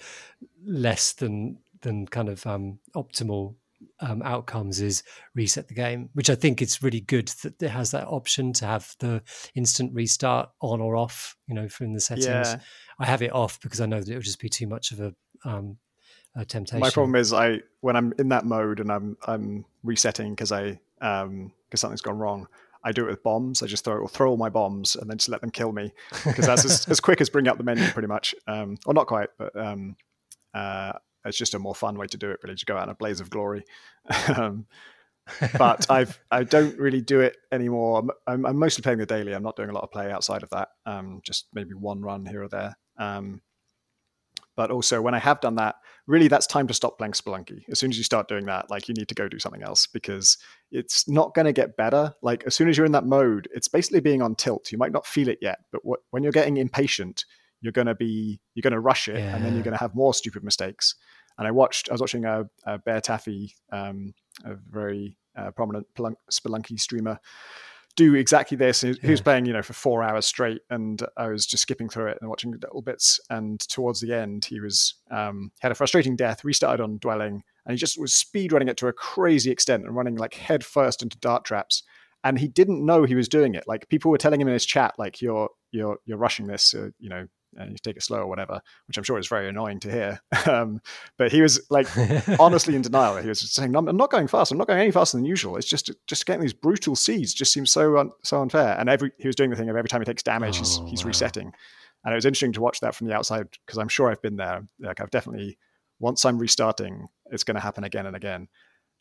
less 0.66 1.14
than 1.14 1.58
than 1.84 2.06
kind 2.06 2.28
of 2.28 2.46
um, 2.46 2.80
optimal 2.96 3.56
um, 4.00 4.22
outcomes 4.24 4.82
is 4.82 5.04
reset 5.36 5.68
the 5.68 5.74
game, 5.74 6.10
which 6.14 6.30
I 6.30 6.36
think 6.36 6.62
it's 6.62 6.84
really 6.84 7.02
good 7.02 7.28
that 7.44 7.62
it 7.62 7.70
has 7.70 7.92
that 7.92 8.08
option 8.08 8.54
to 8.54 8.66
have 8.66 8.96
the 9.00 9.22
instant 9.56 9.94
restart 9.94 10.50
on 10.62 10.82
or 10.82 10.96
off. 10.96 11.36
You 11.48 11.56
know, 11.56 11.70
from 11.70 11.94
the 11.94 12.02
settings. 12.02 12.28
Yeah. 12.28 12.60
I 13.00 13.06
have 13.06 13.22
it 13.22 13.34
off 13.34 13.60
because 13.62 13.82
I 13.82 13.86
know 13.86 14.00
that 14.00 14.10
it 14.10 14.16
would 14.16 14.24
just 14.24 14.40
be 14.40 14.50
too 14.50 14.68
much 14.68 14.92
of 14.92 15.00
a, 15.02 15.14
um, 15.44 15.78
a 16.36 16.46
temptation. 16.46 16.80
My 16.80 16.90
problem 16.90 17.16
is 17.16 17.34
I 17.34 17.62
when 17.82 17.96
I'm 17.96 18.14
in 18.20 18.30
that 18.30 18.46
mode 18.46 18.80
and 18.80 18.92
I'm 18.92 19.18
I'm 19.26 19.66
resetting 19.84 20.32
because 20.32 20.52
I 20.52 20.80
um 21.02 21.52
because 21.70 21.82
something's 21.82 22.02
gone 22.02 22.18
wrong. 22.18 22.48
I 22.84 22.92
do 22.92 23.06
it 23.06 23.10
with 23.10 23.24
bombs. 23.24 23.64
I 23.64 23.68
just 23.68 23.84
throw 23.84 24.06
throw 24.08 24.30
all 24.30 24.38
my 24.38 24.50
bombs 24.50 24.96
and 24.96 25.10
then 25.10 25.18
just 25.18 25.30
let 25.30 25.42
them 25.42 25.50
kill 25.50 25.72
me 25.72 25.92
because 26.26 26.46
that's 26.46 26.66
as, 26.66 26.86
as 26.90 27.00
quick 27.00 27.20
as 27.20 27.30
bring 27.30 27.48
up 27.48 27.58
the 27.58 27.64
menu, 27.64 27.88
pretty 27.88 28.08
much. 28.08 28.36
Um, 28.48 28.78
or 28.86 28.94
not 28.94 29.08
quite, 29.08 29.30
but 29.38 29.56
um, 29.58 29.96
uh, 30.54 30.94
it's 31.26 31.38
just 31.38 31.54
a 31.54 31.60
more 31.60 31.76
fun 31.76 31.98
way 31.98 32.08
to 32.08 32.18
do 32.18 32.30
it. 32.30 32.40
Really, 32.44 32.56
to 32.56 32.66
go 32.66 32.78
out 32.78 32.84
in 32.84 32.90
a 32.90 32.96
blaze 32.96 33.20
of 33.20 33.30
glory. 33.30 33.64
um, 34.38 34.66
but 35.58 35.86
I've 35.90 36.20
I 36.32 36.44
don't 36.44 36.78
really 36.78 37.02
do 37.02 37.20
it 37.22 37.38
anymore. 37.52 38.00
I'm, 38.00 38.12
I'm, 38.28 38.46
I'm 38.46 38.58
mostly 38.58 38.82
playing 38.82 39.00
the 39.00 39.06
daily. 39.06 39.34
I'm 39.34 39.44
not 39.44 39.56
doing 39.56 39.70
a 39.70 39.74
lot 39.74 39.84
of 39.84 39.92
play 39.92 40.12
outside 40.12 40.44
of 40.44 40.50
that. 40.52 40.70
Um, 40.86 41.22
just 41.24 41.48
maybe 41.54 41.74
one 41.74 42.02
run 42.02 42.26
here 42.26 42.44
or 42.44 42.48
there. 42.48 42.76
Um, 42.98 43.42
but 44.56 44.72
also 44.72 45.02
when 45.02 45.14
I 45.14 45.20
have 45.20 45.42
done 45.42 45.56
that, 45.56 45.76
really 46.08 46.28
that's 46.28 46.48
time 46.48 46.68
to 46.68 46.74
stop 46.74 46.98
playing 46.98 47.12
Spelunky. 47.14 47.64
As 47.70 47.80
soon 47.80 47.92
as 47.92 47.98
you 47.98 48.04
start 48.04 48.28
doing 48.28 48.46
that, 48.46 48.70
like 48.70 48.88
you 48.88 48.94
need 48.94 49.10
to 49.10 49.16
go 49.16 49.28
do 49.28 49.40
something 49.40 49.64
else 49.64 49.88
because 49.88 50.38
it's 50.72 51.10
not 51.10 51.34
going 51.34 51.46
to 51.46 51.54
get 51.54 51.76
better. 51.76 52.14
Like 52.22 52.44
as 52.46 52.56
soon 52.56 52.70
as 52.70 52.78
you're 52.78 52.86
in 52.86 52.94
that 52.94 53.06
mode, 53.06 53.50
it's 53.54 53.68
basically 53.68 54.00
being 54.00 54.22
on 54.22 54.36
tilt. 54.36 54.72
You 54.72 54.78
might 54.78 54.94
not 54.94 55.06
feel 55.06 55.28
it 55.28 55.40
yet, 55.42 55.60
but 55.72 55.84
what, 55.84 56.00
when 56.12 56.24
you're 56.24 56.32
getting 56.32 56.58
impatient, 56.58 57.26
you're 57.62 57.72
going 57.72 57.88
to 57.88 57.96
be 57.96 58.40
you're 58.54 58.62
going 58.62 58.74
to 58.74 58.80
rush 58.80 59.08
it, 59.08 59.26
and 59.34 59.44
then 59.46 59.56
you're 59.56 59.64
going 59.64 59.74
to 59.74 59.80
have 59.80 59.96
more 59.96 60.14
stupid 60.14 60.44
mistakes. 60.44 60.96
And 61.38 61.48
I 61.48 61.52
watched, 61.52 61.90
I 61.90 61.94
was 61.94 62.00
watching 62.02 62.24
a, 62.26 62.46
a 62.66 62.78
Bear 62.78 63.02
Taffy, 63.02 63.54
um, 63.72 64.14
a 64.46 64.56
very 64.56 65.18
uh, 65.38 65.52
prominent 65.52 65.86
Pelun- 65.94 66.16
Spelunky 66.32 66.80
streamer, 66.80 67.20
do 67.98 68.16
exactly 68.16 68.56
this. 68.56 68.82
He, 68.82 68.94
he 69.02 69.12
was 69.12 69.20
Yeah. 69.20 69.24
playing, 69.24 69.46
you 69.46 69.54
know, 69.54 69.62
for 69.62 69.74
four 69.74 70.02
hours 70.02 70.26
straight, 70.26 70.62
and 70.70 71.02
I 71.18 71.28
was 71.28 71.46
just 71.46 71.64
skipping 71.64 71.90
through 71.90 72.08
it 72.08 72.18
and 72.22 72.30
watching 72.30 72.52
little 72.52 72.82
bits. 72.82 73.20
And 73.30 73.60
towards 73.60 74.00
the 74.00 74.14
end, 74.14 74.46
he 74.46 74.60
was 74.62 74.96
um, 75.12 75.52
had 75.60 75.72
a 75.72 75.76
frustrating 75.76 76.16
death, 76.16 76.46
restarted 76.46 76.82
on 76.82 77.00
dwelling, 77.00 77.44
and 77.66 77.72
he 77.72 77.78
just 77.78 78.00
was 78.00 78.14
speed 78.14 78.54
running 78.54 78.68
it 78.70 78.78
to 78.78 78.88
a 78.88 78.94
crazy 78.94 79.52
extent 79.52 79.84
and 79.84 79.96
running 79.96 80.16
like 80.16 80.36
head 80.36 80.64
first 80.64 81.02
into 81.04 81.18
dart 81.20 81.44
traps. 81.44 81.84
And 82.24 82.40
he 82.40 82.48
didn't 82.48 82.86
know 82.86 83.04
he 83.04 83.16
was 83.16 83.30
doing 83.30 83.56
it. 83.56 83.66
Like 83.68 83.88
people 83.90 84.10
were 84.10 84.18
telling 84.18 84.42
him 84.42 84.48
in 84.48 84.54
his 84.54 84.66
chat, 84.66 84.94
like 84.98 85.22
you're 85.22 85.50
you're 85.72 85.98
you're 86.06 86.18
rushing 86.18 86.48
this, 86.48 86.74
uh, 86.74 86.90
you 86.98 87.10
know, 87.10 87.28
and 87.56 87.72
you 87.72 87.78
take 87.78 87.98
it 87.98 88.04
slow 88.04 88.20
or 88.20 88.28
whatever, 88.28 88.62
which 88.88 88.98
I'm 88.98 89.04
sure 89.04 89.18
is 89.18 89.28
very 89.28 89.48
annoying 89.50 89.80
to 89.82 89.92
hear. 89.92 90.20
um, 90.46 90.82
but 91.18 91.32
he 91.32 91.42
was 91.42 91.62
like 91.70 91.88
honestly 92.40 92.76
in 92.76 92.82
denial. 92.82 93.18
He 93.18 93.28
was 93.30 93.42
just 93.42 93.56
saying, 93.56 93.76
"I'm 93.76 93.86
not 93.98 94.12
going 94.12 94.28
fast. 94.28 94.52
I'm 94.52 94.58
not 94.58 94.68
going 94.68 94.80
any 94.80 94.92
faster 94.92 95.18
than 95.18 95.26
usual. 95.26 95.58
It's 95.58 95.68
just 95.68 95.92
just 96.08 96.26
getting 96.26 96.42
these 96.42 96.54
brutal 96.54 96.96
seeds 96.96 97.34
just 97.34 97.54
seems 97.54 97.72
so 97.72 97.98
un, 97.98 98.12
so 98.24 98.42
unfair." 98.42 98.76
And 98.80 98.90
every 98.90 99.12
he 99.18 99.28
was 99.28 99.36
doing 99.36 99.50
the 99.50 99.56
thing 99.56 99.70
of 99.70 99.76
every 99.76 99.90
time 99.90 100.02
he 100.02 100.06
takes 100.06 100.24
damage, 100.24 100.58
he's 100.58 100.80
Oh, 100.80 100.86
he's 100.86 101.04
wow. 101.04 101.10
resetting. 101.10 101.54
And 102.04 102.14
it 102.14 102.16
was 102.16 102.26
interesting 102.26 102.54
to 102.54 102.62
watch 102.62 102.82
that 102.82 102.94
from 102.94 103.08
the 103.08 103.16
outside 103.16 103.48
because 103.66 103.80
I'm 103.80 103.88
sure 103.88 104.12
I've 104.12 104.22
been 104.22 104.36
there. 104.36 104.68
Like 104.80 105.02
I've 105.02 105.10
definitely 105.12 105.58
once 106.00 106.26
I'm 106.26 106.38
restarting, 106.38 107.08
it's 107.32 107.44
going 107.44 107.56
to 107.56 107.62
happen 107.62 107.84
again 107.84 108.06
and 108.06 108.16
again. 108.16 108.48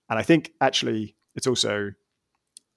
And 0.08 0.18
I 0.18 0.22
think 0.22 0.52
actually 0.60 1.16
it's 1.34 1.46
also 1.46 1.92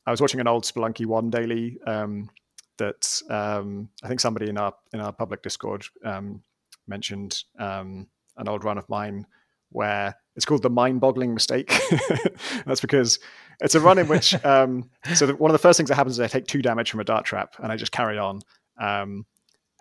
I 0.06 0.12
was 0.12 0.22
watching 0.22 0.40
an 0.40 0.48
old 0.48 0.64
Spelunky 0.64 1.06
One 1.06 1.30
daily 1.30 1.78
um, 1.86 2.30
that 2.78 3.22
um, 3.30 3.90
I 4.04 4.08
think 4.08 4.20
somebody 4.20 4.50
in 4.50 4.58
our 4.58 4.74
in 4.94 5.00
our 5.00 5.12
public 5.12 5.44
Discord 5.44 5.86
um, 6.04 6.42
mentioned 6.88 7.44
um, 7.60 8.08
an 8.38 8.48
old 8.48 8.64
run 8.64 8.78
of 8.78 8.88
mine 8.90 9.26
where 9.70 10.16
it's 10.36 10.46
called 10.46 10.64
the 10.64 10.70
mind-boggling 10.70 11.34
mistake. 11.34 11.74
That's 12.66 12.80
because 12.80 13.20
it's 13.60 13.76
a 13.76 13.80
run 13.80 13.98
in 13.98 14.08
which 14.08 14.34
um, 14.46 14.90
so 15.14 15.26
the, 15.26 15.36
one 15.36 15.52
of 15.52 15.54
the 15.54 15.60
first 15.60 15.78
things 15.78 15.90
that 15.90 15.96
happens 15.96 16.16
is 16.16 16.20
I 16.20 16.28
take 16.28 16.48
two 16.48 16.62
damage 16.62 16.90
from 16.90 17.00
a 17.00 17.04
dart 17.04 17.26
trap 17.26 17.56
and 17.60 17.72
I 17.72 17.76
just 17.76 17.92
carry 17.92 18.18
on. 18.18 18.42
Um, 18.80 19.26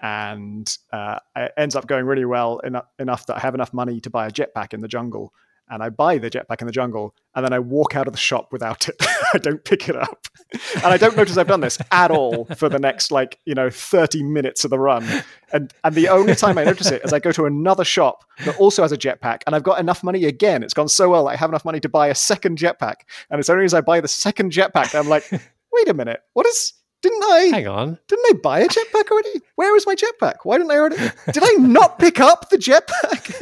and 0.01 0.77
uh, 0.93 1.21
it 1.37 1.53
ends 1.57 1.77
up 1.77 1.87
going 1.87 2.05
really 2.05 2.25
well 2.25 2.59
enough, 2.59 2.87
enough 2.99 3.27
that 3.27 3.37
I 3.37 3.41
have 3.41 3.55
enough 3.55 3.73
money 3.73 4.01
to 4.01 4.11
buy 4.11 4.27
a 4.27 4.31
jetpack 4.31 4.75
in 4.75 4.81
the 4.81 4.89
jungle. 4.89 5.33
And 5.69 5.83
I 5.83 5.91
buy 5.91 6.19
the 6.19 6.31
jetpack 6.31 6.61
in 6.61 6.67
the 6.67 6.73
jungle, 6.73 7.15
and 7.35 7.45
then 7.45 7.53
I 7.53 7.59
walk 7.59 7.97
out 7.97 8.07
of 8.07 8.13
the 8.13 8.19
shop 8.19 8.53
without 8.53 8.89
it. 8.89 8.97
I 9.35 9.39
don't 9.39 9.65
pick 9.65 9.89
it 9.89 9.97
up, 9.97 10.29
and 10.77 10.87
I 10.87 10.97
don't 10.97 11.17
notice 11.17 11.37
I've 11.37 11.49
done 11.49 11.61
this 11.61 11.79
at 11.91 12.11
all 12.11 12.45
for 12.57 12.69
the 12.69 12.79
next 12.79 13.11
like 13.11 13.39
you 13.45 13.55
know 13.55 13.69
thirty 13.69 14.23
minutes 14.23 14.65
of 14.65 14.71
the 14.71 14.79
run. 14.79 15.05
And 15.53 15.73
and 15.83 15.95
the 15.95 16.09
only 16.09 16.35
time 16.35 16.57
I 16.59 16.65
notice 16.65 16.91
it 16.91 17.03
is 17.05 17.13
I 17.13 17.19
go 17.19 17.33
to 17.33 17.47
another 17.47 17.85
shop 17.85 18.25
that 18.45 18.57
also 18.59 18.83
has 18.83 18.93
a 18.93 18.97
jetpack, 18.97 19.43
and 19.47 19.57
I've 19.57 19.65
got 19.65 19.81
enough 19.81 20.05
money 20.05 20.25
again. 20.25 20.63
It's 20.63 20.75
gone 20.75 20.89
so 20.89 21.11
well, 21.11 21.29
I 21.29 21.37
have 21.37 21.51
enough 21.51 21.65
money 21.65 21.81
to 21.81 21.89
buy 21.89 22.09
a 22.09 22.15
second 22.15 22.59
jetpack, 22.59 22.97
and 23.31 23.41
it's 23.41 23.51
only 23.51 23.65
as 23.65 23.75
I 23.75 23.81
buy 23.81 24.01
the 24.01 24.09
second 24.09 24.53
jetpack 24.53 24.93
that 24.93 24.97
I'm 24.97 25.09
like, 25.09 25.29
wait 25.73 25.89
a 25.89 25.95
minute, 25.95 26.21
what 26.35 26.47
is? 26.47 26.75
Didn't 27.03 27.23
I? 27.23 27.51
Hang 27.53 27.69
on. 27.69 27.99
Didn't 28.09 28.25
I 28.29 28.33
buy 28.43 28.61
a 28.61 28.69
jetpack 28.69 29.11
already? 29.11 29.41
Where 29.57 29.77
is 29.77 29.87
my 29.87 29.95
jetpack? 29.95 30.37
Why 30.45 30.59
didn't 30.59 30.73
I 30.73 30.77
already? 30.77 30.97
Did 31.33 31.43
I 31.43 31.53
not 31.59 31.99
pick 31.99 32.21
up 32.21 32.49
the 32.49 32.57
jetpack? 32.57 33.33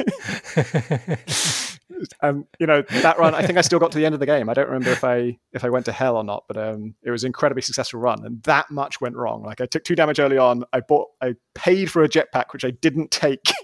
Um, 2.21 2.47
you 2.59 2.65
know 2.65 2.81
that 2.81 3.19
run. 3.19 3.35
I 3.35 3.45
think 3.45 3.57
I 3.57 3.61
still 3.61 3.79
got 3.79 3.91
to 3.91 3.97
the 3.97 4.05
end 4.05 4.13
of 4.13 4.19
the 4.19 4.25
game. 4.25 4.49
I 4.49 4.53
don't 4.53 4.67
remember 4.67 4.91
if 4.91 5.03
I 5.03 5.37
if 5.53 5.63
I 5.63 5.69
went 5.69 5.85
to 5.85 5.91
hell 5.91 6.17
or 6.17 6.23
not, 6.23 6.45
but 6.47 6.57
um, 6.57 6.95
it 7.03 7.11
was 7.11 7.23
an 7.23 7.27
incredibly 7.27 7.61
successful 7.61 7.99
run, 7.99 8.25
and 8.25 8.41
that 8.43 8.71
much 8.71 8.99
went 9.01 9.15
wrong. 9.15 9.43
Like 9.43 9.61
I 9.61 9.65
took 9.65 9.83
two 9.83 9.95
damage 9.95 10.19
early 10.19 10.37
on. 10.37 10.63
I 10.73 10.79
bought, 10.79 11.09
I 11.21 11.35
paid 11.53 11.91
for 11.91 12.03
a 12.03 12.09
jetpack 12.09 12.53
which 12.53 12.65
I 12.65 12.71
didn't 12.71 13.11
take, 13.11 13.51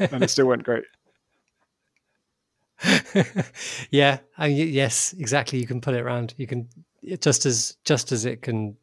and 0.00 0.22
it 0.22 0.30
still 0.30 0.46
went 0.46 0.64
great. 0.64 0.84
yeah, 3.90 4.18
I 4.38 4.46
yes, 4.46 5.12
exactly. 5.18 5.58
You 5.58 5.66
can 5.66 5.80
put 5.80 5.94
it 5.94 6.00
around. 6.00 6.34
You 6.38 6.46
can 6.46 6.68
just 7.20 7.46
as 7.46 7.76
just 7.84 8.12
as 8.12 8.24
it 8.24 8.42
can 8.42 8.76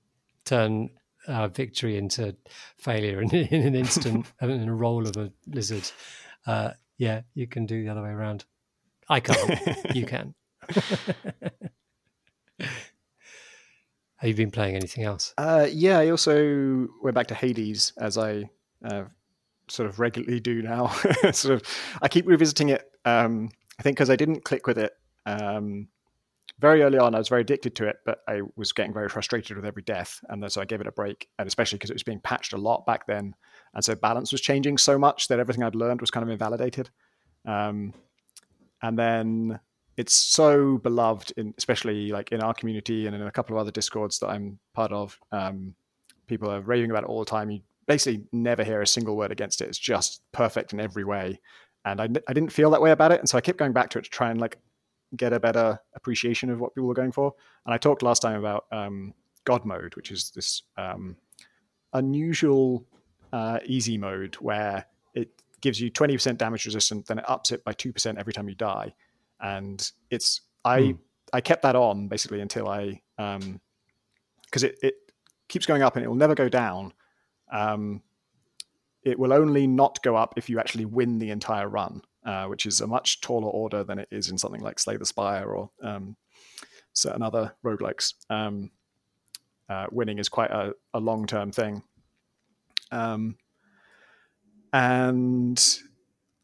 turn 0.46 0.90
uh, 1.28 1.48
victory 1.48 1.98
into 1.98 2.36
failure 2.78 3.22
in, 3.22 3.30
in 3.32 3.68
an 3.68 3.76
instant 3.76 4.26
in 4.42 4.70
a 4.70 4.74
roll 4.74 5.08
of 5.08 5.18
a 5.18 5.32
lizard. 5.48 5.90
Uh, 6.46 6.72
yeah, 6.98 7.22
you 7.34 7.48
can 7.48 7.66
do 7.66 7.84
the 7.84 7.90
other 7.90 8.02
way 8.02 8.10
around. 8.10 8.46
I 9.10 9.20
can't. 9.20 9.96
you 9.96 10.06
can. 10.08 10.34
Have 14.18 14.30
you 14.30 14.34
been 14.34 14.52
playing 14.52 14.76
anything 14.76 15.04
else? 15.04 15.34
Uh, 15.38 15.68
yeah, 15.72 16.00
I 16.00 16.10
also 16.10 16.88
went 17.04 17.14
back 17.14 17.28
to 17.28 17.36
Hades 17.36 17.94
as 18.00 18.18
I 18.18 18.50
uh, 18.84 19.04
sort 19.70 19.90
of 19.90 20.00
regularly 20.00 20.40
do 20.40 20.64
now. 20.64 20.88
sort 21.32 21.54
of, 21.54 21.64
I 22.02 22.08
keep 22.08 22.28
revisiting 22.28 22.70
it. 22.70 22.90
Um, 23.06 23.52
I 23.80 23.84
think 23.84 23.96
because 23.96 24.10
I 24.10 24.16
didn't 24.16 24.44
click 24.44 24.66
with 24.66 24.80
it 24.80 24.94
um, 25.28 25.88
very 26.60 26.82
early 26.82 26.98
on. 26.98 27.14
I 27.14 27.20
was 27.20 27.30
very 27.30 27.42
addicted 27.42 27.76
to 27.76 27.88
it, 27.88 27.98
but 28.06 28.22
I 28.28 28.42
was 28.56 28.72
getting 28.72 28.94
very 28.94 29.08
frustrated 29.08 29.56
with 29.56 29.66
every 29.66 29.84
death, 29.84 30.20
and 30.30 30.52
so 30.52 30.62
I 30.62 30.66
gave 30.66 30.82
it 30.82 30.88
a 30.88 30.92
break. 30.92 31.30
And 31.38 31.48
especially 31.48 31.78
because 31.78 31.92
it 31.92 31.96
was 31.96 32.04
being 32.04 32.20
patched 32.20 32.54
a 32.54 32.58
lot 32.58 32.88
back 32.88 33.06
then, 33.06 33.36
and 33.74 33.84
so 33.84 33.96
balance 33.96 34.32
was 34.32 34.42
changing 34.42 34.78
so 34.78 34.98
much 34.98 35.28
that 35.28 35.40
everything 35.40 35.64
I'd 35.64 35.76
learned 35.76 36.02
was 36.02 36.12
kind 36.12 36.24
of 36.24 36.30
invalidated. 36.30 36.90
Um, 37.46 37.94
and 38.82 38.98
then 38.98 39.60
it's 39.98 40.14
so 40.14 40.78
beloved, 40.78 41.34
in, 41.38 41.54
especially 41.58 42.12
like 42.12 42.32
in 42.32 42.42
our 42.42 42.54
community 42.54 43.08
and 43.08 43.16
in 43.16 43.22
a 43.22 43.32
couple 43.32 43.56
of 43.56 43.62
other 43.62 43.72
discords 43.72 44.20
that 44.20 44.28
I'm 44.28 44.60
part 44.74 44.92
of. 44.92 45.20
Um, 45.32 45.76
people 46.28 46.50
are 46.50 46.62
raving 46.62 46.92
about 46.92 47.04
it 47.04 47.10
all 47.10 47.20
the 47.20 47.26
time. 47.26 47.50
You 47.50 47.62
basically 47.88 48.26
never 48.32 48.64
hear 48.64 48.82
a 48.82 48.88
single 48.88 49.18
word 49.18 49.32
against 49.32 49.62
it. 49.62 49.70
It's 49.70 49.78
just 49.78 50.22
perfect 50.32 50.74
in 50.74 50.80
every 50.80 51.04
way. 51.04 51.40
And 51.86 52.02
I, 52.02 52.10
I 52.28 52.34
didn't 52.34 52.52
feel 52.52 52.70
that 52.72 52.82
way 52.82 52.92
about 52.92 53.12
it, 53.12 53.20
and 53.20 53.30
so 53.30 53.38
I 53.38 53.42
kept 53.42 53.58
going 53.58 53.74
back 53.74 53.90
to 53.92 54.00
it 54.00 54.04
to 54.04 54.10
try 54.10 54.30
and 54.30 54.42
like 54.42 54.60
get 55.16 55.32
a 55.32 55.40
better 55.40 55.80
appreciation 55.96 56.50
of 56.50 56.60
what 56.60 56.76
people 56.76 56.88
were 56.88 56.94
going 56.94 57.14
for. 57.14 57.34
And 57.66 57.74
I 57.74 57.78
talked 57.78 58.04
last 58.04 58.22
time 58.22 58.38
about 58.38 58.66
um, 58.72 59.14
God 59.46 59.64
mode, 59.64 59.96
which 59.96 60.12
is 60.12 60.32
this 60.36 60.64
um, 60.78 61.16
unusual 61.94 62.86
uh, 63.34 63.60
easy 63.66 63.98
mode 63.98 64.36
where 64.36 64.86
it 65.14 65.30
gives 65.62 65.80
you 65.80 65.92
20% 65.92 66.38
damage 66.38 66.66
resistance, 66.66 67.08
then 67.08 67.20
it 67.20 67.30
ups 67.30 67.52
it 67.52 67.64
by 67.64 67.74
2% 67.74 68.18
every 68.18 68.34
time 68.34 68.50
you 68.50 68.56
die. 68.56 68.94
And 69.40 69.90
it's, 70.10 70.42
I, 70.66 70.80
mm. 70.80 70.98
I 71.34 71.42
kept 71.42 71.64
that 71.64 71.76
on 71.76 72.08
basically 72.08 72.42
until 72.42 72.68
I, 72.68 73.02
um, 73.18 73.60
cause 74.52 74.64
it, 74.64 74.78
it 74.82 74.96
keeps 75.48 75.66
going 75.66 75.82
up 75.82 75.96
and 75.96 76.06
it 76.06 76.08
will 76.08 76.16
never 76.16 76.36
go 76.36 76.50
down. 76.50 76.94
Um, 77.52 78.02
it 79.04 79.18
will 79.18 79.34
only 79.34 79.68
not 79.68 80.02
go 80.04 80.16
up 80.16 80.34
if 80.36 80.50
you 80.50 80.60
actually 80.60 80.86
win 80.86 81.18
the 81.18 81.30
entire 81.30 81.70
run, 81.70 82.02
uh, 82.26 82.46
which 82.46 82.66
is 82.66 82.82
a 82.82 82.88
much 82.88 83.22
taller 83.22 83.50
order 83.50 83.84
than 83.84 84.00
it 84.00 84.08
is 84.12 84.30
in 84.30 84.38
something 84.38 84.62
like 84.62 84.80
Slay 84.80 84.98
the 84.98 85.06
Spire 85.06 85.46
or 85.46 85.70
um, 85.82 86.18
certain 86.94 87.22
other 87.22 87.54
roguelikes. 87.64 88.16
Um, 88.30 88.72
uh, 89.70 89.86
winning 89.92 90.20
is 90.20 90.30
quite 90.30 90.52
a, 90.52 90.74
a 90.94 91.00
long 91.00 91.26
term 91.26 91.52
thing. 91.52 91.84
Um, 92.92 93.38
and 94.74 95.80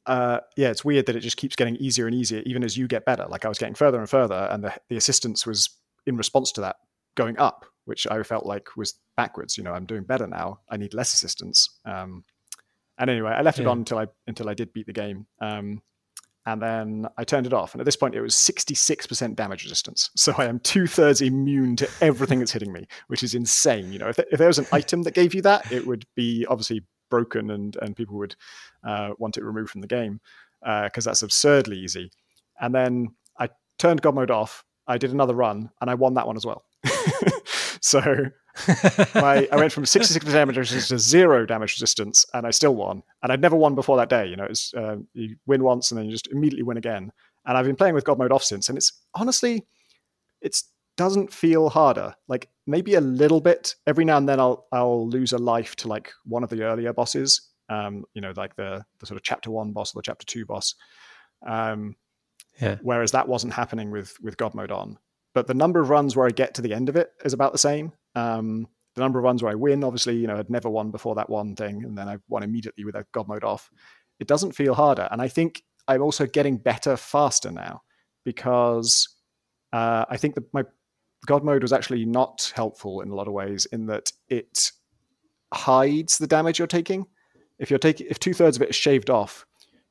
uh, 0.05 0.39
yeah, 0.57 0.69
it's 0.69 0.83
weird 0.83 1.05
that 1.05 1.15
it 1.15 1.21
just 1.21 1.37
keeps 1.37 1.55
getting 1.55 1.75
easier 1.77 2.07
and 2.07 2.15
easier, 2.15 2.41
even 2.45 2.63
as 2.63 2.77
you 2.77 2.87
get 2.87 3.05
better. 3.05 3.25
Like 3.29 3.45
I 3.45 3.49
was 3.49 3.57
getting 3.57 3.75
further 3.75 3.99
and 3.99 4.09
further, 4.09 4.47
and 4.51 4.63
the, 4.63 4.73
the 4.89 4.97
assistance 4.97 5.45
was 5.45 5.69
in 6.05 6.17
response 6.17 6.51
to 6.53 6.61
that 6.61 6.77
going 7.15 7.37
up, 7.37 7.65
which 7.85 8.07
I 8.07 8.21
felt 8.23 8.45
like 8.45 8.75
was 8.75 8.95
backwards. 9.15 9.57
You 9.57 9.63
know, 9.63 9.73
I'm 9.73 9.85
doing 9.85 10.03
better 10.03 10.27
now. 10.27 10.59
I 10.69 10.77
need 10.77 10.93
less 10.93 11.13
assistance. 11.13 11.79
Um, 11.85 12.23
and 12.97 13.09
anyway, 13.09 13.31
I 13.31 13.41
left 13.41 13.59
yeah. 13.59 13.65
it 13.65 13.67
on 13.67 13.79
until 13.79 13.97
I 13.97 14.07
until 14.27 14.49
I 14.49 14.53
did 14.53 14.73
beat 14.73 14.87
the 14.87 14.93
game. 14.93 15.25
Um, 15.41 15.81
and 16.45 16.61
then 16.61 17.07
I 17.17 17.23
turned 17.23 17.45
it 17.45 17.53
off. 17.53 17.73
And 17.73 17.81
at 17.81 17.85
this 17.85 17.95
point, 17.95 18.15
it 18.15 18.21
was 18.21 18.35
66% 18.35 19.35
damage 19.35 19.63
resistance. 19.63 20.09
So 20.15 20.33
I 20.37 20.45
am 20.45 20.59
two 20.59 20.87
thirds 20.87 21.21
immune 21.21 21.75
to 21.77 21.89
everything 22.01 22.39
that's 22.39 22.51
hitting 22.51 22.73
me, 22.73 22.87
which 23.07 23.23
is 23.23 23.33
insane. 23.33 23.93
You 23.93 23.99
know, 23.99 24.09
if, 24.09 24.19
if 24.19 24.37
there 24.37 24.47
was 24.47 24.59
an 24.59 24.67
item 24.71 25.03
that 25.03 25.13
gave 25.13 25.33
you 25.33 25.41
that, 25.43 25.71
it 25.71 25.87
would 25.87 26.05
be 26.15 26.45
obviously 26.49 26.83
broken 27.09 27.51
and 27.51 27.77
and 27.81 27.95
people 27.95 28.17
would 28.17 28.35
uh, 28.83 29.11
want 29.19 29.37
it 29.37 29.43
removed 29.43 29.69
from 29.69 29.81
the 29.81 29.87
game 29.87 30.19
because 30.61 31.05
uh, 31.05 31.11
that's 31.11 31.21
absurdly 31.21 31.77
easy. 31.77 32.11
And 32.59 32.73
then 32.73 33.15
I 33.39 33.49
turned 33.77 34.01
God 34.01 34.15
mode 34.15 34.31
off. 34.31 34.65
I 34.87 34.97
did 34.97 35.11
another 35.11 35.35
run 35.35 35.69
and 35.79 35.89
I 35.89 35.93
won 35.93 36.15
that 36.15 36.27
one 36.27 36.37
as 36.37 36.45
well. 36.45 36.63
so 37.81 38.01
my, 39.15 39.47
I 39.51 39.55
went 39.55 39.71
from 39.71 39.83
66% 39.83 40.23
damage 40.31 40.57
resistance 40.57 40.87
to 40.89 40.99
zero 40.99 41.45
damage 41.45 41.73
resistance, 41.73 42.25
and 42.33 42.45
I 42.45 42.51
still 42.51 42.75
won. 42.75 43.01
And 43.21 43.31
I'd 43.31 43.41
never 43.41 43.55
won 43.55 43.75
before 43.75 43.97
that 43.97 44.09
day. 44.09 44.27
You 44.27 44.35
know, 44.35 44.45
it's 44.45 44.73
uh, 44.73 44.97
you 45.13 45.35
win 45.45 45.63
once 45.63 45.91
and 45.91 45.97
then 45.97 46.05
you 46.05 46.11
just 46.11 46.27
immediately 46.27 46.63
win 46.63 46.77
again. 46.77 47.11
And 47.45 47.57
I've 47.57 47.65
been 47.65 47.75
playing 47.75 47.95
with 47.95 48.05
God 48.05 48.17
mode 48.19 48.31
off 48.31 48.43
since, 48.43 48.69
and 48.69 48.77
it's 48.77 48.91
honestly, 49.15 49.65
it 50.41 50.61
doesn't 50.97 51.33
feel 51.33 51.69
harder. 51.69 52.15
Like 52.27 52.49
maybe 52.67 52.95
a 52.95 53.01
little 53.01 53.41
bit. 53.41 53.75
Every 53.87 54.05
now 54.05 54.17
and 54.17 54.29
then, 54.29 54.39
I'll 54.39 54.67
I'll 54.71 55.09
lose 55.09 55.33
a 55.33 55.37
life 55.37 55.75
to 55.77 55.87
like 55.87 56.11
one 56.25 56.43
of 56.43 56.49
the 56.49 56.63
earlier 56.63 56.93
bosses. 56.93 57.49
Um, 57.69 58.05
you 58.13 58.21
know, 58.21 58.33
like 58.35 58.55
the 58.55 58.85
the 58.99 59.05
sort 59.05 59.17
of 59.17 59.23
chapter 59.23 59.51
one 59.51 59.71
boss 59.71 59.95
or 59.95 59.99
the 59.99 60.03
chapter 60.03 60.25
two 60.25 60.45
boss. 60.45 60.75
Um, 61.45 61.95
yeah. 62.61 62.77
Whereas 62.81 63.11
that 63.11 63.27
wasn't 63.27 63.53
happening 63.53 63.91
with 63.91 64.15
with 64.21 64.37
God 64.37 64.53
mode 64.53 64.71
on. 64.71 64.97
But 65.33 65.47
the 65.47 65.53
number 65.53 65.79
of 65.79 65.89
runs 65.89 66.15
where 66.15 66.27
I 66.27 66.31
get 66.31 66.53
to 66.55 66.61
the 66.61 66.73
end 66.73 66.89
of 66.89 66.95
it 66.95 67.11
is 67.25 67.33
about 67.33 67.51
the 67.51 67.57
same. 67.57 67.91
Um, 68.15 68.67
the 68.95 69.01
number 69.01 69.19
of 69.19 69.25
runs 69.25 69.41
where 69.41 69.51
I 69.51 69.55
win, 69.55 69.83
obviously, 69.83 70.15
you 70.15 70.27
know, 70.27 70.37
I'd 70.37 70.49
never 70.49 70.69
won 70.69 70.91
before 70.91 71.15
that 71.15 71.29
one 71.29 71.55
thing, 71.55 71.83
and 71.83 71.97
then 71.97 72.07
I 72.07 72.17
won 72.29 72.43
immediately 72.43 72.85
with 72.85 72.95
a 72.95 73.05
God 73.11 73.27
mode 73.27 73.43
off. 73.43 73.69
It 74.19 74.27
doesn't 74.27 74.51
feel 74.51 74.75
harder, 74.75 75.07
and 75.11 75.21
I 75.21 75.27
think 75.27 75.63
I'm 75.87 76.01
also 76.01 76.25
getting 76.25 76.57
better 76.57 76.95
faster 76.95 77.51
now 77.51 77.81
because 78.23 79.09
uh, 79.73 80.05
I 80.09 80.17
think 80.17 80.35
that 80.35 80.53
my 80.53 80.63
God 81.25 81.43
mode 81.43 81.61
was 81.61 81.73
actually 81.73 82.05
not 82.05 82.51
helpful 82.55 83.01
in 83.01 83.09
a 83.09 83.15
lot 83.15 83.27
of 83.27 83.33
ways 83.33 83.65
in 83.65 83.87
that 83.87 84.11
it 84.29 84.71
hides 85.53 86.17
the 86.17 86.27
damage 86.27 86.59
you're 86.59 86.67
taking. 86.67 87.05
If 87.59 87.69
you're 87.69 87.79
taking, 87.79 88.07
if 88.09 88.19
two 88.19 88.33
thirds 88.33 88.57
of 88.57 88.61
it 88.61 88.69
is 88.69 88.75
shaved 88.75 89.09
off, 89.09 89.45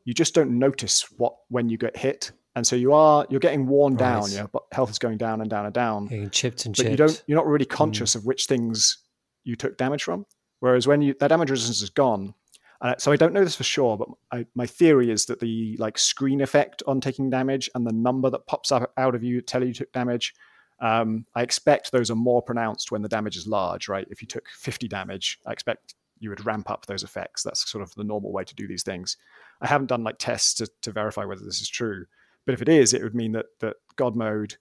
you 0.05 0.14
just 0.14 0.35
don't 0.35 0.59
notice 0.59 1.06
what 1.16 1.35
when 1.48 1.69
you 1.69 1.78
get 1.78 1.97
hit 1.97 2.32
and 2.55 2.66
so 2.66 2.77
you 2.77 2.93
are 2.93 3.27
you're 3.31 3.41
getting 3.41 3.66
worn 3.66 3.95
right. 3.95 3.99
down. 3.99 4.31
Your 4.31 4.51
health 4.73 4.91
is 4.91 4.99
going 4.99 5.19
down 5.19 5.41
and 5.41 5.49
down 5.49 5.65
and 5.65 5.74
down. 5.74 6.07
Getting 6.07 6.31
chipped 6.31 6.66
and 6.66 6.77
but 6.77 6.83
chipped. 6.83 6.91
you 6.91 6.97
don't 6.97 7.23
you're 7.27 7.37
not 7.37 7.47
really 7.47 7.65
mm. 7.65 7.70
conscious 7.70 8.12
mm. 8.12 8.16
of 8.16 8.27
which 8.27 8.47
things 8.47 8.99
you 9.45 9.57
took 9.57 9.77
damage 9.77 10.03
from. 10.03 10.27
Whereas 10.61 10.87
when 10.87 11.03
you 11.03 11.15
that 11.20 11.29
damage 11.29 11.51
resistance 11.51 11.83
is 11.83 11.91
gone, 11.91 12.35
uh, 12.83 12.95
so 12.99 13.12
I 13.12 13.16
don't 13.16 13.33
know 13.33 13.45
this 13.45 13.57
for 13.57 13.65
sure, 13.65 13.97
but 13.97 14.09
I, 14.33 14.47
my 14.55 14.66
theory 14.66 15.11
is 15.11 15.27
that 15.27 15.41
the 15.41 15.77
like 15.79 15.97
screen 15.97 16.41
effect 16.41 16.83
on 16.87 17.01
taking 17.01 17.31
damage 17.31 17.70
and 17.74 17.87
the 17.87 17.93
number 17.93 18.29
that 18.31 18.47
pops 18.47 18.73
up 18.73 18.93
out 18.97 19.15
of 19.15 19.23
you 19.23 19.41
tell 19.41 19.62
you 19.62 19.69
you 19.69 19.74
took 19.74 19.93
damage. 19.93 20.35
Um, 20.81 21.27
I 21.37 21.43
expect 21.43 21.93
those 21.93 22.11
are 22.11 22.16
more 22.16 22.43
pronounced 22.43 22.91
when 22.91 23.03
the 23.03 23.09
damage 23.09 23.37
is 23.37 23.47
large, 23.47 23.89
right? 23.89 24.07
If 24.11 24.20
you 24.20 24.27
took 24.27 24.49
50 24.49 24.89
damage, 24.89 25.39
I 25.47 25.53
expect 25.53 25.95
you 26.19 26.31
would 26.31 26.45
ramp 26.45 26.70
up 26.70 26.87
those 26.87 27.05
effects. 27.05 27.45
That's 27.45 27.70
sort 27.70 27.83
of 27.83 27.95
the 27.95 28.03
normal 28.03 28.33
way 28.33 28.43
to 28.43 28.55
do 28.55 28.66
these 28.66 28.83
things. 28.83 29.16
I 29.61 29.69
haven't 29.69 29.87
done 29.87 30.03
like 30.03 30.19
tests 30.19 30.55
to, 30.55 30.69
to 30.83 30.91
verify 30.91 31.24
whether 31.24 31.45
this 31.45 31.61
is 31.61 31.69
true, 31.69 32.07
but 32.47 32.55
if 32.55 32.62
it 32.62 32.69
is, 32.69 32.94
it 32.94 33.02
would 33.02 33.14
mean 33.14 33.32
that 33.32 33.47
that 33.60 33.77
God 33.97 34.16
mode 34.16 34.56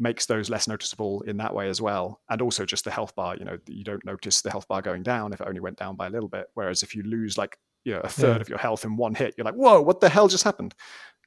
makes 0.00 0.26
those 0.26 0.48
less 0.48 0.66
noticeable 0.66 1.20
in 1.22 1.36
that 1.36 1.54
way 1.54 1.68
as 1.68 1.80
well. 1.80 2.20
And 2.30 2.40
also 2.40 2.64
just 2.64 2.84
the 2.84 2.90
health 2.90 3.14
bar, 3.14 3.36
you 3.36 3.44
know, 3.44 3.58
you 3.66 3.84
don't 3.84 4.04
notice 4.04 4.40
the 4.40 4.50
health 4.50 4.66
bar 4.66 4.80
going 4.80 5.02
down 5.02 5.32
if 5.32 5.40
it 5.40 5.46
only 5.46 5.60
went 5.60 5.76
down 5.76 5.94
by 5.94 6.06
a 6.06 6.10
little 6.10 6.28
bit. 6.28 6.46
Whereas 6.54 6.82
if 6.82 6.94
you 6.94 7.02
lose 7.02 7.36
like, 7.36 7.58
you 7.84 7.92
know, 7.92 8.00
a 8.00 8.08
third 8.08 8.36
yeah. 8.36 8.40
of 8.40 8.48
your 8.48 8.58
health 8.58 8.84
in 8.84 8.96
one 8.96 9.14
hit, 9.14 9.34
you're 9.36 9.44
like, 9.44 9.54
whoa, 9.54 9.82
what 9.82 10.00
the 10.00 10.08
hell 10.08 10.26
just 10.26 10.44
happened? 10.44 10.74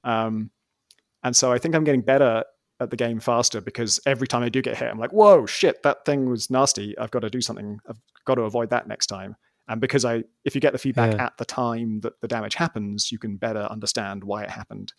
Um, 0.03 0.49
and 1.24 1.36
so 1.36 1.52
I 1.52 1.60
think 1.60 1.76
I'm 1.76 1.84
getting 1.84 2.02
better 2.02 2.44
at 2.80 2.90
the 2.90 2.98
game 2.98 3.20
faster 3.20 3.61
because 3.61 3.99
every 4.07 4.28
time 4.28 4.41
I 4.41 4.49
do 4.49 4.61
get 4.61 4.78
hit, 4.78 4.90
I'm 4.90 4.99
like, 4.99 5.14
whoa, 5.14 5.45
shit, 5.45 5.84
that 5.84 6.03
thing 6.03 6.30
was 6.30 6.49
nasty. 6.49 6.98
I've 6.98 7.11
got 7.11 7.20
to 7.20 7.30
do 7.30 7.41
something. 7.41 7.80
I've 7.88 8.02
got 8.26 8.36
to 8.36 8.41
avoid 8.41 8.72
that 8.72 8.88
next 8.88 9.07
time. 9.07 9.36
And 9.68 9.80
because 9.80 10.03
I, 10.03 10.24
if 10.44 10.56
you 10.56 10.61
get 10.61 10.74
the 10.74 10.80
feedback 10.80 11.14
yeah. 11.14 11.26
at 11.26 11.38
the 11.38 11.45
time 11.45 12.02
that 12.02 12.20
the 12.22 12.28
damage 12.28 12.56
happens, 12.56 13.11
you 13.11 13.20
can 13.20 13.38
better 13.38 13.61
understand 13.61 14.24
why 14.24 14.44
it 14.44 14.49
happened. 14.49 14.91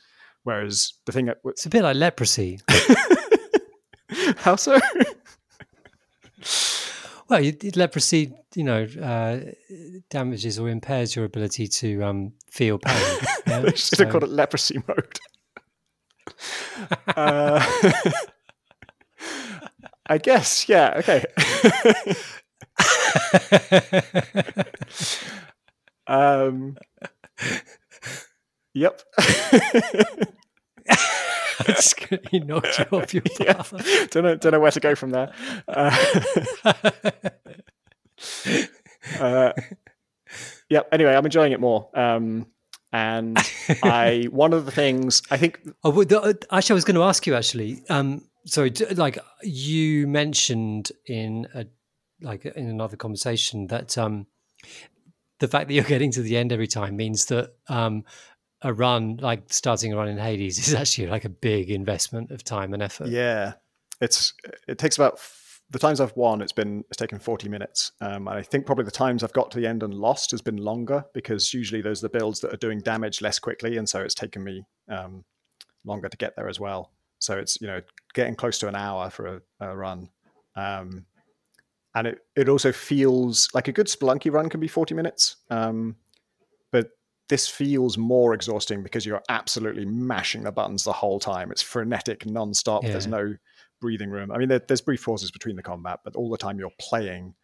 Whereas 0.45 0.93
the 1.07 1.13
thing 1.13 1.27
that 1.27 1.39
it's 1.45 1.67
a 1.67 1.71
bit 1.71 1.83
like 1.83 1.97
leprosy. 1.97 2.61
How 4.37 4.57
so? 4.57 4.79
well, 7.29 7.41
you, 7.41 7.57
leprosy, 7.75 8.35
you 8.55 8.65
know, 8.65 8.87
uh, 9.03 9.41
damages 10.11 10.59
or 10.59 10.69
impairs 10.69 11.17
your 11.17 11.25
ability 11.25 11.67
to 11.67 12.03
um, 12.03 12.33
feel 12.51 12.79
pain. 12.79 13.19
Yeah? 13.47 13.61
they 13.61 13.71
should 13.71 13.99
so... 13.99 14.05
have 14.05 14.13
called 14.13 14.25
it 14.25 14.31
leprosy 14.31 14.83
mode. 14.89 15.19
uh, 17.17 17.63
I 20.07 20.19
guess, 20.19 20.67
yeah, 20.67 20.95
okay. 20.97 21.25
um, 26.07 26.77
Yep. 28.75 29.03
just, 31.67 31.99
he 32.31 32.41
knocked 32.41 32.79
you 32.79 32.85
off 32.93 33.15
your 33.15 33.23
path. 33.23 33.73
Yeah. 33.73 34.07
Don't 34.11 34.25
know, 34.25 34.37
don't 34.37 34.53
know 34.53 34.61
where 34.61 34.71
to 34.71 34.81
go 34.81 34.95
from 34.95 35.11
there. 35.11 35.33
Uh, 35.69 35.97
uh, 39.21 39.53
yeah. 40.69 40.81
Anyway, 40.93 41.15
I'm 41.15 41.25
enjoying 41.25 41.53
it 41.53 41.61
more. 41.61 41.89
Um, 41.95 42.47
And 42.95 43.37
I, 43.83 44.29
one 44.31 44.53
of 44.53 44.67
the 44.67 44.71
things 44.71 45.21
I 45.29 45.37
think. 45.37 45.61
Oh, 45.83 46.05
the, 46.05 46.21
uh, 46.21 46.33
actually, 46.53 46.75
I 46.75 46.77
was 46.77 46.85
going 46.85 46.95
to 46.95 47.03
ask 47.03 47.27
you. 47.27 47.35
Actually, 47.35 47.83
um, 47.91 48.23
sorry, 48.47 48.71
like 48.95 49.19
you 49.43 50.07
mentioned 50.07 50.93
in 51.07 51.49
a 51.55 51.67
like 52.21 52.45
in 52.45 52.69
another 52.69 52.97
conversation 52.97 53.67
that 53.67 53.99
um, 53.99 54.29
the 55.41 55.49
fact 55.49 55.67
that 55.67 55.75
you're 55.75 55.83
getting 55.83 56.13
to 56.13 56.23
the 56.23 56.37
end 56.37 56.53
every 56.53 56.69
time 56.69 56.95
means 56.95 57.27
that 57.27 57.55
um, 57.69 58.05
a 58.65 58.73
run 58.73 59.19
like 59.21 59.53
starting 59.53 59.93
a 59.93 59.97
run 59.97 60.09
in 60.09 60.19
Hades 60.19 60.59
is 60.67 60.75
actually 60.75 61.07
like 61.07 61.25
a 61.25 61.29
big 61.29 61.71
investment 61.71 62.33
of 62.33 62.43
time 62.43 62.75
and 62.75 62.83
effort. 62.83 63.07
Yeah, 63.09 63.53
it's 64.01 64.35
it 64.67 64.79
takes 64.79 64.97
about 64.97 65.21
the 65.71 65.79
times 65.79 66.01
I've 66.01 66.17
won, 66.17 66.43
it's 66.43 66.53
been 66.53 66.85
it's 66.89 66.97
taken 66.97 67.19
40 67.19 67.49
minutes. 67.49 67.93
Um, 68.01 68.29
and 68.29 68.39
I 68.39 68.43
think 68.43 68.67
probably 68.67 68.85
the 68.85 68.91
times 68.91 69.23
I've 69.23 69.33
got 69.33 69.51
to 69.53 69.61
the 69.61 69.67
end 69.67 69.83
and 69.83 69.95
lost 69.95 70.31
has 70.33 70.43
been 70.43 70.57
longer 70.57 71.05
because 71.15 71.55
usually 71.55 71.81
those 71.81 72.03
are 72.03 72.09
the 72.09 72.19
builds 72.19 72.41
that 72.41 72.53
are 72.53 72.59
doing 72.59 72.81
damage 72.81 73.21
less 73.21 73.39
quickly, 73.39 73.77
and 73.77 73.89
so 73.89 74.01
it's 74.01 74.15
taken 74.15 74.43
me 74.43 74.65
um, 74.89 75.25
longer 75.85 76.09
to 76.09 76.17
get 76.17 76.35
there 76.37 76.49
as 76.49 76.59
well. 76.59 76.91
So 77.19 77.39
it's 77.39 77.61
you 77.61 77.67
know 77.67 77.81
getting 78.15 78.35
close 78.35 78.59
to 78.61 78.69
an 78.69 78.77
hour 78.77 79.11
for 79.11 79.27
a, 79.27 79.41
a 79.61 79.77
run, 79.77 80.09
um, 80.57 81.07
and 81.95 82.07
it 82.07 82.19
it 82.37 82.49
also 82.49 82.73
feels 82.73 83.49
like 83.55 83.69
a 83.69 83.73
good 83.73 83.87
Spelunky 83.87 84.33
run 84.33 84.49
can 84.49 84.61
be 84.61 84.69
40 84.69 84.95
minutes, 84.95 85.37
um, 85.51 85.97
this 87.29 87.49
feels 87.49 87.97
more 87.97 88.35
exhausting 88.35 88.83
because 88.83 89.07
you're 89.07 89.23
absolutely 89.29 89.87
mashing 89.87 90.43
the 90.43 90.53
buttons 90.53 90.85
the 90.85 90.93
whole 90.93 91.19
time. 91.19 91.51
It's 91.51 91.63
frenetic, 91.63 92.27
non-stop. 92.27 92.85
Yeah. 92.85 92.91
There's 92.93 93.07
no 93.07 93.35
breathing 93.81 94.11
room. 94.11 94.31
I 94.31 94.39
mean, 94.39 94.49
there, 94.49 94.61
there's 94.67 94.81
brief 94.81 95.05
pauses 95.05 95.31
between 95.31 95.57
the 95.57 95.63
combat, 95.63 96.01
but 96.05 96.17
all 96.17 96.31
the 96.31 96.37
time 96.37 96.59
you're 96.59 96.71
playing, 96.79 97.35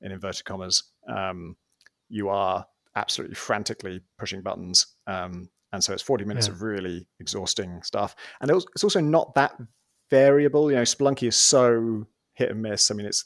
in 0.00 0.12
inverted 0.12 0.44
commas, 0.44 0.92
um, 1.08 1.56
you 2.08 2.28
are 2.28 2.66
absolutely 2.94 3.34
frantically 3.34 4.00
pushing 4.18 4.42
buttons. 4.42 4.86
Um, 5.06 5.48
and 5.72 5.82
so 5.82 5.92
it's 5.92 6.02
40 6.02 6.24
minutes 6.24 6.46
yeah. 6.46 6.54
of 6.54 6.62
really 6.62 7.08
exhausting 7.20 7.82
stuff. 7.82 8.14
And 8.40 8.50
it's 8.50 8.84
also 8.84 9.00
not 9.00 9.34
that 9.34 9.56
variable. 10.10 10.70
You 10.70 10.76
know, 10.76 10.82
Spelunky 10.82 11.28
is 11.28 11.36
so 11.36 12.06
hit 12.34 12.50
and 12.50 12.62
miss. 12.62 12.90
I 12.90 12.94
mean, 12.94 13.06
it's 13.06 13.24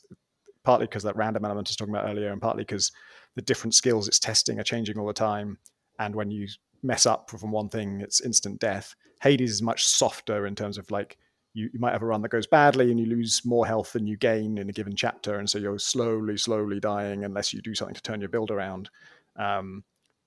partly 0.64 0.86
because 0.86 1.02
that 1.04 1.16
random 1.16 1.44
element 1.44 1.68
I 1.68 1.70
was 1.70 1.76
talking 1.76 1.94
about 1.94 2.08
earlier, 2.08 2.32
and 2.32 2.40
partly 2.40 2.64
because 2.64 2.90
the 3.36 3.42
different 3.42 3.74
skills 3.74 4.08
it's 4.08 4.18
testing 4.18 4.58
are 4.58 4.64
changing 4.64 4.98
all 4.98 5.06
the 5.06 5.12
time. 5.12 5.58
And 6.00 6.16
when 6.16 6.30
you 6.30 6.48
mess 6.82 7.06
up 7.06 7.30
from 7.30 7.52
one 7.52 7.68
thing, 7.68 8.00
it's 8.00 8.20
instant 8.20 8.58
death. 8.58 8.96
Hades 9.22 9.52
is 9.52 9.62
much 9.62 9.86
softer 9.86 10.46
in 10.46 10.56
terms 10.56 10.78
of 10.78 10.90
like 10.90 11.18
you, 11.52 11.68
you 11.72 11.78
might 11.78 11.92
have 11.92 12.02
a 12.02 12.06
run 12.06 12.22
that 12.22 12.30
goes 12.30 12.46
badly 12.46 12.90
and 12.90 12.98
you 12.98 13.06
lose 13.06 13.44
more 13.44 13.66
health 13.66 13.92
than 13.92 14.06
you 14.06 14.16
gain 14.16 14.58
in 14.58 14.68
a 14.68 14.72
given 14.72 14.96
chapter, 14.96 15.38
and 15.38 15.48
so 15.48 15.58
you're 15.58 15.78
slowly, 15.78 16.36
slowly 16.36 16.80
dying 16.80 17.24
unless 17.24 17.52
you 17.52 17.60
do 17.60 17.74
something 17.74 17.94
to 17.94 18.02
turn 18.02 18.20
your 18.20 18.28
build 18.28 18.50
around. 18.50 18.88
Um, 19.36 19.84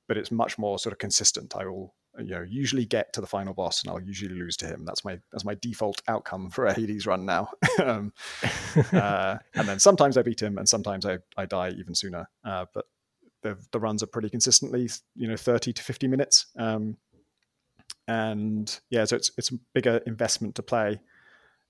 but 0.08 0.18
it's 0.18 0.32
much 0.32 0.58
more 0.58 0.78
sort 0.78 0.94
of 0.94 1.00
consistent. 1.00 1.56
I 1.56 1.66
will, 1.66 1.94
you 2.20 2.32
know, 2.32 2.46
usually 2.48 2.86
get 2.86 3.14
to 3.14 3.22
the 3.22 3.28
final 3.28 3.54
boss, 3.54 3.82
and 3.82 3.90
I'll 3.90 4.02
usually 4.02 4.36
lose 4.36 4.58
to 4.58 4.68
him. 4.68 4.86
That's 4.86 5.04
my 5.04 5.18
that's 5.32 5.46
my 5.46 5.56
default 5.56 6.02
outcome 6.08 6.50
for 6.50 6.66
a 6.66 6.74
Hades 6.74 7.08
run 7.08 7.26
now. 7.26 7.50
um, 7.84 8.14
uh, 8.92 9.38
and 9.56 9.68
then 9.68 9.80
sometimes 9.80 10.18
I 10.18 10.22
beat 10.22 10.42
him, 10.42 10.58
and 10.58 10.68
sometimes 10.68 11.06
I, 11.06 11.20
I 11.38 11.46
die 11.46 11.70
even 11.70 11.96
sooner. 11.96 12.30
Uh, 12.44 12.66
but 12.74 12.86
the 13.44 13.58
the 13.72 13.80
runs 13.80 14.02
are 14.02 14.08
pretty 14.08 14.30
consistently, 14.30 14.90
you 15.16 15.28
know, 15.28 15.38
thirty 15.38 15.72
to 15.74 15.84
fifty 15.84 16.08
minutes. 16.08 16.48
Um, 16.58 16.98
and 18.08 18.80
yeah, 18.90 19.06
so 19.06 19.16
it's 19.16 19.32
it's 19.38 19.52
a 19.52 19.60
bigger 19.74 20.02
investment 20.06 20.56
to 20.56 20.64
play. 20.64 21.00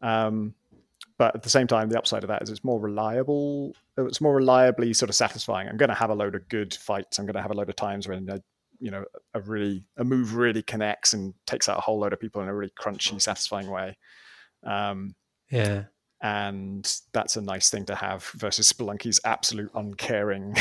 Um, 0.02 0.54
but 1.18 1.36
at 1.36 1.44
the 1.44 1.50
same 1.50 1.68
time, 1.68 1.90
the 1.90 1.98
upside 1.98 2.24
of 2.24 2.30
that 2.30 2.41
is 2.41 2.50
it's 2.50 2.64
more 2.64 2.80
reliable. 2.80 3.76
It's 3.98 4.22
more 4.22 4.36
reliably 4.36 4.94
sort 4.94 5.10
of 5.10 5.16
satisfying. 5.16 5.68
I'm 5.68 5.78
going 5.78 5.90
to 5.90 5.95
have 5.95 6.10
a 6.10 6.16
load 6.16 6.36
of 6.36 6.48
good 6.50 6.74
fights. 6.74 7.20
I'm 7.20 7.26
going 7.26 7.36
to 7.36 7.41
have 7.41 7.52
a 7.52 7.56
load 7.56 7.70
of 7.70 7.76
times 7.76 8.08
when 8.08 8.30
I, 8.30 8.40
you 8.80 8.91
know 8.91 9.06
a 9.34 9.41
really 9.41 9.86
a 9.98 10.04
move 10.04 10.36
really 10.36 10.64
connects 10.64 11.14
and 11.14 11.34
takes 11.45 11.70
out 11.70 11.78
a 11.78 11.82
whole 11.82 12.00
load 12.00 12.14
of 12.14 12.20
people 12.20 12.41
in 12.41 12.48
a 12.48 12.54
really 12.54 12.74
crunchy, 12.80 13.22
satisfying 13.22 13.70
way. 13.70 13.98
Um, 14.64 15.16
yeah, 15.52 15.84
and 16.24 17.02
that's 17.12 17.36
a 17.36 17.41
nice 17.41 17.70
thing 17.70 17.86
to 17.86 17.95
have 17.95 18.24
versus 18.36 18.72
Spelunky's 18.72 19.20
absolute 19.26 19.70
uncaring 19.76 20.56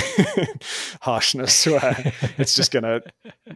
harshness, 1.01 1.65
where 1.67 2.13
it's 2.37 2.57
just 2.57 2.73
gonna 2.73 3.01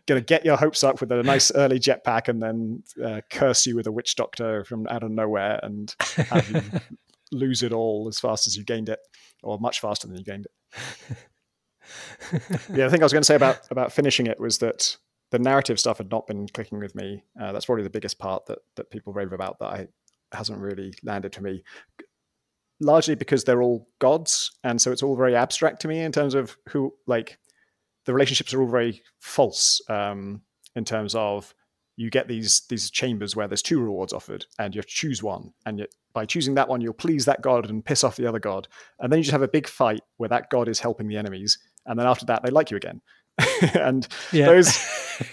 gonna 0.07 0.21
get 0.21 0.45
your 0.45 0.57
hopes 0.57 0.85
up 0.85 1.01
with 1.01 1.11
a 1.11 1.23
nice 1.25 1.51
early 1.51 1.81
jetpack 1.81 2.29
and 2.29 2.41
then 2.41 2.85
uh, 3.05 3.21
curse 3.29 3.67
you 3.67 3.75
with 3.75 3.89
a 3.89 3.93
witch 3.93 4.15
doctor 4.15 4.65
from 4.65 4.87
out 4.87 5.03
of 5.03 5.11
nowhere 5.11 5.59
and 5.65 5.97
have 6.17 6.49
you 6.49 6.63
lose 7.33 7.65
it 7.65 7.73
all 7.73 8.07
as 8.07 8.21
fast 8.21 8.47
as 8.47 8.57
you 8.57 8.63
gained 8.63 8.89
it, 8.89 9.01
or 9.43 9.59
much 9.59 9.81
faster 9.81 10.07
than 10.07 10.17
you 10.17 10.25
gained 10.25 10.47
it. 10.47 11.17
yeah, 12.73 12.87
I 12.87 12.89
think 12.89 13.03
I 13.03 13.05
was 13.05 13.13
going 13.13 13.23
to 13.23 13.27
say 13.27 13.35
about 13.35 13.69
about 13.73 13.93
finishing 13.93 14.29
it 14.29 14.39
was 14.39 14.59
that 14.59 14.97
the 15.33 15.41
narrative 15.41 15.81
stuff 15.81 15.99
had 15.99 16.13
not 16.13 16.29
been 16.29 16.47
clicking 16.47 16.79
with 16.79 16.95
me. 16.95 17.25
Uh, 17.41 17.51
that's 17.51 17.67
probably 17.67 17.83
the 17.83 17.91
biggest 17.91 18.21
part 18.21 18.47
that 18.47 18.61
that 18.77 18.91
people 18.93 19.13
rave 19.13 19.33
about 19.33 19.59
that 19.59 19.67
I 19.67 19.89
hasn't 20.37 20.59
really 20.59 20.95
landed 21.03 21.35
for 21.35 21.43
me 21.43 21.63
largely 22.81 23.15
because 23.15 23.45
they're 23.45 23.63
all 23.63 23.89
gods 23.99 24.53
and 24.65 24.81
so 24.81 24.93
it's 24.93 25.03
all 25.03 25.17
very 25.17 25.35
abstract 25.35 25.81
to 25.81 25.89
me 25.89 26.01
in 26.01 26.13
terms 26.13 26.35
of 26.35 26.57
who 26.69 26.93
like 27.07 27.39
the 28.05 28.13
relationships 28.13 28.53
are 28.53 28.61
all 28.61 28.69
very 28.69 29.03
false 29.21 29.81
um, 29.89 30.43
in 30.75 30.85
terms 30.85 31.15
of 31.15 31.55
you 31.97 32.11
get 32.11 32.29
these 32.29 32.63
these 32.69 32.91
chambers 32.91 33.35
where 33.35 33.49
there's 33.49 33.63
two 33.63 33.81
rewards 33.81 34.13
offered 34.13 34.45
and 34.59 34.75
you 34.75 34.79
have 34.79 34.87
to 34.87 34.95
choose 34.95 35.23
one 35.23 35.53
and 35.65 35.79
you, 35.79 35.87
by 36.13 36.27
choosing 36.27 36.55
that 36.55 36.69
one 36.69 36.81
you'll 36.83 36.93
please 36.93 37.25
that 37.25 37.41
god 37.41 37.69
and 37.71 37.85
piss 37.85 38.05
off 38.05 38.17
the 38.17 38.27
other 38.27 38.39
god 38.39 38.69
and 39.01 39.11
then 39.11 39.19
you 39.19 39.25
just 39.25 39.33
have 39.33 39.43
a 39.43 39.49
big 39.49 39.67
fight 39.67 40.03
where 40.19 40.29
that 40.29 40.51
god 40.51 40.69
is 40.69 40.81
helping 40.81 41.09
the 41.09 41.17
enemies 41.17 41.59
and 41.87 41.99
then 41.99 42.07
after 42.07 42.27
that 42.27 42.43
they 42.43 42.51
like 42.51 42.71
you 42.71 42.77
again 42.77 43.01
and 43.75 44.09
yeah. 44.33 44.47
those 44.47 44.79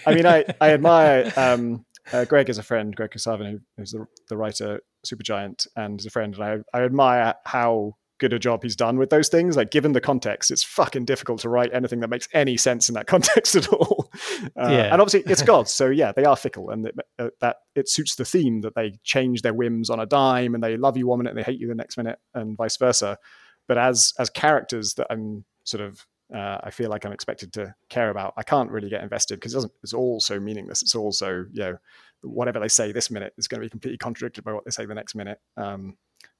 i 0.06 0.14
mean 0.14 0.24
i 0.24 0.42
i 0.62 0.72
admire 0.72 1.30
um, 1.36 1.84
uh, 2.12 2.24
Greg 2.24 2.48
is 2.48 2.58
a 2.58 2.62
friend, 2.62 2.94
Greg 2.94 3.10
Kasavin, 3.10 3.60
who's 3.76 3.92
the, 3.92 4.06
the 4.28 4.36
writer, 4.36 4.80
Supergiant, 5.04 5.66
and 5.76 6.00
is 6.00 6.06
a 6.06 6.10
friend. 6.10 6.34
And 6.34 6.44
I, 6.44 6.78
I 6.78 6.82
admire 6.82 7.34
how 7.44 7.96
good 8.18 8.32
a 8.32 8.38
job 8.38 8.62
he's 8.62 8.76
done 8.76 8.96
with 8.96 9.10
those 9.10 9.28
things. 9.28 9.56
Like, 9.56 9.70
given 9.70 9.92
the 9.92 10.00
context, 10.00 10.50
it's 10.50 10.62
fucking 10.62 11.04
difficult 11.04 11.40
to 11.40 11.48
write 11.48 11.72
anything 11.72 12.00
that 12.00 12.10
makes 12.10 12.28
any 12.32 12.56
sense 12.56 12.88
in 12.88 12.94
that 12.94 13.06
context 13.14 13.56
at 13.56 13.68
all. 13.68 14.10
Uh, 14.56 14.68
yeah. 14.70 14.92
And 14.92 15.00
obviously, 15.00 15.30
it's 15.30 15.42
gods, 15.54 15.72
so 15.72 15.88
yeah, 15.88 16.12
they 16.12 16.24
are 16.24 16.36
fickle, 16.36 16.70
and 16.70 16.86
it, 16.86 16.94
uh, 17.18 17.30
that 17.40 17.56
it 17.74 17.88
suits 17.88 18.14
the 18.14 18.24
theme 18.24 18.60
that 18.62 18.74
they 18.74 18.92
change 19.02 19.42
their 19.42 19.54
whims 19.54 19.90
on 19.90 20.00
a 20.00 20.06
dime, 20.06 20.54
and 20.54 20.62
they 20.62 20.76
love 20.76 20.96
you 20.96 21.06
one 21.06 21.18
minute 21.18 21.30
and 21.30 21.38
they 21.38 21.42
hate 21.42 21.60
you 21.60 21.68
the 21.68 21.74
next 21.74 21.96
minute, 21.96 22.18
and 22.34 22.56
vice 22.56 22.76
versa. 22.76 23.18
But 23.66 23.78
as 23.78 24.12
as 24.18 24.28
characters 24.30 24.94
that 24.94 25.06
I'm 25.10 25.44
sort 25.64 25.82
of 25.82 26.06
uh, 26.32 26.58
I 26.62 26.70
feel 26.70 26.90
like 26.90 27.04
I'm 27.04 27.12
expected 27.12 27.52
to 27.54 27.74
care 27.88 28.10
about. 28.10 28.34
I 28.36 28.42
can't 28.42 28.70
really 28.70 28.88
get 28.88 29.02
invested 29.02 29.36
because 29.36 29.52
it 29.52 29.56
doesn't. 29.56 29.72
It's 29.82 29.92
all 29.92 30.20
so 30.20 30.40
meaningless. 30.40 30.82
It's 30.82 30.94
all 30.94 31.12
so 31.12 31.44
you 31.52 31.60
know, 31.60 31.76
whatever 32.24 32.58
they 32.58 32.68
say 32.68 32.92
this 32.92 33.10
minute 33.10 33.32
is 33.36 33.48
going 33.48 33.60
to 33.60 33.66
be 33.66 33.70
completely 33.70 33.98
contradicted 33.98 34.44
by 34.44 34.52
what 34.52 34.64
they 34.64 34.70
say 34.70 34.86
the 34.86 34.94
next 34.94 35.14
minute 35.14 35.40
um, 35.56 35.96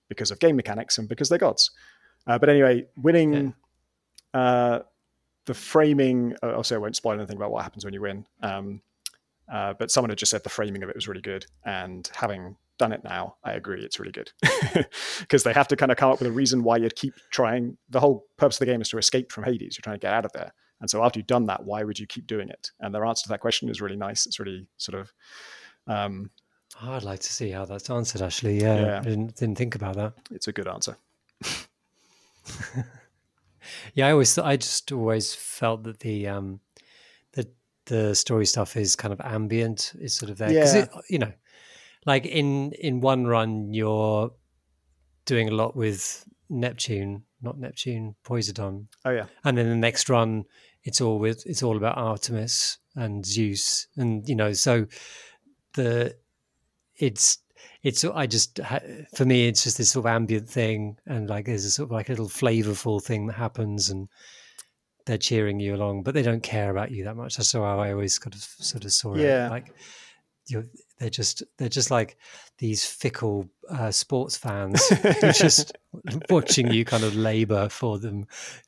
because 0.09 0.31
of 0.31 0.39
game 0.39 0.57
mechanics 0.57 0.99
and 0.99 1.09
because 1.09 1.29
they're 1.29 1.39
gods. 1.39 1.71
Uh, 2.27 2.39
but 2.39 2.49
anyway, 2.49 2.87
winning. 2.97 3.55
Yeah. 4.35 4.41
Uh, 4.41 4.83
the 5.47 5.55
framing. 5.55 6.35
Uh, 6.43 6.55
also, 6.55 6.75
I 6.75 6.79
won't 6.79 6.97
spoil 6.97 7.15
anything 7.15 7.37
about 7.37 7.51
what 7.51 7.63
happens 7.63 7.85
when 7.85 7.95
you 7.95 8.01
win. 8.01 8.27
Um, 8.43 8.81
uh, 9.53 9.75
but 9.75 9.91
someone 9.91 10.11
had 10.11 10.19
just 10.19 10.31
said 10.31 10.43
the 10.43 10.49
framing 10.49 10.83
of 10.83 10.89
it 10.89 10.95
was 10.95 11.07
really 11.07 11.21
good, 11.21 11.47
and 11.65 12.09
having 12.15 12.57
done 12.79 12.93
it 12.93 13.05
now, 13.05 13.37
I 13.45 13.53
agree 13.53 13.85
it's 13.85 14.01
really 14.01 14.11
good 14.11 14.33
because 15.21 15.45
they 15.45 15.53
have 15.53 15.69
to 15.69 15.77
kind 15.77 15.93
of 15.93 15.99
come 15.99 16.11
up 16.11 16.19
with 16.19 16.29
a 16.29 16.33
reason 16.33 16.65
why 16.65 16.79
you'd 16.79 16.97
keep 16.97 17.15
trying. 17.31 17.77
The 17.91 18.01
whole 18.01 18.27
purpose 18.37 18.57
of 18.57 18.61
the 18.61 18.73
game 18.73 18.81
is 18.81 18.89
to 18.89 18.99
escape 18.99 19.31
from 19.31 19.45
Hades. 19.45 19.77
You're 19.77 19.83
trying 19.83 19.97
to 19.97 20.05
get 20.05 20.15
out 20.15 20.25
of 20.25 20.33
there, 20.33 20.55
and 20.81 20.89
so 20.89 21.05
after 21.05 21.19
you've 21.19 21.27
done 21.27 21.47
that, 21.47 21.65
why 21.65 21.85
would 21.85 21.99
you 21.99 22.07
keep 22.07 22.27
doing 22.27 22.49
it? 22.49 22.71
And 22.81 22.95
their 22.95 23.05
answer 23.05 23.25
to 23.25 23.29
that 23.29 23.41
question 23.41 23.69
is 23.69 23.83
really 23.83 23.97
nice. 23.97 24.27
It's 24.27 24.41
really 24.41 24.67
sort 24.79 24.99
of. 24.99 25.13
Um, 25.87 26.31
oh, 26.83 26.93
I'd 26.93 27.03
like 27.03 27.21
to 27.21 27.33
see 27.33 27.51
how 27.51 27.65
that's 27.65 27.91
answered. 27.91 28.23
Actually, 28.23 28.61
yeah, 28.61 28.81
yeah. 28.81 28.99
I 28.99 29.03
didn't, 29.03 29.37
didn't 29.37 29.59
think 29.59 29.75
about 29.75 29.97
that. 29.97 30.15
It's 30.31 30.49
a 30.49 30.53
good 30.53 30.69
answer. 30.69 30.97
yeah, 33.95 34.09
I 34.09 34.13
always, 34.13 34.39
I 34.39 34.57
just 34.57 34.93
always 34.93 35.35
felt 35.35 35.85
that 35.85 36.01
the 36.01 36.29
um, 36.29 36.61
the 37.33 37.49
the 37.87 38.15
story 38.15 38.47
stuff 38.47 38.77
is 38.77 38.97
kind 38.97 39.13
of 39.13 39.21
ambient. 39.21 39.93
Is 40.01 40.15
sort 40.15 40.31
of 40.31 40.39
there 40.39 40.49
because 40.49 40.75
yeah. 40.75 40.87
you 41.09 41.19
know 41.19 41.33
like 42.07 42.27
in 42.27 42.73
in 42.73 43.01
one 43.01 43.27
run 43.27 43.73
you're 43.73 44.31
doing 45.27 45.49
a 45.49 45.53
lot 45.53 45.75
with 45.75 46.27
Neptune, 46.51 47.25
not 47.41 47.59
Neptune, 47.59 48.15
Poseidon. 48.25 48.89
Oh 49.05 49.11
yeah. 49.11 49.27
And 49.45 49.57
then 49.57 49.69
the 49.69 49.77
next 49.77 50.09
run 50.09 50.45
it's 50.85 51.01
all 51.01 51.19
with 51.19 51.47
it's 51.47 51.63
all 51.63 51.77
about 51.77 51.97
Artemis 51.97 52.79
and 52.95 53.25
Zeus 53.25 53.89
and 53.97 54.29
you 54.29 54.37
know 54.37 54.53
so 54.53 54.87
the 55.75 56.17
it's 56.97 57.39
it's 57.83 58.05
I 58.05 58.27
just 58.27 58.61
for 59.15 59.25
me 59.25 59.49
it's 59.49 59.65
just 59.65 59.79
this 59.79 59.91
sort 59.91 60.07
of 60.07 60.13
ambient 60.13 60.49
thing 60.49 60.99
and 61.07 61.29
like 61.29 61.47
there's 61.47 61.65
a 61.65 61.71
sort 61.71 61.89
of 61.89 61.93
like 61.93 62.09
a 62.09 62.13
little 62.13 62.29
flavorful 62.29 63.03
thing 63.03 63.27
that 63.27 63.35
happens 63.35 63.91
and 63.91 64.09
they're 65.07 65.19
cheering 65.19 65.61
you 65.61 65.75
along 65.75 66.03
but 66.03 66.15
they 66.15 66.23
don't 66.23 66.43
care 66.43 66.71
about 66.71 66.91
you 66.91 67.05
that 67.05 67.17
much 67.17 67.37
that's 67.37 67.53
how 67.53 67.63
I 67.63 67.93
always 67.93 68.19
kind 68.19 68.35
of 68.35 68.41
sort 68.41 68.85
of 68.85 68.93
saw 68.93 69.15
it. 69.15 69.21
yeah. 69.21 69.47
it 69.47 69.51
like 69.51 69.75
you're 70.47 70.65
they're 70.99 71.11
just 71.11 71.43
they're 71.59 71.69
just 71.69 71.91
like 71.91 72.17
these 72.59 72.87
fickle 72.87 73.49
uh, 73.69 73.91
sports 73.91 74.37
fans 74.37 74.81
just 75.35 75.77
watching 76.31 76.73
you 76.73 76.85
kind 76.85 77.03
of 77.03 77.17
labor 77.17 77.69
for 77.69 77.99
them 77.99 78.27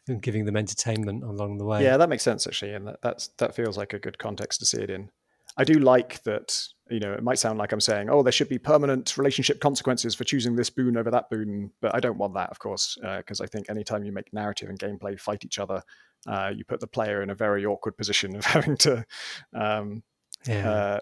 and 0.08 0.20
giving 0.22 0.44
them 0.44 0.56
entertainment 0.56 1.22
along 1.22 1.58
the 1.58 1.64
way. 1.64 1.82
Yeah, 1.84 1.96
that 1.96 2.08
makes 2.08 2.22
sense 2.22 2.46
actually, 2.46 2.74
and 2.74 2.88
that, 2.88 3.00
that's 3.02 3.28
that 3.38 3.54
feels 3.54 3.78
like 3.78 3.92
a 3.92 3.98
good 3.98 4.18
context 4.18 4.60
to 4.60 4.66
see 4.66 4.82
it 4.82 4.90
in. 4.90 5.10
I 5.56 5.64
do 5.64 5.74
like 5.74 6.22
that. 6.24 6.66
You 6.88 7.00
know, 7.00 7.12
it 7.12 7.22
might 7.22 7.38
sound 7.38 7.58
like 7.58 7.72
I'm 7.72 7.80
saying, 7.80 8.08
"Oh, 8.10 8.22
there 8.22 8.32
should 8.32 8.48
be 8.48 8.58
permanent 8.58 9.16
relationship 9.16 9.60
consequences 9.60 10.14
for 10.14 10.24
choosing 10.24 10.54
this 10.54 10.70
boon 10.70 10.96
over 10.96 11.10
that 11.10 11.28
boon," 11.30 11.72
but 11.80 11.94
I 11.94 12.00
don't 12.00 12.18
want 12.18 12.34
that, 12.34 12.50
of 12.50 12.58
course, 12.58 12.96
because 13.00 13.40
uh, 13.40 13.44
I 13.44 13.46
think 13.46 13.68
anytime 13.68 14.04
you 14.04 14.12
make 14.12 14.32
narrative 14.32 14.68
and 14.68 14.78
gameplay 14.78 15.18
fight 15.18 15.44
each 15.44 15.58
other, 15.58 15.82
uh, 16.26 16.52
you 16.54 16.64
put 16.64 16.80
the 16.80 16.86
player 16.86 17.22
in 17.22 17.30
a 17.30 17.34
very 17.34 17.66
awkward 17.66 17.96
position 17.96 18.36
of 18.36 18.44
having 18.44 18.76
to. 18.78 19.04
Um, 19.52 20.02
yeah. 20.46 20.70
Uh, 20.70 21.00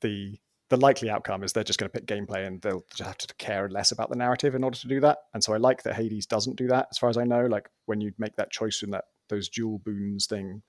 the 0.00 0.38
the 0.68 0.76
likely 0.76 1.10
outcome 1.10 1.44
is 1.44 1.52
they're 1.52 1.64
just 1.64 1.78
going 1.78 1.90
to 1.90 1.98
pick 1.98 2.06
gameplay 2.06 2.46
and 2.46 2.60
they'll 2.60 2.84
just 2.90 3.06
have 3.06 3.18
to 3.18 3.32
care 3.36 3.68
less 3.68 3.92
about 3.92 4.10
the 4.10 4.16
narrative 4.16 4.54
in 4.54 4.64
order 4.64 4.76
to 4.76 4.88
do 4.88 5.00
that. 5.00 5.18
And 5.32 5.42
so 5.42 5.54
I 5.54 5.58
like 5.58 5.84
that 5.84 5.94
Hades 5.94 6.26
doesn't 6.26 6.56
do 6.56 6.66
that, 6.68 6.88
as 6.90 6.98
far 6.98 7.08
as 7.08 7.16
I 7.16 7.24
know. 7.24 7.46
Like 7.46 7.68
when 7.84 8.00
you 8.00 8.12
make 8.18 8.34
that 8.36 8.50
choice 8.50 8.82
in 8.82 8.90
that 8.90 9.04
those 9.28 9.48
dual 9.48 9.78
boons 9.78 10.26
thing, 10.26 10.62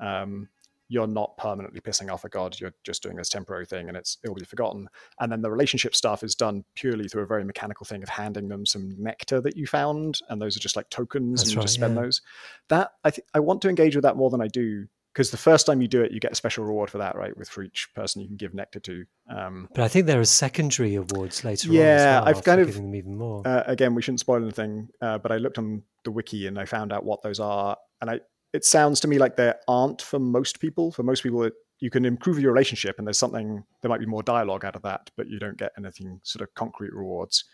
um, 0.00 0.48
you're 0.92 1.06
not 1.06 1.34
permanently 1.38 1.80
pissing 1.80 2.12
off 2.12 2.24
a 2.24 2.28
god. 2.28 2.60
You're 2.60 2.74
just 2.84 3.02
doing 3.02 3.16
this 3.16 3.30
temporary 3.30 3.64
thing, 3.64 3.88
and 3.88 3.96
it's 3.96 4.18
it'll 4.22 4.36
be 4.36 4.44
forgotten. 4.44 4.88
And 5.20 5.32
then 5.32 5.40
the 5.40 5.50
relationship 5.50 5.94
stuff 5.94 6.22
is 6.22 6.34
done 6.34 6.64
purely 6.74 7.08
through 7.08 7.22
a 7.22 7.26
very 7.26 7.44
mechanical 7.44 7.86
thing 7.86 8.02
of 8.02 8.10
handing 8.10 8.48
them 8.48 8.66
some 8.66 8.94
nectar 8.98 9.40
that 9.40 9.56
you 9.56 9.66
found, 9.66 10.20
and 10.28 10.40
those 10.40 10.54
are 10.54 10.60
just 10.60 10.76
like 10.76 10.90
tokens, 10.90 11.40
That's 11.40 11.48
and 11.48 11.52
you 11.54 11.58
right, 11.58 11.62
just 11.62 11.74
spend 11.74 11.96
yeah. 11.96 12.02
those. 12.02 12.20
That 12.68 12.90
I 13.04 13.12
I 13.32 13.40
want 13.40 13.62
to 13.62 13.70
engage 13.70 13.96
with 13.96 14.02
that 14.02 14.16
more 14.18 14.28
than 14.28 14.42
I 14.42 14.48
do 14.48 14.86
because 15.14 15.30
the 15.30 15.36
first 15.36 15.66
time 15.66 15.82
you 15.82 15.88
do 15.88 16.02
it, 16.02 16.12
you 16.12 16.20
get 16.20 16.32
a 16.32 16.34
special 16.34 16.64
reward 16.64 16.90
for 16.90 16.98
that, 16.98 17.16
right? 17.16 17.36
With 17.36 17.48
for 17.48 17.62
each 17.62 17.88
person 17.94 18.20
you 18.20 18.28
can 18.28 18.36
give 18.36 18.52
nectar 18.52 18.80
to. 18.80 19.04
Um, 19.34 19.68
but 19.74 19.84
I 19.84 19.88
think 19.88 20.06
there 20.06 20.20
are 20.20 20.24
secondary 20.24 20.94
awards 20.94 21.42
later 21.44 21.68
yeah, 21.68 21.80
on. 21.80 21.86
Yeah, 21.86 22.22
I've 22.24 22.44
kind 22.44 22.60
of 22.60 22.66
giving 22.66 22.84
them 22.84 22.94
even 22.94 23.16
more. 23.16 23.46
Uh, 23.46 23.62
again, 23.66 23.94
we 23.94 24.02
shouldn't 24.02 24.20
spoil 24.20 24.42
anything, 24.42 24.88
uh, 25.00 25.18
but 25.18 25.32
I 25.32 25.36
looked 25.36 25.58
on 25.58 25.82
the 26.04 26.10
wiki 26.10 26.46
and 26.46 26.58
I 26.58 26.64
found 26.64 26.92
out 26.92 27.04
what 27.04 27.22
those 27.22 27.40
are, 27.40 27.76
and 28.00 28.10
I 28.10 28.20
it 28.52 28.64
sounds 28.64 29.00
to 29.00 29.08
me 29.08 29.18
like 29.18 29.36
there 29.36 29.60
aren't 29.66 30.02
for 30.02 30.18
most 30.18 30.60
people. 30.60 30.92
For 30.92 31.02
most 31.02 31.22
people, 31.22 31.42
it, 31.44 31.54
you 31.80 31.90
can 31.90 32.04
improve 32.04 32.38
your 32.38 32.52
relationship, 32.52 32.96
and 32.98 33.06
there's 33.06 33.18
something 33.18 33.64
there 33.80 33.88
might 33.88 34.00
be 34.00 34.06
more 34.06 34.22
dialogue 34.22 34.64
out 34.64 34.76
of 34.76 34.82
that, 34.82 35.10
but 35.16 35.28
you 35.28 35.38
don't 35.38 35.58
get 35.58 35.72
anything 35.78 36.20
sort 36.22 36.42
of 36.42 36.54
concrete 36.54 36.92
rewards. 36.92 37.44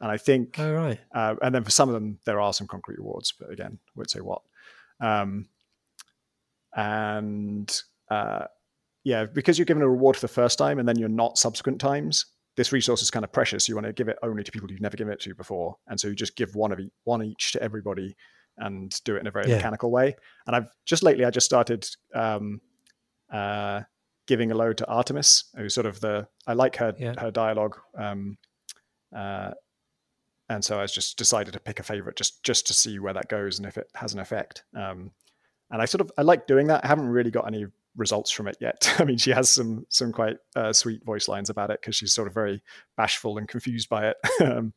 And 0.00 0.10
I 0.10 0.16
think, 0.16 0.58
oh 0.58 0.72
right, 0.72 1.00
uh, 1.14 1.34
and 1.42 1.54
then 1.54 1.64
for 1.64 1.70
some 1.70 1.88
of 1.88 1.94
them 1.94 2.18
there 2.24 2.40
are 2.40 2.52
some 2.52 2.66
concrete 2.66 2.98
rewards, 2.98 3.32
but 3.38 3.50
again, 3.50 3.78
won't 3.94 4.10
say 4.10 4.20
what. 4.20 4.42
Um, 5.00 5.48
and 6.74 7.82
uh, 8.10 8.44
yeah, 9.04 9.26
because 9.26 9.58
you're 9.58 9.66
given 9.66 9.82
a 9.82 9.88
reward 9.88 10.16
for 10.16 10.20
the 10.20 10.28
first 10.28 10.58
time 10.58 10.78
and 10.78 10.88
then 10.88 10.98
you're 10.98 11.08
not 11.08 11.38
subsequent 11.38 11.80
times, 11.80 12.26
this 12.56 12.72
resource 12.72 13.02
is 13.02 13.10
kind 13.10 13.24
of 13.24 13.32
precious. 13.32 13.68
You 13.68 13.74
want 13.74 13.86
to 13.86 13.92
give 13.92 14.08
it 14.08 14.18
only 14.22 14.44
to 14.44 14.52
people 14.52 14.70
you've 14.70 14.80
never 14.80 14.96
given 14.96 15.12
it 15.12 15.20
to 15.20 15.34
before, 15.34 15.76
and 15.88 15.98
so 15.98 16.08
you 16.08 16.14
just 16.14 16.36
give 16.36 16.54
one 16.54 16.72
of 16.72 16.80
each, 16.80 16.92
one 17.04 17.22
each 17.22 17.52
to 17.52 17.62
everybody 17.62 18.16
and 18.58 19.02
do 19.04 19.16
it 19.16 19.20
in 19.20 19.26
a 19.26 19.30
very 19.30 19.48
yeah. 19.48 19.56
mechanical 19.56 19.90
way. 19.90 20.16
And 20.46 20.56
I've 20.56 20.68
just 20.84 21.02
lately 21.02 21.24
I 21.24 21.30
just 21.30 21.46
started 21.46 21.88
um, 22.14 22.60
uh, 23.32 23.82
giving 24.26 24.52
a 24.52 24.54
load 24.54 24.78
to 24.78 24.86
Artemis, 24.86 25.44
who's 25.56 25.74
sort 25.74 25.86
of 25.86 26.00
the 26.00 26.28
I 26.46 26.52
like 26.54 26.76
her 26.76 26.94
yeah. 26.98 27.14
her 27.18 27.30
dialogue. 27.30 27.76
Um, 27.96 28.38
uh, 29.14 29.52
and 30.50 30.64
so 30.64 30.80
I 30.80 30.86
just 30.86 31.18
decided 31.18 31.52
to 31.52 31.60
pick 31.60 31.80
a 31.80 31.82
favorite 31.82 32.16
just 32.16 32.42
just 32.42 32.66
to 32.68 32.74
see 32.74 32.98
where 32.98 33.12
that 33.12 33.28
goes 33.28 33.58
and 33.58 33.66
if 33.66 33.76
it 33.76 33.88
has 33.94 34.14
an 34.14 34.20
effect. 34.20 34.64
Um, 34.74 35.10
and 35.70 35.82
I 35.82 35.84
sort 35.84 36.00
of 36.00 36.10
I 36.16 36.22
like 36.22 36.46
doing 36.46 36.68
that. 36.68 36.84
I 36.84 36.88
haven't 36.88 37.08
really 37.08 37.30
got 37.30 37.46
any 37.46 37.66
results 37.96 38.30
from 38.30 38.48
it 38.48 38.56
yet. 38.60 38.94
I 38.98 39.04
mean, 39.04 39.18
she 39.18 39.30
has 39.30 39.50
some 39.50 39.86
some 39.88 40.12
quite 40.12 40.38
uh, 40.56 40.72
sweet 40.72 41.04
voice 41.04 41.28
lines 41.28 41.50
about 41.50 41.70
it 41.70 41.80
because 41.80 41.96
she's 41.96 42.14
sort 42.14 42.28
of 42.28 42.34
very 42.34 42.62
bashful 42.96 43.38
and 43.38 43.48
confused 43.48 43.88
by 43.88 44.08
it, 44.08 44.16
um, 44.40 44.72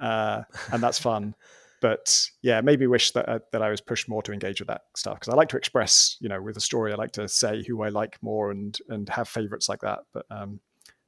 uh, 0.00 0.42
and 0.72 0.82
that's 0.82 0.98
fun. 0.98 1.34
But 1.80 2.26
yeah, 2.42 2.60
maybe 2.60 2.86
wish 2.86 3.12
that 3.12 3.28
uh, 3.28 3.38
that 3.52 3.62
I 3.62 3.70
was 3.70 3.80
pushed 3.80 4.08
more 4.08 4.22
to 4.22 4.32
engage 4.32 4.60
with 4.60 4.68
that 4.68 4.82
stuff 4.96 5.18
because 5.18 5.32
I 5.32 5.36
like 5.36 5.48
to 5.50 5.56
express, 5.56 6.16
you 6.20 6.28
know, 6.28 6.40
with 6.40 6.56
a 6.56 6.60
story. 6.60 6.92
I 6.92 6.96
like 6.96 7.12
to 7.12 7.28
say 7.28 7.62
who 7.66 7.82
I 7.82 7.88
like 7.88 8.18
more 8.22 8.50
and 8.50 8.76
and 8.88 9.08
have 9.08 9.28
favorites 9.28 9.68
like 9.68 9.80
that. 9.80 10.00
But 10.12 10.26
um, 10.30 10.60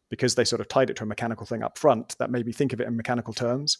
because 0.08 0.34
they 0.34 0.44
sort 0.44 0.60
of 0.60 0.68
tied 0.68 0.90
it 0.90 0.96
to 0.96 1.04
a 1.04 1.06
mechanical 1.06 1.46
thing 1.46 1.62
up 1.62 1.78
front, 1.78 2.16
that 2.18 2.30
made 2.30 2.46
me 2.46 2.52
think 2.52 2.72
of 2.72 2.80
it 2.80 2.86
in 2.86 2.96
mechanical 2.96 3.32
terms. 3.32 3.78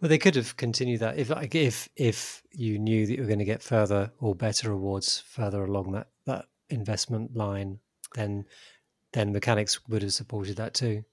Well, 0.00 0.08
they 0.08 0.18
could 0.18 0.34
have 0.34 0.56
continued 0.56 1.00
that 1.00 1.18
if, 1.18 1.28
like, 1.28 1.54
if 1.54 1.88
if 1.96 2.42
you 2.52 2.78
knew 2.78 3.06
that 3.06 3.14
you 3.14 3.20
were 3.20 3.26
going 3.26 3.38
to 3.38 3.44
get 3.44 3.62
further 3.62 4.10
or 4.18 4.34
better 4.34 4.70
rewards 4.70 5.20
further 5.20 5.64
along 5.64 5.92
that 5.92 6.08
that 6.26 6.46
investment 6.70 7.36
line, 7.36 7.78
then 8.14 8.46
then 9.12 9.32
mechanics 9.32 9.86
would 9.88 10.02
have 10.02 10.12
supported 10.12 10.56
that 10.56 10.72
too. 10.72 11.04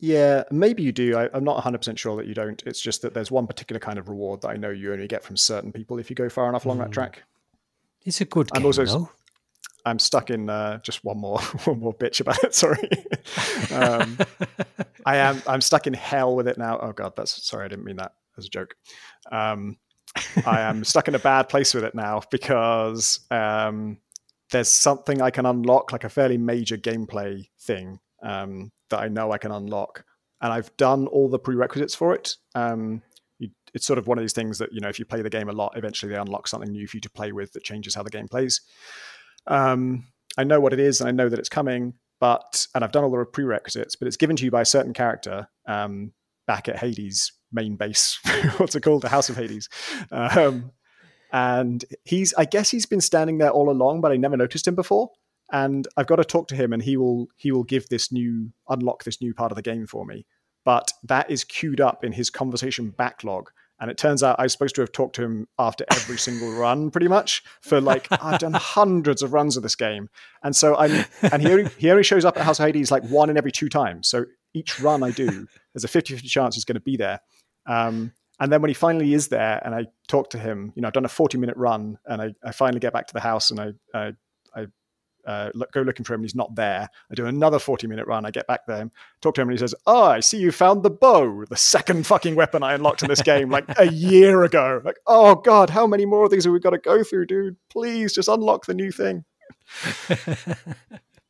Yeah, 0.00 0.44
maybe 0.50 0.82
you 0.82 0.92
do. 0.92 1.16
I, 1.16 1.36
am 1.36 1.44
not 1.44 1.62
100% 1.62 1.98
sure 1.98 2.16
that 2.16 2.26
you 2.26 2.32
don't. 2.32 2.62
It's 2.66 2.80
just 2.80 3.02
that 3.02 3.12
there's 3.12 3.30
one 3.30 3.46
particular 3.46 3.78
kind 3.78 3.98
of 3.98 4.08
reward 4.08 4.40
that 4.40 4.48
I 4.48 4.56
know 4.56 4.70
you 4.70 4.92
only 4.92 5.06
get 5.06 5.22
from 5.22 5.36
certain 5.36 5.72
people 5.72 5.98
if 5.98 6.08
you 6.08 6.16
go 6.16 6.30
far 6.30 6.48
enough 6.48 6.64
along 6.64 6.78
mm. 6.78 6.80
that 6.80 6.86
hmm. 6.86 6.92
track. 6.92 7.22
It's 8.06 8.22
a 8.22 8.24
good 8.24 8.48
I'm 8.54 8.64
also, 8.64 8.86
though. 8.86 9.10
I'm 9.84 9.98
stuck 9.98 10.30
in 10.30 10.48
uh, 10.48 10.78
just 10.78 11.04
one 11.04 11.18
more 11.18 11.40
one 11.64 11.80
more 11.80 11.94
bitch 11.94 12.20
about 12.20 12.42
it. 12.42 12.54
Sorry, 12.54 12.88
um, 13.72 14.18
I 15.04 15.16
am 15.16 15.42
I'm 15.46 15.60
stuck 15.60 15.86
in 15.86 15.92
hell 15.92 16.34
with 16.34 16.48
it 16.48 16.56
now. 16.56 16.78
Oh 16.80 16.92
god, 16.92 17.12
that's 17.14 17.46
sorry. 17.46 17.66
I 17.66 17.68
didn't 17.68 17.84
mean 17.84 17.96
that 17.96 18.12
as 18.38 18.46
a 18.46 18.48
joke. 18.48 18.74
Um, 19.30 19.76
I 20.46 20.60
am 20.62 20.82
stuck 20.84 21.08
in 21.08 21.14
a 21.14 21.18
bad 21.18 21.48
place 21.48 21.74
with 21.74 21.84
it 21.84 21.94
now 21.94 22.22
because 22.30 23.20
um, 23.30 23.98
there's 24.50 24.68
something 24.68 25.20
I 25.20 25.30
can 25.30 25.46
unlock, 25.46 25.92
like 25.92 26.04
a 26.04 26.08
fairly 26.08 26.38
major 26.38 26.76
gameplay 26.76 27.48
thing 27.60 28.00
um, 28.22 28.72
that 28.90 29.00
I 29.00 29.08
know 29.08 29.32
I 29.32 29.38
can 29.38 29.52
unlock, 29.52 30.04
and 30.40 30.52
I've 30.52 30.74
done 30.76 31.06
all 31.06 31.28
the 31.28 31.38
prerequisites 31.38 31.94
for 31.94 32.14
it. 32.14 32.36
Um, 32.54 33.02
you, 33.38 33.50
it's 33.74 33.86
sort 33.86 33.98
of 33.98 34.06
one 34.06 34.18
of 34.18 34.22
these 34.22 34.32
things 34.32 34.58
that 34.58 34.72
you 34.72 34.80
know, 34.80 34.88
if 34.88 34.98
you 34.98 35.04
play 35.04 35.22
the 35.22 35.30
game 35.30 35.48
a 35.48 35.52
lot, 35.52 35.76
eventually 35.76 36.12
they 36.12 36.18
unlock 36.18 36.48
something 36.48 36.70
new 36.70 36.86
for 36.86 36.96
you 36.96 37.00
to 37.02 37.10
play 37.10 37.32
with 37.32 37.52
that 37.52 37.64
changes 37.64 37.94
how 37.94 38.02
the 38.02 38.10
game 38.10 38.28
plays. 38.28 38.60
Um, 39.46 40.06
I 40.38 40.44
know 40.44 40.60
what 40.60 40.72
it 40.72 40.80
is, 40.80 41.00
and 41.00 41.08
I 41.08 41.12
know 41.12 41.28
that 41.28 41.38
it's 41.38 41.48
coming, 41.48 41.94
but 42.20 42.66
and 42.74 42.84
I've 42.84 42.92
done 42.92 43.04
all 43.04 43.10
the 43.10 43.24
prerequisites, 43.24 43.96
but 43.96 44.06
it's 44.08 44.16
given 44.16 44.36
to 44.36 44.44
you 44.44 44.50
by 44.50 44.62
a 44.62 44.66
certain 44.66 44.92
character 44.92 45.48
um, 45.66 46.12
back 46.46 46.68
at 46.68 46.78
Hades 46.78 47.32
main 47.52 47.76
base. 47.76 48.18
What's 48.56 48.74
it 48.74 48.82
called? 48.82 49.02
The 49.02 49.08
House 49.08 49.28
of 49.28 49.36
Hades. 49.36 49.68
Um, 50.10 50.72
and 51.32 51.84
he's, 52.04 52.34
I 52.36 52.44
guess, 52.44 52.70
he's 52.70 52.86
been 52.86 53.00
standing 53.00 53.38
there 53.38 53.50
all 53.50 53.70
along, 53.70 54.00
but 54.00 54.12
I 54.12 54.16
never 54.16 54.36
noticed 54.36 54.66
him 54.66 54.74
before. 54.74 55.10
And 55.52 55.86
I've 55.96 56.06
got 56.06 56.16
to 56.16 56.24
talk 56.24 56.48
to 56.48 56.56
him, 56.56 56.72
and 56.72 56.82
he 56.82 56.96
will 56.96 57.28
he 57.36 57.52
will 57.52 57.64
give 57.64 57.88
this 57.88 58.12
new 58.12 58.52
unlock 58.68 59.04
this 59.04 59.20
new 59.20 59.34
part 59.34 59.52
of 59.52 59.56
the 59.56 59.62
game 59.62 59.86
for 59.86 60.04
me. 60.04 60.26
But 60.64 60.92
that 61.04 61.30
is 61.30 61.44
queued 61.44 61.80
up 61.80 62.04
in 62.04 62.12
his 62.12 62.30
conversation 62.30 62.90
backlog. 62.90 63.50
And 63.80 63.90
it 63.90 63.96
turns 63.96 64.22
out 64.22 64.38
I 64.38 64.42
was 64.42 64.52
supposed 64.52 64.74
to 64.74 64.82
have 64.82 64.92
talked 64.92 65.16
to 65.16 65.22
him 65.22 65.48
after 65.58 65.86
every 65.90 66.18
single 66.18 66.52
run, 66.52 66.90
pretty 66.90 67.08
much, 67.08 67.42
for 67.62 67.80
like 67.80 68.08
I've 68.10 68.38
done 68.38 68.52
hundreds 68.54 69.22
of 69.22 69.32
runs 69.32 69.56
of 69.56 69.62
this 69.62 69.74
game. 69.74 70.08
And 70.42 70.54
so 70.54 70.76
I'm 70.76 71.04
and 71.32 71.42
he 71.42 71.50
only, 71.50 71.70
he 71.78 71.90
only 71.90 72.02
shows 72.02 72.24
up 72.24 72.36
at 72.36 72.44
House 72.44 72.60
of 72.60 72.66
Hades 72.66 72.90
like 72.90 73.04
one 73.04 73.30
in 73.30 73.38
every 73.38 73.52
two 73.52 73.70
times. 73.70 74.08
So 74.08 74.26
each 74.52 74.80
run 74.80 75.02
I 75.02 75.12
do, 75.12 75.46
there's 75.74 75.84
a 75.84 75.88
50-50 75.88 76.24
chance 76.24 76.54
he's 76.56 76.64
going 76.64 76.74
to 76.74 76.80
be 76.80 76.96
there. 76.96 77.20
Um, 77.66 78.12
and 78.40 78.50
then 78.50 78.62
when 78.62 78.70
he 78.70 78.74
finally 78.74 79.12
is 79.12 79.28
there, 79.28 79.60
and 79.64 79.74
I 79.74 79.86
talk 80.08 80.30
to 80.30 80.38
him, 80.38 80.72
you 80.74 80.82
know, 80.82 80.88
I've 80.88 80.94
done 80.94 81.04
a 81.04 81.10
40 81.10 81.36
minute 81.38 81.56
run, 81.56 81.98
and 82.06 82.22
I, 82.22 82.34
I 82.44 82.52
finally 82.52 82.80
get 82.80 82.92
back 82.92 83.06
to 83.06 83.14
the 83.14 83.20
house, 83.20 83.50
and 83.50 83.60
I, 83.60 83.72
I 83.94 84.12
uh, 85.26 85.50
look, 85.54 85.72
go 85.72 85.82
looking 85.82 86.04
for 86.04 86.14
him, 86.14 86.20
and 86.20 86.24
he's 86.24 86.34
not 86.34 86.54
there. 86.54 86.88
I 87.10 87.14
do 87.14 87.26
another 87.26 87.58
40 87.58 87.86
minute 87.86 88.06
run. 88.06 88.24
I 88.26 88.30
get 88.30 88.46
back 88.46 88.66
there, 88.66 88.90
talk 89.20 89.34
to 89.34 89.40
him, 89.40 89.48
and 89.48 89.58
he 89.58 89.60
says, 89.60 89.74
"Oh, 89.86 90.04
I 90.04 90.20
see 90.20 90.38
you 90.38 90.52
found 90.52 90.82
the 90.82 90.90
bow, 90.90 91.44
the 91.48 91.56
second 91.56 92.06
fucking 92.06 92.34
weapon 92.34 92.62
I 92.62 92.74
unlocked 92.74 93.02
in 93.02 93.08
this 93.08 93.22
game 93.22 93.50
like 93.50 93.64
a 93.78 93.90
year 93.90 94.44
ago." 94.44 94.80
Like, 94.84 94.98
oh 95.06 95.36
god, 95.36 95.70
how 95.70 95.86
many 95.86 96.06
more 96.06 96.24
of 96.24 96.30
these 96.30 96.44
have 96.44 96.52
we 96.52 96.60
got 96.60 96.70
to 96.70 96.78
go 96.78 97.02
through, 97.04 97.26
dude? 97.26 97.56
Please 97.68 98.12
just 98.12 98.28
unlock 98.28 98.66
the 98.66 98.74
new 98.74 98.90
thing. 98.90 99.24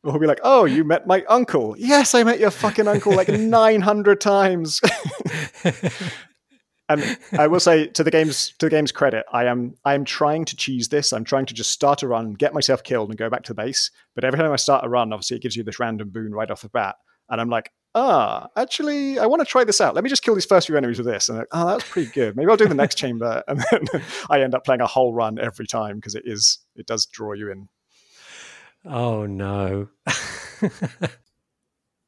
Or 0.03 0.11
he'll 0.13 0.19
be 0.19 0.27
like, 0.27 0.39
"Oh, 0.43 0.65
you 0.65 0.83
met 0.83 1.05
my 1.05 1.23
uncle." 1.29 1.75
Yes, 1.77 2.15
I 2.15 2.23
met 2.23 2.39
your 2.39 2.49
fucking 2.49 2.87
uncle 2.87 3.15
like 3.15 3.27
nine 3.29 3.81
hundred 3.81 4.19
times. 4.19 4.81
and 6.93 7.17
I 7.39 7.47
will 7.47 7.59
say 7.59 7.87
to 7.87 8.03
the 8.03 8.11
game's 8.11 8.53
to 8.59 8.65
the 8.67 8.69
game's 8.69 8.91
credit, 8.91 9.25
I 9.31 9.45
am 9.45 9.75
I 9.85 9.93
am 9.93 10.05
trying 10.05 10.45
to 10.45 10.55
cheese 10.55 10.89
this. 10.89 11.13
I'm 11.13 11.23
trying 11.23 11.45
to 11.47 11.53
just 11.53 11.71
start 11.71 12.03
a 12.03 12.07
run, 12.07 12.33
get 12.33 12.53
myself 12.53 12.83
killed, 12.83 13.09
and 13.09 13.17
go 13.17 13.29
back 13.29 13.43
to 13.43 13.53
the 13.53 13.61
base. 13.61 13.91
But 14.15 14.23
every 14.23 14.39
time 14.39 14.51
I 14.51 14.57
start 14.57 14.85
a 14.85 14.89
run, 14.89 15.13
obviously 15.13 15.37
it 15.37 15.43
gives 15.43 15.55
you 15.55 15.63
this 15.63 15.79
random 15.79 16.09
boon 16.09 16.31
right 16.31 16.51
off 16.51 16.61
the 16.61 16.69
bat, 16.69 16.95
and 17.29 17.41
I'm 17.41 17.49
like, 17.49 17.71
ah, 17.95 18.47
actually, 18.55 19.19
I 19.19 19.25
want 19.25 19.41
to 19.41 19.45
try 19.45 19.63
this 19.63 19.81
out. 19.81 19.95
Let 19.95 20.03
me 20.03 20.09
just 20.09 20.23
kill 20.23 20.35
these 20.35 20.45
first 20.45 20.67
few 20.67 20.77
enemies 20.77 20.97
with 20.97 21.07
this. 21.07 21.29
And 21.29 21.39
like, 21.39 21.47
oh, 21.51 21.67
that's 21.67 21.89
pretty 21.89 22.11
good. 22.11 22.35
Maybe 22.35 22.49
I'll 22.49 22.57
do 22.57 22.67
the 22.67 22.75
next 22.75 22.95
chamber, 22.95 23.43
and 23.47 23.63
then 23.71 24.03
I 24.29 24.41
end 24.41 24.55
up 24.55 24.65
playing 24.65 24.81
a 24.81 24.87
whole 24.87 25.13
run 25.13 25.39
every 25.39 25.67
time 25.67 25.97
because 25.97 26.15
it 26.15 26.23
is 26.25 26.59
it 26.75 26.87
does 26.87 27.05
draw 27.05 27.33
you 27.33 27.51
in 27.51 27.67
Oh 28.85 29.25
no. 29.25 29.89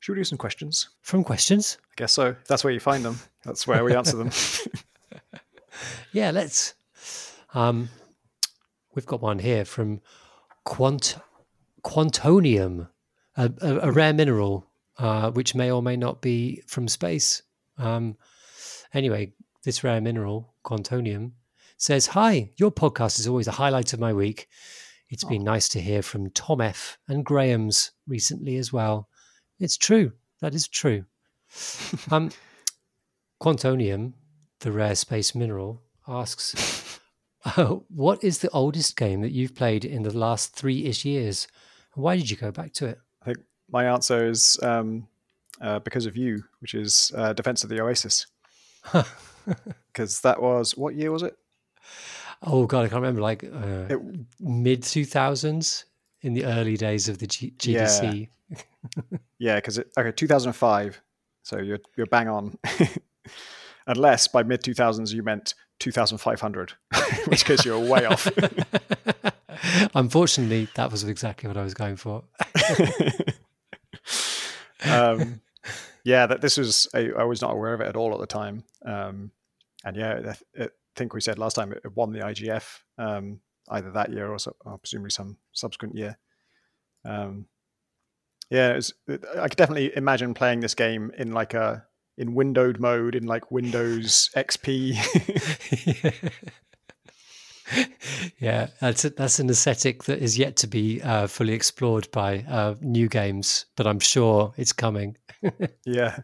Should 0.03 0.17
we 0.17 0.19
do 0.19 0.25
some 0.25 0.37
questions? 0.37 0.89
From 0.99 1.23
questions? 1.23 1.77
I 1.81 1.93
guess 1.95 2.11
so. 2.11 2.35
That's 2.49 2.61
where 2.65 2.73
you 2.73 2.81
find 2.81 3.05
them. 3.05 3.17
That's 3.45 3.65
where 3.65 3.85
we 3.85 3.95
answer 3.95 4.17
them. 4.17 4.31
yeah, 6.11 6.31
let's. 6.31 6.73
Um, 7.53 7.87
we've 8.93 9.05
got 9.05 9.21
one 9.21 9.39
here 9.39 9.63
from 9.63 10.01
Quant 10.65 11.15
Quantonium. 11.85 12.89
a, 13.37 13.49
a, 13.61 13.77
a 13.77 13.91
rare 13.93 14.11
mineral, 14.13 14.67
uh, 14.97 15.31
which 15.31 15.55
may 15.55 15.71
or 15.71 15.81
may 15.81 15.95
not 15.95 16.21
be 16.21 16.61
from 16.67 16.89
space. 16.89 17.41
Um, 17.77 18.17
anyway, 18.93 19.31
this 19.63 19.85
rare 19.85 20.01
mineral, 20.01 20.53
quantonium, 20.65 21.31
says, 21.77 22.07
Hi, 22.07 22.49
your 22.57 22.71
podcast 22.71 23.19
is 23.19 23.27
always 23.29 23.47
a 23.47 23.51
highlight 23.51 23.93
of 23.93 24.01
my 24.01 24.11
week. 24.11 24.49
It's 25.09 25.23
been 25.23 25.45
nice 25.45 25.69
to 25.69 25.79
hear 25.79 26.01
from 26.01 26.29
Tom 26.31 26.59
F. 26.59 26.97
and 27.07 27.23
Graham's 27.23 27.91
recently 28.05 28.57
as 28.57 28.73
well. 28.73 29.07
It's 29.59 29.77
true. 29.77 30.11
That 30.41 30.53
is 30.53 30.67
true. 30.67 31.05
um, 32.11 32.31
Quantonium, 33.41 34.13
the 34.59 34.71
rare 34.71 34.95
space 34.95 35.35
mineral, 35.35 35.81
asks, 36.07 36.99
oh, 37.57 37.83
What 37.89 38.23
is 38.23 38.39
the 38.39 38.49
oldest 38.49 38.97
game 38.97 39.21
that 39.21 39.31
you've 39.31 39.55
played 39.55 39.85
in 39.85 40.03
the 40.03 40.17
last 40.17 40.55
three 40.55 40.85
ish 40.85 41.05
years? 41.05 41.47
Why 41.93 42.17
did 42.17 42.29
you 42.29 42.37
go 42.37 42.51
back 42.51 42.73
to 42.73 42.87
it? 42.87 42.99
I 43.21 43.25
think 43.25 43.37
my 43.71 43.85
answer 43.85 44.27
is 44.27 44.59
um, 44.63 45.07
uh, 45.61 45.79
because 45.79 46.05
of 46.05 46.17
you, 46.17 46.43
which 46.59 46.73
is 46.73 47.11
uh, 47.15 47.33
Defense 47.33 47.63
of 47.63 47.69
the 47.69 47.81
Oasis. 47.81 48.27
Because 49.91 50.21
that 50.21 50.41
was, 50.41 50.77
what 50.77 50.95
year 50.95 51.11
was 51.11 51.21
it? 51.21 51.37
Oh, 52.41 52.65
God, 52.65 52.85
I 52.85 52.87
can't 52.87 53.01
remember. 53.01 53.21
Like 53.21 53.43
uh, 53.43 53.95
mid 54.39 54.81
2000s 54.83 55.83
in 56.21 56.33
the 56.33 56.45
early 56.45 56.77
days 56.77 57.09
of 57.09 57.19
the 57.19 57.27
G- 57.27 57.53
GDC. 57.57 58.21
Yeah, 58.21 58.25
because 59.39 59.77
yeah, 59.77 59.83
okay, 59.97 60.11
2005. 60.11 61.01
So 61.43 61.59
you're 61.59 61.79
you're 61.95 62.07
bang 62.07 62.27
on. 62.27 62.57
Unless 63.87 64.29
by 64.29 64.43
mid 64.43 64.63
2000s 64.63 65.13
you 65.13 65.23
meant 65.23 65.55
2500, 65.79 66.73
which 67.27 67.43
case 67.43 67.65
you're 67.65 67.79
way 67.79 68.05
off. 68.05 68.29
Unfortunately, 69.95 70.69
that 70.75 70.91
was 70.91 71.03
exactly 71.03 71.47
what 71.47 71.57
I 71.57 71.63
was 71.63 71.73
going 71.73 71.97
for. 71.97 72.23
um, 74.85 75.41
yeah, 76.03 76.25
that 76.27 76.41
this 76.41 76.57
was 76.57 76.87
I, 76.93 77.09
I, 77.17 77.23
was 77.23 77.41
not 77.41 77.51
aware 77.51 77.73
of 77.73 77.81
it 77.81 77.87
at 77.87 77.95
all 77.95 78.13
at 78.13 78.19
the 78.19 78.27
time. 78.27 78.63
Um, 78.85 79.31
and 79.83 79.97
yeah, 79.97 80.33
I, 80.57 80.63
I, 80.63 80.69
think 80.95 81.13
we 81.13 81.21
said 81.21 81.39
last 81.39 81.55
time 81.55 81.71
it, 81.71 81.95
won 81.95 82.11
the 82.11 82.19
IGF 82.19 82.81
um, 82.97 83.39
either 83.69 83.91
that 83.91 84.11
year 84.11 84.31
or, 84.31 84.39
so, 84.39 84.55
or, 84.63 84.77
presumably 84.77 85.09
some 85.09 85.37
subsequent 85.51 85.95
year. 85.95 86.17
Um, 87.03 87.47
yeah, 88.49 88.73
was, 88.73 88.93
I 89.07 89.47
could 89.47 89.57
definitely 89.57 89.95
imagine 89.95 90.33
playing 90.33 90.59
this 90.59 90.75
game 90.75 91.11
in 91.17 91.31
like 91.31 91.53
a 91.53 91.85
in 92.17 92.35
windowed 92.35 92.79
mode 92.79 93.15
in 93.15 93.25
like 93.25 93.51
Windows 93.51 94.29
XP. 94.35 94.95
yeah, 98.39 98.67
that's 98.79 99.05
a, 99.05 99.09
that's 99.11 99.39
an 99.39 99.49
aesthetic 99.49 100.03
that 100.03 100.19
is 100.19 100.37
yet 100.37 100.55
to 100.57 100.67
be 100.67 101.01
uh, 101.01 101.27
fully 101.27 101.53
explored 101.53 102.09
by 102.11 102.39
uh, 102.47 102.75
new 102.81 103.07
games, 103.07 103.65
but 103.75 103.87
I'm 103.87 103.99
sure 103.99 104.53
it's 104.57 104.73
coming. 104.73 105.17
yeah, 105.85 106.19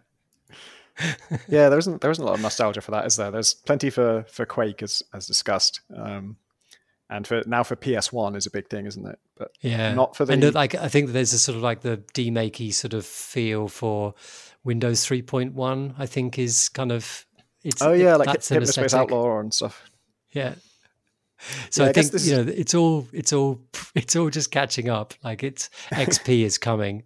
yeah. 1.47 1.69
There 1.69 1.79
isn't 1.79 2.01
there 2.01 2.11
isn't 2.11 2.23
a 2.23 2.27
lot 2.27 2.35
of 2.35 2.41
nostalgia 2.41 2.81
for 2.81 2.91
that, 2.91 3.05
is 3.05 3.15
there? 3.15 3.31
There's 3.31 3.53
plenty 3.53 3.89
for 3.89 4.25
for 4.29 4.45
Quake 4.45 4.83
as 4.83 5.01
as 5.13 5.27
discussed, 5.27 5.81
um, 5.95 6.37
and 7.09 7.25
for 7.25 7.43
now 7.45 7.63
for 7.63 7.75
PS 7.75 8.11
One 8.11 8.35
is 8.35 8.45
a 8.45 8.51
big 8.51 8.69
thing, 8.69 8.85
isn't 8.85 9.05
it? 9.05 9.19
But 9.37 9.51
yeah, 9.61 9.93
not 9.93 10.15
for 10.15 10.25
the 10.25 10.33
and 10.33 10.53
like 10.53 10.75
I 10.75 10.87
think 10.87 11.11
there's 11.11 11.33
a 11.33 11.39
sort 11.39 11.55
of 11.55 11.63
like 11.63 11.81
the 11.81 11.97
demakey 12.13 12.73
sort 12.73 12.93
of 12.93 13.05
feel 13.05 13.67
for 13.67 14.13
Windows 14.63 15.05
3.1. 15.05 15.95
I 15.97 16.05
think 16.05 16.37
is 16.37 16.69
kind 16.69 16.91
of 16.91 17.25
it's 17.63 17.81
oh 17.81 17.93
yeah, 17.93 18.15
it, 18.15 18.19
like 18.19 18.29
Hypnospace 18.29 18.93
Outlaw 18.93 19.39
and 19.39 19.53
stuff. 19.53 19.89
Yeah, 20.31 20.55
so 21.69 21.83
yeah, 21.83 21.87
I, 21.87 21.89
I 21.89 21.93
think 21.93 22.23
you 22.25 22.35
know 22.35 22.51
it's 22.55 22.73
all 22.73 23.07
it's 23.13 23.33
all 23.33 23.61
it's 23.95 24.15
all 24.15 24.29
just 24.29 24.51
catching 24.51 24.89
up. 24.89 25.13
Like 25.23 25.43
it's 25.43 25.69
XP 25.91 26.43
is 26.43 26.57
coming. 26.57 27.03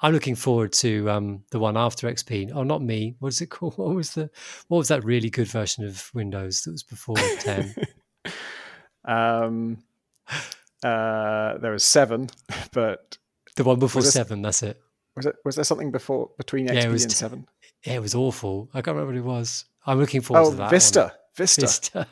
I'm 0.00 0.12
looking 0.12 0.36
forward 0.36 0.72
to 0.74 1.10
um, 1.10 1.42
the 1.50 1.58
one 1.58 1.76
after 1.76 2.08
XP. 2.08 2.52
Oh, 2.54 2.62
not 2.62 2.82
me. 2.82 3.16
What 3.18 3.30
is 3.30 3.40
it 3.40 3.46
called? 3.46 3.74
What 3.78 3.94
was 3.94 4.14
the 4.14 4.30
what 4.68 4.78
was 4.78 4.88
that 4.88 5.04
really 5.04 5.30
good 5.30 5.48
version 5.48 5.84
of 5.84 6.10
Windows 6.14 6.62
that 6.62 6.72
was 6.72 6.82
before 6.82 7.16
10? 7.16 7.74
Um, 9.08 9.78
uh, 10.82 11.58
there 11.58 11.72
was 11.72 11.84
seven, 11.84 12.30
but 12.72 13.18
the 13.56 13.64
one 13.64 13.78
before 13.78 14.02
seven. 14.02 14.42
That's 14.42 14.62
it. 14.62 14.80
Was 15.16 15.26
it? 15.26 15.36
Was 15.44 15.56
there 15.56 15.64
something 15.64 15.90
before 15.90 16.30
between 16.36 16.68
XP 16.68 16.74
yeah, 16.74 16.82
and 16.84 17.12
seven? 17.12 17.48
Yeah, 17.84 17.94
it 17.94 18.02
was 18.02 18.14
awful. 18.14 18.68
I 18.72 18.82
can't 18.82 18.96
remember 18.96 19.12
what 19.12 19.18
it 19.18 19.24
was. 19.24 19.64
I'm 19.86 19.98
looking 19.98 20.20
forward 20.20 20.46
oh, 20.46 20.50
to 20.50 20.56
that. 20.58 20.70
Vista. 20.70 21.00
One. 21.00 21.10
Vista. 21.36 21.60
Vista. 21.62 22.06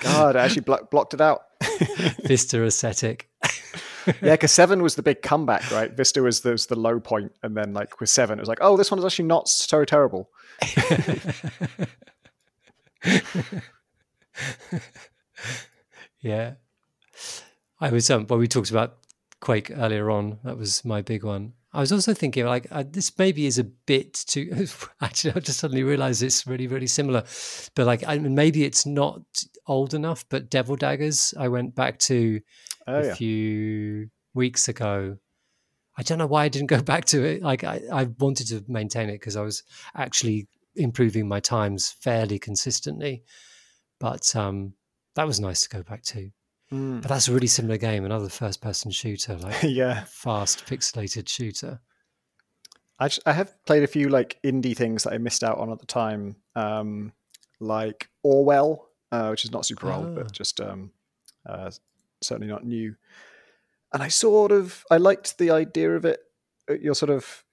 God, 0.00 0.36
I 0.36 0.44
actually 0.44 0.62
blo- 0.62 0.88
blocked 0.90 1.14
it 1.14 1.20
out. 1.20 1.42
Vista 2.24 2.64
aesthetic. 2.64 3.28
yeah, 4.06 4.32
because 4.32 4.52
seven 4.52 4.82
was 4.82 4.94
the 4.94 5.02
big 5.02 5.22
comeback, 5.22 5.70
right? 5.70 5.92
Vista 5.92 6.22
was 6.22 6.40
the, 6.40 6.52
was 6.52 6.66
the 6.66 6.78
low 6.78 6.98
point, 6.98 7.32
and 7.42 7.56
then 7.56 7.74
like 7.74 8.00
with 8.00 8.08
seven, 8.08 8.38
it 8.38 8.42
was 8.42 8.48
like, 8.48 8.58
oh, 8.62 8.76
this 8.76 8.90
one 8.90 8.98
is 8.98 9.04
actually 9.04 9.26
not 9.26 9.48
so 9.48 9.84
terrible. 9.84 10.30
Yeah, 16.22 16.54
I 17.80 17.90
was 17.90 18.08
um. 18.10 18.26
Well, 18.28 18.38
we 18.38 18.48
talked 18.48 18.70
about 18.70 18.98
Quake 19.40 19.70
earlier 19.74 20.10
on. 20.10 20.38
That 20.44 20.56
was 20.56 20.84
my 20.84 21.02
big 21.02 21.24
one. 21.24 21.52
I 21.74 21.80
was 21.80 21.90
also 21.90 22.12
thinking, 22.12 22.44
like, 22.44 22.66
uh, 22.70 22.84
this 22.86 23.16
maybe 23.18 23.46
is 23.46 23.58
a 23.58 23.64
bit 23.64 24.12
too. 24.12 24.66
Actually, 25.00 25.34
I 25.34 25.40
just 25.40 25.58
suddenly 25.58 25.82
realized 25.82 26.22
it's 26.22 26.46
really, 26.46 26.66
really 26.66 26.86
similar. 26.86 27.24
But 27.74 27.86
like, 27.86 28.04
I 28.06 28.18
mean, 28.18 28.34
maybe 28.34 28.64
it's 28.64 28.84
not 28.84 29.22
old 29.66 29.94
enough. 29.94 30.24
But 30.28 30.50
Devil 30.50 30.76
Daggers, 30.76 31.32
I 31.38 31.48
went 31.48 31.74
back 31.74 31.98
to 32.00 32.40
oh, 32.86 33.00
a 33.00 33.06
yeah. 33.06 33.14
few 33.14 34.10
weeks 34.34 34.68
ago. 34.68 35.16
I 35.96 36.02
don't 36.02 36.18
know 36.18 36.26
why 36.26 36.44
I 36.44 36.48
didn't 36.48 36.68
go 36.68 36.82
back 36.92 37.06
to 37.06 37.24
it. 37.24 37.42
Like, 37.42 37.64
I, 37.64 37.80
I 37.90 38.04
wanted 38.18 38.48
to 38.48 38.64
maintain 38.68 39.08
it 39.08 39.14
because 39.14 39.36
I 39.36 39.42
was 39.42 39.62
actually 39.96 40.48
improving 40.76 41.26
my 41.26 41.40
times 41.40 41.90
fairly 41.90 42.38
consistently. 42.38 43.22
But 43.98 44.34
um, 44.36 44.74
that 45.14 45.26
was 45.26 45.40
nice 45.40 45.62
to 45.62 45.68
go 45.68 45.82
back 45.82 46.02
to. 46.02 46.30
Mm. 46.72 47.02
But 47.02 47.08
that's 47.08 47.28
a 47.28 47.32
really 47.32 47.46
similar 47.46 47.76
game, 47.76 48.04
another 48.04 48.28
first 48.28 48.62
person 48.62 48.90
shooter, 48.90 49.36
like 49.36 49.56
yeah, 49.62 50.04
fast 50.04 50.66
pixelated 50.66 51.28
shooter. 51.28 51.80
I, 52.98 53.08
just, 53.08 53.20
I 53.26 53.32
have 53.32 53.54
played 53.66 53.82
a 53.82 53.88
few 53.88 54.08
like 54.08 54.38
indie 54.44 54.76
things 54.76 55.04
that 55.04 55.12
I 55.12 55.18
missed 55.18 55.44
out 55.44 55.58
on 55.58 55.70
at 55.70 55.80
the 55.80 55.86
time, 55.86 56.36
um, 56.54 57.12
like 57.60 58.08
Orwell, 58.22 58.88
uh, 59.10 59.28
which 59.28 59.44
is 59.44 59.52
not 59.52 59.66
super 59.66 59.90
oh. 59.90 59.96
old, 59.96 60.14
but 60.14 60.26
ah. 60.26 60.30
just 60.32 60.60
um, 60.60 60.92
uh, 61.46 61.70
certainly 62.22 62.50
not 62.50 62.64
new. 62.64 62.94
And 63.92 64.02
I 64.02 64.08
sort 64.08 64.52
of 64.52 64.84
I 64.90 64.96
liked 64.96 65.38
the 65.38 65.50
idea 65.50 65.94
of 65.94 66.04
it. 66.04 66.20
Uh, 66.70 66.74
you're 66.74 66.94
sort 66.94 67.10
of 67.10 67.44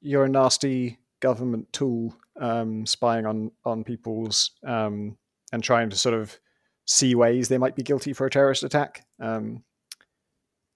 you're 0.00 0.24
a 0.24 0.28
nasty 0.28 0.98
government 1.20 1.72
tool 1.72 2.16
um, 2.40 2.86
spying 2.86 3.26
on 3.26 3.52
on 3.64 3.84
people's 3.84 4.50
um, 4.66 5.16
and 5.52 5.62
trying 5.62 5.90
to 5.90 5.96
sort 5.96 6.14
of 6.14 6.38
see 6.86 7.14
ways 7.14 7.48
they 7.48 7.58
might 7.58 7.76
be 7.76 7.82
guilty 7.82 8.12
for 8.12 8.26
a 8.26 8.30
terrorist 8.30 8.62
attack. 8.62 9.04
Um, 9.20 9.62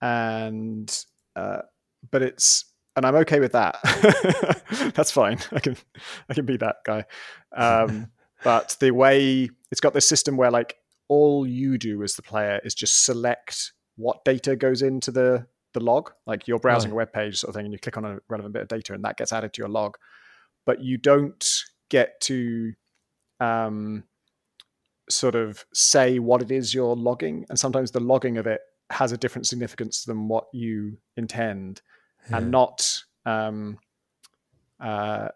and 0.01 1.05
uh, 1.37 1.63
but 2.11 2.23
it's 2.23 2.65
and 2.97 3.07
I'm 3.07 3.17
okay 3.17 3.41
with 3.41 3.53
that. 3.53 3.79
That's 4.95 5.11
fine. 5.11 5.39
I 5.53 5.61
can 5.61 5.77
I 6.29 6.35
can 6.35 6.47
be 6.47 6.57
that 6.59 6.77
guy. 6.85 7.05
Um, 7.57 8.11
but 8.45 8.77
the 8.81 8.91
way 8.91 9.49
it's 9.71 9.81
got 9.81 9.95
this 9.95 10.09
system 10.09 10.37
where 10.37 10.51
like 10.51 10.77
all 11.09 11.47
you 11.47 11.79
do 11.79 12.03
as 12.03 12.15
the 12.15 12.23
player 12.23 12.61
is 12.65 12.75
just 12.75 13.05
select 13.05 13.73
what 13.97 14.25
data 14.25 14.57
goes 14.57 14.83
into 14.83 15.11
the 15.11 15.47
the 15.75 15.81
log. 15.81 16.13
Like 16.27 16.49
you're 16.49 16.59
browsing 16.59 16.93
a 16.93 16.95
web 16.95 17.13
page 17.13 17.39
sort 17.39 17.51
of 17.51 17.55
thing, 17.55 17.67
and 17.67 17.73
you 17.73 17.79
click 17.79 17.97
on 17.97 18.05
a 18.05 18.19
relevant 18.29 18.53
bit 18.53 18.63
of 18.63 18.69
data, 18.69 18.95
and 18.95 19.05
that 19.05 19.17
gets 19.17 19.33
added 19.33 19.53
to 19.55 19.61
your 19.61 19.69
log. 19.69 19.97
But 20.67 20.83
you 20.83 20.99
don't 20.99 21.45
get 21.91 22.21
to 22.23 22.73
um, 23.41 24.05
sort 25.11 25.35
of 25.35 25.65
say 25.73 26.19
what 26.19 26.43
it 26.43 26.51
is 26.51 26.75
you're 26.75 26.97
logging, 26.97 27.47
and 27.49 27.59
sometimes 27.59 27.91
the 27.91 28.01
logging 28.01 28.39
of 28.39 28.47
it 28.47 28.61
has 28.91 29.13
a 29.13 29.19
different 29.19 29.47
significance 29.47 30.05
than 30.05 30.29
what 30.29 30.47
you 30.53 30.99
intend, 31.17 31.83
yeah. 32.31 32.39
and 32.39 32.51
not 32.51 33.03
um, 33.27 33.79
uh, 34.81 35.29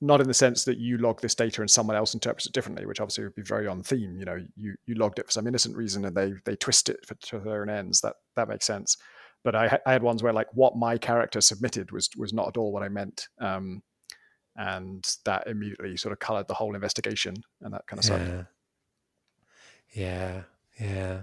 not 0.00 0.20
in 0.20 0.26
the 0.26 0.34
sense 0.34 0.64
that 0.64 0.78
you 0.78 0.98
log 0.98 1.20
this 1.20 1.34
data 1.34 1.60
and 1.60 1.70
someone 1.70 1.96
else 1.96 2.14
interprets 2.14 2.46
it 2.46 2.52
differently, 2.52 2.86
which 2.86 3.00
obviously 3.00 3.24
would 3.24 3.34
be 3.34 3.42
very 3.42 3.66
on 3.66 3.82
theme. 3.82 4.16
You 4.16 4.24
know, 4.24 4.38
you 4.56 4.74
you 4.86 4.94
logged 4.94 5.18
it 5.18 5.26
for 5.26 5.32
some 5.32 5.46
innocent 5.46 5.76
reason 5.76 6.04
and 6.04 6.16
they 6.16 6.32
they 6.44 6.56
twist 6.56 6.88
it 6.88 7.04
for, 7.06 7.14
to 7.14 7.38
their 7.38 7.62
own 7.62 7.70
ends. 7.70 8.00
That 8.00 8.16
that 8.36 8.48
makes 8.48 8.66
sense. 8.66 8.96
But 9.42 9.54
I, 9.54 9.78
I 9.86 9.92
had 9.92 10.02
ones 10.02 10.22
where 10.22 10.32
like 10.32 10.48
what 10.52 10.76
my 10.76 10.98
character 10.98 11.40
submitted 11.40 11.92
was 11.92 12.08
was 12.16 12.32
not 12.32 12.48
at 12.48 12.56
all 12.56 12.72
what 12.72 12.82
I 12.82 12.88
meant. 12.88 13.28
Um, 13.40 13.82
and 14.56 15.16
that 15.24 15.46
immediately 15.46 15.96
sort 15.96 16.12
of 16.12 16.18
colored 16.18 16.48
the 16.48 16.54
whole 16.54 16.74
investigation 16.74 17.34
and 17.60 17.72
that 17.72 17.86
kind 17.86 17.98
of 17.98 18.10
yeah. 18.10 18.16
stuff. 18.16 18.46
Yeah, 19.92 20.42
yeah. 20.80 21.22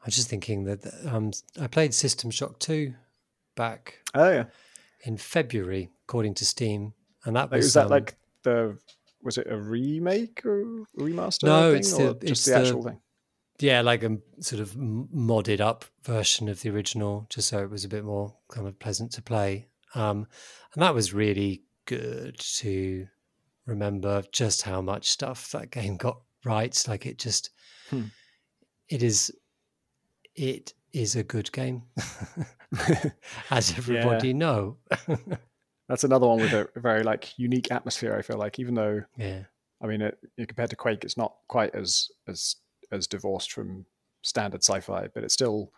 I 0.00 0.06
was 0.06 0.16
just 0.16 0.28
thinking 0.28 0.64
that 0.64 0.80
um, 1.06 1.32
I 1.60 1.66
played 1.66 1.94
System 1.94 2.30
Shock 2.30 2.58
2 2.58 2.92
back 3.56 4.00
oh, 4.14 4.30
yeah. 4.30 4.44
in 5.04 5.16
February, 5.16 5.90
according 6.06 6.34
to 6.34 6.44
Steam. 6.44 6.92
And 7.24 7.36
that 7.36 7.50
was. 7.50 7.64
Was 7.64 7.74
that 7.74 7.84
um, 7.84 7.90
like 7.90 8.16
the. 8.42 8.76
Was 9.22 9.38
it 9.38 9.46
a 9.50 9.56
remake 9.56 10.44
or 10.44 10.84
remaster? 10.98 11.44
No, 11.44 11.70
thing, 11.70 11.78
it's 11.78 11.96
the, 11.96 12.12
just 12.12 12.22
it's 12.22 12.44
the 12.44 12.56
actual 12.56 12.82
thing. 12.82 13.00
Yeah, 13.58 13.80
like 13.80 14.02
a 14.02 14.18
sort 14.40 14.60
of 14.60 14.72
modded 14.72 15.60
up 15.60 15.86
version 16.02 16.50
of 16.50 16.60
the 16.60 16.68
original, 16.68 17.26
just 17.30 17.48
so 17.48 17.62
it 17.62 17.70
was 17.70 17.84
a 17.84 17.88
bit 17.88 18.04
more 18.04 18.34
kind 18.50 18.66
of 18.66 18.78
pleasant 18.78 19.12
to 19.12 19.22
play. 19.22 19.68
Um, 19.94 20.26
and 20.74 20.82
that 20.82 20.94
was 20.94 21.14
really 21.14 21.62
good 21.86 22.38
to 22.38 23.06
remember 23.64 24.22
just 24.32 24.62
how 24.62 24.82
much 24.82 25.10
stuff 25.10 25.50
that 25.52 25.70
game 25.70 25.96
got 25.96 26.18
right. 26.44 26.84
Like 26.88 27.06
it 27.06 27.18
just, 27.18 27.50
hmm. 27.90 28.04
it 28.88 29.02
is, 29.02 29.34
it 30.34 30.74
is 30.92 31.16
a 31.16 31.22
good 31.22 31.50
game, 31.52 31.82
as 33.50 33.70
everybody 33.76 34.28
yeah. 34.28 34.34
know. 34.34 34.76
That's 35.88 36.04
another 36.04 36.26
one 36.26 36.40
with 36.40 36.52
a 36.52 36.68
very 36.76 37.02
like 37.02 37.38
unique 37.38 37.70
atmosphere. 37.70 38.16
I 38.16 38.22
feel 38.22 38.38
like, 38.38 38.58
even 38.58 38.74
though, 38.74 39.02
yeah, 39.16 39.42
I 39.82 39.86
mean, 39.86 40.00
it, 40.00 40.18
compared 40.38 40.70
to 40.70 40.76
Quake, 40.76 41.04
it's 41.04 41.16
not 41.16 41.34
quite 41.48 41.74
as 41.74 42.10
as 42.26 42.56
as 42.90 43.06
divorced 43.06 43.52
from 43.52 43.84
standard 44.22 44.62
sci-fi, 44.62 45.08
but 45.14 45.24
it's 45.24 45.34
still 45.34 45.72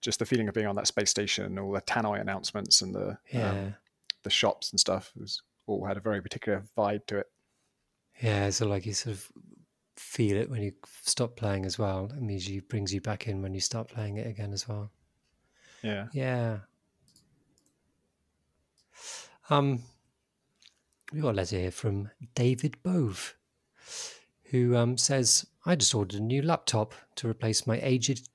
just 0.00 0.18
the 0.18 0.24
feeling 0.24 0.48
of 0.48 0.54
being 0.54 0.66
on 0.66 0.76
that 0.76 0.86
space 0.86 1.10
station, 1.10 1.58
all 1.58 1.72
the 1.72 1.82
Tannoy 1.82 2.20
announcements 2.20 2.80
and 2.80 2.94
the 2.94 3.18
yeah. 3.32 3.50
um, 3.50 3.74
the 4.22 4.30
shops 4.30 4.70
and 4.70 4.80
stuff 4.80 5.12
was 5.16 5.42
all 5.66 5.84
had 5.84 5.96
a 5.96 6.00
very 6.00 6.22
particular 6.22 6.62
vibe 6.76 7.06
to 7.06 7.18
it. 7.18 7.26
Yeah, 8.22 8.50
so 8.50 8.66
like 8.66 8.86
you 8.86 8.92
sort 8.92 9.16
of 9.16 9.30
feel 10.00 10.36
it 10.38 10.50
when 10.50 10.62
you 10.62 10.72
stop 11.02 11.36
playing 11.36 11.66
as 11.66 11.78
well. 11.78 12.06
It 12.06 12.22
means 12.22 12.48
you 12.48 12.62
brings 12.62 12.92
you 12.92 13.00
back 13.00 13.28
in 13.28 13.42
when 13.42 13.54
you 13.54 13.60
start 13.60 13.88
playing 13.88 14.16
it 14.16 14.26
again 14.26 14.52
as 14.52 14.66
well. 14.66 14.90
Yeah. 15.82 16.06
Yeah. 16.12 16.58
Um, 19.50 19.82
we 21.12 21.20
got 21.20 21.34
a 21.34 21.36
letter 21.36 21.58
here 21.58 21.70
from 21.70 22.10
David 22.34 22.82
Bove, 22.82 23.36
who 24.44 24.74
um, 24.74 24.96
says, 24.96 25.46
I 25.66 25.76
just 25.76 25.94
ordered 25.94 26.20
a 26.20 26.22
new 26.22 26.40
laptop 26.40 26.94
to 27.16 27.28
replace 27.28 27.66
my 27.66 27.78
aged 27.82 28.30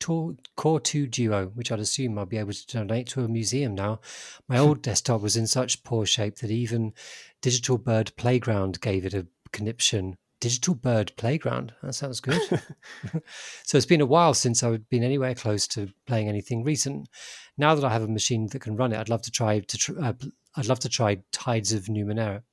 Core 0.56 0.80
2 0.80 1.08
Duo, 1.08 1.48
which 1.56 1.72
I'd 1.72 1.80
assume 1.80 2.20
I'll 2.20 2.26
be 2.26 2.38
able 2.38 2.54
to 2.54 2.68
donate 2.68 3.08
to 3.08 3.24
a 3.24 3.28
museum 3.28 3.74
now. 3.74 4.02
My 4.48 4.60
old 4.60 4.82
desktop 4.84 5.22
was 5.22 5.36
in 5.36 5.48
such 5.48 5.84
poor 5.84 6.06
shape 6.06 6.38
that 6.38 6.52
even 6.52 6.94
Digital 7.42 7.78
Bird 7.78 8.16
Playground 8.18 8.82
gave 8.82 9.06
it 9.06 9.14
a 9.14 9.28
conniption. 9.52 10.18
Digital 10.46 10.76
Bird 10.76 11.12
Playground. 11.18 11.74
That 11.82 11.96
sounds 11.96 12.20
good. 12.20 12.40
so 13.64 13.78
it's 13.78 13.88
been 13.88 14.00
a 14.00 14.06
while 14.06 14.36
since 14.36 14.62
I've 14.62 14.88
been 14.90 15.04
anywhere 15.04 15.34
close 15.34 15.68
to 15.70 15.90
playing 16.06 16.30
anything 16.30 16.64
recent. 16.64 17.10
Now 17.58 17.74
that 17.74 17.84
I 17.84 17.90
have 17.90 18.04
a 18.04 18.08
machine 18.08 18.46
that 18.52 18.62
can 18.62 18.76
run 18.76 18.94
it, 18.94 19.00
I'd 19.00 19.10
love 19.10 19.24
to 19.24 19.32
try 19.32 19.62
to. 19.62 19.78
Tr- 19.78 20.00
uh, 20.00 20.14
I'd 20.56 20.68
love 20.68 20.78
to 20.82 20.90
try 20.90 21.18
Tides 21.32 21.74
of 21.74 21.86
Numenera, 21.86 22.44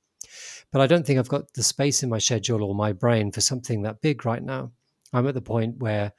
but 0.71 0.81
I 0.81 0.87
don't 0.87 1.05
think 1.05 1.19
I've 1.19 1.27
got 1.27 1.53
the 1.53 1.61
space 1.61 2.01
in 2.01 2.09
my 2.09 2.17
schedule 2.17 2.63
or 2.63 2.73
my 2.73 2.93
brain 2.93 3.31
for 3.31 3.41
something 3.41 3.83
that 3.83 4.01
big 4.01 4.25
right 4.25 4.41
now. 4.41 4.71
I'm 5.13 5.27
at 5.27 5.35
the 5.35 5.41
point 5.41 5.77
where 5.77 6.13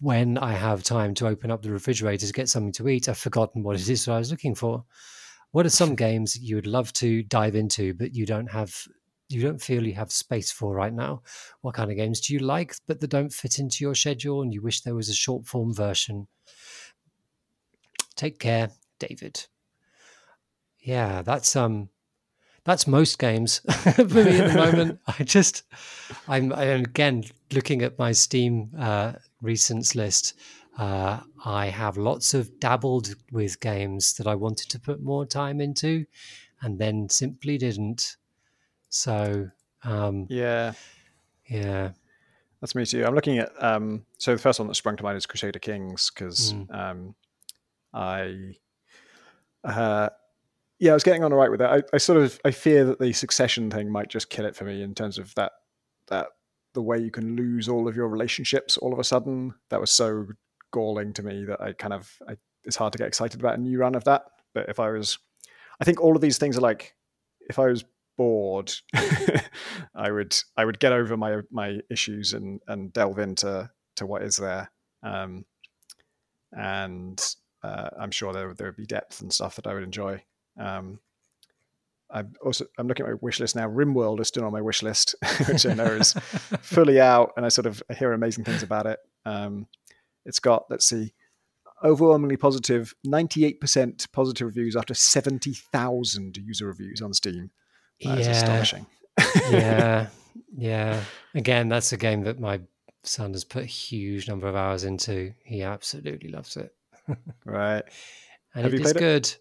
when 0.00 0.38
I 0.38 0.54
have 0.54 0.82
time 0.84 1.12
to 1.16 1.26
open 1.26 1.50
up 1.50 1.60
the 1.60 1.70
refrigerator 1.70 2.26
to 2.26 2.32
get 2.32 2.48
something 2.48 2.72
to 2.72 2.88
eat, 2.88 3.10
I've 3.10 3.18
forgotten 3.18 3.62
what 3.62 3.76
it 3.76 3.90
is 3.90 4.06
that 4.06 4.12
I 4.12 4.18
was 4.18 4.30
looking 4.30 4.54
for. 4.54 4.86
What 5.50 5.66
are 5.66 5.70
some 5.82 5.94
games 6.06 6.38
you 6.40 6.56
would 6.56 6.66
love 6.66 6.94
to 6.94 7.22
dive 7.24 7.56
into, 7.56 7.92
but 7.92 8.14
you 8.14 8.24
don't 8.24 8.50
have 8.50 8.74
you 9.32 9.42
don't 9.42 9.62
feel 9.62 9.86
you 9.86 9.94
have 9.94 10.12
space 10.12 10.50
for 10.50 10.74
right 10.74 10.92
now? 10.92 11.22
What 11.60 11.74
kind 11.74 11.90
of 11.90 11.96
games 11.96 12.20
do 12.20 12.34
you 12.34 12.40
like, 12.40 12.74
but 12.86 13.00
that 13.00 13.10
don't 13.10 13.32
fit 13.32 13.58
into 13.58 13.84
your 13.84 13.94
schedule, 13.94 14.42
and 14.42 14.52
you 14.52 14.62
wish 14.62 14.80
there 14.80 14.94
was 14.94 15.08
a 15.08 15.14
short 15.14 15.46
form 15.46 15.74
version? 15.74 16.28
Take 18.14 18.38
care, 18.38 18.70
David. 18.98 19.46
Yeah, 20.80 21.22
that's 21.22 21.54
um, 21.56 21.88
that's 22.64 22.86
most 22.86 23.18
games 23.18 23.58
for 23.94 24.04
me 24.04 24.38
at 24.38 24.52
the 24.52 24.54
moment. 24.54 25.00
I 25.06 25.24
just, 25.24 25.64
I'm, 26.28 26.52
I'm 26.52 26.84
again 26.84 27.24
looking 27.52 27.82
at 27.82 27.98
my 27.98 28.12
Steam 28.12 28.70
uh, 28.78 29.14
recents 29.42 29.94
list. 29.94 30.34
Uh, 30.78 31.20
I 31.44 31.66
have 31.66 31.96
lots 31.96 32.34
of 32.34 32.58
dabbled 32.58 33.14
with 33.30 33.60
games 33.60 34.14
that 34.14 34.26
I 34.26 34.34
wanted 34.34 34.70
to 34.70 34.80
put 34.80 35.02
more 35.02 35.26
time 35.26 35.60
into, 35.60 36.06
and 36.62 36.78
then 36.78 37.08
simply 37.08 37.58
didn't. 37.58 38.16
So 38.92 39.48
um, 39.84 40.26
yeah, 40.28 40.74
yeah, 41.48 41.92
that's 42.60 42.74
me 42.74 42.84
too. 42.84 43.04
I'm 43.06 43.14
looking 43.14 43.38
at 43.38 43.50
um, 43.62 44.04
so 44.18 44.32
the 44.32 44.38
first 44.38 44.60
one 44.60 44.68
that 44.68 44.74
sprung 44.74 44.96
to 44.98 45.02
mind 45.02 45.16
is 45.16 45.24
Crusader 45.24 45.58
Kings 45.58 46.12
because 46.14 46.52
mm. 46.52 46.72
um, 46.74 47.14
I 47.94 48.54
uh, 49.64 50.10
yeah, 50.78 50.90
I 50.90 50.94
was 50.94 51.04
getting 51.04 51.24
on 51.24 51.32
all 51.32 51.38
right 51.38 51.50
with 51.50 51.62
it. 51.62 51.66
I, 51.66 51.82
I 51.94 51.96
sort 51.96 52.18
of 52.18 52.38
I 52.44 52.50
fear 52.50 52.84
that 52.84 53.00
the 53.00 53.14
succession 53.14 53.70
thing 53.70 53.90
might 53.90 54.08
just 54.08 54.28
kill 54.28 54.44
it 54.44 54.54
for 54.54 54.64
me 54.64 54.82
in 54.82 54.94
terms 54.94 55.16
of 55.16 55.34
that 55.36 55.52
that 56.08 56.26
the 56.74 56.82
way 56.82 56.98
you 56.98 57.10
can 57.10 57.34
lose 57.34 57.70
all 57.70 57.88
of 57.88 57.96
your 57.96 58.08
relationships 58.08 58.76
all 58.76 58.92
of 58.92 58.98
a 58.98 59.04
sudden. 59.04 59.54
That 59.70 59.80
was 59.80 59.90
so 59.90 60.26
galling 60.70 61.14
to 61.14 61.22
me 61.22 61.46
that 61.46 61.62
I 61.62 61.72
kind 61.72 61.94
of 61.94 62.12
I, 62.28 62.36
it's 62.64 62.76
hard 62.76 62.92
to 62.92 62.98
get 62.98 63.08
excited 63.08 63.40
about 63.40 63.58
a 63.58 63.60
new 63.60 63.78
run 63.78 63.94
of 63.94 64.04
that. 64.04 64.24
But 64.52 64.68
if 64.68 64.78
I 64.78 64.90
was, 64.90 65.18
I 65.80 65.84
think 65.84 65.98
all 65.98 66.14
of 66.14 66.20
these 66.20 66.36
things 66.36 66.58
are 66.58 66.60
like 66.60 66.94
if 67.48 67.58
I 67.58 67.68
was 67.68 67.86
bored, 68.16 68.72
I 69.94 70.10
would 70.10 70.36
I 70.56 70.64
would 70.64 70.78
get 70.78 70.92
over 70.92 71.16
my 71.16 71.40
my 71.50 71.80
issues 71.90 72.32
and 72.32 72.60
and 72.68 72.92
delve 72.92 73.18
into 73.18 73.70
to 73.96 74.06
what 74.06 74.22
is 74.22 74.36
there. 74.36 74.70
Um, 75.02 75.44
and 76.52 77.20
uh, 77.62 77.90
I'm 77.98 78.10
sure 78.10 78.32
there 78.32 78.54
there 78.54 78.68
would 78.68 78.76
be 78.76 78.86
depth 78.86 79.20
and 79.20 79.32
stuff 79.32 79.56
that 79.56 79.66
I 79.66 79.74
would 79.74 79.82
enjoy. 79.82 80.22
Um, 80.58 80.98
I'm 82.10 82.34
also 82.44 82.66
I'm 82.78 82.86
looking 82.86 83.06
at 83.06 83.12
my 83.12 83.18
wish 83.20 83.40
list 83.40 83.56
now. 83.56 83.68
RimWorld 83.68 84.20
is 84.20 84.28
still 84.28 84.44
on 84.44 84.52
my 84.52 84.60
wish 84.60 84.82
list, 84.82 85.14
which 85.48 85.66
I 85.66 85.74
know 85.74 85.86
is 85.86 86.12
fully 86.60 87.00
out, 87.00 87.32
and 87.36 87.46
I 87.46 87.48
sort 87.48 87.66
of 87.66 87.82
hear 87.96 88.12
amazing 88.12 88.44
things 88.44 88.62
about 88.62 88.86
it. 88.86 88.98
Um, 89.24 89.66
it's 90.24 90.38
got 90.38 90.64
let's 90.68 90.84
see, 90.84 91.14
overwhelmingly 91.82 92.36
positive, 92.36 92.94
98% 93.06 94.12
positive 94.12 94.46
reviews 94.46 94.76
after 94.76 94.94
70,000 94.94 96.36
user 96.36 96.66
reviews 96.66 97.00
on 97.00 97.12
Steam. 97.12 97.50
That 98.04 98.18
yeah. 98.18 98.30
astonishing. 98.30 98.86
yeah, 99.50 100.06
yeah. 100.56 101.02
Again, 101.34 101.68
that's 101.68 101.92
a 101.92 101.96
game 101.96 102.22
that 102.22 102.40
my 102.40 102.60
son 103.04 103.32
has 103.32 103.44
put 103.44 103.62
a 103.62 103.66
huge 103.66 104.28
number 104.28 104.48
of 104.48 104.56
hours 104.56 104.84
into. 104.84 105.34
He 105.44 105.62
absolutely 105.62 106.30
loves 106.30 106.56
it. 106.56 106.74
right. 107.44 107.84
And 108.54 108.64
Have 108.64 108.74
it 108.74 108.80
is 108.80 108.92
good. 108.92 109.26
It? 109.26 109.38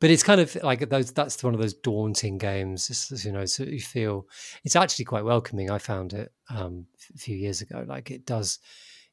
but 0.00 0.10
it's 0.10 0.22
kind 0.22 0.40
of 0.40 0.54
like 0.62 0.88
those 0.88 1.12
that's 1.12 1.42
one 1.42 1.54
of 1.54 1.60
those 1.60 1.74
daunting 1.74 2.38
games 2.38 2.88
it's, 2.90 3.24
you 3.24 3.32
know 3.32 3.44
so 3.44 3.64
you 3.64 3.80
feel 3.80 4.26
it's 4.64 4.76
actually 4.76 5.04
quite 5.04 5.24
welcoming 5.24 5.70
i 5.70 5.78
found 5.78 6.12
it 6.12 6.32
um, 6.50 6.86
a 7.14 7.18
few 7.18 7.36
years 7.36 7.60
ago 7.60 7.84
like 7.86 8.10
it 8.10 8.24
does 8.26 8.58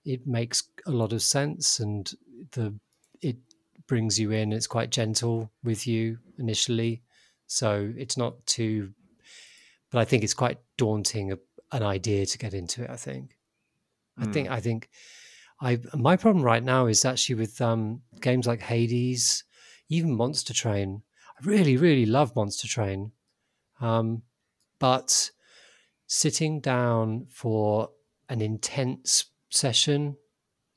it 0.06 0.26
makes 0.26 0.64
a 0.86 0.92
lot 0.92 1.14
of 1.14 1.22
sense 1.22 1.80
and 1.80 2.14
the 2.52 2.74
it 3.22 3.38
brings 3.88 4.20
you 4.20 4.32
in 4.32 4.54
it's 4.54 4.68
quite 4.68 4.90
gentle 4.90 5.52
with 5.64 5.86
you 5.86 6.18
initially 6.38 7.02
so 7.48 7.92
it's 7.98 8.18
not 8.18 8.46
too 8.46 8.92
but 9.92 10.00
i 10.00 10.06
think 10.06 10.24
it's 10.24 10.34
quite 10.34 10.58
daunting 10.78 11.34
an 11.72 11.84
idea 11.84 12.26
to 12.26 12.38
get 12.38 12.54
into 12.54 12.84
it 12.84 12.90
i 12.90 12.96
think 12.96 13.36
mm. 14.20 14.28
i 14.28 14.32
think 14.32 14.48
hmm. 14.48 14.54
i 14.54 14.60
think 14.60 14.90
i 15.62 15.80
my 15.94 16.16
problem 16.16 16.44
right 16.44 16.64
now 16.64 16.86
is 16.86 17.06
actually 17.06 17.36
with 17.36 17.62
um, 17.62 18.02
games 18.22 18.48
like 18.48 18.62
hades 18.62 19.44
even 19.90 20.16
Monster 20.16 20.54
Train. 20.54 21.04
I 21.40 21.46
really, 21.46 21.78
really 21.78 22.06
love 22.06 22.36
Monster 22.36 22.68
Train. 22.68 23.12
Um, 23.82 24.24
but 24.80 25.32
sitting 26.08 26.60
down 26.60 27.28
for 27.30 27.90
an 28.30 28.42
intense 28.42 29.26
session 29.50 30.18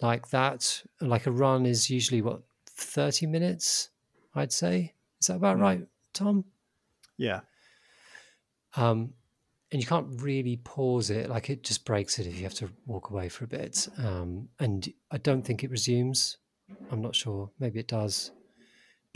like 0.01 0.29
that, 0.31 0.83
like 1.01 1.27
a 1.27 1.31
run 1.31 1.67
is 1.67 1.91
usually 1.91 2.23
what, 2.23 2.43
30 2.67 3.27
minutes, 3.27 3.91
I'd 4.35 4.53
say. 4.53 4.95
Is 5.21 5.27
that 5.27 5.37
about 5.37 5.59
mm. 5.59 5.63
right, 5.63 5.87
Tom? 6.13 6.45
Yeah. 7.19 7.41
Um, 8.77 9.13
and 9.71 9.83
you 9.83 9.87
can't 9.87 10.23
really 10.23 10.57
pause 10.65 11.11
it. 11.11 11.29
Like 11.29 11.51
it 11.51 11.63
just 11.63 11.85
breaks 11.85 12.19
it 12.19 12.27
if 12.27 12.37
you 12.37 12.45
have 12.45 12.55
to 12.55 12.71
walk 12.87 13.11
away 13.11 13.29
for 13.29 13.45
a 13.45 13.49
bit. 13.49 13.87
Um, 13.99 14.49
and 14.59 14.89
I 15.11 15.19
don't 15.19 15.43
think 15.43 15.63
it 15.63 15.71
resumes. 15.71 16.39
I'm 16.91 17.03
not 17.03 17.15
sure. 17.15 17.51
Maybe 17.59 17.81
it 17.81 17.89
does 17.89 18.31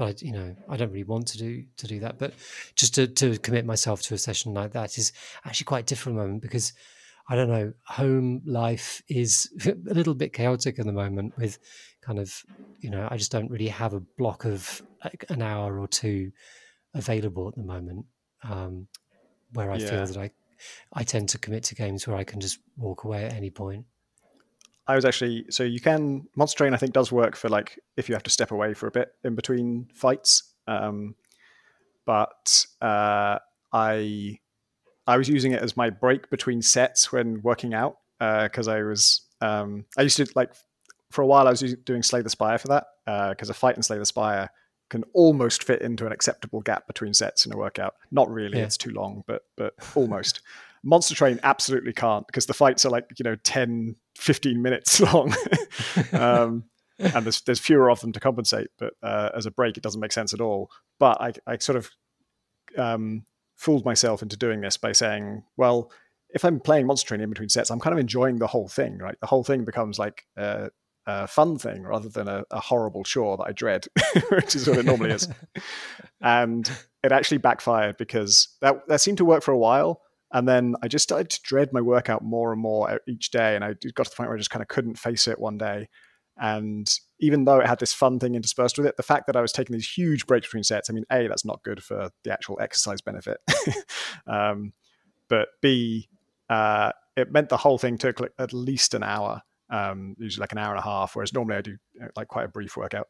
but 0.02 0.22
you 0.22 0.32
know 0.32 0.54
I 0.68 0.76
don't 0.76 0.90
really 0.90 1.04
want 1.04 1.28
to 1.28 1.38
do 1.38 1.64
to 1.76 1.86
do 1.86 2.00
that. 2.00 2.18
But 2.18 2.34
just 2.74 2.94
to 2.94 3.06
to 3.06 3.38
commit 3.38 3.64
myself 3.64 4.02
to 4.02 4.14
a 4.14 4.18
session 4.18 4.54
like 4.54 4.72
that 4.72 4.98
is 4.98 5.12
actually 5.44 5.64
quite 5.64 5.86
different 5.86 6.18
moment 6.18 6.42
because 6.42 6.72
I 7.28 7.36
don't 7.36 7.48
know 7.48 7.72
home 7.86 8.42
life 8.44 9.02
is 9.08 9.48
a 9.66 9.94
little 9.94 10.14
bit 10.14 10.32
chaotic 10.32 10.78
at 10.78 10.86
the 10.86 10.92
moment 10.92 11.36
with 11.36 11.58
kind 12.00 12.18
of 12.18 12.42
you 12.80 12.90
know 12.90 13.06
I 13.10 13.16
just 13.16 13.32
don't 13.32 13.50
really 13.50 13.68
have 13.68 13.94
a 13.94 14.00
block 14.00 14.44
of 14.44 14.82
like 15.04 15.24
an 15.28 15.42
hour 15.42 15.78
or 15.78 15.88
two 15.88 16.32
available 16.94 17.48
at 17.48 17.56
the 17.56 17.62
moment 17.62 18.06
um, 18.42 18.86
where 19.52 19.70
I 19.70 19.76
yeah. 19.76 19.88
feel 19.88 20.06
that 20.06 20.16
I 20.16 20.30
I 20.92 21.02
tend 21.02 21.28
to 21.30 21.38
commit 21.38 21.64
to 21.64 21.74
games 21.74 22.06
where 22.06 22.16
I 22.16 22.24
can 22.24 22.40
just 22.40 22.58
walk 22.76 23.04
away 23.04 23.24
at 23.24 23.32
any 23.32 23.50
point. 23.50 23.84
I 24.86 24.94
was 24.94 25.04
actually 25.04 25.46
so 25.50 25.62
you 25.62 25.80
can 25.80 26.28
Monster 26.36 26.58
Train 26.58 26.74
I 26.74 26.76
think 26.76 26.92
does 26.92 27.10
work 27.12 27.36
for 27.36 27.48
like 27.48 27.78
if 27.96 28.08
you 28.08 28.14
have 28.14 28.22
to 28.24 28.30
step 28.30 28.50
away 28.50 28.74
for 28.74 28.86
a 28.86 28.90
bit 28.90 29.12
in 29.24 29.34
between 29.34 29.88
fights. 29.94 30.54
Um, 30.66 31.14
but 32.04 32.66
uh, 32.80 33.38
I 33.72 34.38
I 35.06 35.16
was 35.16 35.28
using 35.28 35.52
it 35.52 35.62
as 35.62 35.76
my 35.76 35.90
break 35.90 36.30
between 36.30 36.62
sets 36.62 37.12
when 37.12 37.42
working 37.42 37.74
out 37.74 37.96
because 38.18 38.68
uh, 38.68 38.72
I 38.72 38.82
was 38.82 39.22
Um, 39.40 39.84
I 39.98 40.02
used 40.02 40.16
to 40.18 40.26
like 40.34 40.52
for 41.10 41.22
a 41.22 41.26
while. 41.26 41.46
I 41.46 41.50
was 41.50 41.60
doing 41.84 42.02
Slay 42.02 42.22
the 42.22 42.30
Spire 42.30 42.58
for 42.58 42.68
that 42.68 42.86
because 43.04 43.50
uh, 43.50 43.52
a 43.52 43.54
fight 43.54 43.76
in 43.76 43.82
Slay 43.82 43.98
the 43.98 44.06
Spire 44.06 44.50
can 44.92 45.04
almost 45.14 45.64
fit 45.64 45.80
into 45.80 46.04
an 46.04 46.12
acceptable 46.12 46.60
gap 46.60 46.86
between 46.86 47.14
sets 47.14 47.46
in 47.46 47.52
a 47.52 47.56
workout. 47.56 47.94
Not 48.10 48.30
really; 48.30 48.58
yeah. 48.58 48.64
it's 48.64 48.76
too 48.76 48.90
long, 48.90 49.24
but 49.26 49.42
but 49.56 49.74
almost. 49.94 50.42
Monster 50.84 51.14
Train 51.14 51.38
absolutely 51.44 51.92
can't 51.92 52.26
because 52.26 52.46
the 52.46 52.54
fights 52.54 52.84
are 52.84 52.90
like 52.90 53.08
you 53.16 53.22
know 53.22 53.36
10, 53.36 53.94
15 54.18 54.60
minutes 54.60 55.00
long. 55.12 55.32
um, 56.12 56.64
and 56.98 57.24
there's 57.24 57.40
there's 57.42 57.60
fewer 57.60 57.90
of 57.90 58.00
them 58.00 58.12
to 58.12 58.20
compensate. 58.20 58.68
But 58.78 58.94
uh, 59.02 59.30
as 59.34 59.46
a 59.46 59.50
break, 59.50 59.76
it 59.76 59.82
doesn't 59.82 60.00
make 60.00 60.12
sense 60.12 60.34
at 60.34 60.40
all. 60.40 60.70
But 60.98 61.20
I, 61.20 61.32
I 61.46 61.56
sort 61.58 61.78
of 61.78 61.90
um, 62.76 63.24
fooled 63.56 63.84
myself 63.84 64.22
into 64.22 64.36
doing 64.36 64.60
this 64.60 64.76
by 64.76 64.92
saying, 64.92 65.44
well, 65.56 65.90
if 66.34 66.44
I'm 66.44 66.60
playing 66.60 66.86
Monster 66.86 67.08
Train 67.08 67.20
in 67.22 67.30
between 67.30 67.48
sets, 67.48 67.70
I'm 67.70 67.80
kind 67.80 67.94
of 67.94 68.00
enjoying 68.00 68.38
the 68.38 68.46
whole 68.46 68.68
thing, 68.68 68.98
right? 68.98 69.18
The 69.20 69.26
whole 69.26 69.44
thing 69.44 69.64
becomes 69.64 69.98
like 69.98 70.26
a, 70.36 70.70
a 71.06 71.26
fun 71.26 71.58
thing 71.58 71.82
rather 71.82 72.08
than 72.08 72.28
a, 72.28 72.44
a, 72.50 72.60
horrible 72.60 73.02
chore 73.02 73.36
that 73.36 73.46
I 73.48 73.52
dread, 73.52 73.86
which 74.30 74.54
is 74.54 74.68
what 74.68 74.78
it 74.78 74.84
normally 74.84 75.10
is. 75.10 75.28
and 76.20 76.70
it 77.02 77.12
actually 77.12 77.38
backfired 77.38 77.96
because 77.96 78.56
that 78.60 78.86
that 78.88 79.00
seemed 79.00 79.18
to 79.18 79.24
work 79.24 79.42
for 79.42 79.52
a 79.52 79.58
while. 79.58 80.00
And 80.32 80.48
then 80.48 80.76
I 80.82 80.88
just 80.88 81.02
started 81.02 81.28
to 81.30 81.40
dread 81.42 81.72
my 81.72 81.80
workout 81.80 82.22
more 82.22 82.52
and 82.52 82.60
more 82.60 83.00
each 83.06 83.30
day. 83.30 83.54
And 83.54 83.64
I 83.64 83.74
got 83.94 84.04
to 84.04 84.10
the 84.10 84.16
point 84.16 84.28
where 84.28 84.36
I 84.36 84.38
just 84.38 84.50
kind 84.50 84.62
of 84.62 84.68
couldn't 84.68 84.98
face 84.98 85.28
it 85.28 85.38
one 85.38 85.58
day. 85.58 85.88
And 86.38 86.90
even 87.20 87.44
though 87.44 87.60
it 87.60 87.66
had 87.66 87.78
this 87.78 87.92
fun 87.92 88.18
thing 88.18 88.34
interspersed 88.34 88.78
with 88.78 88.86
it, 88.86 88.96
the 88.96 89.02
fact 89.02 89.26
that 89.26 89.36
I 89.36 89.42
was 89.42 89.52
taking 89.52 89.74
these 89.74 89.90
huge 89.90 90.26
breaks 90.26 90.46
between 90.46 90.64
sets, 90.64 90.88
I 90.88 90.94
mean, 90.94 91.04
A, 91.10 91.28
that's 91.28 91.44
not 91.44 91.62
good 91.62 91.82
for 91.82 92.10
the 92.24 92.32
actual 92.32 92.58
exercise 92.60 93.02
benefit. 93.02 93.38
um, 94.26 94.72
but 95.28 95.48
B, 95.60 96.08
uh, 96.48 96.92
it 97.16 97.30
meant 97.30 97.50
the 97.50 97.58
whole 97.58 97.78
thing 97.78 97.98
took 97.98 98.20
like 98.20 98.32
at 98.38 98.54
least 98.54 98.94
an 98.94 99.02
hour, 99.02 99.42
um, 99.72 100.14
usually 100.18 100.42
like 100.42 100.52
an 100.52 100.58
hour 100.58 100.70
and 100.70 100.78
a 100.78 100.84
half, 100.84 101.16
whereas 101.16 101.32
normally 101.32 101.56
I 101.56 101.62
do 101.62 101.76
uh, 102.00 102.08
like 102.14 102.28
quite 102.28 102.44
a 102.44 102.48
brief 102.48 102.76
workout. 102.76 103.08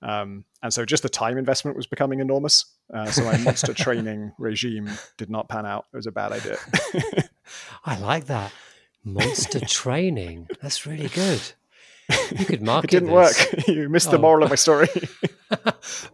Um, 0.00 0.44
and 0.62 0.72
so 0.72 0.84
just 0.84 1.02
the 1.02 1.08
time 1.08 1.36
investment 1.38 1.76
was 1.76 1.86
becoming 1.86 2.20
enormous. 2.20 2.64
Uh, 2.92 3.06
so 3.06 3.24
my 3.24 3.36
monster 3.38 3.74
training 3.74 4.32
regime 4.38 4.90
did 5.18 5.28
not 5.28 5.48
pan 5.48 5.66
out. 5.66 5.86
It 5.92 5.96
was 5.96 6.06
a 6.06 6.12
bad 6.12 6.32
idea. 6.32 6.58
I 7.84 7.98
like 7.98 8.26
that. 8.26 8.52
Monster 9.02 9.60
training. 9.66 10.48
That's 10.62 10.86
really 10.86 11.08
good. 11.08 11.40
You 12.38 12.44
could 12.44 12.62
market. 12.62 12.92
it 12.92 13.00
didn't 13.00 13.14
this. 13.14 13.46
work. 13.52 13.66
you 13.66 13.88
missed 13.88 14.08
oh. 14.08 14.12
the 14.12 14.18
moral 14.18 14.44
of 14.44 14.50
my 14.50 14.56
story. 14.56 14.88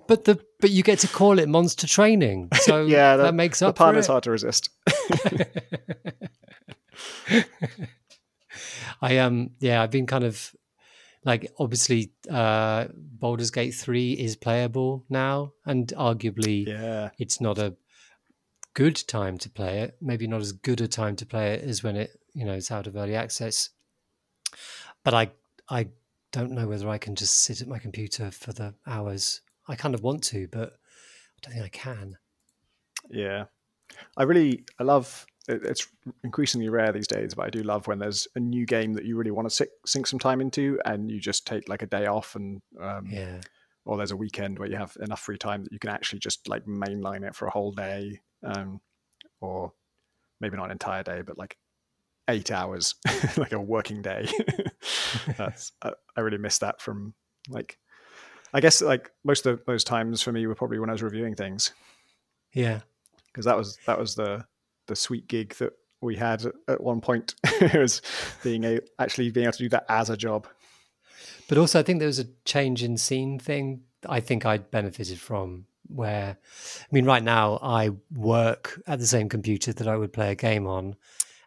but 0.06 0.24
the 0.24 0.38
but 0.60 0.70
you 0.70 0.84
get 0.84 1.00
to 1.00 1.08
call 1.08 1.40
it 1.40 1.48
monster 1.48 1.88
training, 1.88 2.48
so 2.60 2.86
yeah, 2.86 3.16
that, 3.16 3.24
that 3.24 3.34
makes 3.34 3.60
up. 3.60 3.76
For 3.76 3.82
it. 3.82 3.86
The 3.86 3.92
pun 3.92 3.96
is 3.96 4.06
hard 4.06 4.22
to 4.22 4.30
resist. 4.30 4.70
I 9.00 9.18
um 9.18 9.50
yeah, 9.60 9.82
I've 9.82 9.90
been 9.90 10.06
kind 10.06 10.24
of 10.24 10.54
like 11.24 11.52
obviously 11.58 12.12
uh 12.30 12.86
Baldur's 12.94 13.50
Gate 13.50 13.74
3 13.74 14.12
is 14.12 14.36
playable 14.36 15.04
now 15.08 15.52
and 15.66 15.88
arguably 15.96 16.66
yeah. 16.66 17.10
it's 17.18 17.40
not 17.40 17.58
a 17.58 17.76
good 18.74 18.96
time 18.96 19.38
to 19.38 19.50
play 19.50 19.80
it. 19.80 19.96
Maybe 20.00 20.26
not 20.26 20.40
as 20.40 20.52
good 20.52 20.80
a 20.80 20.88
time 20.88 21.16
to 21.16 21.26
play 21.26 21.54
it 21.54 21.64
as 21.64 21.82
when 21.82 21.96
it, 21.96 22.18
you 22.32 22.44
know, 22.44 22.54
it's 22.54 22.70
out 22.70 22.86
of 22.86 22.96
early 22.96 23.14
access. 23.14 23.70
But 25.04 25.14
I 25.14 25.30
I 25.68 25.88
don't 26.32 26.52
know 26.52 26.68
whether 26.68 26.88
I 26.88 26.98
can 26.98 27.14
just 27.16 27.36
sit 27.40 27.60
at 27.60 27.68
my 27.68 27.78
computer 27.78 28.30
for 28.30 28.52
the 28.52 28.74
hours. 28.86 29.40
I 29.68 29.76
kind 29.76 29.94
of 29.94 30.02
want 30.02 30.22
to, 30.24 30.48
but 30.48 30.72
I 30.72 31.38
don't 31.42 31.54
think 31.54 31.64
I 31.64 31.68
can. 31.68 32.18
Yeah, 33.08 33.44
I 34.16 34.24
really 34.24 34.64
I 34.78 34.84
love. 34.84 35.26
It's 35.48 35.88
increasingly 36.22 36.68
rare 36.68 36.92
these 36.92 37.06
days, 37.06 37.34
but 37.34 37.46
I 37.46 37.50
do 37.50 37.62
love 37.62 37.86
when 37.86 37.98
there's 37.98 38.28
a 38.36 38.40
new 38.40 38.66
game 38.66 38.92
that 38.94 39.04
you 39.04 39.16
really 39.16 39.30
want 39.30 39.50
to 39.50 39.68
sink 39.86 40.06
some 40.06 40.18
time 40.18 40.40
into, 40.40 40.78
and 40.84 41.10
you 41.10 41.18
just 41.18 41.46
take 41.46 41.68
like 41.68 41.82
a 41.82 41.86
day 41.86 42.06
off, 42.06 42.36
and 42.36 42.60
um, 42.80 43.06
yeah, 43.10 43.40
or 43.84 43.96
there's 43.96 44.10
a 44.10 44.16
weekend 44.16 44.58
where 44.58 44.68
you 44.68 44.76
have 44.76 44.96
enough 45.00 45.20
free 45.20 45.38
time 45.38 45.64
that 45.64 45.72
you 45.72 45.78
can 45.78 45.90
actually 45.90 46.18
just 46.18 46.48
like 46.48 46.66
mainline 46.66 47.26
it 47.26 47.34
for 47.34 47.46
a 47.46 47.50
whole 47.50 47.72
day, 47.72 48.20
um, 48.44 48.80
or 49.40 49.72
maybe 50.40 50.56
not 50.56 50.66
an 50.66 50.72
entire 50.72 51.02
day, 51.02 51.22
but 51.22 51.38
like 51.38 51.56
eight 52.28 52.50
hours, 52.50 52.94
like 53.36 53.52
a 53.52 53.60
working 53.60 54.02
day. 54.02 54.28
That's 55.38 55.72
I, 55.82 55.92
I, 56.16 56.20
really 56.20 56.38
miss 56.38 56.58
that 56.58 56.80
from 56.80 57.14
like 57.48 57.78
I 58.52 58.60
guess 58.60 58.82
like 58.82 59.10
most 59.24 59.46
of 59.46 59.64
those 59.66 59.84
times 59.84 60.22
for 60.22 60.32
me 60.32 60.46
were 60.46 60.54
probably 60.54 60.78
when 60.78 60.90
I 60.90 60.92
was 60.92 61.02
reviewing 61.02 61.34
things. 61.34 61.72
Yeah, 62.52 62.80
because 63.26 63.44
that 63.44 63.56
was 63.56 63.78
that 63.86 63.98
was 63.98 64.14
the 64.14 64.44
the 64.90 64.96
sweet 64.96 65.28
gig 65.28 65.54
that 65.54 65.72
we 66.02 66.16
had 66.16 66.44
at 66.68 66.82
one 66.82 67.00
point. 67.00 67.34
was 67.74 68.02
being 68.42 68.64
a 68.64 68.80
actually 68.98 69.30
being 69.30 69.44
able 69.44 69.52
to 69.52 69.58
do 69.58 69.68
that 69.70 69.86
as 69.88 70.10
a 70.10 70.16
job. 70.16 70.46
But 71.48 71.56
also, 71.56 71.78
I 71.78 71.82
think 71.82 71.98
there 72.00 72.06
was 72.06 72.18
a 72.18 72.28
change 72.44 72.82
in 72.82 72.96
scene 72.96 73.38
thing. 73.38 73.82
I 74.08 74.20
think 74.20 74.44
I 74.44 74.58
benefited 74.58 75.18
from 75.18 75.66
where, 75.88 76.36
I 76.38 76.86
mean, 76.92 77.04
right 77.04 77.22
now 77.22 77.58
I 77.62 77.90
work 78.14 78.80
at 78.86 78.98
the 78.98 79.06
same 79.06 79.28
computer 79.28 79.72
that 79.72 79.88
I 79.88 79.96
would 79.96 80.12
play 80.12 80.30
a 80.30 80.36
game 80.36 80.66
on, 80.66 80.96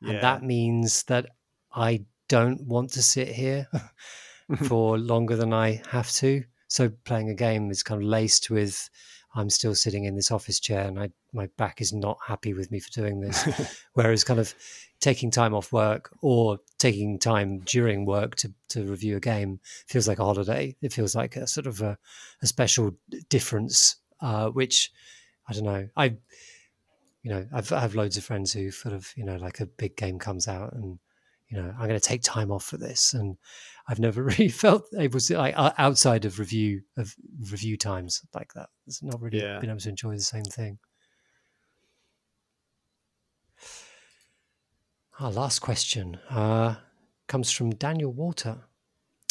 yeah. 0.02 0.12
and 0.12 0.24
that 0.24 0.44
means 0.44 1.04
that 1.04 1.28
I 1.74 2.06
don't 2.28 2.62
want 2.62 2.92
to 2.92 3.02
sit 3.02 3.28
here 3.28 3.68
for 4.64 4.98
longer 4.98 5.36
than 5.36 5.54
I 5.54 5.82
have 5.90 6.12
to. 6.14 6.44
So 6.68 6.90
playing 7.06 7.30
a 7.30 7.36
game 7.36 7.70
is 7.72 7.84
kind 7.84 8.02
of 8.02 8.08
laced 8.08 8.50
with 8.50 8.90
I'm 9.36 9.50
still 9.50 9.74
sitting 9.74 10.06
in 10.06 10.16
this 10.16 10.32
office 10.32 10.60
chair 10.60 10.88
and 10.88 11.00
I, 11.00 11.10
my 11.34 11.48
back 11.58 11.82
is 11.82 11.92
not 11.92 12.18
happy 12.26 12.54
with 12.54 12.72
me 12.72 12.80
for 12.80 12.92
doing 12.92 13.20
this. 13.20 13.48
Whereas 13.94 14.24
kind 14.24 14.40
of 14.40 14.54
taking 15.00 15.32
time 15.32 15.54
off 15.54 15.72
work 15.72 16.12
or 16.22 16.60
taking 16.78 17.18
time 17.18 17.62
during 17.66 18.06
work 18.06 18.36
to, 18.36 18.54
to 18.70 18.86
review 18.86 19.18
a 19.18 19.20
game 19.20 19.60
feels 19.88 20.08
like 20.08 20.20
a 20.20 20.26
holiday. 20.26 20.76
It 20.82 20.94
feels 20.94 21.16
like 21.16 21.36
a 21.36 21.48
sort 21.48 21.68
of 21.68 21.82
a, 21.82 21.98
a 22.42 22.48
special 22.48 22.92
difference, 23.30 23.98
uh, 24.22 24.50
which 24.50 24.92
I 25.48 25.54
don't 25.54 25.66
know. 25.66 25.88
I, 25.98 26.16
you 27.24 27.32
know, 27.32 27.48
I've, 27.54 27.72
I 27.72 27.80
have 27.80 27.96
loads 27.96 28.18
of 28.18 28.24
friends 28.24 28.54
who 28.54 28.70
sort 28.70 28.94
of, 28.94 29.12
you 29.16 29.26
know, 29.26 29.38
like 29.38 29.60
a 29.60 29.66
big 29.66 29.98
game 29.98 30.20
comes 30.20 30.48
out 30.48 30.74
and 30.74 31.00
you 31.50 31.62
know, 31.62 31.74
I'm 31.78 31.88
going 31.88 32.00
to 32.00 32.08
take 32.08 32.24
time 32.24 32.52
off 32.52 32.64
for 32.64 32.78
this. 32.78 33.14
And 33.14 33.38
I've 33.88 34.00
never 34.00 34.24
really 34.24 34.50
felt 34.50 34.86
able 34.98 35.20
to, 35.20 35.38
like, 35.38 35.54
outside 35.58 36.26
of 36.26 36.40
review 36.40 36.82
of 36.98 37.16
review 37.52 37.78
times 37.78 38.22
like 38.34 38.54
that. 38.54 38.70
It's 38.88 39.04
not 39.04 39.22
really 39.22 39.42
yeah. 39.42 39.60
been 39.60 39.70
able 39.70 39.80
to 39.80 39.90
enjoy 39.90 40.16
the 40.16 40.22
same 40.22 40.46
thing. 40.46 40.80
Our 45.20 45.32
last 45.32 45.60
question 45.60 46.18
uh, 46.30 46.76
comes 47.28 47.52
from 47.52 47.76
Daniel 47.76 48.12
Walter. 48.12 48.58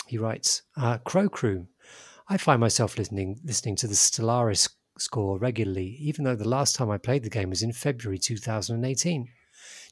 He 0.06 0.16
writes, 0.16 0.62
uh, 0.76 0.98
"Crow 0.98 1.28
Crew, 1.28 1.66
I 2.28 2.36
find 2.36 2.60
myself 2.60 2.96
listening 2.96 3.40
listening 3.44 3.76
to 3.76 3.88
the 3.88 3.94
Stellaris 3.94 4.70
score 4.98 5.38
regularly, 5.38 5.96
even 6.00 6.24
though 6.24 6.36
the 6.36 6.48
last 6.48 6.76
time 6.76 6.90
I 6.90 6.98
played 6.98 7.24
the 7.24 7.30
game 7.30 7.50
was 7.50 7.62
in 7.62 7.72
February 7.72 8.18
2018. 8.18 9.28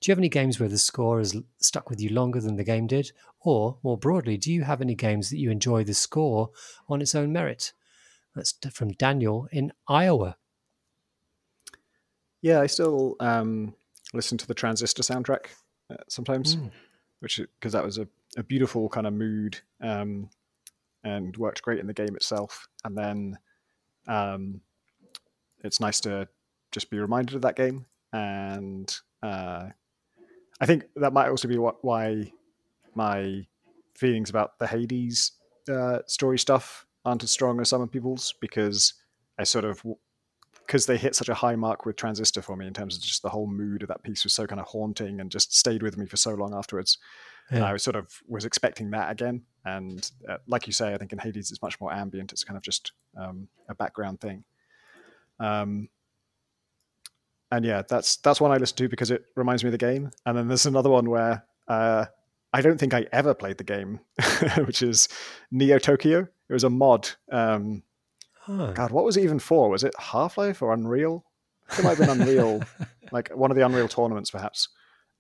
Do 0.00 0.10
you 0.10 0.12
have 0.12 0.18
any 0.18 0.30
games 0.30 0.58
where 0.58 0.68
the 0.68 0.78
score 0.78 1.18
has 1.18 1.36
stuck 1.58 1.90
with 1.90 2.00
you 2.00 2.08
longer 2.08 2.40
than 2.40 2.56
the 2.56 2.64
game 2.64 2.86
did? 2.86 3.12
Or, 3.40 3.78
more 3.82 3.98
broadly, 3.98 4.38
do 4.38 4.50
you 4.52 4.62
have 4.62 4.80
any 4.80 4.94
games 4.94 5.30
that 5.30 5.38
you 5.38 5.50
enjoy 5.50 5.84
the 5.84 5.94
score 5.94 6.50
on 6.88 7.02
its 7.02 7.14
own 7.14 7.32
merit? 7.32 7.72
That's 8.34 8.54
from 8.72 8.92
Daniel 8.92 9.48
in 9.52 9.72
Iowa. 9.88 10.36
Yeah, 12.40 12.60
I 12.60 12.66
still 12.66 13.16
um, 13.20 13.74
listen 14.14 14.38
to 14.38 14.46
the 14.46 14.54
Transistor 14.54 15.02
soundtrack 15.02 15.46
uh, 15.90 15.96
sometimes, 16.08 16.56
mm. 16.56 16.70
which 17.20 17.40
because 17.58 17.72
that 17.72 17.84
was 17.84 17.98
a, 17.98 18.08
a, 18.38 18.42
beautiful 18.42 18.88
kind 18.88 19.06
of 19.06 19.12
mood 19.12 19.60
um, 19.82 20.30
and 21.04 21.36
worked 21.36 21.60
great 21.60 21.80
in 21.80 21.86
the 21.86 21.92
game 21.92 22.16
itself. 22.16 22.66
And 22.84 22.96
then 22.96 23.38
um, 24.06 24.62
it's 25.62 25.80
nice 25.80 26.00
to 26.00 26.28
just 26.72 26.88
be 26.88 26.98
reminded 26.98 27.34
of 27.34 27.42
that 27.42 27.56
game 27.56 27.84
and 28.12 28.94
uh, 29.22 29.68
I 30.60 30.66
think 30.66 30.84
that 30.96 31.12
might 31.12 31.28
also 31.28 31.48
be 31.48 31.58
what, 31.58 31.82
why 31.82 32.32
my 32.94 33.46
feelings 33.94 34.30
about 34.30 34.58
the 34.58 34.66
Hades 34.66 35.32
uh, 35.70 36.00
story 36.06 36.38
stuff 36.38 36.86
aren't 37.04 37.22
as 37.22 37.30
strong 37.30 37.60
as 37.60 37.68
some 37.68 37.80
of 37.80 37.90
people's 37.90 38.34
because 38.40 38.94
I 39.38 39.44
sort 39.44 39.64
of 39.64 39.82
because 40.66 40.86
they 40.86 40.96
hit 40.96 41.16
such 41.16 41.28
a 41.28 41.34
high 41.34 41.56
mark 41.56 41.84
with 41.84 41.96
Transistor 41.96 42.42
for 42.42 42.56
me 42.56 42.66
in 42.66 42.72
terms 42.72 42.96
of 42.96 43.02
just 43.02 43.22
the 43.22 43.28
whole 43.28 43.46
mood 43.46 43.82
of 43.82 43.88
that 43.88 44.02
piece 44.04 44.22
was 44.22 44.32
so 44.32 44.46
kind 44.46 44.60
of 44.60 44.66
haunting 44.66 45.18
and 45.20 45.30
just 45.30 45.56
stayed 45.56 45.82
with 45.82 45.96
me 45.96 46.06
for 46.06 46.16
so 46.16 46.32
long 46.34 46.54
afterwards. 46.54 46.98
Yeah. 47.50 47.64
I 47.64 47.72
was 47.72 47.82
sort 47.82 47.96
of 47.96 48.08
was 48.28 48.44
expecting 48.44 48.90
that 48.90 49.10
again, 49.10 49.42
and 49.64 50.08
uh, 50.28 50.36
like 50.46 50.68
you 50.68 50.72
say, 50.72 50.94
I 50.94 50.98
think 50.98 51.12
in 51.12 51.18
Hades 51.18 51.50
it's 51.50 51.62
much 51.62 51.80
more 51.80 51.92
ambient. 51.92 52.30
It's 52.30 52.44
kind 52.44 52.56
of 52.56 52.62
just 52.62 52.92
um, 53.16 53.48
a 53.68 53.74
background 53.74 54.20
thing. 54.20 54.44
Um, 55.40 55.88
and 57.50 57.64
yeah, 57.64 57.82
that's 57.88 58.16
that's 58.18 58.40
one 58.40 58.52
I 58.52 58.56
listen 58.56 58.76
to 58.78 58.88
because 58.88 59.10
it 59.10 59.24
reminds 59.36 59.64
me 59.64 59.68
of 59.68 59.72
the 59.72 59.78
game. 59.78 60.10
And 60.24 60.36
then 60.36 60.48
there's 60.48 60.66
another 60.66 60.90
one 60.90 61.10
where 61.10 61.44
uh, 61.68 62.06
I 62.52 62.60
don't 62.60 62.78
think 62.78 62.94
I 62.94 63.06
ever 63.12 63.34
played 63.34 63.58
the 63.58 63.64
game, 63.64 64.00
which 64.64 64.82
is 64.82 65.08
Neo 65.50 65.78
Tokyo. 65.78 66.28
It 66.48 66.52
was 66.52 66.64
a 66.64 66.70
mod. 66.70 67.10
Um, 67.30 67.82
huh. 68.40 68.72
God, 68.72 68.90
what 68.90 69.04
was 69.04 69.16
it 69.16 69.24
even 69.24 69.38
for? 69.38 69.68
Was 69.68 69.84
it 69.84 69.94
Half 69.98 70.38
Life 70.38 70.62
or 70.62 70.72
Unreal? 70.72 71.24
It 71.78 71.84
might 71.84 71.96
have 71.96 71.98
been 71.98 72.20
Unreal, 72.20 72.62
like 73.12 73.30
one 73.30 73.50
of 73.50 73.56
the 73.56 73.64
Unreal 73.64 73.88
tournaments, 73.88 74.30
perhaps. 74.30 74.68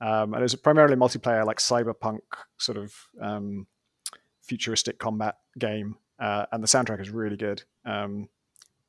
Um, 0.00 0.34
and 0.34 0.36
it 0.36 0.42
was 0.42 0.54
primarily 0.56 0.96
multiplayer, 0.96 1.46
like 1.46 1.58
cyberpunk 1.58 2.20
sort 2.58 2.78
of 2.78 2.94
um, 3.20 3.66
futuristic 4.42 4.98
combat 4.98 5.36
game. 5.58 5.96
Uh, 6.18 6.46
and 6.52 6.62
the 6.62 6.66
soundtrack 6.66 7.00
is 7.00 7.10
really 7.10 7.36
good. 7.36 7.62
Um, 7.84 8.28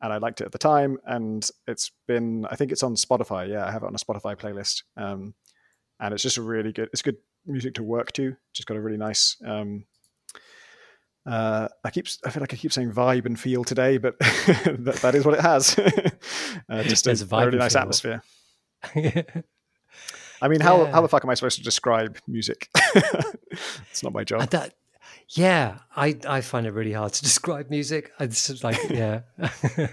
and 0.02 0.12
I 0.12 0.18
liked 0.18 0.42
it 0.42 0.46
at 0.46 0.52
the 0.52 0.58
time. 0.58 0.98
And 1.06 1.48
it's 1.68 1.92
been, 2.08 2.46
I 2.50 2.56
think 2.56 2.72
it's 2.72 2.84
on 2.84 2.96
Spotify. 2.96 3.50
Yeah, 3.50 3.66
I 3.66 3.72
have 3.72 3.84
it 3.84 3.88
on 3.88 3.96
a 3.96 4.00
Spotify 4.00 4.36
playlist. 4.36 4.84
Um, 4.98 5.36
and 6.00 6.14
it's 6.14 6.24
just 6.24 6.38
a 6.38 6.42
really 6.42 6.72
good, 6.72 6.90
it's 6.92 7.02
good 7.02 7.18
music 7.46 7.76
to 7.76 7.84
work 7.84 8.12
to. 8.14 8.36
Just 8.54 8.68
got 8.68 8.78
a 8.78 8.82
really 8.82 8.98
nice. 8.98 9.38
Um, 9.46 9.86
uh, 11.26 11.68
I 11.84 11.92
keep, 11.92 12.08
I 12.26 12.32
feel 12.32 12.42
like 12.42 12.54
I 12.54 12.58
keep 12.58 12.74
saying 12.74 12.92
vibe 12.92 13.28
and 13.28 13.40
feel 13.40 13.64
today, 13.64 14.00
but 14.00 14.18
that, 14.20 15.00
that 15.04 15.14
is 15.14 15.24
what 15.24 15.36
it 15.36 15.42
has. 15.42 15.78
uh, 16.70 16.84
just 16.84 17.06
a, 17.06 17.12
a, 17.12 17.46
really 17.46 17.60
nice 17.60 17.76
atmosphere. 17.76 18.24
I 20.44 20.48
mean, 20.48 20.60
how 20.60 20.86
yeah. 20.86 20.92
how 20.92 21.02
the 21.02 21.08
fuck 21.08 21.24
am 21.24 21.30
I 21.30 21.36
supposed 21.36 21.60
to 21.60 21.64
describe 21.64 22.18
music? 22.28 22.68
it's 23.92 24.02
not 24.02 24.12
my 24.12 24.24
job. 24.24 24.50
That, 24.50 24.74
yeah, 25.34 25.80
I 25.96 26.18
I 26.28 26.42
find 26.42 26.68
it 26.68 26.74
really 26.74 26.94
hard 26.94 27.14
to 27.14 27.24
describe 27.24 27.70
music. 27.70 28.12
It's 28.20 28.64
like 28.64 28.78
yeah, 28.90 29.22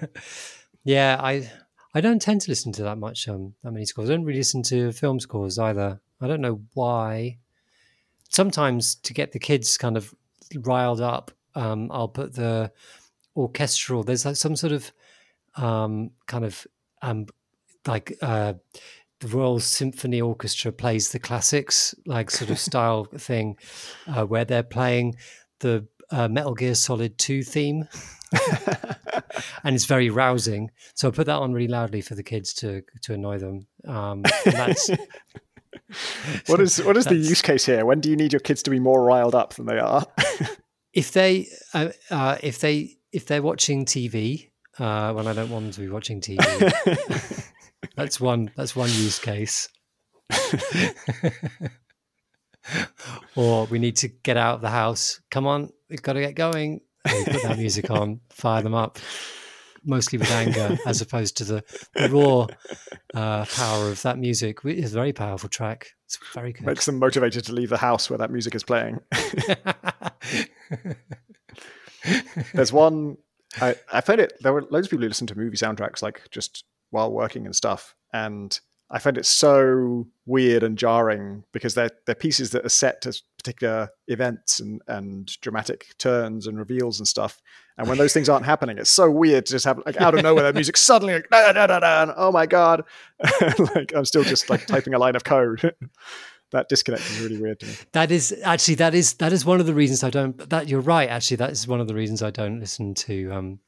yeah. 0.85 1.17
I 1.21 1.51
I 1.95 2.01
don't 2.01 2.21
tend 2.21 2.41
to 2.43 2.51
listen 2.51 2.73
to 2.73 2.83
that 2.85 2.99
much 2.99 3.29
um 3.29 3.55
that 3.63 3.73
many 3.73 3.87
scores. 3.87 4.11
I 4.11 4.15
don't 4.15 4.25
really 4.25 4.41
listen 4.41 4.63
to 4.65 4.93
film 4.93 5.21
scores 5.21 5.59
either. 5.59 6.01
I 6.21 6.27
don't 6.27 6.41
know 6.41 6.61
why. 6.75 7.39
Sometimes 8.31 8.97
to 8.97 9.15
get 9.15 9.33
the 9.33 9.39
kids 9.39 9.79
kind 9.79 9.97
of 9.97 10.15
riled 10.55 11.01
up, 11.01 11.31
um, 11.55 11.91
I'll 11.91 12.09
put 12.09 12.35
the 12.35 12.73
orchestral. 13.35 14.03
There's 14.03 14.27
like 14.27 14.37
some 14.37 14.57
sort 14.57 14.73
of 14.73 14.93
um 15.55 16.11
kind 16.27 16.45
of 16.45 16.67
um 17.01 17.27
like 17.87 18.17
uh 18.21 18.55
the 19.21 19.29
Royal 19.29 19.61
Symphony 19.61 20.21
Orchestra 20.21 20.73
plays 20.73 21.11
the 21.11 21.19
classics, 21.19 21.95
like 22.07 22.31
sort 22.31 22.51
of 22.51 22.59
style 22.59 23.05
thing, 23.19 23.57
uh, 24.07 24.25
where 24.25 24.45
they're 24.45 24.63
playing 24.63 25.17
the 25.61 25.87
uh, 26.11 26.29
Metal 26.29 26.55
Gear 26.55 26.75
Solid 26.75 27.19
2 27.19 27.43
theme. 27.43 27.89
and 29.65 29.75
it's 29.75 29.87
very 29.87 30.11
rousing. 30.11 30.71
So 30.95 31.09
I 31.09 31.11
put 31.11 31.27
that 31.27 31.37
on 31.37 31.53
really 31.53 31.69
loudly 31.69 32.01
for 32.01 32.15
the 32.15 32.23
kids 32.23 32.53
to 32.55 32.83
to 33.03 33.15
annoy 33.15 33.39
them. 33.39 33.67
Um, 33.87 34.23
that's 34.45 34.91
what 36.47 36.61
is 36.61 36.83
what 36.85 36.97
is 36.99 37.07
the 37.07 37.17
use 37.17 37.41
case 37.41 37.65
here? 37.65 37.87
When 37.87 38.01
do 38.01 38.11
you 38.11 38.17
need 38.17 38.33
your 38.33 38.41
kids 38.41 38.63
to 38.65 38.71
be 38.71 38.79
more 38.79 39.03
riled 39.03 39.35
up 39.35 39.55
than 39.55 39.65
they 39.65 39.79
are? 39.79 40.05
if 40.93 41.13
they 41.13 41.49
uh, 41.73 41.89
uh, 42.11 42.37
if 42.43 42.61
they 42.61 42.97
if 43.13 43.27
they're 43.27 43.43
watching 43.43 43.87
TV 43.87 44.51
uh, 44.79 45.13
when 45.15 45.27
I 45.27 45.33
don't 45.33 45.51
want 45.51 45.65
them 45.65 45.73
to 45.73 45.81
be 45.81 45.89
watching 45.89 46.21
TV, 46.21 46.39
that's 47.97 48.21
one. 48.21 48.51
That's 48.57 48.77
one 48.77 48.89
use 48.89 49.19
case. 49.19 49.69
or 53.37 53.67
we 53.67 53.79
need 53.79 53.97
to 53.97 54.09
get 54.09 54.37
out 54.37 54.57
of 54.57 54.61
the 54.61 54.71
house. 54.71 55.21
Come 55.31 55.47
on, 55.47 55.71
we've 55.89 56.03
got 56.03 56.15
to 56.15 56.21
get 56.21 56.35
going. 56.35 56.81
And 57.05 57.27
put 57.27 57.43
that 57.43 57.59
music 57.59 57.91
on, 57.91 58.21
fire 58.31 58.63
them 58.63 58.75
up, 58.75 58.99
mostly 59.85 60.19
with 60.19 60.31
anger, 60.31 60.77
as 60.85 61.01
opposed 61.01 61.37
to 61.39 61.45
the, 61.45 61.65
the 61.95 62.11
raw 62.11 62.47
uh, 63.15 63.45
power 63.47 63.89
of 63.89 64.03
that 64.03 64.19
music. 64.19 64.59
It's 64.65 64.93
a 64.93 64.95
very 64.95 65.13
powerful 65.13 65.49
track. 65.49 65.89
It's 66.07 66.19
very 66.35 66.53
good. 66.53 66.67
Makes 66.67 66.87
them 66.87 66.99
motivated 66.99 67.45
to 67.47 67.53
leave 67.53 67.71
the 67.71 67.79
house 67.79 68.11
where 68.11 68.19
that 68.19 68.31
music 68.31 68.55
is 68.55 68.65
playing. 68.65 69.01
There's 72.53 72.73
one. 72.73 73.17
I, 73.61 73.77
I 73.93 74.01
found 74.03 74.21
it. 74.21 74.35
There 74.41 74.53
were 74.53 74.67
loads 74.71 74.87
of 74.87 74.91
people 74.91 75.05
who 75.05 75.09
listen 75.09 75.27
to 75.29 75.35
movie 75.35 75.57
soundtracks, 75.57 76.03
like 76.03 76.29
just 76.31 76.65
while 76.91 77.13
working 77.13 77.47
and 77.47 77.55
stuff. 77.55 77.95
And 78.13 78.59
I 78.91 78.99
find 78.99 79.19
it 79.19 79.27
so 79.27 80.07
weird 80.25 80.63
and 80.63 80.79
jarring 80.79 81.45
because 81.53 81.75
they're 81.75 81.91
they're 82.07 82.15
pieces 82.15 82.51
that 82.51 82.65
are 82.65 82.71
set 82.71 83.03
to 83.03 83.21
particular 83.37 83.91
events 84.09 84.61
and, 84.61 84.81
and 84.89 85.39
dramatic 85.41 85.97
turns 85.99 86.47
and 86.47 86.59
reveals 86.59 86.99
and 86.99 87.07
stuff. 87.07 87.43
And 87.77 87.87
when 87.87 87.99
those 87.99 88.15
things 88.15 88.29
aren't 88.29 88.47
happening, 88.53 88.79
it's 88.79 88.91
so 88.91 89.11
weird 89.11 89.47
to 89.47 89.53
just 89.53 89.67
have 89.67 89.81
like 89.85 90.01
out 90.01 90.15
of 90.15 90.23
nowhere 90.23 90.45
that 90.45 90.55
music 90.55 90.77
suddenly 90.77 91.15
like 91.15 91.29
da, 91.31 91.53
da, 91.53 91.67
da, 91.67 91.81
da, 91.81 92.15
oh 92.17 92.33
my 92.33 92.47
god, 92.47 92.85
like 93.75 93.95
I'm 93.95 94.07
still 94.07 94.25
just 94.25 94.49
like 94.49 94.67
typing 94.67 94.95
a 94.95 94.99
line 94.99 95.17
of 95.17 95.25
code. 95.25 95.75
that 96.51 96.69
disconnect 96.71 97.03
is 97.11 97.21
really 97.21 97.39
weird 97.39 97.61
to 97.61 97.67
me. 97.67 97.75
That 97.93 98.11
is 98.11 98.35
actually 98.43 98.77
that 98.77 98.95
is 98.95 99.15
that 99.15 99.35
is 99.35 99.45
one 99.45 99.61
of 99.61 99.67
the 99.67 99.75
reasons 99.75 100.03
I 100.03 100.11
don't. 100.11 100.49
That 100.49 100.67
you're 100.69 100.81
right. 100.81 101.11
Actually, 101.11 101.39
that 101.39 101.51
is 101.51 101.69
one 101.69 101.81
of 101.81 101.89
the 101.89 101.95
reasons 101.95 102.23
I 102.23 102.31
don't 102.31 102.59
listen 102.59 102.95
to 102.95 103.31
um, 103.33 103.61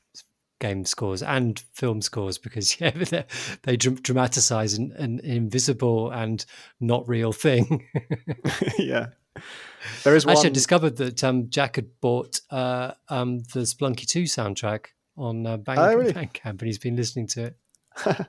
game 0.60 0.84
scores 0.84 1.22
and 1.22 1.58
film 1.72 2.00
scores 2.00 2.38
because 2.38 2.80
yeah, 2.80 2.90
they, 2.90 3.24
they 3.62 3.76
dramatize 3.76 4.74
an, 4.74 4.92
an, 4.92 5.18
invisible 5.20 6.10
and 6.10 6.44
not 6.78 7.08
real 7.08 7.32
thing. 7.32 7.86
yeah, 8.78 9.06
there 10.04 10.14
is. 10.14 10.26
Actually. 10.26 10.50
I 10.50 10.52
discovered 10.52 10.96
that 10.98 11.24
um, 11.24 11.50
Jack 11.50 11.76
had 11.76 12.00
bought 12.00 12.40
uh, 12.50 12.92
um, 13.08 13.40
the 13.54 13.60
Spelunky 13.60 14.06
Two 14.06 14.24
soundtrack 14.24 14.86
on 15.16 15.46
uh, 15.46 15.56
Bang, 15.56 15.78
oh, 15.78 15.94
really? 15.96 16.12
Bandcamp, 16.12 16.44
and 16.44 16.62
he's 16.62 16.78
been 16.78 16.96
listening 16.96 17.26
to 17.28 17.46
it. 17.46 17.56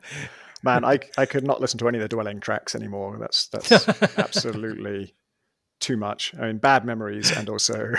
Man, 0.64 0.86
I 0.86 1.00
I 1.18 1.26
could 1.26 1.44
not 1.44 1.62
listen 1.62 1.78
to 1.80 1.88
any 1.88 1.98
of 1.98 2.02
the 2.02 2.08
dwelling 2.08 2.40
tracks 2.40 2.76
anymore. 2.76 3.18
That's 3.20 3.48
that's 3.48 3.88
absolutely 4.18 5.16
too 5.80 5.98
much. 5.98 6.34
I 6.40 6.48
mean, 6.48 6.58
bad 6.58 6.86
memories 6.86 7.36
and 7.36 7.50
also 7.50 7.92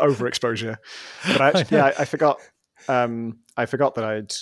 overexposure. 0.00 0.78
But 1.26 1.40
I, 1.40 1.64
yeah, 1.70 1.84
I, 1.84 1.88
I 2.00 2.04
forgot 2.06 2.40
um, 2.88 3.38
I 3.56 3.66
forgot 3.66 3.94
that 3.96 4.04
I'd 4.04 4.32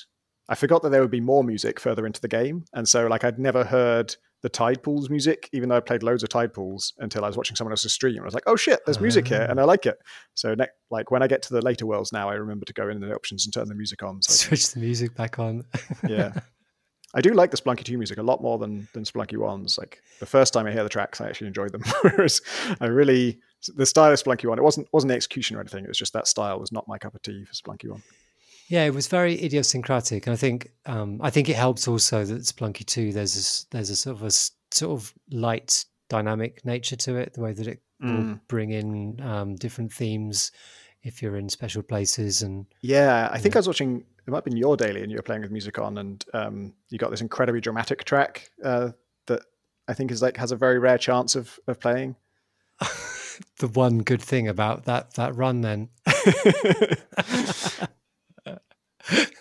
I 0.49 0.55
forgot 0.55 0.83
that 0.83 0.91
there 0.91 1.01
would 1.01 1.11
be 1.11 1.21
more 1.21 1.43
music 1.43 1.81
further 1.81 2.07
into 2.07 2.21
the 2.21 2.29
game, 2.29 2.65
and 2.73 2.89
so 2.89 3.07
like 3.07 3.25
I'd 3.25 3.39
never 3.39 3.65
heard 3.65 4.15
the 4.43 4.49
Tide 4.49 4.83
Pools 4.83 5.11
music, 5.11 5.49
even 5.53 5.69
though 5.69 5.77
I 5.77 5.81
played 5.81 6.03
loads 6.03 6.23
of 6.23 6.29
Tide 6.29 6.53
Pools 6.55 6.93
until 6.99 7.25
I 7.25 7.27
was 7.27 7.37
watching 7.37 7.57
someone 7.57 7.73
else's 7.73 7.93
stream. 7.93 8.21
I 8.21 8.25
was 8.25 8.35
like, 8.35 8.45
oh 8.47 8.55
shit, 8.55 8.79
there's 8.85 9.01
music 9.01 9.27
here, 9.27 9.47
and 9.49 9.59
I 9.59 9.65
like 9.65 9.87
it. 9.87 9.99
So 10.35 10.55
ne- 10.55 10.69
like 10.91 11.11
when 11.11 11.23
I 11.23 11.27
get 11.27 11.43
to 11.43 11.55
the 11.55 11.63
later 11.63 11.87
worlds 11.87 12.13
now, 12.13 12.29
I 12.29 12.35
remember 12.35 12.65
to 12.67 12.73
go 12.73 12.89
in 12.89 13.01
the 13.01 13.13
options 13.13 13.45
and 13.45 13.53
turn 13.53 13.69
the 13.69 13.75
music 13.75 14.03
on. 14.03 14.23
So 14.23 14.33
Switch 14.49 14.73
the 14.73 14.81
music 14.81 15.15
back 15.15 15.39
on. 15.39 15.65
yeah. 16.09 16.33
I 17.15 17.23
do 17.23 17.33
like 17.33 17.51
the 17.51 17.57
Spelunky 17.57 17.83
2 17.83 17.97
music 17.97 18.19
a 18.19 18.23
lot 18.23 18.43
more 18.43 18.59
than 18.59 18.87
than 18.93 19.05
Spelunky 19.05 19.37
1's. 19.37 19.79
Like 19.79 20.03
the 20.21 20.27
first 20.27 20.53
time 20.53 20.67
I 20.67 20.73
hear 20.73 20.83
the 20.83 20.89
tracks, 20.91 21.21
I 21.21 21.29
actually 21.29 21.47
enjoyed 21.47 21.73
them. 21.73 21.83
Whereas 22.03 22.43
I 22.81 22.87
really 22.87 23.41
the 23.75 23.87
style 23.87 24.13
of 24.13 24.23
Spelunky 24.23 24.49
1, 24.49 24.59
it 24.59 24.63
wasn't 24.63 24.87
wasn't 24.93 25.09
the 25.09 25.17
execution 25.17 25.57
or 25.57 25.61
anything. 25.61 25.85
It 25.85 25.89
was 25.89 25.99
just 25.99 26.13
that 26.13 26.29
style 26.29 26.61
was 26.61 26.73
not 26.73 26.87
my 26.87 26.99
cup 26.99 27.15
of 27.15 27.23
tea 27.23 27.45
for 27.45 27.55
Spelunky 27.55 27.91
1. 27.91 28.03
Yeah, 28.69 28.85
it 28.85 28.95
was 28.95 29.07
very 29.07 29.43
idiosyncratic, 29.43 30.27
and 30.27 30.35
I 30.35 30.37
think 30.37 30.71
um, 30.87 31.21
I 31.23 31.31
think 31.31 31.49
it 31.49 31.57
helps 31.57 31.87
also 31.87 32.25
that 32.25 32.43
Spelunky 32.43 32.85
Two. 32.85 33.13
There's 33.13 33.67
a, 33.71 33.77
there's 33.77 33.91
a 33.91 33.97
sort 33.97 34.17
of 34.17 34.23
a 34.25 34.31
sort 34.31 35.01
of 35.01 35.15
light, 35.31 35.85
dynamic 36.09 36.65
nature 36.65 36.97
to 36.97 37.17
it. 37.17 37.35
The 37.35 37.43
way 37.43 37.53
that 37.53 37.67
it 37.67 37.81
mm. 38.03 38.17
will 38.17 38.41
bring 38.49 38.71
in 38.73 39.21
um, 39.21 39.55
different 39.55 39.93
themes 39.93 40.51
if 41.03 41.23
you're 41.23 41.37
in 41.37 41.49
special 41.49 41.83
places, 41.83 42.43
and 42.43 42.67
yeah, 42.81 43.29
I 43.31 43.39
think 43.39 43.55
know. 43.55 43.59
I 43.59 43.61
was 43.61 43.69
watching. 43.69 44.05
It 44.27 44.31
might 44.31 44.39
have 44.39 44.45
been 44.45 44.57
your 44.57 44.77
daily, 44.77 45.03
and 45.03 45.13
you 45.13 45.17
were 45.17 45.23
playing 45.23 45.43
with 45.43 45.53
music 45.53 45.79
on, 45.79 45.99
and 45.99 46.25
um, 46.35 46.75
you 46.89 46.99
got 46.99 47.11
this 47.11 47.21
incredibly 47.21 47.61
dramatic 47.61 48.03
track 48.05 48.51
uh, 48.65 48.91
that 49.27 49.43
I 49.87 49.95
think 49.95 50.11
is 50.11 50.23
like 50.23 50.37
has 50.39 50.51
a 50.51 50.57
very 50.57 50.81
rare 50.81 50.99
chance 50.99 51.37
of 51.37 51.59
of 51.69 51.79
playing. 51.79 52.17
the 53.59 53.69
one 53.69 53.99
good 53.99 54.23
thing 54.23 54.49
about 54.49 54.85
that 54.85 55.15
that 55.15 55.35
run, 55.37 55.61
then. 55.61 55.89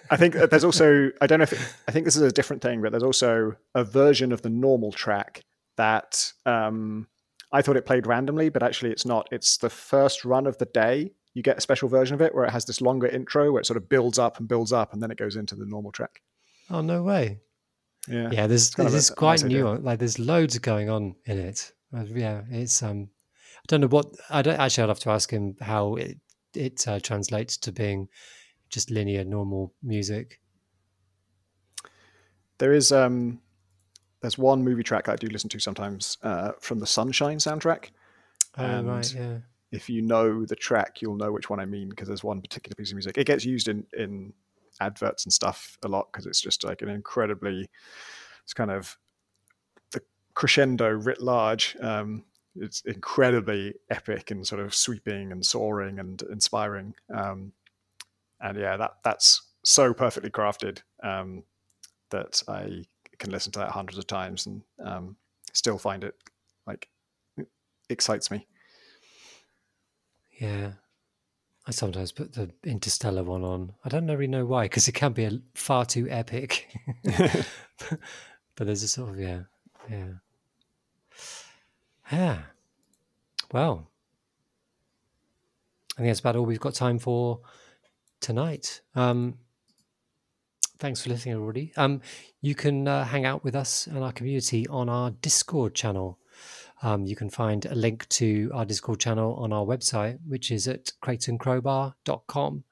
I 0.10 0.18
think 0.18 0.34
there's 0.34 0.64
also 0.64 1.12
I 1.22 1.28
don't 1.28 1.40
know 1.40 1.44
if 1.44 1.54
it, 1.54 1.60
I 1.88 1.92
think 1.92 2.06
this 2.06 2.16
is 2.16 2.22
a 2.22 2.32
different 2.32 2.62
thing, 2.62 2.82
but 2.82 2.92
there's 2.92 3.04
also 3.04 3.56
a 3.74 3.84
version 3.84 4.32
of 4.32 4.42
the 4.42 4.50
normal 4.50 4.92
track 4.92 5.42
that 5.78 6.32
um, 6.46 7.08
I 7.52 7.62
thought 7.62 7.78
it 7.78 7.86
played 7.86 8.08
randomly, 8.08 8.50
but 8.50 8.64
actually 8.64 8.92
it's 8.92 9.06
not. 9.06 9.28
It's 9.32 9.58
the 9.58 9.70
first 9.70 10.26
run 10.26 10.48
of 10.48 10.58
the 10.58 10.66
day. 10.66 11.12
You 11.34 11.44
get 11.44 11.58
a 11.58 11.62
special 11.62 11.90
version 11.90 12.14
of 12.14 12.22
it 12.22 12.34
where 12.34 12.46
it 12.46 12.52
has 12.52 12.66
this 12.66 12.82
longer 12.82 13.08
intro 13.08 13.52
where 13.52 13.60
it 13.60 13.66
sort 13.66 13.78
of 13.78 13.90
builds 13.90 14.20
up 14.20 14.40
and 14.40 14.48
builds 14.48 14.72
up, 14.72 14.94
and 14.94 15.02
then 15.02 15.12
it 15.12 15.18
goes 15.18 15.36
into 15.36 15.56
the 15.56 15.66
normal 15.66 15.92
track. 15.92 16.22
Oh 16.70 16.82
no 16.82 17.04
way! 17.04 17.40
Yeah, 18.08 18.30
yeah. 18.32 18.48
There's 18.48 18.72
this 18.72 18.94
is 18.94 19.10
quite 19.10 19.42
nice 19.42 19.44
new. 19.44 19.68
Like 19.78 20.00
there's 20.00 20.20
loads 20.20 20.58
going 20.60 20.90
on 20.90 21.16
in 21.26 21.40
it. 21.40 21.72
Yeah, 21.92 22.42
it's 22.50 22.82
um. 22.84 23.10
I 23.58 23.66
don't 23.68 23.82
know 23.82 23.88
what 23.88 24.08
I 24.30 24.42
don't 24.42 24.60
actually. 24.60 24.84
I'd 24.84 24.90
have 24.90 25.00
to 25.00 25.12
ask 25.12 25.30
him 25.32 25.56
how 25.60 25.96
it 25.96 26.18
it 26.54 26.88
uh, 26.88 27.00
translates 27.00 27.58
to 27.58 27.72
being 27.72 28.08
just 28.76 28.92
linear 28.92 29.24
normal 29.24 29.74
music 29.82 30.40
there 32.58 32.74
is 32.74 32.92
um 32.92 33.40
there's 34.26 34.38
one 34.40 34.64
movie 34.64 34.82
track 34.82 35.08
I 35.08 35.16
do 35.16 35.28
listen 35.28 35.50
to 35.52 35.60
sometimes 35.60 36.18
uh, 36.24 36.54
from 36.60 36.80
the 36.80 36.88
Sunshine 36.88 37.38
soundtrack. 37.38 37.90
Oh, 38.58 38.64
and 38.64 38.88
right, 38.88 39.14
yeah. 39.14 39.38
If 39.72 39.88
you 39.88 40.02
know 40.02 40.46
the 40.46 40.56
track, 40.56 41.00
you'll 41.00 41.16
know 41.16 41.32
which 41.32 41.50
one 41.50 41.60
I 41.60 41.66
mean 41.66 41.90
because 41.90 42.08
there's 42.08 42.24
one 42.24 42.42
particular 42.42 42.74
piece 42.76 42.90
of 42.90 42.96
music. 42.96 43.20
It 43.20 43.28
gets 43.28 43.46
used 43.46 43.68
in 43.68 43.86
in 43.96 44.34
adverts 44.82 45.26
and 45.26 45.32
stuff 45.32 45.78
a 45.84 45.88
lot 45.88 46.08
because 46.12 46.26
it's 46.26 46.42
just 46.42 46.64
like 46.64 46.82
an 46.82 46.90
incredibly, 46.90 47.70
it's 48.44 48.54
kind 48.54 48.72
of 48.72 48.98
the 49.92 50.02
crescendo 50.34 50.90
writ 50.90 51.22
large. 51.22 51.78
Um, 51.80 52.24
it's 52.56 52.82
incredibly 52.82 53.76
epic 53.92 54.32
and 54.32 54.48
sort 54.48 54.62
of 54.62 54.74
sweeping 54.74 55.34
and 55.34 55.46
soaring 55.46 56.00
and 56.00 56.22
inspiring. 56.32 56.96
Um, 57.14 57.52
and 58.42 58.58
yeah, 58.58 58.78
that 58.78 58.96
that's 59.04 59.42
so 59.64 59.94
perfectly 59.94 60.30
crafted 60.30 60.82
um, 61.04 61.44
that 62.12 62.42
I 62.48 62.84
can 63.18 63.32
listen 63.32 63.52
to 63.54 63.60
that 63.60 63.72
hundreds 63.72 63.98
of 63.98 64.08
times 64.08 64.46
and 64.46 64.62
um, 64.84 65.16
still 65.54 65.78
find 65.78 66.04
it 66.04 66.16
like 66.68 66.90
excites 67.90 68.30
me. 68.30 68.48
Yeah. 70.40 70.72
I 71.68 71.72
sometimes 71.72 72.12
put 72.12 72.34
the 72.34 72.52
Interstellar 72.64 73.24
one 73.24 73.44
on. 73.44 73.74
I 73.84 73.90
don't 73.90 74.08
really 74.08 74.28
know 74.28 74.46
why, 74.46 74.66
because 74.66 74.88
it 74.88 74.92
can 74.92 75.14
be 75.14 75.26
a, 75.26 75.32
far 75.56 75.84
too 75.84 76.08
epic. 76.10 76.68
but 77.04 77.48
there's 78.68 78.84
a 78.84 78.88
sort 78.88 79.10
of 79.10 79.20
yeah, 79.20 79.42
yeah, 79.90 80.08
yeah. 82.12 82.38
Well, 83.52 83.88
I 85.96 86.02
think 86.02 86.10
that's 86.10 86.20
about 86.20 86.36
all 86.36 86.46
we've 86.46 86.60
got 86.60 86.76
time 86.76 87.00
for 87.00 87.40
tonight. 88.20 88.82
Um, 88.96 89.40
thanks 90.80 91.02
for 91.02 91.10
listening, 91.10 91.36
everybody. 91.36 91.72
Um, 91.78 92.02
you 92.42 92.56
can 92.56 92.88
uh, 92.88 93.06
hang 93.06 93.26
out 93.26 93.44
with 93.44 93.56
us 93.56 93.88
and 93.88 94.04
our 94.04 94.12
community 94.12 94.68
on 94.68 94.90
our 94.90 95.12
Discord 95.12 95.76
channel. 95.76 96.20
Um, 96.82 97.06
you 97.06 97.16
can 97.16 97.30
find 97.30 97.66
a 97.66 97.76
link 97.76 98.08
to 98.10 98.52
our 98.54 98.66
Discord 98.66 99.00
channel 99.00 99.36
on 99.36 99.54
our 99.54 99.66
website, 99.66 100.20
which 100.28 100.52
is 100.52 100.68
at 100.68 100.92
crateandcrowbar.com. 101.02 102.64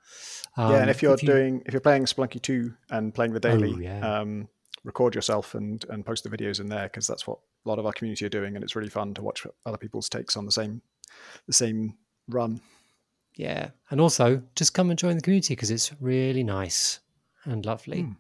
Um, 0.56 0.72
yeah, 0.72 0.82
and 0.82 0.90
if 0.90 1.02
you're 1.02 1.14
if 1.14 1.24
you... 1.24 1.28
doing 1.28 1.64
if 1.66 1.74
you're 1.74 1.82
playing 1.82 2.06
Spelunky 2.06 2.42
2 2.42 2.74
and 2.92 3.14
playing 3.14 3.34
the 3.34 3.40
daily, 3.40 3.74
oh, 3.74 3.80
yeah. 3.80 4.20
um, 4.20 4.48
record 4.84 5.16
yourself 5.16 5.56
and 5.56 5.86
and 5.90 6.06
post 6.06 6.24
the 6.24 6.30
videos 6.30 6.60
in 6.60 6.68
there 6.68 6.84
because 6.84 7.08
that's 7.08 7.26
what 7.26 7.40
a 7.66 7.70
lot 7.70 7.80
of 7.80 7.86
our 7.86 7.94
community 7.94 8.26
are 8.26 8.30
doing, 8.30 8.56
and 8.56 8.64
it's 8.64 8.76
really 8.76 8.90
fun 8.90 9.14
to 9.16 9.24
watch 9.24 9.48
other 9.66 9.78
people's 9.78 10.10
takes 10.10 10.36
on 10.36 10.46
the 10.46 10.52
same 10.52 10.82
the 11.48 11.54
same 11.54 11.96
run. 12.28 12.62
Yeah, 13.36 13.70
and 13.90 14.00
also 14.00 14.44
just 14.56 14.74
come 14.74 14.90
and 14.90 15.00
join 15.00 15.16
the 15.16 15.22
community 15.22 15.56
because 15.56 15.72
it's 15.72 15.92
really 16.00 16.44
nice 16.44 17.00
and 17.46 17.66
lovely. 17.66 18.04
Mm. 18.04 18.16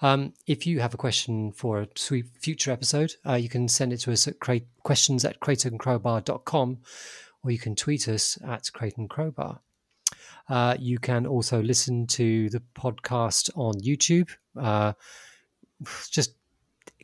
Um, 0.00 0.32
if 0.46 0.66
you 0.66 0.80
have 0.80 0.94
a 0.94 0.96
question 0.96 1.52
for 1.52 1.82
a 1.82 1.88
sweet 1.94 2.26
future 2.40 2.70
episode, 2.70 3.14
uh, 3.26 3.34
you 3.34 3.48
can 3.48 3.68
send 3.68 3.92
it 3.92 3.98
to 3.98 4.12
us 4.12 4.26
at 4.26 4.40
cra- 4.40 4.60
questions 4.82 5.24
at 5.24 5.40
crateandcrowbar.com 5.40 6.78
or 7.42 7.50
you 7.50 7.58
can 7.58 7.74
tweet 7.74 8.08
us 8.08 8.38
at 8.46 8.70
Crowbar. 8.72 9.60
Uh, 10.48 10.76
you 10.78 10.98
can 10.98 11.26
also 11.26 11.62
listen 11.62 12.06
to 12.06 12.50
the 12.50 12.62
podcast 12.74 13.50
on 13.56 13.74
YouTube. 13.80 14.30
Uh, 14.58 14.92
just, 16.10 16.34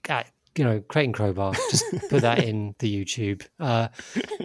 uh, 0.09 0.23
you 0.59 0.65
know, 0.65 0.81
Crate 0.81 1.07
and 1.07 1.15
Crowbar, 1.15 1.55
just 1.71 1.85
put 2.09 2.23
that 2.23 2.45
in 2.45 2.75
the 2.79 3.05
YouTube, 3.05 3.47
uh, 3.61 3.89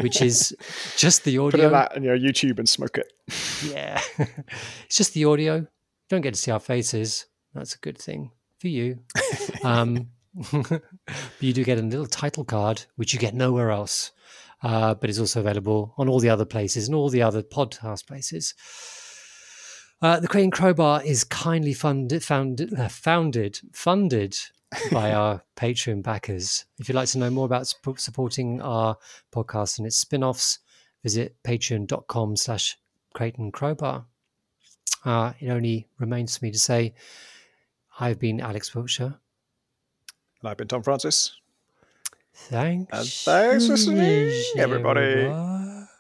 which 0.02 0.22
is 0.22 0.56
just 0.98 1.24
the 1.24 1.38
audio. 1.38 1.70
Put 1.70 1.72
that 1.72 1.98
in 1.98 2.04
your 2.04 2.18
YouTube 2.18 2.60
and 2.60 2.68
smoke 2.68 2.98
it. 2.98 3.14
yeah. 3.72 4.02
it's 4.86 4.98
just 4.98 5.14
the 5.14 5.26
audio. 5.26 5.66
don't 6.10 6.22
get 6.22 6.34
to 6.34 6.40
see 6.40 6.52
our 6.52 6.60
faces. 6.60 7.26
That's 7.54 7.76
a 7.76 7.80
good 7.80 7.98
thing 7.98 8.32
for 8.60 8.68
you. 8.68 9.00
um, 9.64 10.10
you 11.40 11.54
do 11.54 11.64
get 11.64 11.78
a 11.78 11.82
little 11.82 12.06
title 12.06 12.46
card, 12.46 12.86
which 12.96 13.14
you 13.14 13.20
get 13.20 13.34
nowhere 13.34 13.72
else, 13.72 14.12
uh, 14.64 14.94
but 14.94 15.10
it's 15.10 15.20
also 15.20 15.40
available 15.40 15.94
on 15.98 16.08
all 16.08 16.20
the 16.20 16.30
other 16.30 16.46
places 16.46 16.88
and 16.88 16.96
all 16.96 17.10
the 17.10 17.22
other 17.22 17.42
podcast 17.42 18.08
places. 18.08 18.54
Uh, 20.02 20.20
the 20.20 20.28
Crate 20.28 20.46
and 20.46 20.54
Crowbar 20.54 21.04
is 21.04 21.24
kindly 21.24 21.74
funded, 21.74 22.24
founded, 22.24 22.74
uh, 22.74 22.88
founded, 22.88 23.60
funded 23.72 24.36
by 24.92 25.14
our 25.14 25.44
Patreon 25.56 26.04
backers. 26.04 26.66
If 26.80 26.88
you'd 26.88 26.96
like 26.96 27.10
to 27.10 27.18
know 27.18 27.30
more 27.30 27.46
about 27.46 27.68
supporting 27.68 28.62
our 28.62 28.98
podcast 29.34 29.78
and 29.78 29.88
its 29.88 29.98
spin-offs, 29.98 30.60
visit 31.04 31.36
patreon.com 31.44 32.36
slash 32.38 32.78
and 33.20 33.52
Crowbar. 33.54 34.06
Uh, 35.04 35.34
it 35.40 35.50
only 35.50 35.88
remains 36.00 36.38
for 36.38 36.46
me 36.46 36.52
to 36.52 36.60
say 36.60 36.94
I've 38.00 38.20
been 38.20 38.40
Alex 38.40 38.74
Wiltshire. 38.74 39.16
And 40.42 40.50
I've 40.50 40.58
been 40.58 40.68
Tom 40.68 40.84
Francis. 40.84 41.36
Thanks. 42.34 42.92
And 42.94 43.08
thanks 43.08 43.66
for 43.66 43.72
listening, 43.74 44.00
everybody. 44.58 45.02
everybody. 45.02 45.61